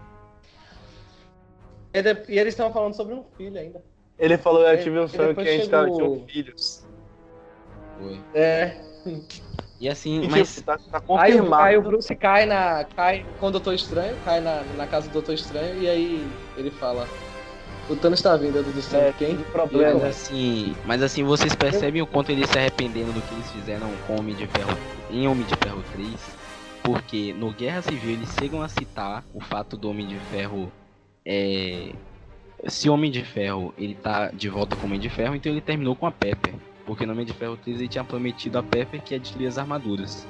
E, 1.94 2.02
de- 2.02 2.26
e 2.30 2.40
eles 2.40 2.54
estão 2.54 2.72
falando 2.74 2.96
sobre 2.96 3.14
um 3.14 3.24
filho 3.38 3.60
ainda. 3.60 3.84
Ele 4.18 4.38
falou, 4.38 4.64
eu 4.68 4.74
E- 4.74 4.84
tive 4.84 5.00
um 5.00 5.08
sonho 5.08 5.36
que 5.36 5.42
a 5.42 5.46
gente 5.46 5.70
tava, 5.70 5.84
chegou- 5.86 5.98
tinha 5.98 6.10
um 6.10 6.28
filho. 6.28 6.54
Foi. 8.00 8.20
É. 8.34 8.78
E 9.80 9.88
assim, 9.88 10.22
E, 10.24 10.28
mas. 10.30 10.56
tipo, 10.56 10.66
tá, 10.66 10.78
tá 10.92 10.98
Aí, 10.98 11.34
o- 11.36 11.38
confirmado. 11.38 11.64
aí 11.64 11.78
o 11.78 11.82
Bruce 11.84 12.16
cai 12.16 12.46
na. 12.48 12.84
cai 12.84 13.26
com 13.40 13.48
o 13.48 13.52
Doutor 13.52 13.74
Estranho, 13.76 14.18
cai 14.26 14.42
na, 14.42 14.64
na 14.64 14.88
casa 14.88 15.08
do 15.08 15.14
Doutor 15.14 15.34
Estranho, 15.36 15.78
e 15.80 15.88
aí 15.88 16.32
ele 16.58 16.72
fala. 16.72 17.08
O 17.90 17.96
Thanos 17.96 18.22
tá 18.22 18.36
vindo, 18.36 18.62
não 18.62 18.72
disse 18.72 18.96
É, 18.96 19.14
quem? 19.18 19.30
tem 19.30 19.38
Mas 19.38 19.48
problema. 19.52 20.08
assim, 20.08 20.76
mas 20.86 21.02
assim, 21.02 21.24
vocês 21.24 21.56
percebem 21.56 22.02
o 22.02 22.08
quanto 22.08 22.32
eles 22.32 22.50
se 22.50 22.58
arrependendo 22.58 23.14
do 23.14 23.22
que 23.22 23.34
eles 23.34 23.50
fizeram 23.52 23.90
com 24.06 24.20
Homem 24.20 24.36
de 24.36 24.46
Ferro 24.48 24.78
em 25.10 25.28
Homem 25.28 25.46
de 25.46 25.56
Ferro 25.56 25.82
3? 25.94 26.38
Porque 26.84 27.34
no 27.34 27.52
Guerra 27.52 27.82
Civil 27.82 28.12
eles 28.12 28.30
chegam 28.38 28.62
a 28.62 28.68
citar 28.68 29.24
o 29.34 29.40
fato 29.40 29.78
do 29.78 29.90
Homem 29.90 30.06
de 30.08 30.18
Ferro 30.32 30.72
é, 31.26 31.92
se 32.68 32.90
o 32.90 32.94
Homem 32.94 33.12
de 33.12 33.24
Ferro 33.24 33.74
ele 33.78 33.94
tá 33.96 34.30
de 34.32 34.50
volta 34.50 34.76
com 34.76 34.84
o 34.84 34.86
Homem 34.86 35.00
de 35.00 35.10
Ferro, 35.10 35.36
então 35.36 35.52
ele 35.52 35.62
terminou 35.62 35.96
com 35.96 36.06
a 36.08 36.12
Pepper. 36.12 36.56
Porque 36.86 37.06
no 37.06 37.12
Homem 37.14 37.26
de 37.26 37.34
Ferro 37.34 37.58
3 37.58 37.80
ele 37.80 37.88
tinha 37.88 38.04
prometido 38.04 38.58
a 38.58 38.64
Pepper 38.64 39.02
que 39.02 39.14
ia 39.14 39.20
destruir 39.20 39.48
as 39.48 39.58
armaduras. 39.58 40.26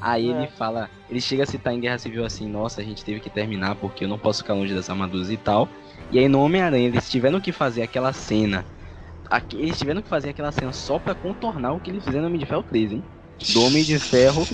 Aí 0.00 0.28
É. 0.30 0.32
ele 0.34 0.46
fala, 0.46 0.90
ele 1.10 1.20
chega 1.20 1.42
a 1.42 1.46
citar 1.46 1.72
em 1.74 1.80
Guerra 1.80 1.98
Civil 1.98 2.24
assim, 2.24 2.48
nossa, 2.48 2.80
a 2.80 2.84
gente 2.84 3.04
teve 3.04 3.20
que 3.20 3.30
terminar 3.30 3.74
porque 3.76 4.04
eu 4.04 4.08
não 4.08 4.18
posso 4.18 4.42
ficar 4.42 4.54
longe 4.54 4.74
das 4.74 4.88
armaduras 4.90 5.30
e 5.30 5.36
tal. 5.36 5.68
E 6.12 6.18
aí 6.18 6.28
no 6.28 6.40
Homem-Aranha 6.42 6.88
eles 6.88 7.10
tiveram 7.10 7.40
que 7.40 7.50
fazer 7.52 7.82
aquela 7.82 8.12
cena. 8.12 8.64
aqui- 9.30 9.56
eles 9.56 9.78
tiveram 9.78 10.02
que 10.02 10.08
fazer 10.10 10.28
aquela 10.28 10.52
cena 10.52 10.72
só 10.74 10.98
pra 10.98 11.14
contornar 11.14 11.72
o 11.72 11.80
que 11.80 11.90
eles 11.90 12.04
fizeram 12.04 12.24
no 12.24 12.28
Homem 12.28 12.38
de 12.38 12.44
Ferro 12.44 12.62
3, 12.62 12.92
hein? 12.92 13.02
Do 13.54 13.64
Homem 13.64 13.82
de 13.82 13.98
Ferro, 13.98 14.46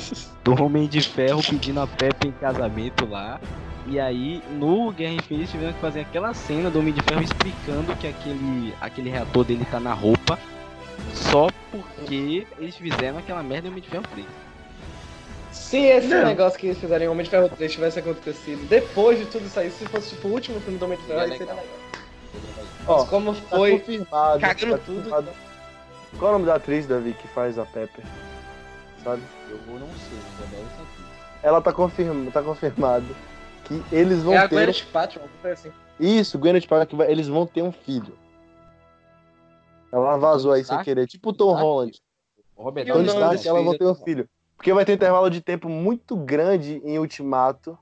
do 0.44 0.62
Homem 0.62 0.86
de 0.86 1.00
Ferro 1.00 1.42
pedindo 1.42 1.80
a 1.80 1.86
Pepe 1.86 2.28
em 2.28 2.30
casamento 2.32 3.04
lá. 3.04 3.40
E 3.88 3.98
aí, 3.98 4.40
no 4.52 4.92
Guerra 4.92 5.14
Infinita, 5.14 5.50
tiveram 5.50 5.72
que 5.72 5.80
fazer 5.80 6.00
aquela 6.02 6.32
cena 6.32 6.70
do 6.70 6.78
Homem 6.78 6.94
de 6.94 7.02
Ferro 7.02 7.22
explicando 7.22 7.96
que 7.96 8.06
aquele, 8.06 8.72
aquele 8.80 9.11
reator 9.11 9.44
dele 9.44 9.66
tá 9.68 9.80
na 9.80 9.92
roupa. 9.92 10.38
Só 11.12 11.48
porque 11.72 12.46
eles 12.59 12.76
fizeram 12.76 13.18
aquela 13.18 13.42
merda 13.42 13.62
do 13.68 13.72
Homem 13.72 13.82
de 13.82 13.88
Ferro 13.88 14.04
3. 14.12 14.26
Se 15.59 15.76
esse 15.78 16.06
Não. 16.09 16.24
negócio 16.24 16.59
que 16.59 16.66
eles 16.68 16.78
fizeram 16.78 17.04
em 17.04 17.09
Homem 17.09 17.24
de 17.24 17.30
Ferro 17.30 17.48
3 17.48 17.70
tivesse 17.72 17.98
acontecido 17.98 18.66
depois 18.68 19.18
de 19.18 19.26
tudo 19.26 19.44
isso 19.46 19.61
aí, 19.61 19.70
se 19.70 19.84
fosse 19.86 20.11
tipo 20.14 20.28
o 20.28 20.32
último 20.32 20.59
filme 20.61 20.78
do 20.78 20.84
Homem 20.86 20.96
de 20.98 21.04
Ferro, 21.04 21.20
aí 21.20 21.28
seria 21.36 21.46
legal. 21.46 21.64
Ó, 22.86 22.98
Mas 23.00 23.09
como 23.11 23.34
Tá 23.34 23.40
foi 23.56 23.78
confirmado. 23.78 24.40
cagando 24.40 24.72
tá 24.78 24.82
tudo. 24.86 24.96
confirmado. 24.96 25.28
Qual 26.18 26.26
é 26.26 26.34
o 26.34 26.38
nome 26.38 26.46
da 26.46 26.54
atriz, 26.54 26.86
Davi, 26.86 27.12
que 27.12 27.28
faz 27.28 27.59
a 27.59 27.66
Pepper? 27.66 28.04
Sabe? 29.04 29.22
Eu 29.50 29.59
vou 29.66 29.78
não 29.78 29.88
sei, 29.88 30.18
mas 30.38 30.48
adoro 30.48 30.66
essa 30.72 30.82
atriz. 30.82 31.09
Ela 31.42 31.61
tá, 31.61 31.72
confirma, 31.72 32.30
tá 32.30 32.42
confirmado 32.42 33.06
que 33.64 33.82
eles 33.92 34.22
vão 34.22 34.32
É 34.34 34.38
a 34.38 34.48
ter. 34.48 34.54
Gwyneth 34.56 34.84
Paltrow, 34.90 35.24
assim. 35.52 35.70
Isso, 36.00 36.38
Gwyneth 36.38 36.66
Paltrow, 36.66 37.02
eles 37.04 37.28
vão 37.28 37.46
ter 37.46 37.62
um 37.62 37.72
filho. 37.72 38.16
Ela 39.92 40.16
vazou 40.16 40.52
aí 40.52 40.64
sem 40.64 40.78
querer, 40.82 41.06
tipo 41.06 41.30
o 41.30 41.32
Tom? 41.32 41.52
Holland. 41.54 42.00
O 42.56 42.62
Robert 42.62 42.86
Stark, 42.88 43.36
desse 43.36 43.48
ela 43.48 43.62
vão 43.62 43.76
ter 43.76 43.86
um 43.86 43.94
filho. 43.94 44.28
Porque 44.59 44.72
vai 44.74 44.84
ter 44.84 44.92
um 44.92 44.94
intervalo 44.96 45.30
de 45.30 45.40
tempo 45.40 45.68
muito 45.70 46.14
grande 46.16 46.82
em 46.84 46.98
Ultimato. 46.98 47.78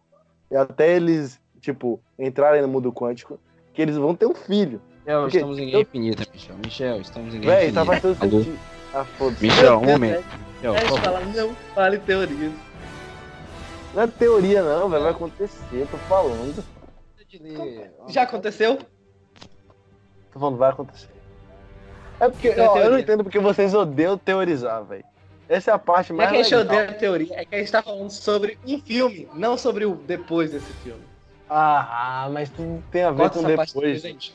E 0.51 0.55
até 0.55 0.95
eles, 0.95 1.41
tipo, 1.61 2.01
entrarem 2.17 2.63
no 2.63 2.69
mundo 2.69 2.93
quântico, 2.93 3.41
que 3.75 3.83
eles 3.83 3.97
vão 3.97 4.15
ter 4.15 4.27
um 4.27 4.35
filho. 4.35 4.81
Michel, 5.05 5.21
Porque 5.23 5.37
estamos 5.39 5.59
em 5.59 5.65
Guerra 5.67 5.77
eu- 5.79 5.83
Infinita, 5.83 6.25
Michel. 6.33 6.57
Michel, 6.65 7.01
estamos 7.01 7.35
em 7.35 7.41
Guerra 7.41 7.57
Véi, 7.57 7.73
tá 7.73 7.83
Infinita. 7.83 7.87
faz 7.87 8.03
todo 8.21 8.23
Alô? 8.33 8.45
sentido. 8.45 8.59
Ah, 8.95 9.05
foda-se. 9.05 9.43
Michel, 9.43 9.77
um 9.79 9.81
Deus, 9.81 9.91
momento. 9.93 10.25
Michel, 10.55 10.75
favor. 10.75 11.01
fala, 11.01 11.21
não 11.21 11.55
fale 11.75 11.99
teorias. 11.99 12.53
Não 13.95 14.03
é 14.03 14.07
teoria, 14.07 14.63
não, 14.63 14.89
velho. 14.89 15.03
Vai 15.03 15.13
acontecer, 15.13 15.89
tô 15.91 15.97
falando. 15.97 16.65
Já 18.09 18.23
aconteceu? 18.23 18.79
Tô 20.33 20.39
falando, 20.39 20.59
vai 20.59 20.71
acontecer. 20.71 21.09
É 22.21 22.29
porque, 22.29 22.49
é 22.49 22.61
ó, 22.63 22.77
eu 22.79 22.91
não 22.91 22.99
entendo 22.99 23.23
porque 23.25 23.39
vocês 23.39 23.75
odeiam 23.75 24.17
teorizar, 24.17 24.85
velho. 24.85 25.05
Essa 25.49 25.71
é 25.71 25.75
a 25.75 25.79
parte 25.79 26.13
é 26.13 26.15
mais 26.15 26.31
que 26.31 26.37
a 26.37 26.43
gente 26.43 26.55
legal. 26.55 26.75
odeia 26.77 26.91
a 26.91 26.95
teoria, 26.95 27.35
é 27.41 27.45
que 27.45 27.55
a 27.55 27.59
gente 27.59 27.71
tá 27.71 27.83
falando 27.83 28.11
sobre 28.11 28.59
um 28.67 28.81
filme, 28.81 29.29
não 29.35 29.57
sobre 29.57 29.85
o 29.85 29.95
depois 29.95 30.51
desse 30.51 30.73
filme. 30.73 31.03
Ah, 31.49 32.29
mas 32.33 32.51
tudo 32.51 32.83
tem 32.91 33.05
a 33.05 33.11
ver 33.13 33.19
Corta 33.19 33.39
com 33.41 33.45
depois. 33.47 34.03
gente. 34.03 34.35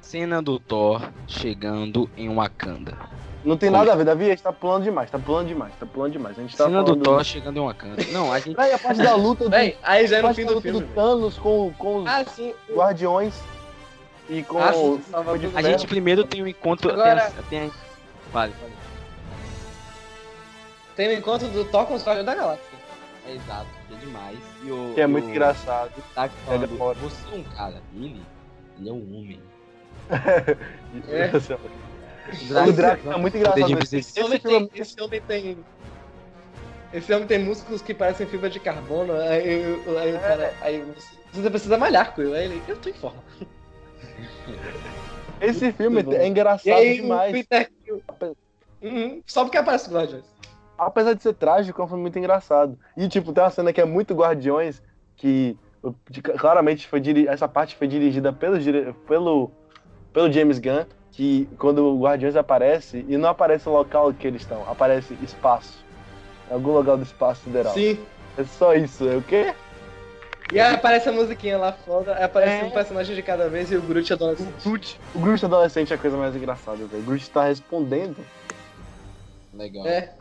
Cena 0.00 0.40
do 0.40 0.60
Thor 0.60 1.02
chegando 1.26 2.08
em 2.16 2.32
Wakanda. 2.32 2.96
Não 3.42 3.56
tem 3.58 3.68
Como? 3.68 3.78
nada 3.80 3.92
a 3.92 3.96
ver, 3.96 4.04
Davi, 4.04 4.26
a 4.26 4.28
gente 4.28 4.42
tá 4.42 4.52
pulando 4.52 4.84
demais, 4.84 5.10
tá 5.10 5.18
pulando 5.18 5.48
demais, 5.48 5.74
tá 5.78 5.84
pulando 5.84 6.12
demais. 6.12 6.38
A 6.38 6.42
gente 6.42 6.56
tá 6.56 6.64
Cena 6.64 6.82
do. 6.84 6.96
Thor 6.96 7.24
chegando 7.24 7.58
em 7.58 7.64
Wakanda. 7.64 8.02
Não, 8.12 8.32
a 8.32 8.38
gente. 8.38 8.58
Aí 8.58 8.72
a 8.72 8.78
parte 8.78 9.02
da 9.02 9.14
luta 9.16 9.44
do, 9.44 9.50
Véi, 9.50 9.76
aí 9.82 10.06
já 10.06 10.18
é 10.18 10.22
no 10.22 10.32
fim 10.32 10.46
do 10.46 10.60
filme. 10.60 10.80
do. 10.80 10.86
Thanos 10.94 11.36
com, 11.36 11.72
com 11.76 12.02
os 12.02 12.06
Ah, 12.06 12.24
sim. 12.24 12.54
guardiões 12.72 13.34
e 14.30 14.42
com 14.44 14.58
Ah, 14.58 14.70
o... 14.74 14.98
sim, 15.02 15.38
de 15.50 15.56
A 15.58 15.62
gente 15.62 15.86
primeiro 15.86 16.24
tem 16.24 16.42
um 16.42 16.46
encontro. 16.46 16.90
Agora- 16.92 17.30
Tem, 17.30 17.38
a- 17.38 17.42
tem 17.50 17.58
a- 17.68 17.70
Vale, 18.32 18.52
vale. 18.60 18.72
Tem 20.96 21.08
o 21.08 21.12
encontro 21.12 21.48
do 21.48 21.64
Thor 21.64 21.86
com 21.86 21.94
os 21.94 22.02
Guardiões 22.04 22.26
da 22.26 22.34
Galáxia. 22.34 22.78
É 23.26 23.34
exato, 23.34 23.66
que 23.88 23.94
é 23.94 23.96
demais. 23.98 24.38
E 24.62 24.70
o, 24.70 24.92
Que 24.94 25.00
é 25.00 25.06
muito 25.06 25.26
o 25.26 25.30
engraçado. 25.30 25.90
Tá 26.14 26.28
falando, 26.28 26.64
Ele 26.64 26.74
é 26.74 26.76
foda. 26.78 27.00
você 27.00 27.16
é 27.32 27.36
um 27.36 27.42
cara, 27.44 27.82
ele, 27.94 28.22
ele 28.78 28.88
é 28.88 28.92
um 28.92 29.16
homem. 29.18 29.40
É. 31.08 31.30
O 32.68 32.72
Drax 32.72 33.02
tá 33.04 33.18
muito 33.18 33.36
engraçado. 33.36 33.60
Esse 33.60 33.72
homem, 33.74 33.78
Esse 33.92 34.12
filme 34.12 34.38
tem, 34.38 34.70
esse 34.80 35.00
homem 35.02 35.20
tem. 35.22 35.58
Esse 36.92 37.12
homem 37.12 37.26
tem 37.26 37.38
músculos 37.38 37.82
que 37.82 37.92
parecem 37.92 38.26
fibra 38.26 38.48
de 38.48 38.60
carbono. 38.60 39.14
Aí, 39.14 39.62
eu- 39.62 39.98
aí 39.98 40.14
o 40.14 40.20
cara. 40.20 40.54
Aí 40.62 40.80
você- 40.94 41.16
você 41.32 41.50
precisa 41.50 41.76
malhar 41.76 42.14
com 42.14 42.22
ele. 42.22 42.34
Aí 42.36 42.44
ele. 42.44 42.62
Eu 42.68 42.76
tô 42.76 42.88
em 42.88 42.94
forma. 42.94 43.22
Esse 45.40 45.72
filme 45.72 46.04
é 46.14 46.26
engraçado 46.26 46.66
E 46.66 46.72
aí 46.72 46.96
demais. 47.00 47.32
Peter. 47.32 47.70
Uhum, 48.82 49.22
Só 49.26 49.44
porque 49.44 49.56
aparece 49.58 49.88
o 49.88 49.92
Guardiões. 49.94 50.24
Apesar 50.78 51.14
de 51.14 51.22
ser 51.22 51.34
trágico, 51.34 51.80
é 51.80 51.84
um 51.84 51.88
filme 51.88 52.02
muito 52.02 52.18
engraçado. 52.18 52.78
E, 52.96 53.08
tipo, 53.08 53.32
tem 53.32 53.42
uma 53.44 53.50
cena 53.50 53.72
que 53.72 53.80
é 53.80 53.84
muito 53.84 54.14
Guardiões, 54.14 54.82
que 55.16 55.56
claramente 56.38 56.86
foi 56.88 56.98
diri- 57.00 57.28
essa 57.28 57.46
parte 57.46 57.76
foi 57.76 57.86
dirigida 57.86 58.32
pelo, 58.32 58.58
dire- 58.58 58.92
pelo, 59.06 59.50
pelo 60.12 60.32
James 60.32 60.58
Gunn, 60.58 60.84
que 61.12 61.48
quando 61.58 61.78
o 61.84 62.00
Guardiões 62.00 62.34
aparece, 62.34 63.04
e 63.08 63.16
não 63.16 63.28
aparece 63.28 63.68
o 63.68 63.72
local 63.72 64.12
que 64.12 64.26
eles 64.26 64.42
estão, 64.42 64.68
aparece 64.68 65.16
espaço. 65.22 65.84
Algum 66.50 66.72
lugar 66.72 66.96
do 66.96 67.02
espaço 67.04 67.42
sideral. 67.44 67.72
Sim. 67.72 67.98
É 68.36 68.42
só 68.44 68.74
isso. 68.74 69.08
É 69.08 69.16
o 69.16 69.22
quê? 69.22 69.54
E 70.52 70.58
aí 70.60 70.74
aparece 70.74 71.08
a 71.08 71.12
musiquinha 71.12 71.56
lá 71.56 71.72
foda, 71.72 72.14
aí 72.16 72.24
aparece 72.24 72.64
É. 72.64 72.66
um 72.66 72.70
personagem 72.70 73.14
de 73.14 73.22
cada 73.22 73.48
vez 73.48 73.70
e 73.70 73.76
o 73.76 73.80
Groot 73.80 74.12
O 74.12 74.14
adolescente. 74.14 74.52
Groot, 74.64 75.00
o 75.14 75.18
Groot 75.20 75.44
adolescente 75.44 75.92
é 75.92 75.96
a 75.96 75.98
coisa 75.98 76.16
mais 76.16 76.34
engraçada, 76.36 76.76
velho. 76.84 77.02
O 77.02 77.06
Groot 77.06 77.30
tá 77.30 77.44
respondendo. 77.44 78.16
Legal. 79.54 79.86
É. 79.86 80.12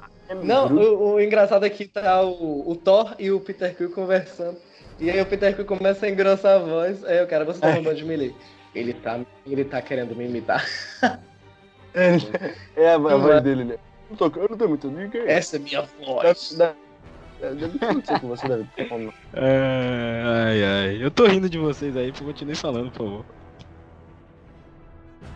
É 0.42 0.46
Não, 0.46 0.68
o, 0.68 1.14
o 1.14 1.22
engraçado 1.22 1.66
é 1.66 1.70
que 1.70 1.88
tá 1.88 2.22
o, 2.24 2.70
o 2.70 2.76
Thor 2.76 3.16
e 3.20 3.32
o 3.32 3.40
Peter 3.40 3.76
Quill 3.76 3.92
conversando. 3.92 4.58
E 5.00 5.10
aí 5.10 5.22
o 5.22 5.26
Peter 5.26 5.56
Quill 5.56 5.66
começa 5.66 6.06
a 6.06 6.10
engrossar 6.10 6.56
a 6.56 6.60
voz. 6.60 7.04
Aí 7.06 7.24
o 7.24 7.28
cara, 7.28 7.46
você 7.46 7.60
tá 7.60 7.70
É. 7.70 7.74
roubando 7.74 7.96
de 7.96 8.06
melee. 8.06 8.36
Ele 8.74 8.94
tá, 8.94 9.20
ele 9.46 9.64
tá 9.64 9.82
querendo 9.82 10.16
me 10.16 10.26
imitar. 10.26 10.66
É 12.76 12.90
a, 12.90 12.96
a 12.96 12.98
voz 12.98 13.36
é. 13.36 13.42
dele, 13.42 13.64
né? 13.66 13.76
Não 14.10 14.18
tô, 14.18 14.40
eu 14.40 14.48
não 14.50 14.58
tenho 14.58 14.70
muito 14.70 14.88
ninguém. 14.90 15.28
Essa 15.28 15.58
é 15.58 15.60
minha 15.60 15.84
voz. 16.04 16.58
você, 18.24 18.48
deve 18.48 18.68
ter. 18.76 18.90
É, 19.34 20.24
ai, 20.26 20.64
ai. 20.64 21.04
Eu 21.04 21.12
tô 21.12 21.28
rindo 21.28 21.48
de 21.48 21.60
vocês 21.60 21.96
aí, 21.96 22.12
continue 22.12 22.56
falando, 22.56 22.90
por 22.90 23.06
favor. 23.06 23.26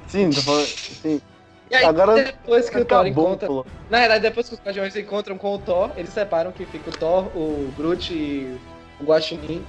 Sim, 0.07 0.29
tô 0.31 0.41
falando. 0.41 0.65
Sim. 0.65 1.21
E 1.69 1.75
aí, 1.75 1.83
Agora 1.85 2.13
depois 2.23 2.69
que 2.69 2.77
o 2.79 2.85
Thor 2.85 3.05
encontra. 3.05 3.47
pô. 3.47 3.65
Na 3.89 3.99
verdade, 3.99 4.21
depois 4.21 4.47
que 4.47 4.55
os 4.55 4.61
Guardiões 4.61 4.93
se 4.93 5.01
encontram 5.01 5.37
com 5.37 5.53
o 5.53 5.59
Thor, 5.59 5.91
eles 5.97 6.11
separam 6.13 6.51
que 6.51 6.65
fica 6.65 6.89
o 6.89 6.93
Thor, 6.93 7.25
o 7.35 7.71
Groot 7.77 8.13
e 8.13 8.57
o 8.99 9.03
Guaxinim. 9.03 9.65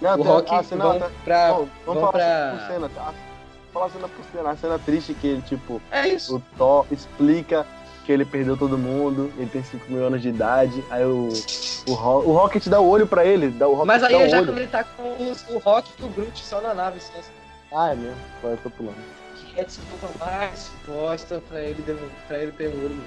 Não, 0.00 0.18
o 0.18 0.22
Rock 0.22 0.64
cena- 0.64 0.84
vão 0.84 0.98
tá- 0.98 1.10
pra. 1.24 1.48
Bom, 1.52 1.56
vamos 1.56 1.70
vão 1.84 1.94
falar 1.94 2.12
pra- 2.12 2.56
por 2.58 2.72
cena, 2.74 2.90
tá? 2.94 3.14
Falar 3.72 3.90
cena 3.90 4.08
por 4.08 4.24
cena. 4.32 4.50
A 4.50 4.56
cena 4.56 4.78
triste 4.78 5.14
que 5.14 5.26
ele, 5.28 5.42
tipo, 5.42 5.80
É 5.90 6.08
isso. 6.08 6.36
o 6.36 6.42
Thor 6.58 6.86
explica 6.90 7.64
que 8.04 8.10
ele 8.10 8.24
perdeu 8.24 8.56
todo 8.56 8.76
mundo, 8.76 9.30
ele 9.36 9.48
tem 9.50 9.62
5 9.62 9.84
mil 9.92 10.04
anos 10.04 10.20
de 10.22 10.30
idade, 10.30 10.82
aí 10.90 11.04
o, 11.04 11.28
o, 11.86 11.92
o 11.92 12.32
Rocket 12.32 12.66
dá 12.66 12.80
o 12.80 12.88
olho 12.88 13.06
pra 13.06 13.24
ele, 13.24 13.50
dá 13.50 13.68
o 13.68 13.72
Rocket 13.74 13.86
Mas 13.86 14.02
aí 14.02 14.12
dá 14.12 14.18
o 14.18 14.28
já 14.28 14.36
olho. 14.38 14.46
quando 14.46 14.58
ele 14.58 14.66
tá 14.66 14.82
com 14.82 15.30
os- 15.30 15.44
o 15.48 15.58
Rock 15.58 15.88
e 16.00 16.02
o 16.04 16.08
Groot 16.08 16.44
só 16.44 16.60
na 16.60 16.74
nave, 16.74 16.98
só 17.00 17.12
assim. 17.18 17.30
Ah, 17.70 17.92
é 17.92 17.94
mesmo, 17.94 18.16
Vai, 18.42 18.52
eu 18.52 18.56
tô 18.56 18.70
pulando. 18.70 18.96
Que 19.52 19.60
é 19.60 19.62
a 19.62 19.66
desculpa 19.66 20.08
mais 20.24 20.70
bosta 20.86 21.42
pra 21.48 21.60
ele, 21.60 21.82
pra 22.26 22.38
ele 22.38 22.52
ter 22.52 22.68
olho. 22.68 23.00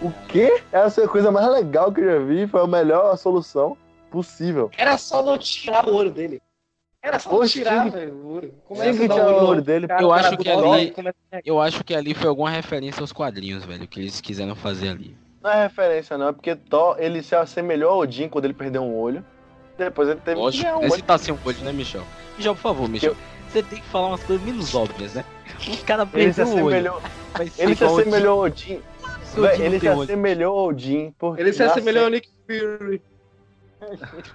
O 0.00 0.12
quê? 0.28 0.62
Essa 0.72 1.02
é 1.02 1.04
a 1.04 1.08
coisa 1.08 1.30
mais 1.30 1.50
legal 1.50 1.92
que 1.92 2.00
eu 2.00 2.06
já 2.20 2.24
vi, 2.24 2.46
foi 2.46 2.60
a 2.62 2.66
melhor 2.66 3.16
solução 3.16 3.76
possível. 4.10 4.70
Era 4.76 4.96
só 4.96 5.22
não 5.22 5.36
tirar 5.36 5.86
o 5.88 5.94
olho 5.94 6.10
dele. 6.10 6.40
Era 7.02 7.18
só 7.18 7.30
não 7.30 7.38
Oxe, 7.40 7.52
tirar, 7.54 7.84
que- 7.84 7.90
velho, 7.90 8.14
o 8.14 8.34
olho. 8.34 8.54
Que 8.66 8.72
a 8.82 8.84
dar 8.84 8.92
tirar 9.14 9.42
o 9.44 9.46
olho 9.48 9.62
dele, 9.62 9.86
cara, 9.88 10.02
Eu 10.02 10.12
acho 10.12 10.36
que 10.36 10.48
ali- 10.50 10.90
começa 10.90 11.16
Eu 11.44 11.60
acho 11.60 11.84
que 11.84 11.94
ali 11.94 12.14
foi 12.14 12.28
alguma 12.28 12.50
referência 12.50 13.00
aos 13.00 13.12
quadrinhos, 13.12 13.64
velho, 13.64 13.86
que 13.86 14.00
eles 14.00 14.20
quiseram 14.20 14.54
fazer 14.56 14.88
ali. 14.90 15.16
Não 15.42 15.50
é 15.50 15.62
referência, 15.62 16.18
não, 16.18 16.28
é 16.28 16.32
porque 16.32 16.56
Thor, 16.56 16.96
ele 16.98 17.22
se 17.22 17.34
assemelhou 17.36 17.92
ao 17.92 17.98
Odin 18.00 18.28
quando 18.28 18.44
ele 18.46 18.54
perdeu 18.54 18.82
um 18.82 18.96
olho. 18.96 19.24
Depois 19.76 20.08
ele 20.08 20.20
teve 20.20 20.36
que 20.36 20.42
Lógico, 20.42 20.64
ganhar 20.64 20.76
um 20.78 20.82
esse 20.82 20.92
olho. 20.94 21.02
tá 21.04 21.16
sem 21.18 21.32
um 21.32 21.38
olho, 21.44 21.58
né, 21.60 21.72
Michel? 21.72 22.02
Michel, 22.36 22.54
por 22.56 22.60
favor, 22.62 22.88
Michel. 22.88 23.16
Você 23.50 23.62
tem 23.62 23.80
que 23.80 23.86
falar 23.88 24.08
umas 24.08 24.22
coisas 24.24 24.44
menos 24.44 24.74
óbvias, 24.74 25.14
né? 25.14 25.24
O 25.68 25.84
cara 25.84 26.08
Ele 26.14 26.32
se 26.32 26.44
perdeu 26.44 26.62
o 26.62 26.66
olho. 26.66 26.76
assemelhou, 26.76 27.02
ele 27.58 27.74
se 27.76 27.84
assemelhou 27.84 28.32
ao 28.38 28.44
Odin. 28.46 28.80
Se 29.24 29.40
Véi, 29.40 29.62
ele 29.62 29.80
se 29.80 29.88
assemelhou 29.88 30.58
ao 30.58 30.66
Odin. 30.66 31.14
Ele 31.36 31.52
se 31.52 31.62
assemelhou 31.62 32.04
ao 32.04 32.10
Nick 32.10 32.28
Fury. 32.46 33.02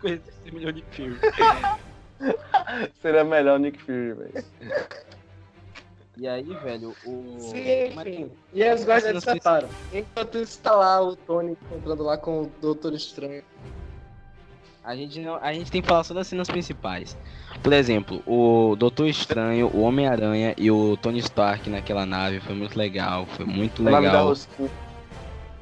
Ele 0.03 0.21
se 0.21 0.31
assemelhou 0.41 0.69
ao 0.69 0.73
Nick 0.75 0.87
Fury. 0.95 1.19
Seria 3.01 3.23
melhor 3.23 3.55
o 3.55 3.59
Nick 3.59 3.79
Fury, 3.81 4.13
velho. 4.13 4.45
E 6.15 6.27
aí, 6.27 6.43
velho, 6.43 6.95
o. 7.07 7.37
Sim, 7.39 7.91
Mas- 7.95 8.05
enfim. 8.07 8.31
E 8.53 8.61
aí 8.63 8.71
os 8.75 8.81
se 8.81 9.01
se- 9.13 9.19
separam. 9.21 9.67
Enquanto 9.91 10.37
isso 10.37 10.59
tá 10.59 10.75
lá 10.75 11.01
o 11.01 11.15
Tony 11.15 11.53
encontrando 11.53 12.03
lá 12.03 12.17
com 12.19 12.43
o 12.43 12.51
Doutor 12.61 12.93
Estranho. 12.93 13.43
A 14.83 14.95
gente, 14.95 15.19
não, 15.21 15.35
a 15.41 15.53
gente 15.53 15.71
tem 15.71 15.81
que 15.81 15.87
falar 15.87 16.03
só 16.03 16.13
das 16.13 16.27
cenas 16.27 16.47
principais. 16.47 17.15
Por 17.61 17.71
exemplo, 17.71 18.21
o 18.27 18.75
Doutor 18.75 19.07
Estranho, 19.07 19.67
o 19.73 19.81
Homem-Aranha 19.81 20.53
e 20.57 20.69
o 20.69 20.97
Tony 20.97 21.19
Stark 21.19 21.69
naquela 21.69 22.05
nave 22.05 22.41
foi 22.41 22.53
muito 22.53 22.77
legal. 22.77 23.25
Foi 23.25 23.45
muito 23.45 23.81
O 23.81 23.85
legal. 23.85 24.33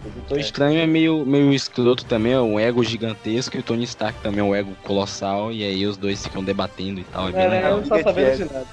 O 0.04 0.10
Doutor 0.10 0.40
Estranho 0.40 0.80
é 0.80 0.88
meio, 0.88 1.24
meio 1.24 1.54
escroto 1.54 2.04
também, 2.06 2.34
é 2.34 2.40
um 2.42 2.60
ego 2.60 2.84
gigantesco, 2.84 3.56
e 3.56 3.60
o 3.60 3.64
Tony 3.64 3.84
Stark 3.84 4.20
também 4.22 4.40
é 4.40 4.44
um 4.44 4.56
ego 4.56 4.72
colossal, 4.84 5.52
e 5.52 5.64
aí 5.64 5.86
os 5.86 5.96
dois 5.98 6.24
ficam 6.24 6.44
debatendo 6.44 7.00
e 7.00 7.04
tal. 7.04 7.30
É 7.30 7.32
bem 7.32 7.42
É, 7.44 7.48
legal. 7.48 7.72
eu 7.72 7.78
não 7.78 7.84
tô 7.88 7.96
Fica 7.98 8.10
sabendo 8.10 8.38
de 8.48 8.54
nada. 8.54 8.66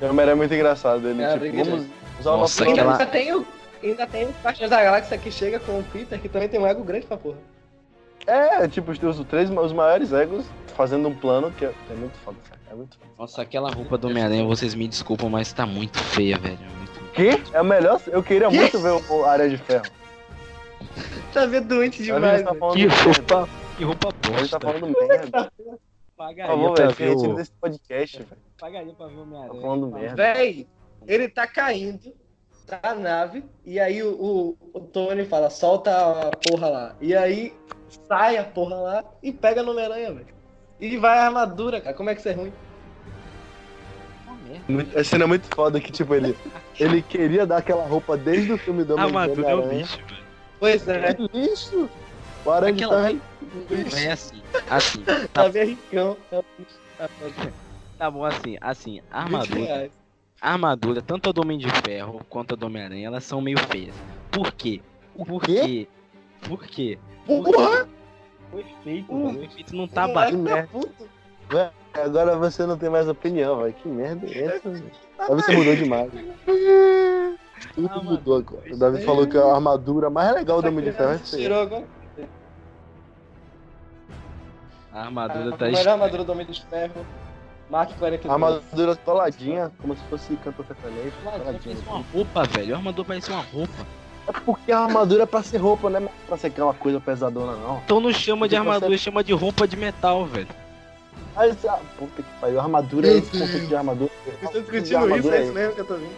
O 0.00 0.04
Homem-Aranha 0.06 0.32
é 0.32 0.34
muito 0.34 0.52
engraçado. 0.54 1.08
Ele, 1.08 1.22
É, 1.22 1.38
tipo, 1.38 1.64
vamos 1.64 1.86
usar 2.18 2.30
Nossa, 2.32 2.64
Ainda, 2.64 2.72
aquela- 2.82 2.92
ainda 2.94 3.06
tem 3.06 3.32
o. 3.32 3.46
Ainda 3.84 4.06
tem 4.08 4.24
o 4.24 4.34
Guardiões 4.42 4.70
da 4.70 4.82
Galáxia 4.82 5.16
que 5.18 5.30
chega 5.30 5.60
com 5.60 5.78
o 5.78 5.84
Peter, 5.92 6.18
que 6.20 6.28
também 6.28 6.48
tem 6.48 6.58
um 6.58 6.66
ego 6.66 6.82
grande 6.82 7.06
pra 7.06 7.16
porra. 7.16 7.36
É, 8.26 8.66
tipo, 8.68 8.90
os, 8.90 9.02
os 9.02 9.26
três 9.26 9.50
os 9.50 9.72
maiores 9.72 10.12
egos 10.12 10.44
fazendo 10.76 11.08
um 11.08 11.14
plano 11.14 11.50
que 11.52 11.64
é, 11.64 11.72
é 11.90 11.94
muito 11.94 12.16
foda, 12.18 12.36
cara. 12.48 12.60
É 12.70 12.74
muito 12.74 12.98
foda. 12.98 13.10
Nossa, 13.18 13.42
aquela 13.42 13.70
roupa 13.70 13.96
do 13.96 14.08
Homem-Aranha, 14.08 14.44
vocês 14.44 14.74
me 14.74 14.86
desculpam, 14.88 15.30
mas 15.30 15.52
tá 15.52 15.64
muito 15.64 15.98
feia, 15.98 16.36
velho. 16.38 16.58
Muito... 16.76 17.12
Que? 17.12 17.56
É 17.56 17.60
o 17.60 17.64
melhor. 17.64 18.00
Eu 18.08 18.22
queria 18.22 18.48
Que? 18.48 18.56
muito 18.56 18.78
ver 18.78 18.90
o, 18.92 19.14
o 19.14 19.24
Aranha 19.24 19.50
de 19.50 19.58
Ferro. 19.58 19.84
Tá 21.32 21.46
vendo 21.46 21.68
doente 21.68 22.02
A 22.02 22.04
demais, 22.04 22.42
tá 22.42 22.50
Que 22.50 22.86
roupa, 22.86 23.48
que 23.76 23.84
roupa 23.84 24.08
A 24.08 24.26
gente 24.26 24.40
bosta. 24.40 24.58
tá 24.58 24.72
falando 24.72 24.94
merda. 25.08 25.52
Por 25.56 25.78
Pagaria 26.16 26.46
favor, 26.46 26.74
pra 26.74 26.84
velho, 26.84 26.96
se 26.96 27.02
ver 27.02 27.08
retira 27.10 27.30
o... 27.30 27.36
desse 27.36 27.52
podcast, 27.52 28.18
velho. 28.18 28.42
Pagaria 28.58 28.92
pra 28.94 29.06
ver 29.06 29.16
o 29.16 29.22
Homem-Aranha. 29.22 29.54
Tá 29.54 29.60
falando 29.60 29.86
merda. 29.92 30.16
Véi, 30.34 30.66
ele 31.06 31.28
tá 31.28 31.46
caindo 31.46 32.12
da 32.66 32.94
nave, 32.94 33.44
e 33.64 33.78
aí 33.78 34.02
o, 34.02 34.12
o, 34.12 34.56
o 34.72 34.80
Tony 34.80 35.24
fala, 35.24 35.50
solta 35.50 35.90
a 35.90 36.30
porra 36.36 36.68
lá. 36.68 36.96
E 37.00 37.14
aí 37.14 37.54
sai 38.08 38.36
a 38.36 38.44
porra 38.44 38.76
lá 38.76 39.04
e 39.22 39.32
pega 39.32 39.62
no 39.62 39.72
Homem-Aranha, 39.72 40.12
velho. 40.12 40.26
E 40.80 40.96
vai 40.96 41.18
a 41.18 41.26
armadura, 41.26 41.80
cara. 41.80 41.96
Como 41.96 42.10
é 42.10 42.14
que 42.14 42.20
isso 42.20 42.28
é 42.28 42.32
ruim? 42.32 42.52
Muito- 44.68 44.98
A 44.98 45.04
cena 45.04 45.24
é 45.24 45.26
muito 45.26 45.46
foda 45.54 45.80
que, 45.80 45.90
tipo, 45.92 46.14
ele, 46.14 46.36
ele 46.78 47.02
queria 47.02 47.46
dar 47.46 47.58
aquela 47.58 47.84
roupa 47.86 48.16
desde 48.16 48.52
o 48.52 48.58
filme 48.58 48.84
do 48.84 48.98
A 48.98 49.02
armadura 49.04 49.48
é 49.50 49.54
o 49.54 49.58
Homem-Aranha. 49.58 49.82
bicho, 49.84 49.96
velho. 50.06 50.26
Pois 50.58 50.88
é, 50.88 51.14
Que 51.14 51.28
lixo! 51.32 51.88
O 52.44 52.50
Aranha 52.50 52.72
de 52.74 52.84
Aquela- 52.84 53.02
Ferro 53.08 53.20
É 53.96 54.12
assim, 54.12 54.42
assim. 54.70 55.04
tá 55.32 55.48
bem 55.48 55.66
ricão. 55.70 56.16
É 56.30 56.38
um 56.38 56.44
bicho. 56.58 56.78
Tá. 56.96 57.08
Tá 57.98 58.10
bom, 58.10 58.24
assim, 58.24 58.56
assim. 58.60 59.00
A 59.10 59.24
20 59.24 59.34
armadura, 59.34 59.90
a 60.40 60.52
armadura, 60.52 61.02
tanto 61.02 61.28
a 61.28 61.32
do 61.32 61.40
Homem 61.42 61.58
de 61.58 61.68
Ferro 61.82 62.20
quanto 62.28 62.54
a 62.54 62.56
do 62.56 62.66
Homem-Aranha, 62.66 63.06
elas 63.06 63.24
são 63.24 63.40
meio 63.40 63.58
feias. 63.58 63.94
Por 64.30 64.52
quê? 64.52 64.80
Por 65.16 65.42
quê? 65.42 65.60
quê? 65.64 65.88
Por 66.48 66.62
quê? 66.64 66.98
Porra! 67.26 67.88
O 68.52 68.58
efeito, 68.58 69.12
o 69.14 69.42
efeito 69.42 69.76
não 69.76 69.88
tá 69.88 70.06
batendo. 70.08 70.48
Agora 71.94 72.36
você 72.36 72.64
não 72.66 72.76
tem 72.76 72.88
mais 72.90 73.08
opinião, 73.08 73.58
velho. 73.62 73.72
Que 73.74 73.88
merda 73.88 74.26
é 74.26 74.44
essa, 74.44 74.70
velho? 74.70 74.90
Davi, 75.18 75.42
você 75.42 75.56
mudou 75.56 75.76
demais. 75.76 76.12
Tudo 77.74 77.90
Ah, 77.90 78.02
mudou 78.02 78.36
agora. 78.36 78.72
O 78.72 78.76
Davi 78.76 79.02
falou 79.02 79.26
que 79.26 79.36
a 79.36 79.54
armadura 79.54 80.10
mais 80.10 80.32
legal 80.34 80.60
do 80.62 80.68
Homem 80.68 80.84
de 80.84 80.92
Ferro 80.92 81.12
é 81.12 81.18
feia. 81.18 81.42
Tirou 81.42 81.60
agora. 81.62 81.84
A 84.92 85.00
armadura 85.04 85.54
A 85.54 85.58
tá 85.58 85.64
melhor 85.66 85.88
armadura 85.88 86.24
do 86.24 86.32
Homem 86.32 86.46
de 86.46 86.62
Ferro. 86.66 87.04
Mark 87.68 87.90
42. 87.98 88.30
A 88.30 88.32
armadura 88.34 88.96
coladinha, 88.96 89.72
como 89.80 89.96
se 89.96 90.02
fosse 90.04 90.36
cantor 90.36 90.66
sertanejo. 90.66 91.12
Parece 91.24 91.44
Coladinha. 91.44 91.76
uma 91.88 92.04
roupa, 92.12 92.44
velho. 92.44 92.74
A 92.74 92.78
armadura 92.78 93.08
parece 93.08 93.30
uma 93.30 93.42
roupa. 93.42 93.86
É 94.28 94.32
porque 94.32 94.72
a 94.72 94.80
armadura 94.80 95.22
é 95.22 95.26
pra 95.26 95.42
ser 95.42 95.58
roupa, 95.58 95.88
não 95.88 96.00
é 96.00 96.08
pra 96.26 96.36
ser 96.36 96.48
aquela 96.48 96.74
coisa 96.74 97.00
pesadona, 97.00 97.52
não. 97.56 97.80
Então 97.84 98.00
não 98.00 98.12
chama 98.12 98.48
de 98.48 98.56
armadura, 98.56 98.98
chama 98.98 99.22
de 99.22 99.32
roupa 99.32 99.68
de 99.68 99.76
metal, 99.76 100.24
velho. 100.26 100.48
Aí 101.36 101.52
você, 101.52 101.68
ah, 101.68 101.78
puta 101.98 102.22
que 102.22 102.40
pariu, 102.40 102.58
armadura, 102.58 103.06
Meu 103.06 103.18
esse 103.18 103.30
conceito 103.30 103.66
de 103.66 103.76
armadura. 103.76 104.10
Vocês 104.42 104.64
discutindo 104.64 105.16
isso, 105.16 105.30
é 105.30 105.38
é 105.38 105.42
isso 105.44 105.52
mesmo 105.52 105.74
que 105.74 105.80
eu 105.80 105.84
tô 105.84 105.94
vendo. 105.94 106.16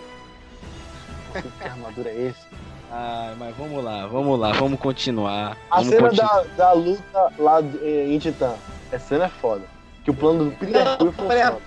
Que 1.58 1.68
armadura 1.68 2.08
é 2.08 2.28
esse? 2.28 2.46
Ah, 2.90 3.34
mas 3.38 3.54
vamos 3.56 3.84
lá, 3.84 4.06
vamos 4.06 4.38
lá, 4.38 4.52
vamos 4.52 4.80
continuar. 4.80 5.56
A 5.70 5.76
vamos 5.76 5.88
cena 5.90 6.08
continuar. 6.08 6.44
da, 6.56 6.64
da 6.64 6.72
luta 6.72 7.32
lá 7.38 7.60
eh, 7.82 8.06
em 8.08 8.18
Titã, 8.18 8.54
essa 8.90 9.08
cena 9.08 9.26
é 9.26 9.28
foda. 9.28 9.64
Que 10.04 10.10
o 10.10 10.14
plano 10.14 10.46
do 10.46 10.50
Peter 10.52 10.84
Não, 10.84 10.96
Quill 10.96 11.12
funciona. 11.12 11.58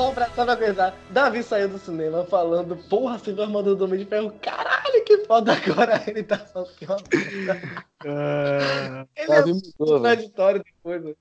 Só 0.00 0.12
pra, 0.12 0.30
só 0.30 0.44
pra 0.46 0.56
coisar, 0.56 0.94
Davi 1.10 1.42
saiu 1.42 1.68
do 1.68 1.78
cinema 1.78 2.24
falando, 2.24 2.74
porra, 2.88 3.18
você 3.18 3.32
viu 3.34 3.42
a 3.42 3.46
armadura 3.46 3.76
do 3.76 3.84
Homem 3.84 3.98
de 3.98 4.06
Ferro? 4.06 4.32
Caralho, 4.40 5.04
que 5.04 5.18
foda 5.26 5.52
agora 5.52 6.02
ele 6.08 6.22
tá 6.22 6.38
que 6.38 6.84
é 6.84 6.88
uma 6.88 6.96
merda. 7.12 9.08
Ele 9.14 9.26
Davi 9.28 9.50
é 9.50 9.54
mudou, 9.54 9.70
velho. 9.78 9.92
contraditório 10.00 10.64
depois. 10.64 11.16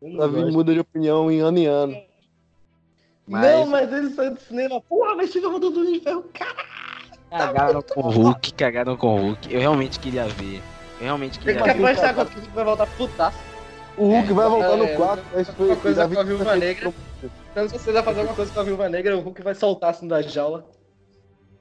não 0.00 0.16
Davi 0.16 0.34
gosto. 0.40 0.52
muda 0.54 0.72
de 0.72 0.80
opinião 0.80 1.30
em 1.30 1.40
ano 1.40 1.58
em 1.58 1.66
ano. 1.66 1.96
Mas- 3.28 3.42
Não, 3.44 3.66
mas 3.66 3.92
ele 3.92 4.08
saiu 4.10 4.32
do 4.34 4.40
cinema, 4.40 4.80
porra, 4.80 5.14
mas 5.14 5.30
você 5.30 5.38
viu 5.38 5.48
a 5.48 5.52
armadura 5.52 5.74
do 5.74 5.80
Homem 5.80 5.92
de 5.94 6.00
Ferro? 6.00 6.24
Caralho, 6.32 6.66
Cagaram 7.30 7.82
com 7.82 8.00
o 8.00 8.10
Hulk, 8.10 8.52
cagaram 8.54 8.96
com 8.96 9.14
o 9.14 9.20
Hulk. 9.20 9.52
Eu 9.52 9.60
realmente 9.60 10.00
queria 10.00 10.24
ver. 10.26 10.62
Eu 11.00 11.04
realmente 11.04 11.38
Tem 11.40 11.54
queria 11.54 11.74
que 11.74 11.78
ver. 11.78 11.84
apostar 11.86 12.14
quanto 12.14 12.30
que 12.30 12.48
vai 12.48 12.64
voltar 12.64 12.86
putaço. 12.96 13.38
O 13.98 14.06
Hulk 14.08 14.32
vai 14.32 14.48
voltar 14.48 14.76
no 14.76 14.84
É, 14.84 14.94
4. 14.96 15.24
Mas 15.34 15.48
foi, 15.50 15.66
uma 15.66 15.76
coisa 15.76 16.00
Davi 16.02 16.14
com 16.14 16.20
a 16.20 16.24
Viúva 16.24 16.56
Negra. 16.56 16.94
Então, 17.56 17.66
se 17.70 17.78
você 17.78 17.90
vai 17.90 18.02
fazer 18.02 18.20
alguma 18.20 18.36
coisa 18.36 18.52
com 18.52 18.60
a 18.60 18.64
Viúva 18.64 18.86
Negra, 18.86 19.16
o 19.16 19.20
Hulk 19.22 19.42
vai 19.42 19.54
soltar 19.54 19.88
assim 19.88 20.06
da 20.06 20.20
jaula. 20.20 20.70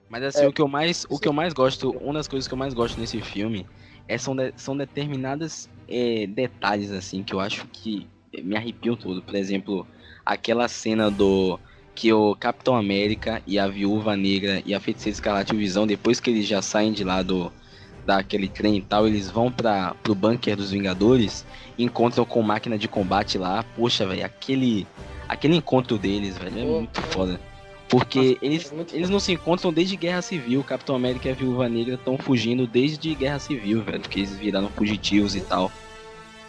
Mas 0.10 0.24
assim, 0.24 0.44
É. 0.44 0.48
o 0.50 0.52
que 0.52 0.62
eu 0.62 0.68
mais, 0.68 1.06
o 1.10 1.18
que 1.18 1.26
eu 1.26 1.32
mais 1.32 1.54
gosto, 1.54 1.90
uma 1.92 2.16
das 2.16 2.28
coisas 2.28 2.50
que 2.50 2.54
eu 2.54 2.58
mais 2.58 2.74
gosto 2.74 3.00
nesse 3.00 3.22
filme 3.22 3.66
é 4.06 4.18
são, 4.18 4.36
de- 4.36 4.52
são 4.58 4.76
determinadas 4.76 5.70
é, 5.88 6.28
detalhes 6.28 6.92
assim 6.92 7.24
que 7.24 7.34
eu 7.34 7.40
acho 7.40 7.66
que 7.68 8.10
me 8.44 8.58
arrepiam 8.58 8.98
todo. 8.98 9.22
Por 9.22 9.36
exemplo, 9.36 9.88
aquela 10.26 10.68
cena 10.68 11.10
do 11.10 11.58
que 11.96 12.12
o 12.12 12.36
Capitão 12.36 12.76
América 12.76 13.42
e 13.48 13.58
a 13.58 13.66
Viúva 13.66 14.18
Negra 14.18 14.62
e 14.66 14.74
a 14.74 14.82
Feiticeira 14.82 15.14
Escarlate 15.16 15.54
e 15.54 15.56
o 15.56 15.60
Visão, 15.60 15.88
depois 15.88 16.20
que 16.20 16.30
eles 16.30 16.46
já 16.46 16.62
saem 16.62 16.92
de 16.92 17.06
lá 17.06 17.24
do 17.24 17.50
daquele 18.06 18.50
trem 18.50 18.76
e 18.78 18.82
tal, 18.82 19.08
eles 19.08 19.32
vão 19.32 19.50
para 19.50 19.94
pro 20.04 20.14
bunker 20.14 20.58
dos 20.58 20.72
Vingadores 20.72 21.46
encontram 21.80 22.26
com 22.26 22.42
máquina 22.42 22.78
de 22.78 22.90
combate 22.90 23.38
lá. 23.38 23.64
Poxa, 23.78 24.06
velho, 24.06 24.26
aquele 24.26 24.86
aquele 25.28 25.56
encontro 25.56 25.98
deles, 25.98 26.38
velho, 26.38 26.60
é 26.60 26.64
muito 26.64 27.02
foda. 27.02 27.40
Porque 27.88 28.20
Nossa, 28.20 28.38
eles, 28.42 28.72
é 28.72 28.76
muito 28.76 28.96
eles 28.96 29.10
não 29.10 29.20
se 29.20 29.32
encontram 29.34 29.72
desde 29.72 29.96
Guerra 29.96 30.22
Civil. 30.22 30.64
Capitão 30.64 30.96
América 30.96 31.30
e 31.30 31.32
a 31.32 31.36
Viúva 31.36 31.70
Negra 31.70 31.96
estão 31.96 32.18
fugindo 32.18 32.66
desde 32.66 33.14
Guerra 33.14 33.38
Civil, 33.40 33.84
velho. 33.84 34.00
Porque 34.00 34.20
eles 34.20 34.36
viraram 34.36 34.70
fugitivos 34.70 35.36
e 35.36 35.42
tal. 35.42 35.72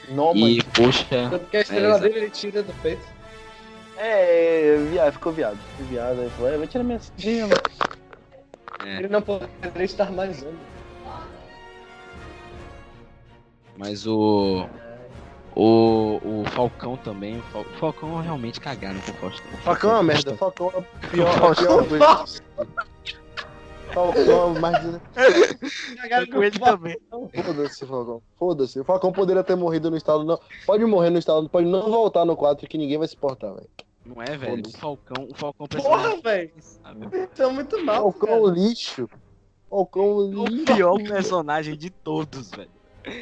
Não, 0.09 0.35
E, 0.37 0.63
poxa, 0.63 1.29
Tanto 1.31 1.47
que 1.51 1.57
a 1.57 1.61
estrela 1.61 1.97
É, 1.97 2.01
dele 2.01 2.19
ele 2.21 2.31
tira 2.31 2.63
do 2.63 2.73
peito. 2.81 3.03
É, 3.99 4.77
viado, 4.91 5.13
ficou 5.13 5.33
viado. 5.33 5.59
Ficou 5.73 5.87
viado. 5.87 6.21
Aí 6.21 6.31
falou, 6.31 6.53
"É, 6.53 6.57
vai 6.59 6.67
tirar 6.67 6.85
minha 6.85 6.99
cidinha, 7.01 7.47
mano. 7.47 7.61
É. 8.85 8.99
Ele 8.99 9.09
não 9.09 9.21
poderia 9.21 9.85
estar 9.85 10.11
mais 10.13 10.43
homem. 10.43 10.55
mas 13.77 14.07
o. 14.07 14.67
O, 15.57 16.21
o 16.23 16.45
Falcão 16.51 16.97
também. 16.99 17.39
O 17.39 17.43
Fal- 17.45 17.63
o 17.63 17.79
Falcão 17.79 18.21
realmente 18.21 18.61
cagaram 18.61 19.01
com 19.01 19.11
o 19.11 19.15
Faustão. 19.15 19.47
Facão 19.63 19.91
é 19.91 19.95
uma 19.95 20.03
merda. 20.03 20.37
Facão 20.37 20.71
é 20.75 20.79
a 20.79 21.09
pior, 21.09 21.29
a 21.51 21.55
pior 21.55 21.89
coisa. 21.89 22.77
Falcão 23.93 24.57
é 24.57 24.61
mais. 24.61 25.01
Cagaram 25.97 26.27
com 26.27 26.43
ele 26.43 26.59
também. 26.59 26.99
Foda-se, 27.11 27.87
Falcão. 27.87 28.23
Foda-se. 28.39 28.81
O 28.81 28.85
Falcão 28.85 29.13
poderia 29.13 29.43
ter 29.43 29.57
morrido 29.57 29.91
no 29.91 29.97
estado. 29.97 30.25
Não. 30.25 30.39
Pode 30.67 30.85
morrer 30.85 31.09
no 31.11 31.19
estado, 31.19 31.49
pode 31.49 31.67
não 31.67 31.91
voltar 31.91 32.25
no 32.27 32.37
4 32.37 32.69
que 32.69 32.77
ninguém 32.77 32.99
vai 32.99 33.09
se 33.09 33.17
portar, 33.17 33.55
velho. 33.55 33.71
Não 34.05 34.23
é, 34.23 34.37
velho? 34.37 34.63
O. 34.67 34.71
Falcão, 34.79 35.29
o 35.31 35.35
Falcão 35.35 35.67
Porra, 35.67 36.17
velho. 36.21 36.53
é 37.39 37.47
muito 37.47 37.83
mal. 37.85 38.13
Falcão 38.13 38.49
é 38.49 38.53
lixo. 38.53 39.09
Falcão 39.71 40.03
é 40.03 40.07
um 40.07 40.43
O 40.43 40.47
lixo. 40.47 40.75
pior 40.75 41.03
personagem 41.03 41.77
de 41.77 41.89
todos, 41.91 42.51
velho. 42.51 42.76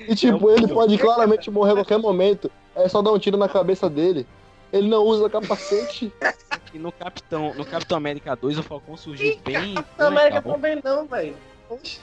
E 0.08 0.14
tipo, 0.14 0.50
ele 0.50 0.66
pode 0.68 0.96
claramente 0.98 1.50
morrer 1.50 1.72
a 1.72 1.74
qualquer 1.76 1.98
momento. 1.98 2.50
É 2.74 2.88
só 2.88 3.02
dar 3.02 3.12
um 3.12 3.18
tiro 3.18 3.36
na 3.36 3.48
cabeça 3.48 3.88
dele. 3.88 4.26
Ele 4.72 4.88
não 4.88 5.02
usa 5.04 5.28
capacete. 5.30 6.12
E 6.72 6.78
no 6.78 6.90
Capitão, 6.90 7.54
no 7.54 7.64
Capitão 7.64 7.96
América 7.96 8.34
2, 8.34 8.58
o 8.58 8.62
Falcão 8.62 8.96
surgiu 8.96 9.38
bem. 9.44 9.74
Na 9.96 10.06
América 10.08 10.38
legal. 10.38 10.52
também 10.54 10.80
não, 10.82 11.06
velho. 11.06 11.36
Oxi. 11.70 12.00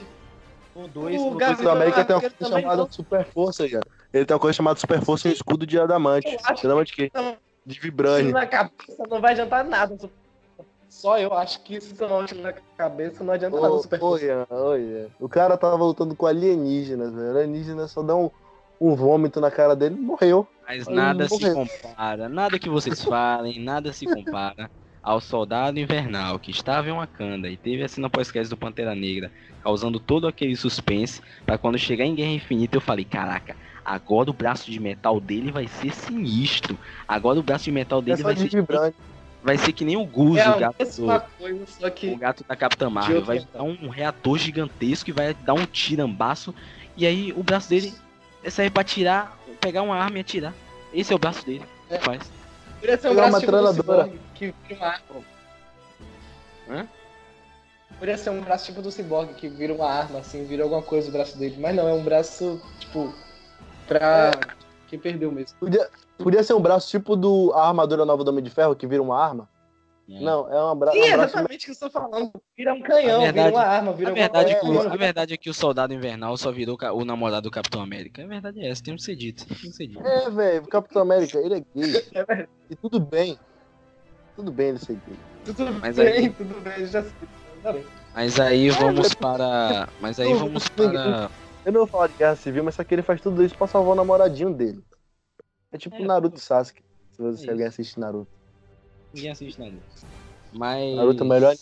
No 0.74 0.88
2, 0.88 1.20
O 1.20 1.30
no 1.32 1.36
Gavião- 1.36 1.56
dois- 1.56 1.66
O 1.68 1.70
América 1.70 2.04
tem 2.04 2.16
uma 2.16 2.20
coisa 2.22 2.36
chamada 2.60 2.76
não. 2.76 2.90
Super 2.90 3.24
Força, 3.26 3.68
já. 3.68 3.80
Ele 4.14 4.24
tem 4.24 4.34
uma 4.34 4.40
coisa 4.40 4.56
chamada 4.56 4.80
Super 4.80 5.02
Força 5.02 5.28
e 5.28 5.30
um 5.32 5.34
escudo 5.34 5.66
de 5.66 5.78
adamante. 5.78 6.34
Adamante 6.44 6.94
que 6.94 7.10
De 7.66 7.78
vibrânio. 7.80 8.32
na 8.32 8.46
cabeça 8.46 9.02
não 9.10 9.20
vai 9.20 9.32
adiantar 9.32 9.64
nada. 9.64 9.98
Só 10.92 11.18
eu 11.18 11.32
acho 11.32 11.60
que 11.62 11.80
se 11.80 11.96
você 11.96 12.06
não 12.06 12.26
tiro 12.26 12.42
na 12.42 12.52
cabeça 12.76 13.24
não 13.24 13.32
adianta 13.32 13.58
nada. 13.58 13.78
Super 13.78 14.02
ô, 14.02 14.18
Ian. 14.18 14.46
O 15.18 15.26
cara 15.26 15.56
tava 15.56 15.82
lutando 15.82 16.14
com 16.14 16.26
alienígenas, 16.26 17.14
velho. 17.14 17.30
Alienígenas 17.30 17.90
só 17.90 18.02
dá 18.02 18.14
um, 18.14 18.30
um 18.78 18.94
vômito 18.94 19.40
na 19.40 19.50
cara 19.50 19.74
dele 19.74 19.96
e 19.96 19.98
morreu. 19.98 20.46
Mas 20.68 20.86
nada 20.86 21.26
se 21.26 21.54
compara, 21.54 22.28
nada 22.28 22.58
que 22.58 22.68
vocês 22.68 23.02
falem, 23.02 23.58
nada 23.58 23.90
se 23.90 24.04
compara 24.04 24.70
ao 25.02 25.18
Soldado 25.18 25.80
Invernal, 25.80 26.38
que 26.38 26.50
estava 26.50 26.88
em 26.88 26.92
Wakanda 26.92 27.48
e 27.48 27.56
teve 27.56 27.82
a 27.82 27.88
cena 27.88 28.10
pós-crédito 28.10 28.50
do 28.50 28.58
Pantera 28.58 28.94
Negra, 28.94 29.32
causando 29.64 29.98
todo 29.98 30.28
aquele 30.28 30.54
suspense, 30.54 31.22
pra 31.46 31.56
quando 31.56 31.78
chegar 31.78 32.04
em 32.04 32.14
Guerra 32.14 32.32
Infinita 32.32 32.76
eu 32.76 32.80
falei, 32.82 33.04
caraca, 33.04 33.56
agora 33.82 34.30
o 34.30 34.34
braço 34.34 34.70
de 34.70 34.78
metal 34.78 35.18
dele 35.18 35.50
vai 35.50 35.66
ser 35.66 35.92
sinistro. 35.92 36.78
Agora 37.08 37.40
o 37.40 37.42
braço 37.42 37.64
de 37.64 37.72
metal 37.72 37.98
É 38.00 38.02
dele 38.02 38.18
só 38.18 38.24
vai 38.24 38.34
de 38.34 38.42
ser, 38.42 38.48
vibrânio. 38.50 38.94
Vai 39.42 39.58
ser 39.58 39.72
que 39.72 39.84
nem 39.84 39.96
o 39.96 40.04
Gus, 40.06 40.38
É 40.38 40.48
o 40.50 40.58
gato, 40.58 40.76
mesma 40.78 41.18
do, 41.18 41.24
coisa, 41.38 41.66
só 41.66 41.86
o 41.86 41.90
que. 41.90 42.14
gato 42.16 42.44
da 42.46 42.56
Capitã 42.56 42.88
Marvel. 42.88 43.24
Vai 43.24 43.40
dar 43.52 43.62
um 43.62 43.88
reator 43.88 44.38
gigantesco 44.38 45.10
e 45.10 45.12
vai 45.12 45.34
dar 45.34 45.54
um 45.54 45.66
tirambaço, 45.66 46.54
e 46.96 47.06
aí 47.06 47.32
o 47.32 47.42
braço 47.42 47.68
dele 47.68 47.92
é 48.44 48.50
sair 48.50 48.70
pra 48.70 48.84
tirar, 48.84 49.38
pegar 49.60 49.82
uma 49.82 49.96
arma 49.96 50.18
e 50.18 50.20
atirar. 50.20 50.54
Esse 50.92 51.12
é 51.12 51.16
o 51.16 51.18
braço 51.18 51.44
dele, 51.44 51.64
É. 51.90 51.98
faz. 51.98 52.30
Poderia 52.80 52.98
ser 53.00 53.08
um 53.08 53.14
braço 53.14 53.28
uma 53.30 53.40
tipo 53.40 53.52
do 53.52 53.58
metralhadora. 53.58 54.04
Cyborg, 54.04 54.20
que 54.34 54.54
vira 54.68 54.80
uma 54.80 54.86
arma. 54.88 55.24
Hã? 56.68 56.88
Poderia 57.98 58.18
ser 58.18 58.30
um 58.30 58.40
braço 58.40 58.66
tipo 58.66 58.82
do 58.82 58.90
Cyborg, 58.90 59.34
que 59.34 59.48
vira 59.48 59.72
uma 59.72 59.88
arma, 59.88 60.18
assim, 60.18 60.44
vira 60.44 60.64
alguma 60.64 60.82
coisa 60.82 61.08
do 61.08 61.12
braço 61.12 61.38
dele. 61.38 61.56
Mas 61.60 61.74
não, 61.76 61.86
é 61.88 61.92
um 61.92 62.02
braço, 62.02 62.60
tipo, 62.80 63.14
pra 63.86 64.32
quem 64.88 64.98
perdeu 64.98 65.30
mesmo. 65.30 65.56
Podia, 65.60 65.88
podia 66.22 66.42
ser 66.42 66.54
um 66.54 66.60
braço 66.60 66.88
tipo 66.90 67.14
do 67.16 67.52
a 67.54 67.68
armadura 67.68 68.04
nova 68.04 68.22
do 68.24 68.28
Homem 68.30 68.42
de 68.44 68.50
Ferro, 68.50 68.74
que 68.76 68.86
vira 68.86 69.02
uma 69.02 69.18
arma. 69.22 69.48
Não, 70.08 70.52
é 70.52 70.62
um, 70.72 70.76
bra 70.76 70.92
Sim, 70.92 70.98
um 70.98 71.02
braço. 71.12 71.22
exatamente 71.36 71.62
o 71.62 71.64
que 71.64 71.70
eu 71.70 71.72
estou 71.72 71.90
falando. 71.90 72.30
Vira 72.56 72.74
um 72.74 72.82
canhão, 72.82 73.20
A 73.20 73.24
verdade- 73.24 73.48
vira 73.50 73.56
uma 73.62 73.64
arma, 73.66 73.92
vira 73.92 74.10
A 74.10 74.14
verdade, 74.14 74.52
é 74.52 74.54
que, 74.56 74.66
uma 74.66 74.82
o- 74.82 74.92
a 74.92 74.96
verdade 74.96 75.32
é 75.34 75.36
que 75.38 75.48
o 75.48 75.54
Soldado 75.54 75.94
Invernal 75.94 76.36
só 76.36 76.50
virou 76.52 76.76
o 76.94 77.04
namorado 77.04 77.42
do 77.42 77.50
Capitão 77.50 77.80
América. 77.80 78.22
A 78.22 78.26
verdade 78.26 78.60
é 78.60 78.68
essa, 78.68 78.82
tem 78.82 78.94
que 78.96 79.02
ser 79.02 79.14
dito. 79.16 79.46
Tem 79.46 79.56
que 79.56 79.70
ser 79.72 79.86
dito. 79.86 80.04
É, 80.06 80.28
velho, 80.28 80.62
o 80.64 80.68
Capitão 80.68 81.00
América, 81.02 81.38
ele 81.38 81.54
é 81.54 81.64
gay. 81.74 82.04
É. 82.28 82.46
E 82.68 82.76
tudo 82.76 83.00
bem. 83.00 83.38
Tudo 84.36 84.50
bem 84.52 84.68
ele 84.70 84.78
ser 84.78 84.94
gay. 85.06 85.16
Tudo 85.46 85.72
Mas 85.80 85.96
bem, 85.96 86.06
aí- 86.08 86.30
tudo 86.30 86.60
bem, 86.60 86.84
já 86.86 87.02
sei. 87.02 87.12
Bem. 87.72 87.84
Mas 88.14 88.40
aí 88.40 88.68
vamos 88.70 89.14
para. 89.14 89.88
Mas 90.00 90.18
aí 90.20 90.34
vamos 90.34 90.68
para. 90.68 91.30
Eu 91.64 91.72
não 91.72 91.80
vou 91.82 91.86
falar 91.86 92.08
de 92.08 92.14
guerra 92.18 92.34
civil, 92.36 92.64
mas 92.64 92.74
só 92.74 92.82
que 92.84 92.92
ele 92.94 93.02
faz 93.02 93.20
tudo 93.20 93.42
isso 93.42 93.56
pra 93.56 93.66
salvar 93.68 93.92
o 93.92 93.96
namoradinho 93.96 94.52
dele. 94.52 94.82
É 95.72 95.78
tipo 95.78 95.96
É, 95.96 96.04
Naruto 96.04 96.36
e 96.36 96.40
Sasuke. 96.40 96.82
Se 97.12 97.22
você 97.22 97.46
É 97.46 97.50
alguém 97.50 97.66
assiste 97.66 97.98
Naruto. 97.98 98.28
Ninguém 99.14 99.30
assiste 99.30 99.58
nada. 99.58 99.76
Mas. 100.52 100.96
Naruto 100.96 101.24
é 101.24 101.26
melhor. 101.26 101.54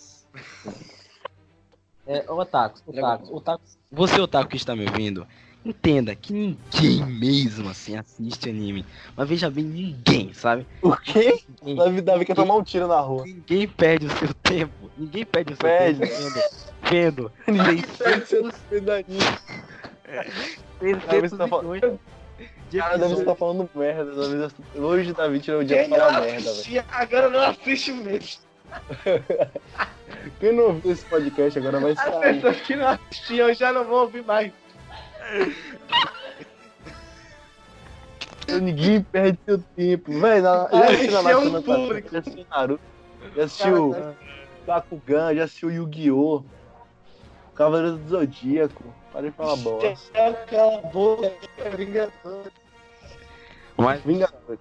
É, 2.07 2.31
Otaku, 2.31 2.81
Legal. 2.93 3.15
Otaku, 3.15 3.37
Otaku. 3.37 3.63
Você, 3.93 4.21
Otaku, 4.21 4.51
que 4.51 4.57
está 4.57 4.75
me 4.75 4.85
ouvindo, 4.87 5.27
entenda 5.65 6.15
que 6.15 6.33
ninguém 6.33 7.05
mesmo 7.07 7.69
assim 7.69 7.97
assiste 7.97 8.49
anime. 8.49 8.85
Mas 9.17 9.29
veja 9.29 9.51
bem, 9.51 9.65
ninguém, 9.65 10.33
sabe? 10.33 10.67
O 10.83 10.97
quê? 10.97 11.41
Ninguém, 11.63 11.77
Davi, 11.77 12.01
Davi 12.01 12.25
quer 12.25 12.35
tomar 12.35 12.55
um 12.57 12.63
tiro 12.63 12.89
na 12.89 13.01
rua. 13.01 13.25
ninguém 13.25 13.69
perde 13.69 14.07
o 14.07 14.11
seu 14.19 14.33
tempo. 14.35 14.91
Ninguém 14.97 15.25
perde 15.25 15.53
o 15.53 15.57
seu 15.57 15.63
Perde. 15.69 16.01
tempo 16.01 16.17
vendo. 16.17 16.43
Vendo. 16.91 17.33
Ninguém 17.47 17.85
600, 17.97 18.59
pedaninho. 18.69 19.21
600 20.81 21.39
tá 21.39 21.47
fal- 21.49 21.63
milhões 21.63 21.99
de 22.71 22.79
Cara, 22.79 22.95
episódios. 22.95 23.25
tá 23.25 23.35
falando 23.35 23.69
merda. 23.75 24.13
Davi, 24.15 24.55
hoje 24.77 25.13
Davi 25.13 25.41
tirou 25.41 25.61
o 25.61 25.65
dia 25.65 25.89
não 25.89 25.99
falar 25.99 26.21
merda, 26.21 26.53
velho. 26.53 26.85
agora 26.93 27.29
não 27.29 27.41
assiste 27.41 27.93
mesmo. 27.93 28.41
Quem 30.39 30.53
não 30.53 30.65
ouviu 30.67 30.93
esse 30.93 31.05
podcast 31.07 31.59
agora 31.59 31.81
vai 31.81 31.93
As 31.93 31.99
sair. 31.99 32.35
pessoas 32.35 32.61
que 32.61 32.77
não 32.77 32.89
assistiam 32.89 33.53
já 33.53 33.73
não 33.73 33.85
vão 33.85 34.03
ouvir 34.03 34.25
mais. 34.25 34.53
Ninguém 38.61 39.03
perde 39.03 39.39
seu 39.45 39.59
tempo. 39.77 40.13
Véi, 40.19 40.41
já 40.41 40.65
assistiu 40.65 40.95
Esse 40.95 41.11
na 41.11 41.19
é 41.19 41.23
Naruto, 41.23 42.13
já 42.13 42.19
assistiu 42.19 42.47
Naruto, 42.51 42.83
já 43.37 43.45
assistiu 43.45 43.91
Cara, 43.93 44.17
Bakugan, 44.67 45.35
já 45.35 45.45
assistiu 45.45 45.71
Yu-Gi-Oh! 45.71 46.43
Cavaleiro 47.55 47.97
do 47.99 48.09
Zodíaco. 48.09 48.85
Para 49.13 49.23
de 49.23 49.33
falar 49.33 49.57
bosta. 49.57 49.95
Cala 50.49 50.79
a 50.79 50.87
boca, 50.89 51.33
é 51.59 51.71
vingador. 51.71 52.45
Mas 53.83 54.03
Vingador. 54.03 54.59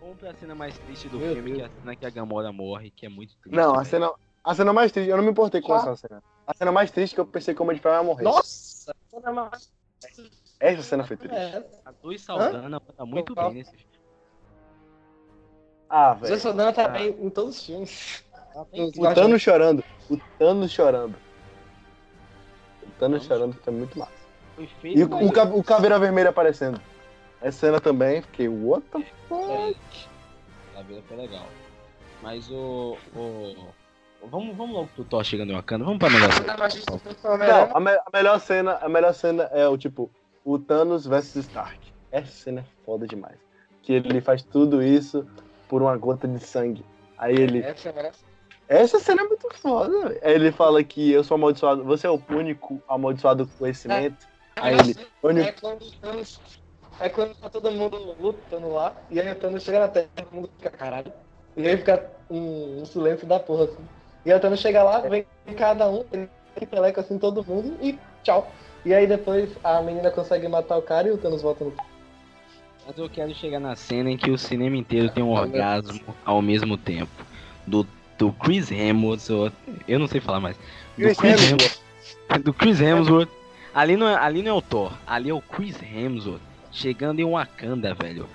vamos 0.00 0.18
pra 0.18 0.34
cena 0.34 0.54
mais 0.54 0.76
triste 0.78 1.08
do 1.08 1.18
Meu 1.18 1.34
filme, 1.34 1.50
Deus. 1.52 1.56
que 1.56 1.62
é 1.62 1.66
a 1.66 1.80
cena 1.80 1.96
que 1.96 2.06
a 2.06 2.10
Gamora 2.10 2.52
morre, 2.52 2.90
que 2.90 3.06
é 3.06 3.08
muito 3.08 3.34
triste. 3.36 3.54
Não, 3.56 3.70
a 3.72 3.78
velho. 3.78 3.86
cena, 3.86 4.12
a 4.42 4.54
cena 4.54 4.72
mais 4.72 4.92
triste, 4.92 5.08
eu 5.10 5.16
não 5.16 5.24
me 5.24 5.30
importei 5.30 5.60
com 5.60 5.72
Ah. 5.72 5.76
essa 5.78 5.96
cena. 5.96 6.22
A 6.46 6.54
cena 6.54 6.72
mais 6.72 6.90
triste 6.90 7.14
que 7.14 7.20
eu 7.20 7.26
pensei 7.26 7.54
que 7.54 7.60
o 7.60 7.64
Homem 7.64 7.76
de 7.76 7.82
Ferro 7.82 7.94
ia 7.96 8.02
morrer. 8.02 8.24
Nossa! 8.24 8.94
essa 10.60 10.80
é 10.80 10.82
cena 10.82 11.04
foi 11.04 11.16
triste. 11.16 11.34
É, 11.36 11.64
A 11.84 11.90
dois 11.90 12.20
Saldana 12.20 12.80
tá 12.80 13.06
muito 13.06 13.34
bem 13.34 13.54
nesse 13.54 13.70
filme. 13.70 13.94
Ah, 15.88 16.14
velho. 16.14 16.40
Sodana 16.40 16.72
tá 16.72 16.88
bem 16.88 17.10
em 17.20 17.30
todos 17.30 17.56
os 17.56 17.64
filmes. 17.66 18.24
O 18.98 19.14
Thanos 19.14 19.40
chorando. 19.42 19.84
O 20.10 20.16
Thanos 20.38 20.70
chorando. 20.72 21.14
O 22.82 22.90
Thanos 22.98 23.24
chorando 23.24 23.52
fica 23.54 23.70
muito 23.70 23.98
massa. 23.98 24.12
Foi 24.56 24.66
feito. 24.66 24.98
E 24.98 25.04
o, 25.04 25.08
o, 25.08 25.58
o 25.58 25.64
Caveira 25.64 25.98
Vermelha 25.98 26.30
aparecendo. 26.30 26.80
Essa 27.44 27.58
cena 27.66 27.80
também, 27.80 28.22
fiquei, 28.22 28.48
what 28.48 28.84
the 28.90 29.04
fuck? 29.28 29.76
A 30.76 30.82
vida 30.82 31.02
foi 31.06 31.16
legal. 31.18 31.46
Mas 32.22 32.50
o. 32.50 32.96
O, 33.14 33.54
Vamos, 34.30 34.56
vamos 34.56 34.74
logo 34.74 34.88
pro 34.94 35.04
Thor 35.04 35.22
chegando 35.22 35.50
em 35.52 35.54
Wakanda. 35.54 35.84
Vamos 35.84 35.98
pra 35.98 36.08
melhor 36.08 36.32
cena. 36.32 36.54
Não, 37.46 37.76
a, 37.76 37.80
me- 37.80 37.90
a 37.90 38.06
melhor 38.10 38.40
cena, 38.40 38.78
a 38.80 38.88
melhor 38.88 39.12
cena 39.12 39.42
é 39.52 39.68
o 39.68 39.76
tipo, 39.76 40.10
o 40.42 40.58
Thanos 40.58 41.06
versus 41.06 41.44
Stark. 41.44 41.78
Essa 42.10 42.32
cena 42.32 42.60
é 42.62 42.64
foda 42.86 43.06
demais. 43.06 43.36
Que 43.82 43.92
ele 43.92 44.22
faz 44.22 44.42
tudo 44.42 44.82
isso 44.82 45.26
por 45.68 45.82
uma 45.82 45.94
gota 45.98 46.26
de 46.26 46.42
sangue. 46.42 46.82
Aí 47.18 47.34
ele. 47.34 47.58
Essa 47.58 47.90
é 47.90 48.06
essa. 48.06 48.24
Essa 48.66 48.98
cena 48.98 49.20
é 49.20 49.24
muito 49.28 49.46
foda. 49.56 50.18
ele 50.22 50.50
fala 50.50 50.82
que 50.82 51.12
eu 51.12 51.22
sou 51.22 51.34
amaldiçoado. 51.34 51.84
Você 51.84 52.06
é 52.06 52.10
o 52.10 52.18
único 52.30 52.80
amaldiçoado 52.88 53.46
com 53.46 53.52
conhecimento. 53.58 54.26
Aí 54.56 54.74
ele. 54.74 54.92
É 55.42 55.52
quando 55.52 55.82
o 55.82 55.90
Thanos. 56.00 56.40
É 57.00 57.08
quando 57.08 57.34
tá 57.34 57.50
todo 57.50 57.70
mundo 57.70 58.16
lutando 58.20 58.72
lá, 58.72 58.94
e 59.10 59.20
aí 59.20 59.30
o 59.30 59.34
Thanos 59.34 59.62
chega 59.62 59.80
na 59.80 59.88
Terra, 59.88 60.08
todo 60.14 60.32
mundo 60.32 60.50
fica 60.58 60.70
caralho. 60.70 61.12
E 61.56 61.66
aí 61.66 61.76
fica 61.76 62.10
um, 62.30 62.82
um 62.82 62.84
silêncio 62.84 63.26
da 63.26 63.38
porra, 63.40 63.64
assim. 63.64 63.84
E 64.24 64.32
aí 64.32 64.38
o 64.38 64.40
Thanos 64.40 64.60
chega 64.60 64.82
lá, 64.82 65.00
vem 65.00 65.26
cada 65.56 65.88
um, 65.88 66.04
ele 66.12 66.28
peleca 66.70 67.00
assim 67.00 67.18
todo 67.18 67.44
mundo 67.44 67.76
e 67.82 67.98
tchau. 68.22 68.50
E 68.84 68.94
aí 68.94 69.06
depois 69.06 69.50
a 69.62 69.80
menina 69.82 70.10
consegue 70.10 70.46
matar 70.46 70.76
o 70.76 70.82
cara 70.82 71.08
e 71.08 71.10
o 71.10 71.18
Thanos 71.18 71.42
volta 71.42 71.64
no. 71.64 71.72
Mas 72.86 72.98
eu 72.98 73.08
quero 73.08 73.34
chegar 73.34 73.58
na 73.58 73.74
cena 73.74 74.10
em 74.10 74.16
que 74.16 74.30
o 74.30 74.38
cinema 74.38 74.76
inteiro 74.76 75.08
tem 75.10 75.24
um 75.24 75.32
orgasmo 75.32 76.14
ao 76.24 76.42
mesmo 76.42 76.76
tempo. 76.76 77.10
Do, 77.66 77.86
do 78.18 78.30
Chris 78.32 78.70
Hemsworth, 78.70 79.52
eu 79.88 79.98
não 79.98 80.06
sei 80.06 80.20
falar 80.20 80.40
mais. 80.40 80.56
Do 80.98 81.14
Chris. 81.14 81.50
Hemsworth. 81.50 81.80
Do 82.42 82.52
Chris 82.52 82.80
Hemsworth. 82.80 83.30
Ali 83.74 83.96
não, 83.96 84.08
é, 84.08 84.14
ali 84.14 84.42
não 84.42 84.50
é 84.50 84.54
o 84.54 84.62
Thor, 84.62 84.92
ali 85.06 85.30
é 85.30 85.34
o 85.34 85.40
Chris 85.40 85.82
Hemsworth. 85.82 86.53
Chegando 86.74 87.20
em 87.20 87.30
Wakanda, 87.30 87.94
velho. 87.94 88.28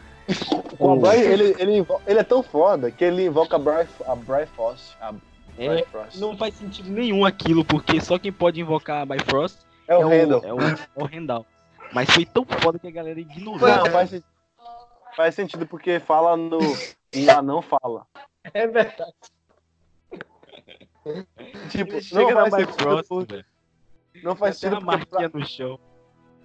O 0.79 0.95
Brian, 0.95 1.13
ele, 1.15 1.55
ele, 1.59 1.85
ele 2.07 2.19
é 2.19 2.23
tão 2.23 2.41
foda 2.41 2.89
que 2.89 3.03
ele 3.03 3.25
invoca 3.25 3.55
a 3.57 3.59
Bri, 3.59 3.87
a 4.07 4.15
Bri 4.15 4.45
Frost. 4.55 4.95
A 5.01 5.13
É, 5.57 5.85
não 6.15 6.37
faz 6.37 6.53
sentido 6.55 6.89
nenhum 6.89 7.25
aquilo, 7.25 7.65
porque 7.65 7.99
só 7.99 8.17
quem 8.17 8.31
pode 8.31 8.61
invocar 8.61 9.01
a 9.01 9.05
Bifrost 9.05 9.57
É 9.87 9.97
o 9.97 10.07
Randall. 10.07 10.41
é 10.45 10.53
o, 10.53 10.61
é 10.61 10.75
o 10.95 11.05
Randall. 11.05 11.45
Mas 11.91 12.09
foi 12.11 12.25
tão 12.25 12.45
foda 12.45 12.79
que 12.79 12.87
a 12.87 12.91
galera 12.91 13.19
ignorou. 13.19 13.67
Não, 13.67 13.85
faz, 13.87 14.21
faz 15.17 15.35
sentido 15.35 15.67
porque 15.67 15.99
fala 15.99 16.37
no. 16.37 16.59
Lá 17.25 17.41
não 17.41 17.61
fala. 17.61 18.05
É 18.53 18.65
verdade. 18.67 19.11
Tipo, 21.69 21.91
Ele 21.91 21.93
não 21.93 22.01
chega 22.01 22.35
na 22.35 22.49
faz 22.49 22.53
sentido. 22.53 22.77
Bifrost, 22.77 23.07
porque- 23.09 23.33
velho. 23.35 23.45
Não 24.23 24.35
faz 24.35 24.59
Tem 24.59 24.69
uma 24.69 24.75
sentido 24.79 24.85
marquinha 24.85 25.31
no 25.33 25.45
chão. 25.45 25.79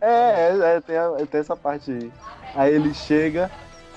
É, 0.05 0.51
é, 0.51 0.77
é, 0.77 0.81
tem, 0.83 0.97
a- 0.99 1.27
tem 1.27 1.41
essa 1.41 1.57
parte 1.57 1.91
aí. 1.91 2.13
Aí 2.55 2.75
ele 2.75 2.93
chega, 2.93 3.51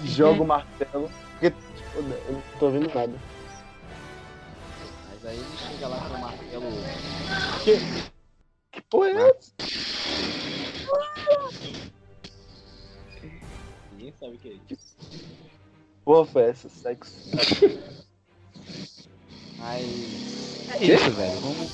joga 0.05 0.41
o 0.41 0.47
martelo. 0.47 1.09
Porque, 1.33 1.51
tipo, 1.51 1.97
eu 1.97 2.33
não 2.33 2.41
tô 2.57 2.65
ouvindo 2.67 2.87
nada. 2.93 3.11
Mas 5.09 5.25
aí 5.25 5.37
ele 5.37 5.45
chega 5.69 5.87
lá 5.87 6.07
com 6.07 6.13
o 6.15 6.21
martelo. 6.21 6.65
Que 8.71 8.81
porra 8.89 9.09
é 9.09 9.29
essa? 9.31 9.51
Ninguém 13.91 14.13
sabe 14.13 14.35
o 14.35 14.39
que 14.39 14.49
é 14.49 14.73
isso. 14.73 14.97
Porra 16.05 16.25
foi 16.25 16.43
essa? 16.43 16.69
Sexo. 16.69 17.11
Mas. 19.57 19.83
É 20.69 20.85
isso, 20.85 21.11
velho. 21.11 21.41
Vamos. 21.41 21.71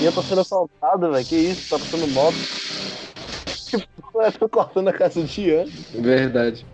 E 0.00 0.04
eu 0.04 0.12
tô 0.12 0.22
sendo 0.22 0.40
assaltado, 0.42 1.10
velho. 1.10 1.26
Que 1.26 1.36
isso? 1.36 1.68
Tá 1.68 1.78
passando 1.78 2.06
moto. 2.06 2.38
Porra, 4.12 4.26
eu 4.26 4.32
tô 4.32 4.48
cortando 4.48 4.88
a 4.88 4.92
casa 4.92 5.22
de 5.22 5.50
ano. 5.50 5.72
Verdade. 5.94 6.66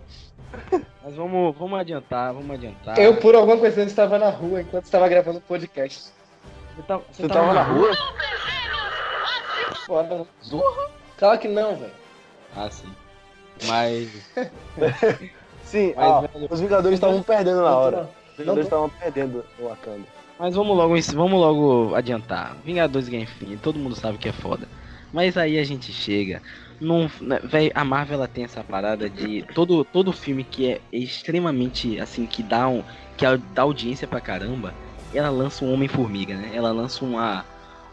Mas 1.03 1.15
vamos, 1.15 1.55
vamos 1.57 1.79
adiantar, 1.79 2.33
vamos 2.33 2.51
adiantar. 2.51 2.97
Eu, 2.99 3.17
por 3.17 3.35
alguma 3.35 3.57
coisa, 3.57 3.81
estava 3.83 4.19
na 4.19 4.29
rua 4.29 4.61
enquanto 4.61 4.85
estava 4.85 5.07
gravando 5.07 5.39
o 5.39 5.41
podcast. 5.41 6.11
Você, 6.75 6.81
tá, 6.83 6.99
Você 7.11 7.27
tava 7.27 7.53
na 7.53 7.63
rua? 7.63 7.91
Foda, 9.85 10.19
né? 10.19 10.25
Zorra? 10.43 10.89
Claro 11.17 11.39
que 11.39 11.47
não, 11.47 11.75
velho. 11.75 11.91
Ah, 12.55 12.69
sim. 12.69 12.91
Mas. 13.67 14.09
Sim, 15.63 15.93
Mas, 15.95 16.05
ó, 16.05 16.21
velho, 16.21 16.47
os 16.51 16.59
Vingadores 16.59 16.97
estavam 16.97 17.23
perdendo 17.23 17.61
na 17.63 17.75
hora. 17.75 18.09
Os 18.31 18.37
Vingadores 18.37 18.65
estavam 18.65 18.89
perdendo 18.89 19.43
no 19.57 19.69
Wakanda. 19.69 20.05
Mas 20.37 20.55
vamos 20.55 20.77
logo, 20.77 20.95
vamos 21.13 21.39
logo 21.39 21.95
adiantar. 21.95 22.55
Vingadores 22.63 23.07
Guerra 23.07 23.23
Infinita, 23.23 23.61
todo 23.63 23.79
mundo 23.79 23.95
sabe 23.95 24.17
que 24.17 24.29
é 24.29 24.33
foda. 24.33 24.67
Mas 25.11 25.37
aí 25.37 25.57
a 25.57 25.63
gente 25.63 25.91
chega. 25.91 26.41
Num, 26.83 27.09
né, 27.21 27.39
véi, 27.41 27.71
a 27.73 27.85
Marvel 27.85 28.15
ela 28.17 28.27
tem 28.27 28.43
essa 28.43 28.61
parada 28.61 29.09
de. 29.09 29.41
Todo, 29.55 29.85
todo 29.85 30.11
filme 30.11 30.43
que 30.43 30.69
é 30.69 30.81
extremamente 30.91 31.97
assim, 31.97 32.25
que 32.25 32.43
dá, 32.43 32.67
um, 32.67 32.83
que 33.15 33.25
dá 33.53 33.61
audiência 33.61 34.05
pra 34.05 34.19
caramba, 34.19 34.73
ela 35.13 35.29
lança 35.29 35.63
um 35.63 35.73
Homem-Formiga, 35.73 36.35
né? 36.35 36.51
Ela 36.53 36.73
lança 36.73 37.05
uma. 37.05 37.45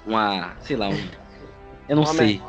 Uma. 0.04 0.56
Sei 0.60 0.76
lá, 0.76 0.88
um. 0.88 1.08
Eu 1.88 1.94
não 1.94 2.02
Homem- 2.02 2.16
sei. 2.16 2.42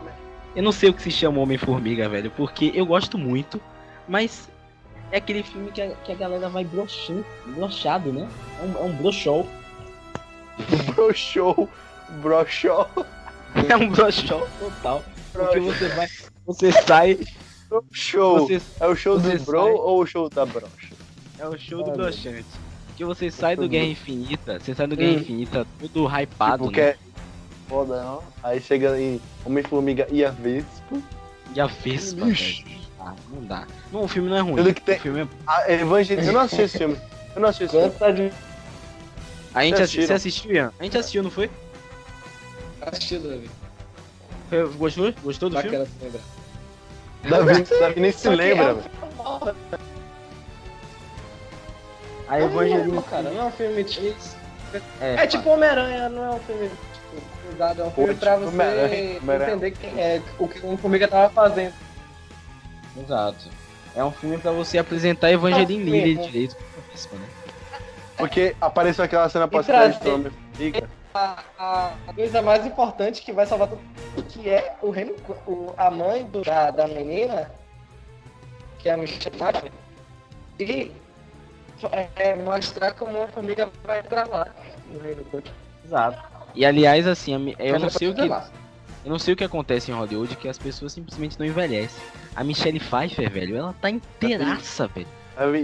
Eu 0.56 0.64
não 0.64 0.72
sei 0.72 0.90
o 0.90 0.94
que 0.96 1.04
se 1.04 1.12
chama 1.12 1.40
Homem-Formiga, 1.40 2.10
velho, 2.10 2.32
porque 2.32 2.72
eu 2.74 2.86
gosto 2.88 3.18
muito, 3.20 3.62
mas 4.08 4.50
é 5.12 5.18
aquele 5.18 5.44
filme 5.44 5.72
que 5.72 5.82
a, 5.82 5.92
que 5.92 6.12
a 6.12 6.16
galera 6.16 6.50
vai 6.50 6.66
broxando, 6.66 7.24
broxado, 7.56 8.12
né? 8.12 8.28
É 8.60 8.66
um, 8.66 8.84
é 8.84 8.90
um 8.90 8.94
broxol. 8.96 9.48
Bro 10.96 11.14
show. 11.14 11.70
Bro 12.22 12.46
show. 12.48 12.88
É 13.70 13.78
um 13.78 13.90
broxol 13.90 14.48
total. 14.60 15.04
Porque 15.34 15.60
você 15.60 15.88
vai. 15.90 16.08
Você 16.46 16.72
sai. 16.72 17.20
Bro 17.70 17.86
show. 17.92 18.40
Você, 18.48 18.62
É 18.80 18.88
o 18.88 18.96
show 18.96 19.20
você 19.20 19.38
do 19.38 19.44
bro 19.46 19.64
sai- 19.64 19.72
ou 19.74 20.02
o 20.02 20.06
show 20.06 20.30
da 20.30 20.46
brocha? 20.46 20.94
é 21.40 21.48
o 21.48 21.58
show 21.58 21.84
do 21.84 21.92
Ah, 21.92 21.94
broxante. 21.94 22.46
Que 22.98 23.06
você 23.06 23.32
sai 23.32 23.56
do 23.56 23.64
Tudo. 23.64 23.72
Guerra 23.72 23.86
Infinita. 23.86 24.60
Você 24.60 24.76
sai 24.76 24.88
do 24.88 24.96
Guerra 24.98 25.12
Hum. 25.14 25.22
Infinita 25.22 25.68
todo 25.80 26.08
hypado, 26.08 26.64
Tipo, 26.64 26.74
que 26.74 26.82
né? 26.82 26.88
é 26.90 26.98
foda, 27.70 28.04
não? 28.04 28.22
Aí 28.44 28.60
chega 28.62 29.00
em 29.00 29.22
Homem-Formiga 29.46 30.08
e 30.12 30.24
a 30.26 30.30
Vespa. 30.32 30.98
E 31.56 31.60
a 31.62 31.68
Vespa. 31.68 32.26
Ah, 33.00 33.16
não 33.32 33.44
dá. 33.46 33.66
Não, 33.92 34.04
o 34.04 34.08
filme 34.08 34.30
não 34.30 34.38
é 34.38 34.42
ruim. 34.42 34.56
Tudo 34.58 34.74
que 34.74 34.82
tem- 34.82 34.98
O 34.98 35.02
filme 35.02 35.22
é... 35.22 35.28
A 35.48 35.72
Evangelista. 35.72 36.30
Eu 36.30 36.34
não 36.34 36.42
assisti 36.42 36.62
esse 36.64 36.78
filme. 36.78 36.98
Eu 37.36 37.42
não 37.42 37.50
assisti 37.50 37.76
esse 37.78 37.98
filme. 37.98 38.32
A 39.54 39.64
gente 39.64 39.76
Vocês 39.78 39.90
assi- 39.90 40.08
Você 40.08 40.14
assistiu, 40.14 40.52
Ian? 40.54 40.74
A 40.80 40.84
gente 40.84 40.98
assistiu, 40.98 41.24
não 41.24 41.32
foi? 41.32 41.50
assistido, 42.82 43.30
Davi? 43.30 43.50
Foi- 44.52 44.68
Gostou? 44.74 45.14
Gostou 45.24 45.50
do 45.50 45.62
filme? 45.62 45.78
Bacana 45.78 45.90
se 45.98 46.04
lembrar. 46.04 46.22
Davi, 47.46 47.64
Davi 47.80 48.00
nem 48.02 48.12
se 48.12 48.28
lembra, 48.30 48.64
é 48.66 48.74
velho. 48.74 48.82
filme 48.82 49.66
A 52.28 52.38
Não, 52.40 52.46
Evangelina. 52.48 53.02
cara, 53.04 53.30
não 53.30 53.42
é 53.42 53.46
um 53.46 53.52
filme 53.52 53.84
tipo. 53.86 54.14
É, 55.00 55.16
É 55.24 55.28
tipo 55.28 55.50
Homem-Aranha, 55.50 56.10
não 56.10 56.24
é 56.26 56.30
um 56.32 56.40
filme 56.40 56.68
tipo, 56.70 57.22
cuidado, 57.48 57.82
é 57.82 57.86
um 57.86 57.92
filme 57.92 58.14
Pô, 58.14 58.20
pra 58.20 58.38
tipo, 58.38 58.52
você 58.52 59.24
entender 59.46 59.72
quem 59.72 60.00
é, 60.02 60.22
o 60.38 60.48
que 60.48 60.66
o 60.66 60.78
Formiga 60.78 61.08
tava 61.08 61.30
fazendo. 61.34 61.74
Exato. 62.98 63.50
É 63.96 64.04
um 64.04 64.12
filme 64.12 64.38
pra 64.38 64.52
você 64.52 64.78
apresentar 64.78 65.28
a 65.28 65.32
Evangeline 65.32 65.82
Ah, 65.90 65.94
Lilly 65.96 66.16
direito. 66.28 66.56
Né? 67.14 67.28
Porque 68.18 68.56
apareceu 68.60 69.04
aquela 69.06 69.30
cena 69.30 69.48
pós-crédito 69.48 70.04
do 70.04 70.14
Homem-Formiga. 70.16 70.90
A, 71.14 71.44
a- 71.60 71.94
coisa 72.16 72.42
mais 72.42 72.66
importante 72.66 73.22
que 73.22 73.32
vai 73.34 73.46
salvar 73.46 73.68
tudo, 73.68 73.82
que 74.30 74.50
é 74.50 74.76
o 74.82 74.90
reino, 74.90 75.14
o, 75.46 75.74
a 75.78 75.92
mãe 75.92 76.24
do- 76.26 76.42
da, 76.42 76.72
da 76.72 76.88
menina, 76.88 77.52
que 78.80 78.88
é 78.90 78.94
a 78.94 78.98
Michelle 78.98 79.38
Pfeiffer, 79.38 79.72
e 80.60 80.92
é, 82.16 82.36
mostrar 82.36 82.94
como 82.94 83.22
a 83.22 83.28
família 83.28 83.70
vai 83.84 84.00
entrar 84.00 84.28
lá 84.28 84.48
no 84.92 85.00
reino 85.00 85.24
do 85.26 85.44
Exato. 85.84 86.24
E 86.56 86.66
aliás, 86.66 87.08
assim, 87.08 87.56
eu 87.60 87.80
não 87.80 87.90
sei 87.90 88.10
o 88.10 88.16
que. 88.16 88.22
Eu 89.04 89.10
não 89.10 89.18
sei 89.18 89.34
o 89.34 89.38
que 89.38 89.44
acontece 89.44 89.90
em 89.90 89.96
Hollywood, 89.96 90.36
que 90.36 90.48
as 90.48 90.60
pessoas 90.60 90.94
simplesmente 90.94 91.38
não 91.40 91.46
envelhecem. 91.46 92.00
A 92.36 92.44
Michelle 92.44 92.80
Pfeiffer, 92.80 93.30
velho, 93.32 93.58
ela 93.58 93.74
tá 93.82 93.90
inteiraça, 93.90 94.88
velho. 94.88 95.08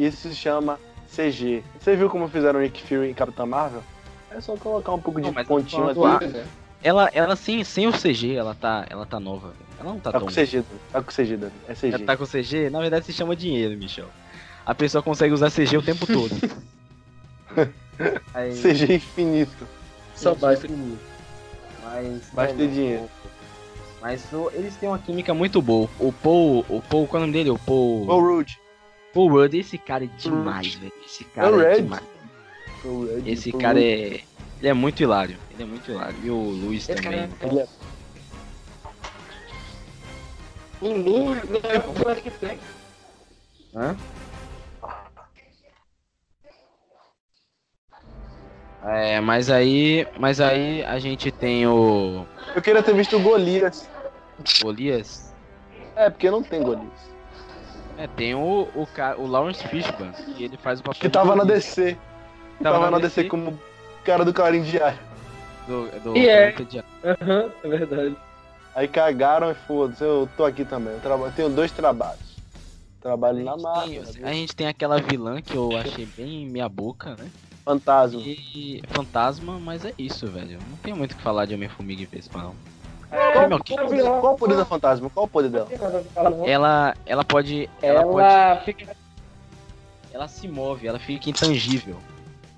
Isso 0.03 0.27
se 0.29 0.35
chama 0.35 0.79
CG. 1.07 1.63
Você 1.79 1.95
viu 1.95 2.09
como 2.09 2.27
fizeram 2.27 2.59
Nick 2.59 2.81
Fury 2.81 3.11
em 3.11 3.13
Capitã 3.13 3.45
Marvel? 3.45 3.83
É 4.31 4.41
só 4.41 4.55
colocar 4.57 4.93
um 4.93 4.99
pouco 5.01 5.19
de 5.21 5.27
Não, 5.27 5.33
tô 5.33 5.43
pontinho 5.45 5.85
aqui. 5.89 5.95
do 6.27 6.43
Ela, 6.83 7.09
ela 7.13 7.35
sem, 7.35 7.63
sem 7.63 7.87
o 7.87 7.91
CG, 7.91 8.35
ela 8.35 8.53
tá, 8.53 8.85
ela 8.89 9.05
tá 9.05 9.19
nova. 9.19 9.53
Ela 9.79 9.89
não 9.93 9.99
tá, 9.99 10.11
Tá 10.11 10.19
tão. 10.19 10.27
com 10.27 10.33
CG, 10.33 10.63
tá 10.91 11.01
com 11.01 11.11
CG. 11.11 11.39
É 11.67 11.73
CG. 11.73 11.95
Ela 11.95 12.05
tá 12.05 12.17
com 12.17 12.25
CG? 12.25 12.69
Na 12.69 12.79
verdade 12.81 13.05
se 13.05 13.13
chama 13.13 13.35
dinheiro, 13.35 13.77
Michel. 13.77 14.07
A 14.65 14.75
pessoa 14.75 15.01
consegue 15.01 15.33
usar 15.33 15.49
CG 15.49 15.77
o 15.77 15.81
tempo 15.81 16.05
todo. 16.05 16.31
Aí, 18.33 18.51
CG 18.61 18.95
infinito. 18.95 19.67
Só 20.15 20.35
basta. 20.35 20.67
Mas, 21.83 22.21
Basta 22.33 22.55
ter 22.55 22.67
dinheiro. 22.67 23.09
Mas 24.01 24.31
o- 24.33 24.51
eles 24.53 24.75
têm 24.75 24.89
uma 24.89 24.99
química 24.99 25.33
muito 25.33 25.61
boa. 25.61 25.89
O 25.99 26.11
Paul, 26.11 26.65
o 26.69 26.81
Paul, 26.81 27.07
qual 27.07 27.21
é 27.21 27.23
o 27.23 27.27
nome 27.27 27.33
dele? 27.33 27.49
O 27.49 27.57
Paul. 27.59 28.05
Paul 28.05 28.21
Rudd. 28.21 28.51
Paul 29.13 29.29
Rudd, 29.29 29.55
esse 29.55 29.77
cara 29.77 30.03
é 30.03 30.07
demais, 30.17 30.75
velho. 30.75 30.91
Esse 31.05 31.23
cara 31.23 31.47
é 31.47 31.69
Rudd. 31.73 31.81
demais. 31.83 32.03
Esse 33.25 33.51
cara 33.51 33.79
é. 33.81 34.21
Ele 34.59 34.69
é 34.69 34.73
muito 34.73 35.01
hilário. 35.03 35.39
Ele 35.51 35.63
é 35.63 35.65
muito 35.65 35.89
hilário. 35.91 36.19
E 36.23 36.29
o 36.31 36.35
Luiz 36.35 36.87
Esse 36.89 37.01
também. 37.01 37.29
cara 37.29 37.61
é- 37.63 37.67
O 40.79 40.89
Lu, 40.89 41.35
não 41.35 42.11
é 42.11 42.13
o 42.13 42.21
que 42.21 42.31
tem. 42.31 42.59
Hã? 43.75 43.95
É, 48.85 49.19
mas 49.19 49.49
aí, 49.49 50.07
mas 50.19 50.39
aí 50.39 50.83
a 50.85 50.99
gente 50.99 51.31
tem 51.31 51.67
o 51.67 52.25
Eu 52.55 52.61
queria 52.61 52.81
ter 52.83 52.93
visto 52.95 53.17
o 53.17 53.19
Golias. 53.19 53.89
Golias. 54.61 55.33
É, 55.95 56.09
porque 56.09 56.29
não 56.29 56.43
tem 56.43 56.61
Golias. 56.61 57.11
É, 57.97 58.07
tem 58.07 58.35
o 58.35 58.67
o, 58.75 58.87
o 59.17 59.27
Lawrence 59.27 59.67
Fishburne, 59.67 60.13
que 60.35 60.43
ele 60.43 60.57
faz 60.57 60.79
o 60.79 60.83
papel 60.83 61.01
Que 61.01 61.09
tava 61.09 61.35
na 61.35 61.43
Golias. 61.43 61.65
DC. 61.65 61.97
Tava, 62.61 62.91
na 62.91 62.99
DC, 62.99 63.25
como 63.25 63.57
cara 64.03 64.25
do 64.25 64.33
Clarim 64.33 64.61
Diário. 64.63 64.99
do, 65.67 65.89
do 66.01 66.17
E 66.17 66.27
é. 66.29 66.55
Aham, 67.03 67.51
é 67.63 67.67
verdade. 67.67 68.15
Aí 68.75 68.87
cagaram 68.87 69.51
e 69.51 69.55
foda-se, 69.55 70.03
eu 70.03 70.29
tô 70.37 70.45
aqui 70.45 70.63
também. 70.63 70.93
Eu 70.93 70.99
traba- 70.99 71.31
tenho 71.31 71.49
dois 71.49 71.71
trabalhos. 71.71 72.37
Trabalho 73.01 73.43
na 73.43 73.53
Tem- 73.53 73.63
máquina, 73.63 74.27
a 74.27 74.33
gente 74.33 74.55
tem 74.55 74.67
aquela 74.67 74.99
vilã 74.99 75.41
que 75.41 75.55
eu 75.55 75.75
achei 75.77 76.05
bem 76.05 76.45
meia 76.47 76.67
boca, 76.69 77.15
né? 77.15 77.29
fantasma. 77.63 78.21
E 78.21 78.81
fantasma, 78.91 79.59
mas 79.59 79.83
é 79.83 79.93
isso, 79.97 80.25
velho. 80.27 80.57
Não 80.69 80.77
tem 80.77 80.93
muito 80.93 81.11
o 81.11 81.15
que 81.17 81.21
falar 81.21 81.45
de 81.45 81.53
Homem-Formiga 81.53 82.01
e 82.01 82.05
Vespa, 82.05 82.39
não. 82.39 82.55
Qual, 83.09 83.59
que- 83.61 83.75
qual, 83.75 84.21
qual 84.21 84.33
o 84.33 84.37
poder 84.37 84.55
da 84.55 84.65
fantasma? 84.65 85.09
Qual 85.09 85.25
o 85.25 85.29
poder 85.29 85.49
dela? 85.49 85.67
Ela, 86.45 86.95
ela 87.05 87.25
pode. 87.25 87.69
Ela, 87.81 88.03
pode. 88.03 88.25
Ela 88.27 88.55
fica. 88.61 88.95
Ela 90.13 90.27
se 90.29 90.47
move, 90.47 90.87
ela 90.87 90.97
fica 90.99 91.29
intangível. 91.29 91.97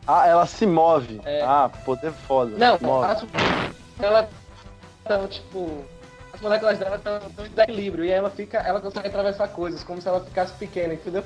Ah, 0.07 0.27
ela 0.27 0.45
se 0.45 0.65
move. 0.65 1.21
É. 1.25 1.41
Ah, 1.43 1.69
poder 1.85 2.11
foda. 2.11 2.51
Não, 2.57 2.75
as, 3.03 3.23
ela 3.99 4.29
tá, 5.03 5.27
tipo. 5.27 5.83
As 6.33 6.41
moléculas 6.41 6.77
dela 6.79 6.95
estão 6.95 7.17
em 7.45 7.49
desequilíbrio 7.49 8.05
e 8.05 8.09
ela 8.11 8.29
fica. 8.29 8.59
Ela 8.59 8.79
consegue 8.79 9.07
atravessar 9.07 9.47
coisas, 9.49 9.83
como 9.83 10.01
se 10.01 10.07
ela 10.07 10.21
ficasse 10.21 10.53
pequena, 10.53 10.93
entendeu? 10.93 11.23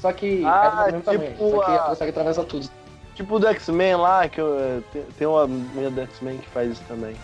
Só 0.00 0.12
que 0.12 0.42
Ah, 0.44 0.86
é 0.88 0.92
tamanho. 1.00 1.30
tipo 1.30 1.50
Só 1.50 1.64
que 1.64 1.70
ela 1.70 1.78
consegue 1.88 2.10
atravessar 2.10 2.44
tudo. 2.44 2.68
Tipo 3.14 3.38
do 3.38 3.46
X-Men 3.48 3.96
lá, 3.96 4.28
que 4.28 4.38
eu, 4.40 4.58
eh, 4.60 4.80
tem, 4.92 5.02
tem 5.18 5.26
uma 5.26 5.46
menina 5.46 5.90
do 5.90 6.00
X-Men 6.02 6.36
que 6.38 6.48
faz 6.50 6.72
isso 6.72 6.82
também. 6.86 7.14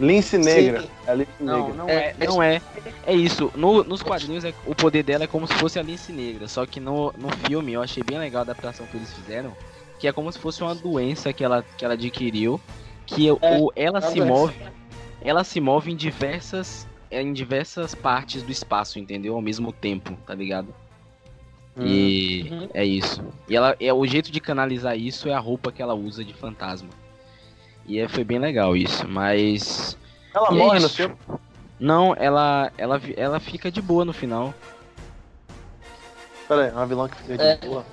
Lince 0.00 0.38
Negra. 0.38 0.82
Sim. 0.82 0.88
É 1.06 1.10
a 1.10 1.14
Lince 1.14 1.30
Não, 1.40 1.56
Negra. 1.58 1.74
não 1.74 1.88
É, 1.88 1.94
é, 2.18 2.26
não 2.26 2.42
é. 2.42 2.62
É 3.06 3.12
isso. 3.14 3.52
No- 3.54 3.84
nos 3.84 4.02
quadrinhos, 4.02 4.44
é- 4.44 4.54
o 4.66 4.74
poder 4.74 5.02
dela 5.02 5.24
é 5.24 5.26
como 5.26 5.46
se 5.46 5.54
fosse 5.54 5.78
a 5.78 5.82
Lince 5.82 6.12
Negra. 6.12 6.48
Só 6.48 6.64
que 6.66 6.80
no, 6.80 7.12
no 7.18 7.28
filme, 7.46 7.72
eu 7.74 7.82
achei 7.82 8.02
bem 8.02 8.18
legal 8.18 8.40
a 8.40 8.42
adaptação 8.42 8.86
que 8.86 8.96
eles 8.96 9.12
fizeram. 9.12 9.52
Que 9.98 10.06
é 10.08 10.12
como 10.12 10.30
se 10.32 10.38
fosse 10.38 10.62
uma 10.62 10.74
doença 10.74 11.32
que 11.32 11.42
ela, 11.44 11.64
que 11.76 11.84
ela 11.84 11.94
adquiriu. 11.94 12.60
Que 13.06 13.30
o, 13.30 13.38
É, 13.42 13.84
ela 13.84 13.98
é 13.98 14.02
se 14.02 14.16
doença. 14.16 14.32
move. 14.32 14.54
Ela 15.22 15.44
se 15.44 15.60
move 15.60 15.90
em 15.92 15.96
diversas. 15.96 16.86
Em 17.10 17.32
diversas 17.32 17.94
partes 17.94 18.42
do 18.42 18.52
espaço, 18.52 18.98
entendeu? 18.98 19.34
Ao 19.34 19.40
mesmo 19.40 19.72
tempo, 19.72 20.12
tá 20.26 20.34
ligado? 20.34 20.74
E 21.80 22.48
Uhum. 22.50 22.68
é 22.74 22.84
isso. 22.84 23.24
E 23.48 23.56
ela 23.56 23.74
é 23.80 23.92
o 23.92 24.04
jeito 24.06 24.30
de 24.32 24.40
canalizar 24.40 24.96
isso 24.98 25.28
é 25.28 25.32
a 25.32 25.38
roupa 25.38 25.70
que 25.72 25.80
ela 25.80 25.94
usa 25.94 26.24
de 26.24 26.34
fantasma. 26.34 26.88
E 27.86 27.98
é, 27.98 28.08
foi 28.08 28.24
bem 28.24 28.38
legal 28.38 28.76
isso, 28.76 29.06
mas 29.08 29.96
Ela 30.34 30.52
E 30.52 30.54
é 30.54 30.58
morre 30.58 30.80
no 30.80 30.86
isso. 30.86 30.96
filme. 30.96 31.16
não, 31.80 32.14
ela 32.18 32.70
ela 32.76 33.00
ela 33.16 33.40
fica 33.40 33.70
de 33.70 33.80
boa 33.80 34.04
no 34.04 34.12
final. 34.12 34.52
Pera 36.46 36.64
aí, 36.64 36.68
é 36.68 36.72
uma 36.72 36.86
vilã 36.86 37.08
que 37.08 37.16
fica 37.16 37.38
de 37.38 37.42
É. 37.44 37.56
boa. 37.56 37.84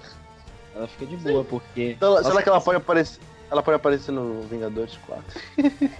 Ela 0.75 0.87
fica 0.87 1.05
de 1.05 1.15
boa 1.17 1.43
porque 1.43 1.91
Então, 1.91 2.21
será 2.23 2.41
que 2.43 2.49
ela 2.49 2.59
pode 2.61 2.77
aparecer? 2.77 3.19
Ela 3.49 3.63
pode 3.63 3.75
aparecer 3.77 4.11
no 4.11 4.41
Vingadores 4.43 4.97
4. 5.07 5.23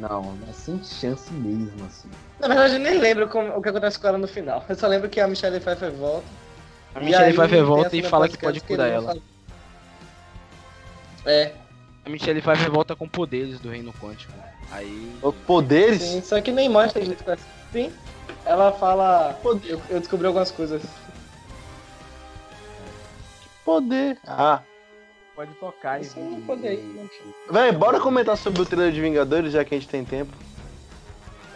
não, 0.00 0.22
não 0.22 0.48
é 0.48 0.52
sem 0.52 0.82
chance 0.82 1.32
mesmo 1.32 1.84
assim. 1.86 2.08
Na 2.40 2.48
verdade, 2.48 2.74
eu 2.74 2.80
nem 2.80 2.98
lembro 2.98 3.28
como- 3.28 3.56
o 3.56 3.62
que 3.62 3.68
acontece 3.68 3.98
com 3.98 4.08
ela 4.08 4.18
no 4.18 4.26
final. 4.26 4.64
Eu 4.68 4.74
só 4.74 4.86
lembro 4.88 5.08
que 5.08 5.20
a 5.20 5.28
Michelle 5.28 5.60
Pfeiffer 5.60 5.92
volta. 5.92 6.26
A 6.94 7.00
Michelle 7.00 7.32
Pfeiffer 7.32 7.64
volta 7.64 7.96
e 7.96 8.02
fala 8.02 8.28
que 8.28 8.36
pode 8.38 8.60
curar 8.60 8.88
ela. 8.88 9.08
fala- 9.08 9.22
É, 11.26 11.52
A 12.04 12.10
Michelle 12.10 12.40
Pfeiffer 12.42 12.70
volta 12.70 12.94
com 12.96 13.08
poderes 13.08 13.58
do 13.60 13.70
reino 13.70 13.92
quântico. 13.94 14.32
Aí 14.70 15.12
Os 15.22 15.34
Poderes? 15.46 16.02
sim, 16.02 16.20
só 16.22 16.40
que 16.40 16.50
nem 16.50 16.68
mostra 16.68 17.00
direito 17.00 17.22
com 17.24 17.30
essa. 17.30 17.44
Sim, 17.72 17.92
ela 18.44 18.72
fala. 18.72 19.38
Eu, 19.64 19.80
eu 19.88 20.00
descobri 20.00 20.26
algumas 20.26 20.50
coisas. 20.50 20.82
Poder. 23.64 24.18
Ah. 24.26 24.60
pode 25.34 25.52
tocar 25.54 26.00
Isso 26.00 26.18
é 26.18 26.22
um 26.22 26.40
poder 26.42 26.68
aí. 26.68 27.08
Véi, 27.50 27.72
bora 27.72 27.98
comentar 28.00 28.36
sobre 28.36 28.60
o 28.62 28.66
trailer 28.66 28.92
de 28.92 29.00
Vingadores, 29.00 29.52
já 29.52 29.64
que 29.64 29.74
a 29.74 29.78
gente 29.78 29.88
tem 29.88 30.04
tempo. 30.04 30.32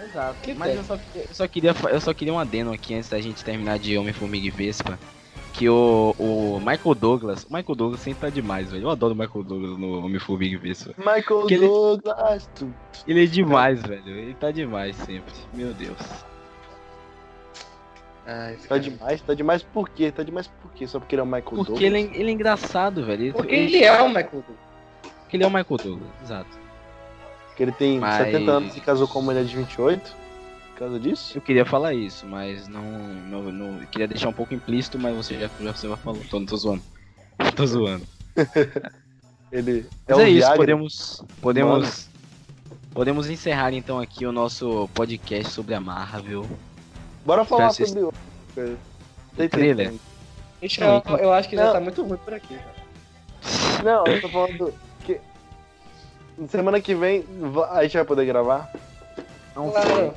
Exato. 0.02 0.36
Que 0.42 0.54
Mas 0.54 0.74
eu 0.76 0.84
só, 0.84 0.98
eu 1.14 1.34
só 1.34 1.46
queria 1.48 1.74
eu 1.90 2.00
só 2.00 2.14
queria 2.14 2.32
um 2.32 2.38
adeno 2.38 2.72
aqui 2.72 2.94
antes 2.94 3.08
da 3.10 3.20
gente 3.20 3.44
terminar 3.44 3.78
de 3.78 3.98
Homem 3.98 4.12
Formiga 4.12 4.46
e 4.46 4.50
Vespa. 4.50 4.98
Que 5.52 5.68
o, 5.68 6.14
o 6.18 6.58
Michael 6.60 6.94
Douglas. 6.94 7.42
O 7.44 7.52
Michael 7.52 7.74
Douglas 7.74 8.00
sempre 8.00 8.20
tá 8.20 8.30
demais, 8.30 8.70
velho. 8.70 8.84
Eu 8.84 8.90
adoro 8.90 9.12
o 9.12 9.16
Michael 9.16 9.42
Douglas 9.44 9.76
no 9.76 10.04
Homem 10.04 10.18
Formiga 10.20 10.54
e 10.54 10.58
Vespa. 10.58 10.94
Michael 10.96 11.46
ele- 11.50 11.66
Douglas. 11.66 12.48
tu- 12.54 12.72
Ele 13.08 13.24
é 13.24 13.26
demais, 13.26 13.82
velho. 13.82 14.08
Ele 14.08 14.34
tá 14.34 14.52
demais 14.52 14.94
sempre. 14.96 15.34
Meu 15.52 15.74
Deus. 15.74 15.98
Ai, 18.30 18.56
Tá 18.68 18.76
demais, 18.76 19.20
tá 19.22 19.32
demais 19.34 19.62
por 19.62 19.88
quê? 19.88 20.12
Tá 20.12 20.22
demais 20.22 20.46
por 20.46 20.70
quê? 20.72 20.86
Só 20.86 20.98
porque 21.00 21.14
ele 21.14 21.20
é 21.20 21.22
o 21.22 21.26
Michael 21.26 21.42
Porque 21.44 21.64
Douglas? 21.64 21.82
ele 21.82 21.96
é, 21.98 22.00
ele 22.20 22.28
é 22.30 22.32
engraçado, 22.34 23.02
velho. 23.04 23.22
Ele, 23.24 23.32
Porque 23.32 23.54
ele, 23.54 23.76
ele 23.76 23.84
é 23.84 24.02
o 24.02 24.08
Michael 24.08 24.30
Douglas. 24.32 24.58
porque 25.22 25.36
ele 25.36 25.44
é 25.44 25.46
o 25.46 25.50
Michael 25.50 25.76
Douglas, 25.82 26.10
exato. 26.22 26.58
Porque 27.46 27.62
ele 27.62 27.72
tem 27.72 27.98
Mas- 27.98 28.16
70 28.26 28.50
anos 28.50 28.76
e 28.76 28.80
casou 28.80 29.08
com 29.08 29.18
uma 29.20 29.32
mulher 29.32 29.44
de 29.44 29.56
28? 29.56 30.14
Por 30.72 30.78
causa 30.78 31.00
disso? 31.00 31.36
Eu 31.38 31.40
queria 31.42 31.64
falar 31.64 31.94
isso, 31.94 32.24
mas 32.26 32.68
não. 32.68 32.82
não, 32.82 33.42
não- 33.50 33.80
eu 33.80 33.86
queria 33.88 34.06
deixar 34.06 34.28
um 34.28 34.32
pouco 34.32 34.52
implícito, 34.54 34.98
mas 34.98 35.16
você 35.16 35.34
já, 35.38 35.48
já 35.60 35.72
você 35.72 35.88
vai 35.88 35.96
falando. 35.96 36.28
Tô, 36.28 36.40
tô 36.44 36.56
zoando. 36.56 36.82
Tô 37.56 37.66
zoando. 37.66 38.06
Ele 39.50 39.86
é 40.06 40.12
Mas 40.12 40.18
o 40.18 40.20
é 40.20 40.28
isso, 40.28 40.38
Viagra. 40.40 40.56
podemos. 40.56 41.24
Podemos. 41.40 42.08
Podemos 42.92 43.30
encerrar 43.30 43.72
então 43.72 43.98
aqui 43.98 44.26
o 44.26 44.32
nosso 44.32 44.88
podcast 44.94 45.52
sobre 45.52 45.74
a 45.74 45.80
Marvel. 45.80 46.44
Bora 47.28 47.44
falar 47.44 47.66
Espero 47.68 47.88
sobre 47.90 48.04
o... 48.04 48.78
Tem 49.36 49.48
trailer. 49.50 49.90
tempo 49.90 50.00
Então, 50.62 51.02
eu 51.18 51.30
acho 51.30 51.46
que 51.46 51.56
já 51.56 51.66
Não. 51.66 51.72
tá 51.74 51.80
muito 51.80 52.02
ruim 52.02 52.16
por 52.16 52.32
aqui. 52.32 52.56
cara. 52.56 53.82
Não, 53.84 54.06
eu 54.06 54.18
tô 54.22 54.30
falando 54.30 54.72
que... 55.04 55.20
Semana 56.48 56.80
que 56.80 56.94
vem 56.94 57.26
a 57.70 57.82
gente 57.82 57.98
vai 57.98 58.04
poder 58.06 58.24
gravar? 58.24 58.72
Não 59.54 59.70
Claro. 59.70 60.14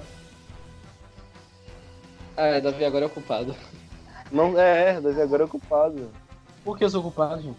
Ah, 2.38 2.46
é, 2.46 2.62
Davi 2.62 2.86
agora 2.86 3.04
é 3.04 3.08
ocupado. 3.08 3.54
Não, 4.32 4.58
é, 4.58 4.92
é, 4.92 5.02
Davi 5.02 5.22
agora 5.22 5.44
é 5.44 5.46
ocupado. 5.46 6.10
Por 6.64 6.78
que 6.78 6.86
eu 6.86 6.90
sou 6.90 7.02
culpado, 7.02 7.42
gente? 7.42 7.58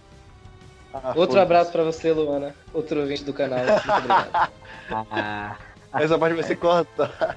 Ah, 0.94 1.08
Outro 1.08 1.20
foda-se. 1.20 1.38
abraço 1.40 1.72
pra 1.72 1.84
você, 1.84 2.10
Luana. 2.10 2.54
Outro 2.72 3.00
ouvinte 3.00 3.22
do 3.22 3.34
canal. 3.34 3.58
Muito 3.58 3.90
obrigado. 3.90 4.52
Ah, 5.12 5.56
Essa 6.02 6.18
parte 6.18 6.34
vai 6.34 6.42
ser 6.42 6.56
cortada. 6.56 7.36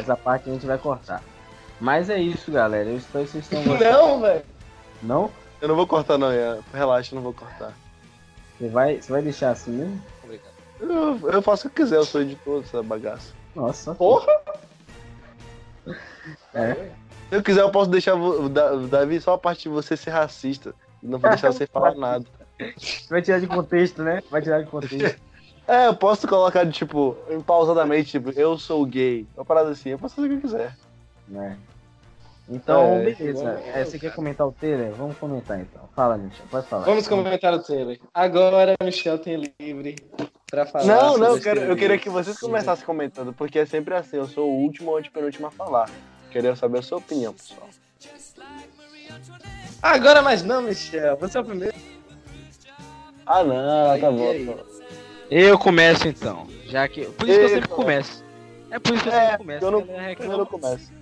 Essa 0.00 0.16
parte 0.16 0.48
a 0.48 0.52
gente 0.52 0.66
vai 0.66 0.78
cortar. 0.78 1.22
Mas 1.80 2.08
é 2.10 2.18
isso, 2.18 2.50
galera. 2.50 2.88
Eu 2.88 2.96
espero 2.96 3.24
que 3.24 3.30
vocês 3.32 3.48
tenham 3.48 3.64
gostado. 3.64 3.90
Não, 3.96 4.20
velho. 4.20 4.42
Não? 5.02 5.30
Eu 5.60 5.68
não 5.68 5.76
vou 5.76 5.86
cortar 5.86 6.16
não, 6.18 6.32
Ian. 6.32 6.58
Relaxa, 6.72 7.12
eu 7.14 7.16
não 7.16 7.22
vou 7.22 7.32
cortar. 7.34 7.72
Você 8.58 8.68
vai, 8.68 8.96
você 9.00 9.12
vai 9.12 9.22
deixar 9.22 9.50
assim 9.50 9.70
mesmo? 9.72 10.02
Obrigado. 10.24 10.50
Eu, 10.80 11.30
eu 11.30 11.42
faço 11.42 11.66
o 11.66 11.70
que 11.70 11.76
quiser, 11.82 11.96
eu 11.96 12.04
sou 12.04 12.22
editor 12.22 12.60
dessa 12.62 12.82
bagaça. 12.82 13.32
Nossa. 13.54 13.94
Porra! 13.94 14.32
É. 16.54 16.74
Se 16.74 17.34
eu 17.36 17.42
quiser, 17.42 17.60
eu 17.62 17.70
posso 17.70 17.90
deixar 17.90 18.14
o 18.14 18.48
Da- 18.48 18.72
o 18.74 18.86
Davi 18.86 19.20
só 19.20 19.34
a 19.34 19.38
parte 19.38 19.64
de 19.64 19.68
você 19.68 19.96
ser 19.96 20.10
racista. 20.10 20.74
Não 21.02 21.18
vou 21.18 21.30
deixar 21.30 21.52
você 21.52 21.66
falar 21.66 21.94
nada. 21.96 22.24
Vai 23.10 23.20
tirar 23.20 23.38
de 23.40 23.46
contexto, 23.46 24.02
né? 24.02 24.22
Vai 24.30 24.40
tirar 24.42 24.62
de 24.62 24.70
contexto. 24.70 25.20
É, 25.68 25.88
eu 25.88 25.94
posso 25.96 26.28
colocar, 26.28 26.64
de, 26.64 26.72
tipo, 26.72 27.16
pausadamente, 27.44 28.10
tipo, 28.12 28.30
eu 28.38 28.56
sou 28.58 28.84
gay. 28.86 29.26
Uma 29.36 29.44
parada 29.44 29.70
assim, 29.70 29.90
eu 29.90 29.98
posso 29.98 30.14
fazer 30.14 30.28
o 30.28 30.30
que 30.30 30.36
eu 30.36 30.40
quiser. 30.40 30.76
né? 31.26 31.58
Então, 32.48 32.98
É, 32.98 33.12
beleza. 33.12 33.60
É, 33.74 33.84
você 33.84 33.98
quer 33.98 34.14
comentar 34.14 34.46
o 34.46 34.52
trailer? 34.52 34.92
Vamos 34.92 35.18
comentar 35.18 35.58
então. 35.58 35.82
Fala, 35.96 36.16
Michel. 36.16 36.46
Pode 36.48 36.68
falar. 36.68 36.84
Vamos 36.84 37.08
comentar 37.08 37.52
o 37.52 37.58
trailer. 37.60 37.98
Agora, 38.14 38.74
Michel 38.80 39.18
tem 39.18 39.52
livre 39.58 39.96
pra 40.48 40.64
falar. 40.64 40.84
não, 40.84 41.08
sobre 41.14 41.20
não, 41.26 41.34
eu, 41.36 41.42
quero, 41.42 41.60
eu 41.62 41.76
queria 41.76 41.98
que 41.98 42.08
vocês 42.08 42.38
começassem 42.38 42.86
comentando, 42.86 43.32
porque 43.32 43.58
é 43.58 43.66
sempre 43.66 43.96
assim, 43.96 44.18
eu 44.18 44.28
sou 44.28 44.48
o 44.48 44.58
último 44.62 44.92
ou 44.92 44.96
antepenúltimo 44.98 45.48
a 45.48 45.50
falar. 45.50 45.90
Queria 46.30 46.54
saber 46.54 46.78
a 46.78 46.82
sua 46.82 46.98
opinião, 46.98 47.32
pessoal. 47.34 47.68
Agora, 49.82 50.22
mas 50.22 50.44
não, 50.44 50.62
Michel. 50.62 51.16
Você 51.16 51.38
é 51.38 51.40
o 51.40 51.44
primeiro. 51.44 51.74
Ah, 53.26 53.42
não, 53.42 53.98
tá 53.98 54.10
bom. 54.12 54.75
Eu 55.30 55.58
começo 55.58 56.06
então. 56.08 56.46
Já 56.66 56.86
que. 56.88 57.04
Por 57.06 57.28
isso 57.28 57.38
que 57.38 57.44
eu 57.44 57.48
sempre 57.48 57.68
começo. 57.68 58.24
É 58.70 58.78
por 58.78 58.94
isso 58.94 59.02
que 59.04 59.08
eu 59.08 59.12
É, 59.12 59.20
sempre 59.22 59.38
começo. 59.38 59.64
eu 59.64 59.70
não- 59.70 59.80
a 59.80 59.84
galera 59.84 60.16
Eu 60.20 60.38
não 60.38 60.46
começo. 60.46 60.92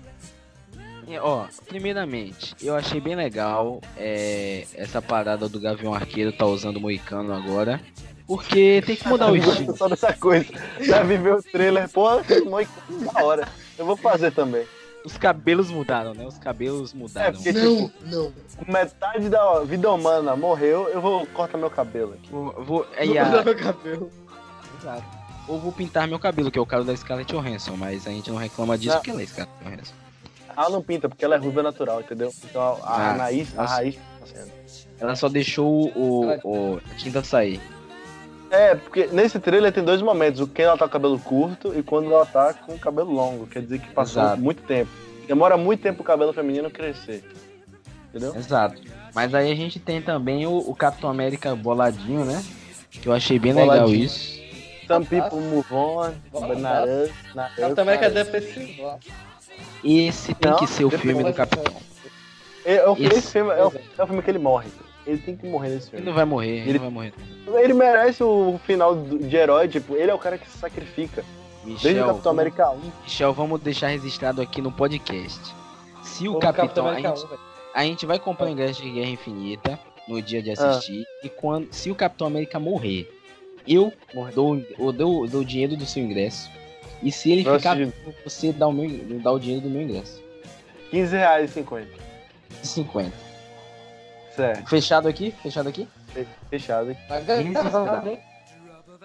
É, 1.07 1.21
Ó, 1.21 1.45
primeiramente, 1.67 2.55
eu 2.63 2.75
achei 2.75 2.99
bem 2.99 3.15
legal 3.15 3.79
é, 3.95 4.65
essa 4.73 5.01
parada 5.01 5.47
do 5.47 5.59
Gavião 5.59 5.93
Arqueiro 5.93 6.31
tá 6.31 6.45
usando 6.45 6.77
o 6.77 6.81
Moicano 6.81 7.31
agora. 7.33 7.79
Porque 8.25 8.81
tem 8.83 8.95
que 8.95 9.07
mudar 9.07 9.31
o 9.31 9.35
estilo. 9.37 9.77
Só 9.77 9.87
dessa 9.87 10.11
coisa. 10.13 10.47
Já 10.81 11.03
viveu 11.03 11.35
o 11.35 11.43
trailer, 11.43 11.87
porra, 11.89 12.23
muito 12.45 12.71
da 13.13 13.23
hora. 13.23 13.47
Eu 13.77 13.85
vou 13.85 13.95
fazer 13.95 14.31
também. 14.31 14.65
Os 15.05 15.17
cabelos 15.17 15.69
mudaram, 15.69 16.13
né? 16.13 16.25
Os 16.25 16.37
cabelos 16.39 16.93
É, 16.93 16.97
mudaram. 16.97 17.33
porque, 17.33 17.51
Não, 17.51 17.87
tipo, 17.87 18.05
não. 18.05 18.33
metade 18.67 19.29
da 19.29 19.59
vida 19.61 19.91
humana 19.91 20.35
morreu, 20.35 20.87
eu 20.89 20.99
vou 20.99 21.25
cortar 21.27 21.57
meu 21.57 21.69
cabelo 21.69 22.13
aqui. 22.13 22.29
Vou, 22.31 22.51
vou, 22.63 22.87
aí, 22.97 23.09
Vou 23.09 23.19
a- 23.39 23.43
meu 23.43 23.55
cabelo. 23.55 24.11
Exato. 24.79 25.03
Ou 25.47 25.59
vou 25.59 25.71
pintar 25.71 26.07
meu 26.07 26.17
cabelo, 26.17 26.49
que 26.49 26.57
é 26.57 26.61
o 26.61 26.65
caso 26.65 26.85
da 26.85 26.95
Scarlett 26.97 27.31
Johansson, 27.31 27.75
mas 27.77 28.07
a 28.07 28.09
gente 28.09 28.31
não 28.31 28.37
reclama 28.37 28.75
disso 28.77 28.89
Não. 28.95 28.97
porque 28.97 29.11
ela 29.11 29.21
é 29.21 29.25
Scarlett 29.27 29.63
Johansson. 29.63 29.93
Ela 30.57 30.69
não 30.69 30.81
pinta, 30.81 31.07
porque 31.09 31.23
ela 31.23 31.35
é 31.35 31.37
ruiva 31.37 31.61
natural, 31.61 31.99
entendeu? 32.01 32.31
Então 32.43 32.61
a, 32.61 32.65
a 32.65 32.95
Ah, 32.95 33.13
raiz, 33.13 33.59
a 33.59 33.65
raiz 33.65 33.95
tá. 33.95 34.01
Ela 34.97 35.15
só 35.15 35.27
deixou 35.29 35.89
o, 35.95 36.25
o 36.43 36.81
a 36.91 36.95
tinta 36.95 37.21
sair. 37.23 37.59
É, 38.51 38.75
porque 38.75 39.07
nesse 39.07 39.39
trailer 39.39 39.71
tem 39.73 39.83
dois 39.83 40.01
momentos, 40.01 40.39
o 40.39 40.47
que 40.47 40.61
ela 40.61 40.73
tá 40.77 40.85
com 40.85 40.89
o 40.89 40.91
cabelo 40.91 41.19
curto 41.19 41.73
e 41.77 41.81
quando 41.83 42.11
ela 42.13 42.25
tá 42.25 42.53
com 42.53 42.73
o 42.73 42.79
cabelo 42.79 43.11
longo. 43.11 43.47
Quer 43.47 43.61
dizer 43.63 43.79
que 43.79 43.89
passou 43.91 44.21
Exato. 44.21 44.41
muito 44.41 44.61
tempo. 44.63 44.91
Demora 45.27 45.57
muito 45.57 45.81
tempo 45.81 46.01
o 46.01 46.05
cabelo 46.05 46.31
feminino 46.31 46.69
crescer. 46.69 47.23
Entendeu? 48.09 48.35
Exato. 48.35 48.79
Mas 49.13 49.33
aí 49.33 49.51
a 49.51 49.55
gente 49.55 49.79
tem 49.79 50.01
também 50.01 50.45
o, 50.45 50.57
o 50.57 50.75
Capitão 50.75 51.09
América 51.09 51.55
boladinho, 51.55 52.23
né? 52.23 52.43
Que 52.91 53.07
eu 53.09 53.13
achei 53.13 53.37
bem 53.39 53.53
Boladinho. 53.53 53.87
legal 53.87 54.03
isso. 54.05 54.39
Some 54.87 55.05
people 55.05 55.39
move 55.41 55.73
on, 55.73 56.09
us, 56.33 57.11
Capitão 57.57 57.81
América 57.81 58.05
é 58.05 58.09
depressivo. 58.11 58.99
Esse 59.83 60.33
tem 60.35 60.51
Não, 60.51 60.59
que 60.59 60.67
ser 60.67 60.85
o 60.85 60.91
filme 60.91 61.23
do 61.23 61.33
Capitão. 61.33 61.63
É, 62.63 62.75
é 62.75 62.91
Esse- 62.93 63.17
Esse 63.17 63.31
filme 63.31 63.51
é 63.51 63.65
o, 63.65 63.73
é 63.97 64.03
o 64.03 64.07
filme 64.07 64.21
que 64.21 64.29
ele 64.29 64.39
morre. 64.39 64.69
Ele 65.07 65.17
tem 65.19 65.35
que 65.35 65.45
morrer 65.47 65.69
nesse 65.69 65.85
Ele 65.87 65.89
filme. 65.91 66.05
não 66.05 66.13
vai 66.13 66.25
morrer, 66.25 66.49
ele, 66.61 66.69
Ele- 66.69 66.73
não 66.79 66.85
vai 66.85 66.89
morrer. 66.89 67.13
Ele 67.63 67.73
merece 67.73 68.23
o 68.23 68.59
final 68.65 68.95
de 68.95 69.35
herói, 69.35 69.67
tipo, 69.67 69.95
ele 69.95 70.09
é 70.09 70.13
o 70.13 70.17
cara 70.19 70.37
que 70.37 70.49
se 70.49 70.57
sacrifica. 70.57 71.23
Desde 71.63 71.87
o 71.87 71.91
Michel, 71.91 72.07
Capitão 72.07 72.31
América 72.31 72.69
1. 72.71 72.79
Michel, 73.03 73.33
vamos 73.33 73.61
deixar 73.61 73.87
registrado 73.87 74.41
aqui 74.41 74.61
no 74.61 74.71
podcast. 74.71 75.39
Se 76.03 76.27
o 76.27 76.33
Ou 76.33 76.39
Capitão. 76.39 76.85
a, 76.85 76.89
América 76.89 77.09
gente, 77.15 77.25
1, 77.25 77.27
velho. 77.27 77.39
a 77.73 77.83
gente 77.83 78.05
vai 78.05 78.19
comprar 78.19 78.45
o 78.45 78.49
ingresso 78.49 78.81
de 78.81 78.89
Guerra 78.91 79.09
Infinita 79.09 79.79
no 80.07 80.21
dia 80.21 80.41
de 80.43 80.51
Ah. 80.51 80.53
assistir. 80.53 81.03
E 81.23 81.29
quando, 81.29 81.67
se 81.73 81.89
o 81.89 81.95
Capitão 81.95 82.27
América 82.27 82.59
morrer, 82.59 83.11
eu 83.67 83.91
Morrer. 84.13 84.31
dou, 84.33 84.61
eu 84.77 84.91
dou, 84.91 85.27
dou 85.27 85.41
o 85.41 85.45
dinheiro 85.45 85.75
do 85.75 85.85
seu 85.85 86.03
ingresso. 86.03 86.49
E 87.01 87.11
se 87.11 87.31
ele 87.31 87.43
Vai 87.43 87.57
ficar 87.57 87.75
você 88.23 88.51
dá 88.53 88.67
o, 88.67 88.71
meu, 88.71 88.89
dá 89.19 89.31
o 89.31 89.39
dinheiro 89.39 89.61
do 89.63 89.69
meu 89.69 89.81
ingresso. 89.81 90.23
15 90.91 91.15
reais 91.15 91.49
e 91.49 91.53
50. 91.53 91.87
50. 92.63 93.24
Certo. 94.35 94.69
Fechado 94.69 95.07
aqui? 95.07 95.33
Fechado 95.41 95.69
aqui? 95.69 95.87
Fechado, 96.49 96.91
hein? 96.91 96.97
Vai 97.09 97.23
ganhar, 97.23 98.07
hein? 98.07 98.19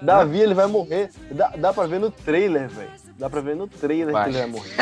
Davi, 0.02 0.40
ele 0.40 0.54
vai 0.54 0.66
morrer. 0.66 1.10
Dá, 1.30 1.48
dá 1.56 1.72
pra 1.72 1.86
ver 1.86 2.00
no 2.00 2.10
trailer, 2.10 2.68
velho. 2.68 2.90
Dá 3.18 3.28
pra 3.28 3.40
ver 3.40 3.54
no 3.56 3.66
trailer 3.68 4.12
Vai. 4.12 4.24
que 4.24 4.30
ele 4.30 4.38
vai 4.38 4.46
morrer. 4.48 4.76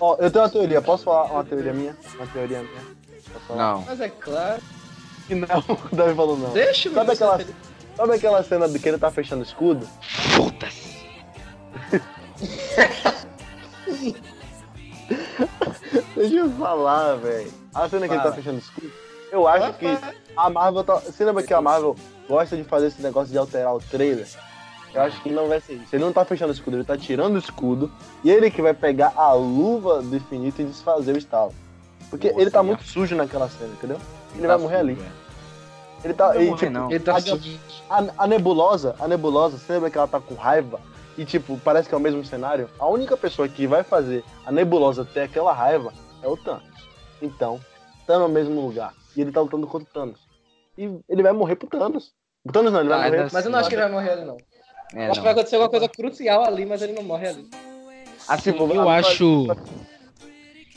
Ó, 0.00 0.16
eu 0.18 0.30
tenho 0.30 0.44
uma 0.44 0.50
teoria. 0.50 0.82
Posso 0.82 1.04
falar 1.04 1.32
uma 1.32 1.44
teoria 1.44 1.72
minha? 1.72 1.96
Uma 2.16 2.26
teoria 2.26 2.58
minha? 2.60 2.82
Posso 3.32 3.44
falar? 3.46 3.72
Não. 3.74 3.82
Mas 3.86 4.00
é 4.00 4.08
claro. 4.08 4.62
Que 5.26 5.34
não. 5.34 5.48
O 5.90 5.96
Davi 5.96 6.14
falou 6.14 6.36
não. 6.36 6.52
Deixa 6.52 6.88
o 6.90 6.94
Sabe 6.94 7.12
aquela- 7.12 7.38
feliz. 7.38 7.54
Sabe 7.96 8.14
aquela 8.14 8.42
cena 8.42 8.68
do 8.68 8.78
que 8.78 8.88
ele 8.88 8.98
tá 8.98 9.10
fechando 9.10 9.42
o 9.42 9.46
escudo? 9.46 9.86
Foda-se. 10.34 10.96
Deixa 16.16 16.34
eu 16.36 16.50
falar, 16.52 17.14
velho. 17.16 17.52
A 17.74 17.88
cena 17.88 18.06
que 18.06 18.12
ele 18.14 18.22
tá 18.22 18.30
Fala. 18.30 18.34
fechando 18.36 18.56
o 18.56 18.60
escudo. 18.60 18.92
Eu 19.36 19.46
acho 19.46 19.74
que 19.74 19.86
a 20.36 20.48
Marvel 20.48 20.82
tá. 20.82 20.94
Você 20.96 21.22
lembra 21.24 21.42
que 21.42 21.52
a 21.52 21.60
Marvel 21.60 21.94
gosta 22.26 22.56
de 22.56 22.64
fazer 22.64 22.86
esse 22.86 23.02
negócio 23.02 23.30
de 23.30 23.36
alterar 23.36 23.74
o 23.74 23.78
trailer? 23.78 24.26
Eu 24.94 25.02
acho 25.02 25.20
que 25.22 25.28
não 25.30 25.46
vai 25.46 25.60
ser 25.60 25.74
isso. 25.74 25.94
Ele 25.94 26.02
não 26.02 26.12
tá 26.12 26.24
fechando 26.24 26.50
o 26.50 26.54
escudo, 26.54 26.78
ele 26.78 26.84
tá 26.84 26.96
tirando 26.96 27.34
o 27.34 27.38
escudo. 27.38 27.92
E 28.24 28.30
ele 28.30 28.50
que 28.50 28.62
vai 28.62 28.72
pegar 28.72 29.12
a 29.14 29.32
luva 29.34 30.00
do 30.00 30.16
infinito 30.16 30.62
e 30.62 30.64
desfazer 30.64 31.14
o 31.14 31.18
estalo. 31.18 31.54
Porque 32.08 32.28
Nossa, 32.28 32.40
ele 32.40 32.50
tá 32.50 32.62
muito 32.62 32.82
sujo 32.84 33.14
naquela 33.14 33.46
cena, 33.50 33.72
entendeu? 33.74 33.98
Ele 34.32 34.42
Tá 34.42 34.48
vai 34.48 34.56
morrer 34.58 34.78
sujo, 34.78 34.90
ali. 34.90 34.94
velho. 34.94 35.12
Ele 36.04 36.14
tá. 36.14 36.28
Não 36.28 36.34
ele, 36.36 36.44
morrer, 36.50 36.58
tipo, 36.58 36.72
não. 36.72 36.90
Ele 36.90 37.00
tá 37.00 37.16
a, 37.16 37.20
sujo. 37.20 37.58
a, 37.90 38.04
a 38.16 38.26
nebulosa, 38.26 38.96
a 38.98 39.06
nebulosa, 39.06 39.58
você 39.58 39.72
lembra 39.74 39.90
que 39.90 39.98
ela 39.98 40.08
tá 40.08 40.18
com 40.18 40.34
raiva? 40.34 40.80
E 41.18 41.24
tipo, 41.26 41.58
parece 41.62 41.88
que 41.90 41.94
é 41.94 41.98
o 41.98 42.00
mesmo 42.00 42.24
cenário? 42.24 42.70
A 42.78 42.86
única 42.86 43.16
pessoa 43.18 43.46
que 43.48 43.66
vai 43.66 43.82
fazer 43.82 44.24
a 44.46 44.52
nebulosa 44.52 45.04
ter 45.04 45.20
aquela 45.22 45.52
raiva 45.52 45.92
é 46.22 46.28
o 46.28 46.36
Thanos. 46.38 46.62
Então, 47.20 47.60
tá 48.06 48.18
no 48.18 48.28
mesmo 48.28 48.60
lugar. 48.60 48.94
E 49.16 49.20
ele 49.20 49.32
tá 49.32 49.40
lutando 49.40 49.66
contra 49.66 49.88
o 49.88 49.92
Thanos. 49.92 50.20
E 50.76 50.84
ele 51.08 51.22
vai 51.22 51.32
morrer 51.32 51.56
pro 51.56 51.68
Thanos. 51.68 52.12
O 52.44 52.52
Thanos 52.52 52.72
não, 52.72 52.80
ele 52.80 52.88
vai 52.90 52.98
Ah, 53.00 53.10
morrer. 53.10 53.30
Mas 53.32 53.44
eu 53.44 53.50
não 53.50 53.58
acho 53.58 53.68
que 53.68 53.74
ele 53.74 53.82
vai 53.82 53.90
morrer 53.90 54.10
ali, 54.10 54.24
não. 54.24 54.36
É, 54.94 55.04
acho 55.06 55.12
que 55.12 55.16
não. 55.16 55.22
vai 55.24 55.32
acontecer 55.32 55.56
alguma 55.56 55.70
coisa 55.70 55.88
crucial 55.88 56.44
ali, 56.44 56.66
mas 56.66 56.82
ele 56.82 56.92
não 56.92 57.02
morre 57.02 57.28
ali. 57.28 57.48
Assim, 58.28 58.50
eu 58.50 58.84
vai- 58.84 59.00
acho. 59.00 59.46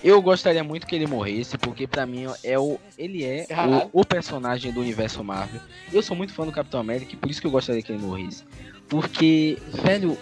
Eu 0.02 0.22
gostaria 0.22 0.64
muito 0.64 0.88
que 0.88 0.96
ele 0.96 1.06
morresse, 1.08 1.58
porque 1.58 1.86
pra 1.86 2.06
mim 2.06 2.26
é 2.42 2.58
o, 2.58 2.80
ele 2.98 3.26
é 3.26 3.46
o, 3.94 4.00
o 4.00 4.06
personagem 4.06 4.72
do 4.72 4.80
universo 4.80 5.22
Marvel. 5.24 5.60
Eu 5.92 6.02
sou 6.02 6.16
muito 6.16 6.34
fã 6.34 6.46
do 6.46 6.54
Capitão 6.54 6.80
América, 6.80 7.14
e 7.14 7.18
por 7.18 7.30
isso 7.30 7.42
que 7.42 7.48
eu 7.48 7.52
gostaria 7.52 7.82
que 7.82 7.92
ele 7.92 8.02
morresse. 8.02 8.46
Porque, 8.88 9.58
velho, 9.84 10.18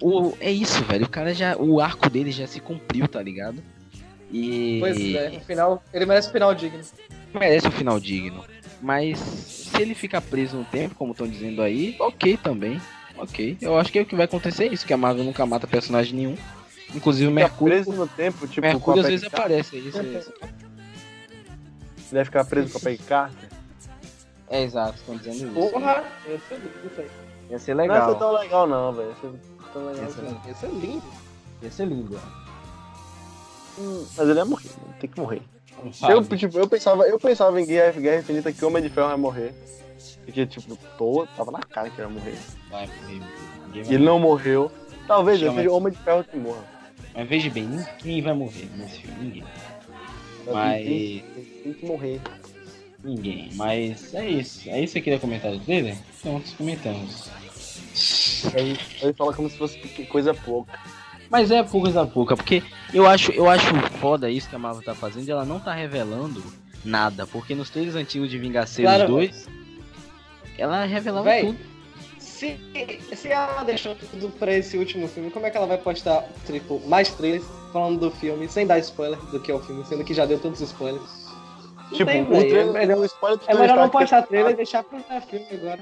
o, 0.00 0.32
é 0.38 0.50
isso, 0.50 0.84
velho. 0.84 1.06
O 1.06 1.10
cara 1.10 1.34
já. 1.34 1.56
O 1.56 1.80
arco 1.80 2.08
dele 2.08 2.30
já 2.30 2.46
se 2.46 2.60
cumpriu, 2.60 3.08
tá 3.08 3.20
ligado? 3.20 3.60
E 4.30 4.78
Pois 4.78 5.14
é, 5.14 5.30
no 5.30 5.40
final, 5.40 5.82
ele 5.92 6.06
merece 6.06 6.28
um 6.28 6.32
final 6.32 6.54
digno. 6.54 6.80
Merece 7.38 7.68
um 7.68 7.72
final 7.72 7.98
digno. 8.00 8.44
Mas 8.80 9.18
se 9.18 9.80
ele 9.82 9.94
ficar 9.94 10.20
preso 10.20 10.56
no 10.56 10.64
tempo, 10.64 10.94
como 10.94 11.12
estão 11.12 11.28
dizendo 11.28 11.62
aí, 11.62 11.96
ok 11.98 12.36
também. 12.36 12.80
Ok. 13.16 13.58
Eu 13.60 13.76
acho 13.78 13.92
que 13.92 13.98
é 13.98 14.02
o 14.02 14.06
que 14.06 14.16
vai 14.16 14.24
acontecer 14.24 14.64
é 14.64 14.72
isso, 14.72 14.86
que 14.86 14.94
a 14.94 14.96
Marvel 14.96 15.24
nunca 15.24 15.44
mata 15.44 15.66
personagem 15.66 16.14
nenhum. 16.14 16.36
Inclusive 16.94 17.28
o 17.28 17.30
Mercúrio. 17.30 17.74
preso 17.84 17.92
no 17.92 18.08
tempo, 18.08 18.46
tipo, 18.48 18.62
Mercúrio 18.66 18.82
com 18.82 18.90
a 18.92 19.02
às 19.02 19.06
vezes 19.08 19.26
aparece, 19.26 19.76
isso, 19.76 20.00
é 20.00 20.02
isso. 20.02 20.32
Ele 20.40 22.18
vai 22.18 22.24
ficar 22.24 22.44
preso 22.44 22.72
com 22.72 22.78
a 22.78 22.80
Peggy 22.80 23.02
Carter. 23.04 23.48
É 24.48 24.62
exato, 24.62 24.98
estão 24.98 25.16
dizendo 25.16 25.36
isso. 25.58 25.70
Porra! 25.70 26.02
Ia 26.28 26.38
ser 26.40 26.54
lindo 26.56 26.86
isso 26.90 27.00
aí. 27.00 27.10
Ia 27.50 27.58
ser 27.58 27.74
Não 27.74 27.84
ia 27.84 27.92
legal. 27.92 28.12
ser 28.12 28.18
tão 28.18 28.32
legal, 28.32 28.66
não, 28.66 28.92
velho. 28.92 29.08
Ia 29.10 29.14
ser 29.14 29.32
tão 29.72 29.86
legal 29.86 30.02
Ia 30.04 30.10
ser 30.10 30.20
assim. 30.22 30.40
Ia 30.48 30.54
ser 30.54 30.66
lindo. 30.70 31.02
Ia 31.62 31.70
ser 31.70 31.84
lindo. 31.86 32.20
Hum, 33.78 34.06
Mas 34.16 34.28
ele 34.28 34.38
ia 34.38 34.44
morrer, 34.44 34.68
né? 34.68 34.94
tem 34.98 35.10
que 35.10 35.20
morrer. 35.20 35.42
Eu, 36.08 36.24
tipo, 36.36 36.58
eu, 36.58 36.68
pensava, 36.68 37.04
eu 37.04 37.18
pensava 37.18 37.60
em 37.60 37.66
Guerra, 37.66 38.00
Guerra 38.00 38.20
Infinita 38.20 38.52
que 38.52 38.64
o 38.64 38.68
Homem 38.68 38.82
de 38.82 38.88
Ferro 38.90 39.10
ia 39.10 39.16
morrer. 39.16 39.54
Porque, 40.24 40.46
tipo, 40.46 40.76
tô, 40.96 41.26
tava 41.36 41.50
na 41.50 41.60
cara 41.60 41.90
que 41.90 42.00
ele 42.00 42.08
ia 42.08 42.14
morrer. 42.14 42.38
Vai 42.70 42.86
morrer. 42.86 43.20
E 43.74 43.94
ele 43.94 44.04
não 44.04 44.18
morreu. 44.18 44.70
Talvez 45.06 45.40
Chama- 45.40 45.54
seja 45.56 45.70
o 45.70 45.76
Homem 45.76 45.92
de 45.92 45.98
Ferro 45.98 46.24
que 46.24 46.36
morra. 46.36 46.64
Mas 47.14 47.28
veja 47.28 47.50
bem, 47.50 47.64
ninguém 47.64 48.22
vai 48.22 48.32
morrer 48.34 48.68
nesse 48.76 48.98
filme. 48.98 49.24
Ninguém. 49.24 49.44
Mas. 50.46 50.84
tem- 50.86 51.24
tem 51.64 51.72
que 51.74 51.86
morrer. 51.86 52.20
Ninguém. 53.02 53.50
Mas 53.54 54.14
é 54.14 54.28
isso. 54.28 54.68
É 54.70 54.80
isso 54.80 54.92
que 54.92 54.98
eu 55.00 55.02
queria 55.02 55.18
comentar 55.18 55.50
do 55.50 55.58
trailer? 55.60 55.96
Então, 56.20 56.40
comentamos. 56.56 57.28
Aí 58.54 58.78
ele 59.02 59.12
fala 59.14 59.32
como 59.32 59.48
se 59.50 59.56
fosse 59.56 59.78
coisa 60.06 60.32
pouca. 60.34 60.78
Mas 61.30 61.50
é 61.50 61.62
coisa 61.62 62.04
pouca, 62.06 62.36
porque 62.36 62.62
eu 62.92 63.06
acho, 63.06 63.30
eu 63.32 63.48
acho 63.48 63.72
foda 64.00 64.28
isso 64.28 64.48
que 64.48 64.56
a 64.56 64.58
Marvel 64.58 64.82
tá 64.82 64.94
fazendo 64.94 65.26
e 65.28 65.30
ela 65.30 65.44
não 65.44 65.60
tá 65.60 65.72
revelando 65.72 66.42
nada. 66.84 67.26
Porque 67.26 67.54
nos 67.54 67.70
trailers 67.70 67.94
antigos 67.96 68.28
de 68.28 68.36
Vingaceiros 68.38 68.92
Claro. 68.92 69.12
2, 69.12 69.48
ela 70.58 70.84
revelava 70.84 71.24
Véi, 71.24 71.46
tudo. 71.46 71.58
Se, 72.18 72.58
se 73.14 73.28
ela 73.28 73.62
deixou 73.62 73.94
tudo 73.94 74.28
pra 74.30 74.52
esse 74.54 74.76
último 74.76 75.06
filme, 75.06 75.30
como 75.30 75.46
é 75.46 75.50
que 75.50 75.56
ela 75.56 75.66
vai 75.66 75.78
postar 75.78 76.24
tipo, 76.46 76.80
mais 76.88 77.10
trailers 77.14 77.44
falando 77.72 78.00
do 78.00 78.10
filme, 78.10 78.48
sem 78.48 78.66
dar 78.66 78.78
spoiler 78.80 79.18
do 79.30 79.38
que 79.40 79.50
é 79.52 79.54
o 79.54 79.60
filme, 79.60 79.84
sendo 79.84 80.02
que 80.04 80.12
já 80.14 80.26
deu 80.26 80.38
todos 80.38 80.60
os 80.60 80.68
spoilers? 80.70 81.28
Não 81.90 81.96
Tipo, 81.96 82.10
tem, 82.10 82.22
o 82.22 82.26
trailer, 82.26 82.68
é 82.68 82.72
melhor, 82.86 82.98
o 82.98 83.04
spoiler 83.04 83.38
do 83.38 83.44
é 83.44 83.46
Tony 83.48 83.60
melhor 83.60 83.76
não 83.76 83.84
Stark 83.84 83.98
postar 83.98 84.22
ter- 84.22 84.28
trailer 84.28 84.52
e 84.52 84.56
deixar 84.56 84.82
pra 84.84 85.20
filme 85.20 85.46
agora. 85.52 85.80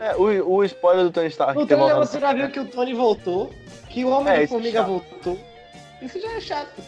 É, 0.00 0.14
o, 0.16 0.54
o 0.56 0.64
spoiler 0.64 1.04
do 1.06 1.10
Tony 1.10 1.26
Stark 1.28 1.58
ter 1.58 1.66
trailer 1.66 1.96
você 1.96 2.20
já 2.20 2.32
viu 2.32 2.50
que 2.50 2.60
o 2.60 2.64
Tony 2.66 2.94
voltou, 2.94 3.52
que 3.98 4.04
o 4.04 4.08
Homem 4.10 4.32
É, 4.32 4.38
de 4.38 4.44
é 4.44 4.46
Formiga 4.46 4.82
voltou. 4.84 5.38
Isso 6.00 6.20
já 6.20 6.32
é 6.36 6.40
chato. 6.40 6.80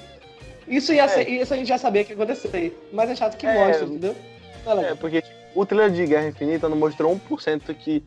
Isso, 0.68 0.92
ia 0.92 1.02
É. 1.04 1.08
ser, 1.08 1.28
isso 1.28 1.52
a 1.52 1.56
gente 1.56 1.66
já 1.66 1.76
sabia 1.78 2.04
que 2.04 2.12
ia 2.12 2.16
acontecer, 2.16 2.88
mas 2.92 3.10
é 3.10 3.16
chato 3.16 3.36
que 3.36 3.46
É. 3.46 3.52
mostra, 3.66 3.84
entendeu? 3.86 4.14
É, 4.88 4.94
porque 4.94 5.20
tipo, 5.22 5.34
o 5.56 5.66
trailer 5.66 5.90
de 5.90 6.06
Guerra 6.06 6.28
Infinita 6.28 6.68
não 6.68 6.76
mostrou 6.76 7.10
1% 7.10 7.74
que 7.74 8.04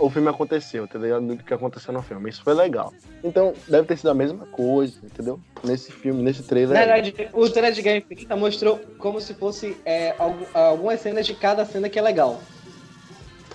o 0.00 0.10
filme 0.10 0.28
aconteceu, 0.28 0.84
entendeu? 0.84 1.20
Do 1.20 1.36
que 1.36 1.54
aconteceu 1.54 1.92
no 1.94 2.02
filme. 2.02 2.30
Isso 2.30 2.42
foi 2.42 2.54
legal. 2.54 2.92
Então, 3.22 3.52
deve 3.68 3.86
ter 3.86 3.96
sido 3.96 4.10
a 4.10 4.14
mesma 4.14 4.44
coisa, 4.46 4.98
entendeu? 5.04 5.38
Nesse 5.62 5.92
filme, 5.92 6.20
nesse 6.22 6.42
trailer. 6.42 6.70
Na 6.76 6.84
verdade, 6.84 7.14
o 7.32 7.48
trailer 7.48 7.72
de 7.72 7.82
Guerra 7.82 7.96
Infinita 7.98 8.34
mostrou 8.34 8.80
como 8.98 9.20
se 9.20 9.34
fosse 9.34 9.76
é, 9.84 10.16
algu- 10.18 10.46
algumas 10.52 11.00
cenas 11.00 11.24
de 11.26 11.34
cada 11.34 11.64
cena 11.64 11.88
que 11.88 11.98
é 11.98 12.02
legal. 12.02 12.40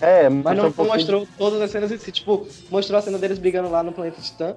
É, 0.02 0.30
Mas 0.30 0.58
não 0.58 0.68
um 0.68 0.72
pouquinho- 0.72 0.96
mostrou 0.96 1.28
todas 1.38 1.62
as 1.62 1.72
cenas 1.72 1.92
em 1.92 1.98
si. 1.98 2.12
Tipo, 2.12 2.48
mostrou 2.70 2.98
a 3.00 3.02
cena 3.02 3.18
deles 3.18 3.38
brigando 3.40 3.70
lá 3.70 3.82
no 3.84 3.92
planeta 3.92 4.22
Titã, 4.22 4.56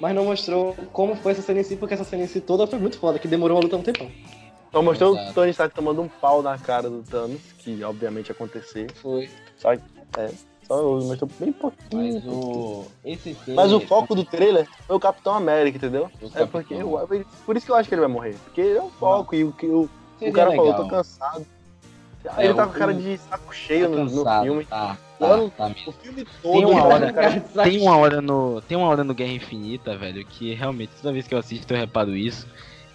mas 0.00 0.14
não 0.14 0.24
mostrou 0.24 0.74
como 0.92 1.14
foi 1.16 1.32
essa 1.32 1.42
cena 1.42 1.60
em 1.60 1.64
si, 1.64 1.76
porque 1.76 1.94
essa 1.94 2.04
cena 2.04 2.24
em 2.24 2.26
si 2.26 2.40
toda 2.40 2.66
foi 2.66 2.78
muito 2.78 2.98
foda, 2.98 3.18
que 3.18 3.26
demorou 3.28 3.56
a 3.58 3.60
luta 3.60 3.76
um 3.76 3.82
tempão. 3.82 4.10
Só 4.70 4.80
mostrou 4.82 5.12
Exato. 5.14 5.30
o 5.30 5.34
Tony 5.34 5.50
Stark 5.50 5.74
tomando 5.74 6.00
um 6.00 6.08
pau 6.08 6.42
na 6.42 6.56
cara 6.58 6.88
do 6.88 7.02
Thanos, 7.02 7.40
que 7.58 7.82
obviamente 7.84 8.28
ia 8.28 8.32
acontecer. 8.32 8.90
Foi. 9.02 9.28
Só 9.58 9.70
só, 10.66 10.82
mostrou 11.00 11.28
bem 11.38 11.52
pouquinho. 11.52 12.14
Mas 12.14 12.24
o. 12.26 12.84
Esse 13.04 13.36
Mas 13.48 13.72
o 13.72 13.80
foco 13.80 14.14
do 14.14 14.24
trailer 14.24 14.66
foi 14.86 14.96
o 14.96 15.00
Capitão 15.00 15.34
América, 15.34 15.76
entendeu? 15.76 16.04
O 16.22 16.26
É 16.26 16.28
Capitão. 16.28 16.48
porque 16.48 16.74
eu- 16.74 17.26
por 17.44 17.56
isso 17.56 17.66
que 17.66 17.72
eu 17.72 17.76
acho 17.76 17.88
que 17.88 17.94
ele 17.94 18.00
vai 18.00 18.10
morrer. 18.10 18.34
Porque 18.44 18.60
ele 18.60 18.78
é 18.78 18.82
o 18.82 18.88
foco 18.90 19.34
e 19.34 19.44
o 19.44 19.52
que 19.52 19.66
o, 19.66 19.90
o 20.20 20.32
cara 20.32 20.50
falou, 20.50 20.66
legal. 20.66 20.82
tô 20.84 20.88
cansado. 20.88 21.44
É, 22.36 22.44
ele 22.44 22.54
tá 22.54 22.64
o- 22.64 22.66
com 22.68 22.78
cara 22.78 22.92
o- 22.92 22.94
de 22.94 23.18
saco 23.18 23.54
cheio 23.54 23.88
no, 23.88 24.04
no 24.04 24.42
filme. 24.42 24.64
Tá, 24.64 24.96
Mano, 25.18 25.50
tá, 25.56 25.68
tá. 25.68 25.74
O 25.86 25.92
filme 25.92 26.24
Tem 26.24 26.26
todo, 26.42 26.68
uma 26.70 26.82
cara, 26.82 26.94
hora, 26.94 27.12
cara, 27.12 27.40
tem 27.64 27.80
uma 27.80 27.96
hora 27.96 28.20
no, 28.22 28.60
tem 28.62 28.76
uma 28.76 28.88
hora 28.88 29.04
no 29.04 29.14
Guerra 29.14 29.32
Infinita, 29.32 29.96
velho, 29.96 30.24
que 30.24 30.54
realmente 30.54 30.92
toda 31.00 31.12
vez 31.12 31.26
que 31.26 31.34
eu 31.34 31.38
assisto 31.38 31.72
eu 31.72 31.78
reparo 31.78 32.16
isso, 32.16 32.46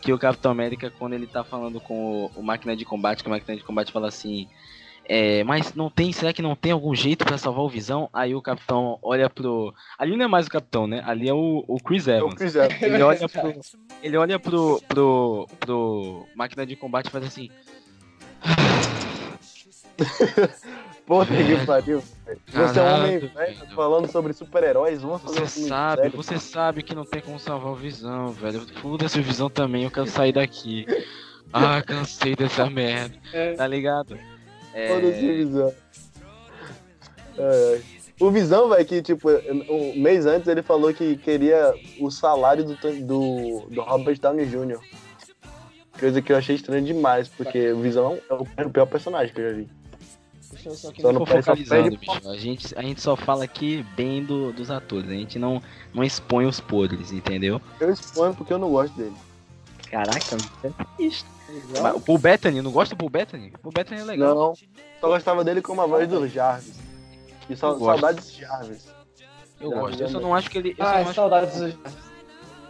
que 0.02 0.12
o 0.14 0.18
Capitão 0.20 0.52
América 0.52 0.92
quando 0.98 1.14
ele 1.14 1.28
tá 1.28 1.44
falando 1.44 1.80
com 1.82 2.26
o, 2.26 2.32
o 2.40 2.44
máquina 2.44 2.76
de 2.76 2.86
combate, 2.86 3.22
que 3.24 3.28
o 3.30 3.32
máquina 3.32 3.58
de 3.58 3.64
combate 3.64 3.92
fala 3.92 4.08
assim, 4.08 4.48
é, 5.10 5.42
mas 5.46 5.74
não 5.74 5.90
tem, 5.90 6.12
será 6.12 6.34
que 6.34 6.42
não 6.42 6.54
tem 6.56 6.72
algum 6.74 6.94
jeito 6.94 7.26
pra 7.26 7.38
salvar 7.38 7.64
o 7.64 7.70
Visão? 7.70 8.10
Aí 8.14 8.36
o 8.36 8.42
Capitão 8.42 9.00
olha 9.02 9.30
pro, 9.30 9.74
ali 9.98 10.16
não 10.18 10.26
é 10.26 10.28
mais 10.28 10.48
o 10.48 10.52
Capitão, 10.52 10.86
né? 10.86 11.02
Ali 11.06 11.30
é 11.30 11.34
o, 11.34 11.64
o 11.68 11.80
Chris 11.82 12.08
Evans. 12.08 12.36
fizer. 12.38 12.68
Ele 12.84 13.02
olha 13.02 13.28
pro, 13.30 13.62
ele 14.04 14.18
olha 14.18 14.40
pro, 14.40 14.82
pro, 14.88 15.48
pro 15.62 16.26
máquina 16.36 16.66
de 16.66 16.76
combate 16.76 17.08
e 17.08 17.10
faz 17.10 17.26
assim, 17.26 17.50
Puta 21.06 21.28
que 21.34 21.66
pariu. 21.66 22.04
velho. 22.26 22.40
Você 22.52 22.80
é 22.80 22.84
um 22.84 22.94
homem 22.96 23.20
velho 23.20 23.34
velho. 23.34 23.56
falando 23.74 24.12
sobre 24.12 24.34
super-heróis. 24.34 25.02
Vamos 25.02 25.22
fazer 25.22 25.42
um 25.42 25.46
Você 25.46 25.54
filme 25.54 25.70
sabe, 25.70 26.02
sério. 26.02 26.18
você 26.18 26.38
sabe 26.40 26.84
que 26.84 26.94
não 26.94 27.06
tem 27.06 27.22
como 27.22 27.40
salvar 27.40 27.72
o 27.72 27.76
Visão, 27.76 28.28
velho. 28.34 28.62
Foda-se 28.82 29.18
o 29.20 29.24
Visão 29.24 29.50
também, 29.50 29.86
eu 29.86 29.92
quero 29.92 30.08
sair 30.08 30.34
daqui. 30.34 30.86
Ah, 31.54 31.82
cansei 31.82 32.36
dessa 32.36 32.70
merda. 32.70 33.16
É. 33.32 33.54
Tá 33.54 33.66
ligado? 33.66 34.18
É, 34.74 34.88
Foda-se 34.90 35.26
o 35.26 35.34
Visão. 35.34 35.74
Ai, 37.40 37.74
ai. 37.76 37.82
O 38.20 38.32
Visão, 38.32 38.68
velho, 38.68 38.86
que 38.86 39.02
tipo, 39.02 39.30
um 39.70 39.94
mês 40.02 40.26
antes 40.26 40.48
ele 40.48 40.62
falou 40.64 40.94
que 40.94 41.16
queria 41.18 41.74
o 42.02 42.10
salário 42.12 42.66
do, 42.66 42.76
do, 42.76 43.68
do 43.70 43.82
Robert 43.82 44.20
Downey 44.20 44.46
Jr. 44.46 44.80
Coisa 45.98 46.22
que 46.22 46.34
eu 46.34 46.38
achei 46.38 46.56
estranho 46.56 46.84
demais, 46.84 47.28
porque 47.30 47.72
o 47.72 47.80
Visão 47.80 48.18
é 48.30 48.34
o, 48.34 48.48
é 48.58 48.66
o 48.66 48.70
pior 48.70 48.88
personagem 48.88 49.34
que 49.34 49.40
eu 49.40 49.50
já 49.52 49.56
vi. 49.56 49.70
Eu 50.66 50.76
só 50.76 51.12
não 51.12 51.26
focalizando, 51.26 51.98
bicho. 51.98 52.30
A 52.30 52.38
gente, 52.38 52.78
a 52.78 52.82
gente 52.82 53.02
só 53.02 53.16
fala 53.16 53.44
aqui 53.44 53.86
bem 53.96 54.24
do, 54.24 54.52
dos 54.54 54.72
atores. 54.72 55.10
A 55.10 55.14
gente 55.14 55.38
não, 55.38 55.62
não 55.94 56.04
expõe 56.04 56.46
os 56.46 56.60
podres, 56.60 57.12
entendeu? 57.12 57.62
Eu 57.80 57.92
exponho 57.92 58.34
porque 58.34 58.54
eu 58.54 58.58
não 58.58 58.70
gosto 58.70 58.96
dele. 58.96 59.16
Caraca, 59.92 60.38
isso. 61.00 61.26
Mas 61.82 61.96
O 61.96 62.00
Paul 62.02 62.18
Bettany, 62.18 62.62
não 62.62 62.72
gosta 62.72 62.94
do 62.96 62.98
Paul 62.98 63.10
Bettany? 63.10 63.54
O 63.56 63.60
Paul 63.60 63.74
Bettany 63.74 64.02
é 64.02 64.04
legal. 64.04 64.36
Não, 64.36 64.54
só 65.00 65.08
gostava 65.08 65.44
dele 65.44 65.62
como 65.62 65.82
a 65.82 65.86
voz 65.86 66.08
do 66.08 66.28
Jarvis. 66.28 66.78
E 67.50 67.56
só, 67.56 67.72
Eu 67.72 67.80
saudades 67.80 68.34
de 68.34 68.42
Jarvis. 68.42 68.88
Eu 69.60 69.70
Já- 69.72 69.76
gosto. 69.80 69.98
já 69.98 70.06
Eu 70.06 70.10
só 70.10 70.20
não. 70.20 70.36
acho 70.36 70.50
que 70.50 70.58
ele. 70.58 70.70
Eu 70.72 70.76
só 70.78 70.84
Ai, 70.92 71.02
não 71.02 71.10
acho, 71.10 71.14
saudades 71.16 71.56
do... 71.58 71.80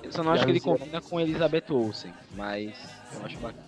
eu 0.04 0.12
só 0.12 0.24
não 0.24 0.32
acho 0.32 0.44
que 0.46 0.52
ele 0.52 0.60
Jarvis 0.60 0.76
é- 0.82 0.86
combina 0.86 1.02
com 1.02 1.20
Elizabeth 1.20 1.64
Olsen. 1.72 2.14
Mas 2.36 2.74
eu 3.14 3.26
acho 3.26 3.38
bacana. 3.40 3.68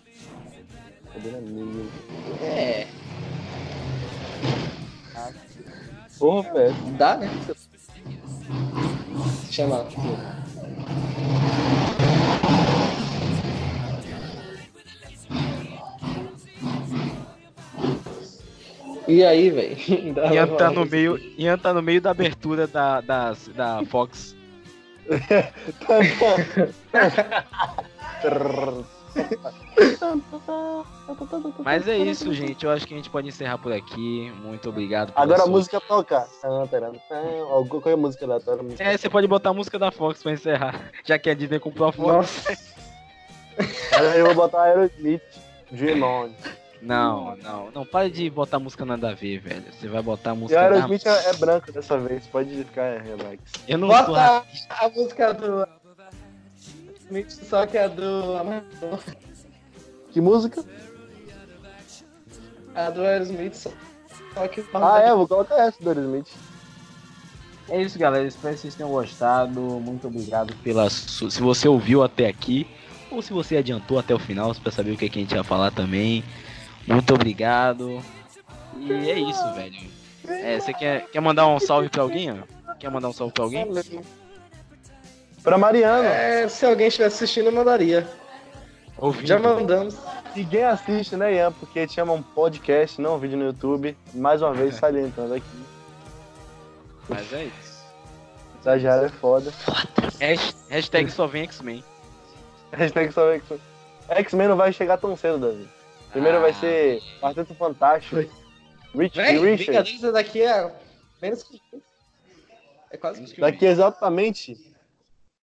É. 2.41 2.87
Porra, 6.17 6.53
velho. 6.53 6.75
Dá, 6.97 7.17
né? 7.17 7.29
Chama. 9.49 9.85
E 19.07 19.23
aí, 19.23 19.49
velho? 19.49 19.77
Ian 20.33 20.47
tá 20.55 20.69
no 20.69 20.85
meio, 20.85 21.17
Ian 21.37 21.57
tá 21.57 21.73
no 21.73 21.81
meio 21.81 22.01
da 22.01 22.11
abertura 22.11 22.67
da, 22.67 23.01
das- 23.01 23.47
da 23.55 23.83
Fox. 23.85 24.35
Mas 31.63 31.87
é 31.87 31.97
isso, 31.97 32.33
gente. 32.33 32.65
Eu 32.65 32.71
acho 32.71 32.85
que 32.87 32.93
a 32.93 32.97
gente 32.97 33.09
pode 33.09 33.27
encerrar 33.27 33.57
por 33.57 33.71
aqui. 33.71 34.31
Muito 34.41 34.69
obrigado. 34.69 35.11
Agora 35.15 35.39
a 35.39 35.43
sua- 35.43 35.51
música 35.51 35.81
toca. 35.81 36.27
Qual 36.41 37.81
é 37.85 37.93
a 37.93 37.97
música 37.97 38.27
da 38.27 38.39
música? 38.63 38.83
É, 38.83 38.97
você 38.97 39.09
pode 39.09 39.27
botar 39.27 39.49
a 39.49 39.53
música 39.53 39.77
da 39.79 39.91
Fox 39.91 40.21
pra 40.23 40.31
encerrar. 40.31 40.79
Já 41.05 41.17
que 41.17 41.29
a 41.29 41.33
Disney 41.33 41.59
comprou 41.59 41.89
a 41.89 41.91
Fox. 41.91 42.45
Nossa, 42.47 44.15
Eu 44.15 44.25
vou 44.27 44.35
botar 44.35 44.63
Aerosmith, 44.63 45.21
Dream 45.71 46.01
On. 46.03 46.29
Não, 46.81 47.35
não, 47.37 47.69
não. 47.71 47.85
Para 47.85 48.09
de 48.09 48.29
botar 48.29 48.57
música 48.57 48.85
nada 48.85 49.09
a 49.09 49.13
ver, 49.13 49.39
velho. 49.39 49.65
Você 49.73 49.89
vai 49.89 50.01
botar 50.01 50.31
a 50.31 50.33
E 50.33 50.37
música 50.37 50.59
o 50.61 50.63
da... 50.69 50.75
Aerosmith 50.75 51.05
é, 51.05 51.29
é 51.29 51.33
branco 51.33 51.71
dessa 51.73 51.97
vez, 51.97 52.25
pode 52.27 52.55
ficar 52.63 53.01
relax. 53.01 53.39
Eu 53.67 53.77
não 53.77 53.89
sou 53.89 54.05
bota 54.07 54.45
a 54.69 54.89
música 54.89 55.33
do. 55.33 55.67
Só 57.29 57.65
que 57.65 57.77
é 57.77 57.89
do. 57.89 58.35
Que 60.11 60.21
música? 60.21 60.63
A 62.75 62.89
do 62.89 63.01
Aerosmith, 63.01 63.55
só 63.55 63.71
só 64.33 64.47
que. 64.47 64.63
Ah, 64.73 64.99
é, 64.99 65.13
vou 65.13 65.27
colocar 65.27 65.55
essa 65.55 65.81
do 65.81 65.89
Aerosmith. 65.89 66.27
É 67.67 67.81
isso, 67.81 67.99
galera. 67.99 68.25
Espero 68.25 68.55
que 68.55 68.61
vocês 68.61 68.75
tenham 68.75 68.91
gostado. 68.91 69.59
Muito 69.59 70.07
obrigado 70.07 70.55
pela. 70.63 70.89
Se 70.89 71.41
você 71.41 71.67
ouviu 71.67 72.03
até 72.03 72.27
aqui, 72.27 72.67
ou 73.11 73.21
se 73.21 73.33
você 73.33 73.57
adiantou 73.57 73.99
até 73.99 74.13
o 74.13 74.19
final, 74.19 74.53
pra 74.55 74.71
saber 74.71 74.91
o 74.91 74.97
que, 74.97 75.05
é 75.05 75.09
que 75.09 75.19
a 75.19 75.21
gente 75.21 75.35
ia 75.35 75.43
falar 75.43 75.71
também. 75.71 76.23
Muito 76.87 77.13
obrigado. 77.13 78.01
E 78.77 78.91
é 78.91 79.19
isso, 79.19 79.53
velho. 79.53 79.89
É, 80.27 80.59
você 80.59 80.73
quer, 80.73 81.07
quer 81.07 81.19
mandar 81.19 81.47
um 81.47 81.59
salve 81.59 81.89
pra 81.89 82.03
alguém? 82.03 82.31
ó? 82.31 82.37
Quer 82.75 82.89
mandar 82.89 83.09
um 83.09 83.13
salve 83.13 83.33
pra 83.33 83.43
alguém? 83.43 83.65
Pra 85.49 85.57
Mariana. 85.57 86.07
É, 86.07 86.47
se 86.47 86.63
alguém 86.63 86.89
estivesse 86.89 87.15
assistindo, 87.23 87.47
eu 87.47 87.51
mandaria. 87.51 88.07
Ouvindo. 88.99 89.25
Já 89.25 89.39
mandamos. 89.39 89.97
Ninguém 90.35 90.63
assiste, 90.63 91.15
né, 91.15 91.33
Ian? 91.33 91.51
Porque 91.53 91.87
te 91.87 91.93
chama 91.95 92.13
um 92.13 92.21
podcast, 92.21 93.01
não 93.01 93.15
um 93.15 93.17
vídeo 93.17 93.35
no 93.35 93.45
YouTube. 93.45 93.97
Mais 94.13 94.43
uma 94.43 94.53
vez 94.53 94.75
salientando 94.75 95.33
aqui. 95.33 95.45
Mas 97.07 97.33
é 97.33 97.45
isso. 97.45 97.79
Estagiário 98.59 99.05
é 99.07 99.09
foda. 99.09 99.51
Hasht- 100.21 100.55
Hashtag 100.69 101.09
só 101.09 101.25
vem 101.25 101.41
X-Men. 101.45 101.83
Hashtag 102.71 103.11
só 103.11 103.31
X-Men. 103.31 103.59
X-Men 104.07 104.47
não 104.49 104.55
vai 104.55 104.71
chegar 104.71 104.97
tão 104.97 105.15
cedo, 105.15 105.39
Davi. 105.39 105.67
Primeiro 106.11 106.41
vai 106.41 106.51
Ah. 106.51 106.53
ser 106.53 107.01
Quarteto 107.19 107.55
Fantástico. 107.55 108.17
Rich 108.95 109.17
Véi, 109.17 109.39
Richard. 109.39 109.65
Vingadores 109.65 110.01
daqui 110.13 110.43
é 110.43 110.71
menos 111.19 111.41
que. 111.41 111.59
É 112.91 112.97
quase 112.97 113.23
que. 113.23 113.41
Daqui 113.41 113.65
exatamente 113.65 114.68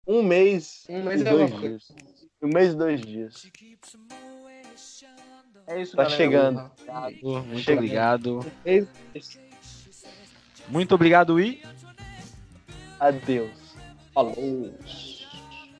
um 0.08 0.24
mês 0.24 0.86
Um 0.90 1.04
mês 1.04 1.22
e 1.22 1.28
é 1.28 1.30
dois 1.30 1.60
dias. 1.60 1.92
Um 2.42 2.48
mês 2.48 2.74
e 2.74 2.76
dois 2.76 3.02
dias. 3.02 3.52
É 5.68 5.82
isso, 5.82 5.96
Tá 5.96 6.10
chegando. 6.10 6.60
Obrigado, 6.60 7.44
muito 7.46 7.60
Chega. 7.60 7.80
obrigado. 7.80 8.40
Muito 10.68 10.96
obrigado 10.96 11.40
e. 11.40 11.62
Adeus. 13.00 13.52
Falou. 14.14 14.74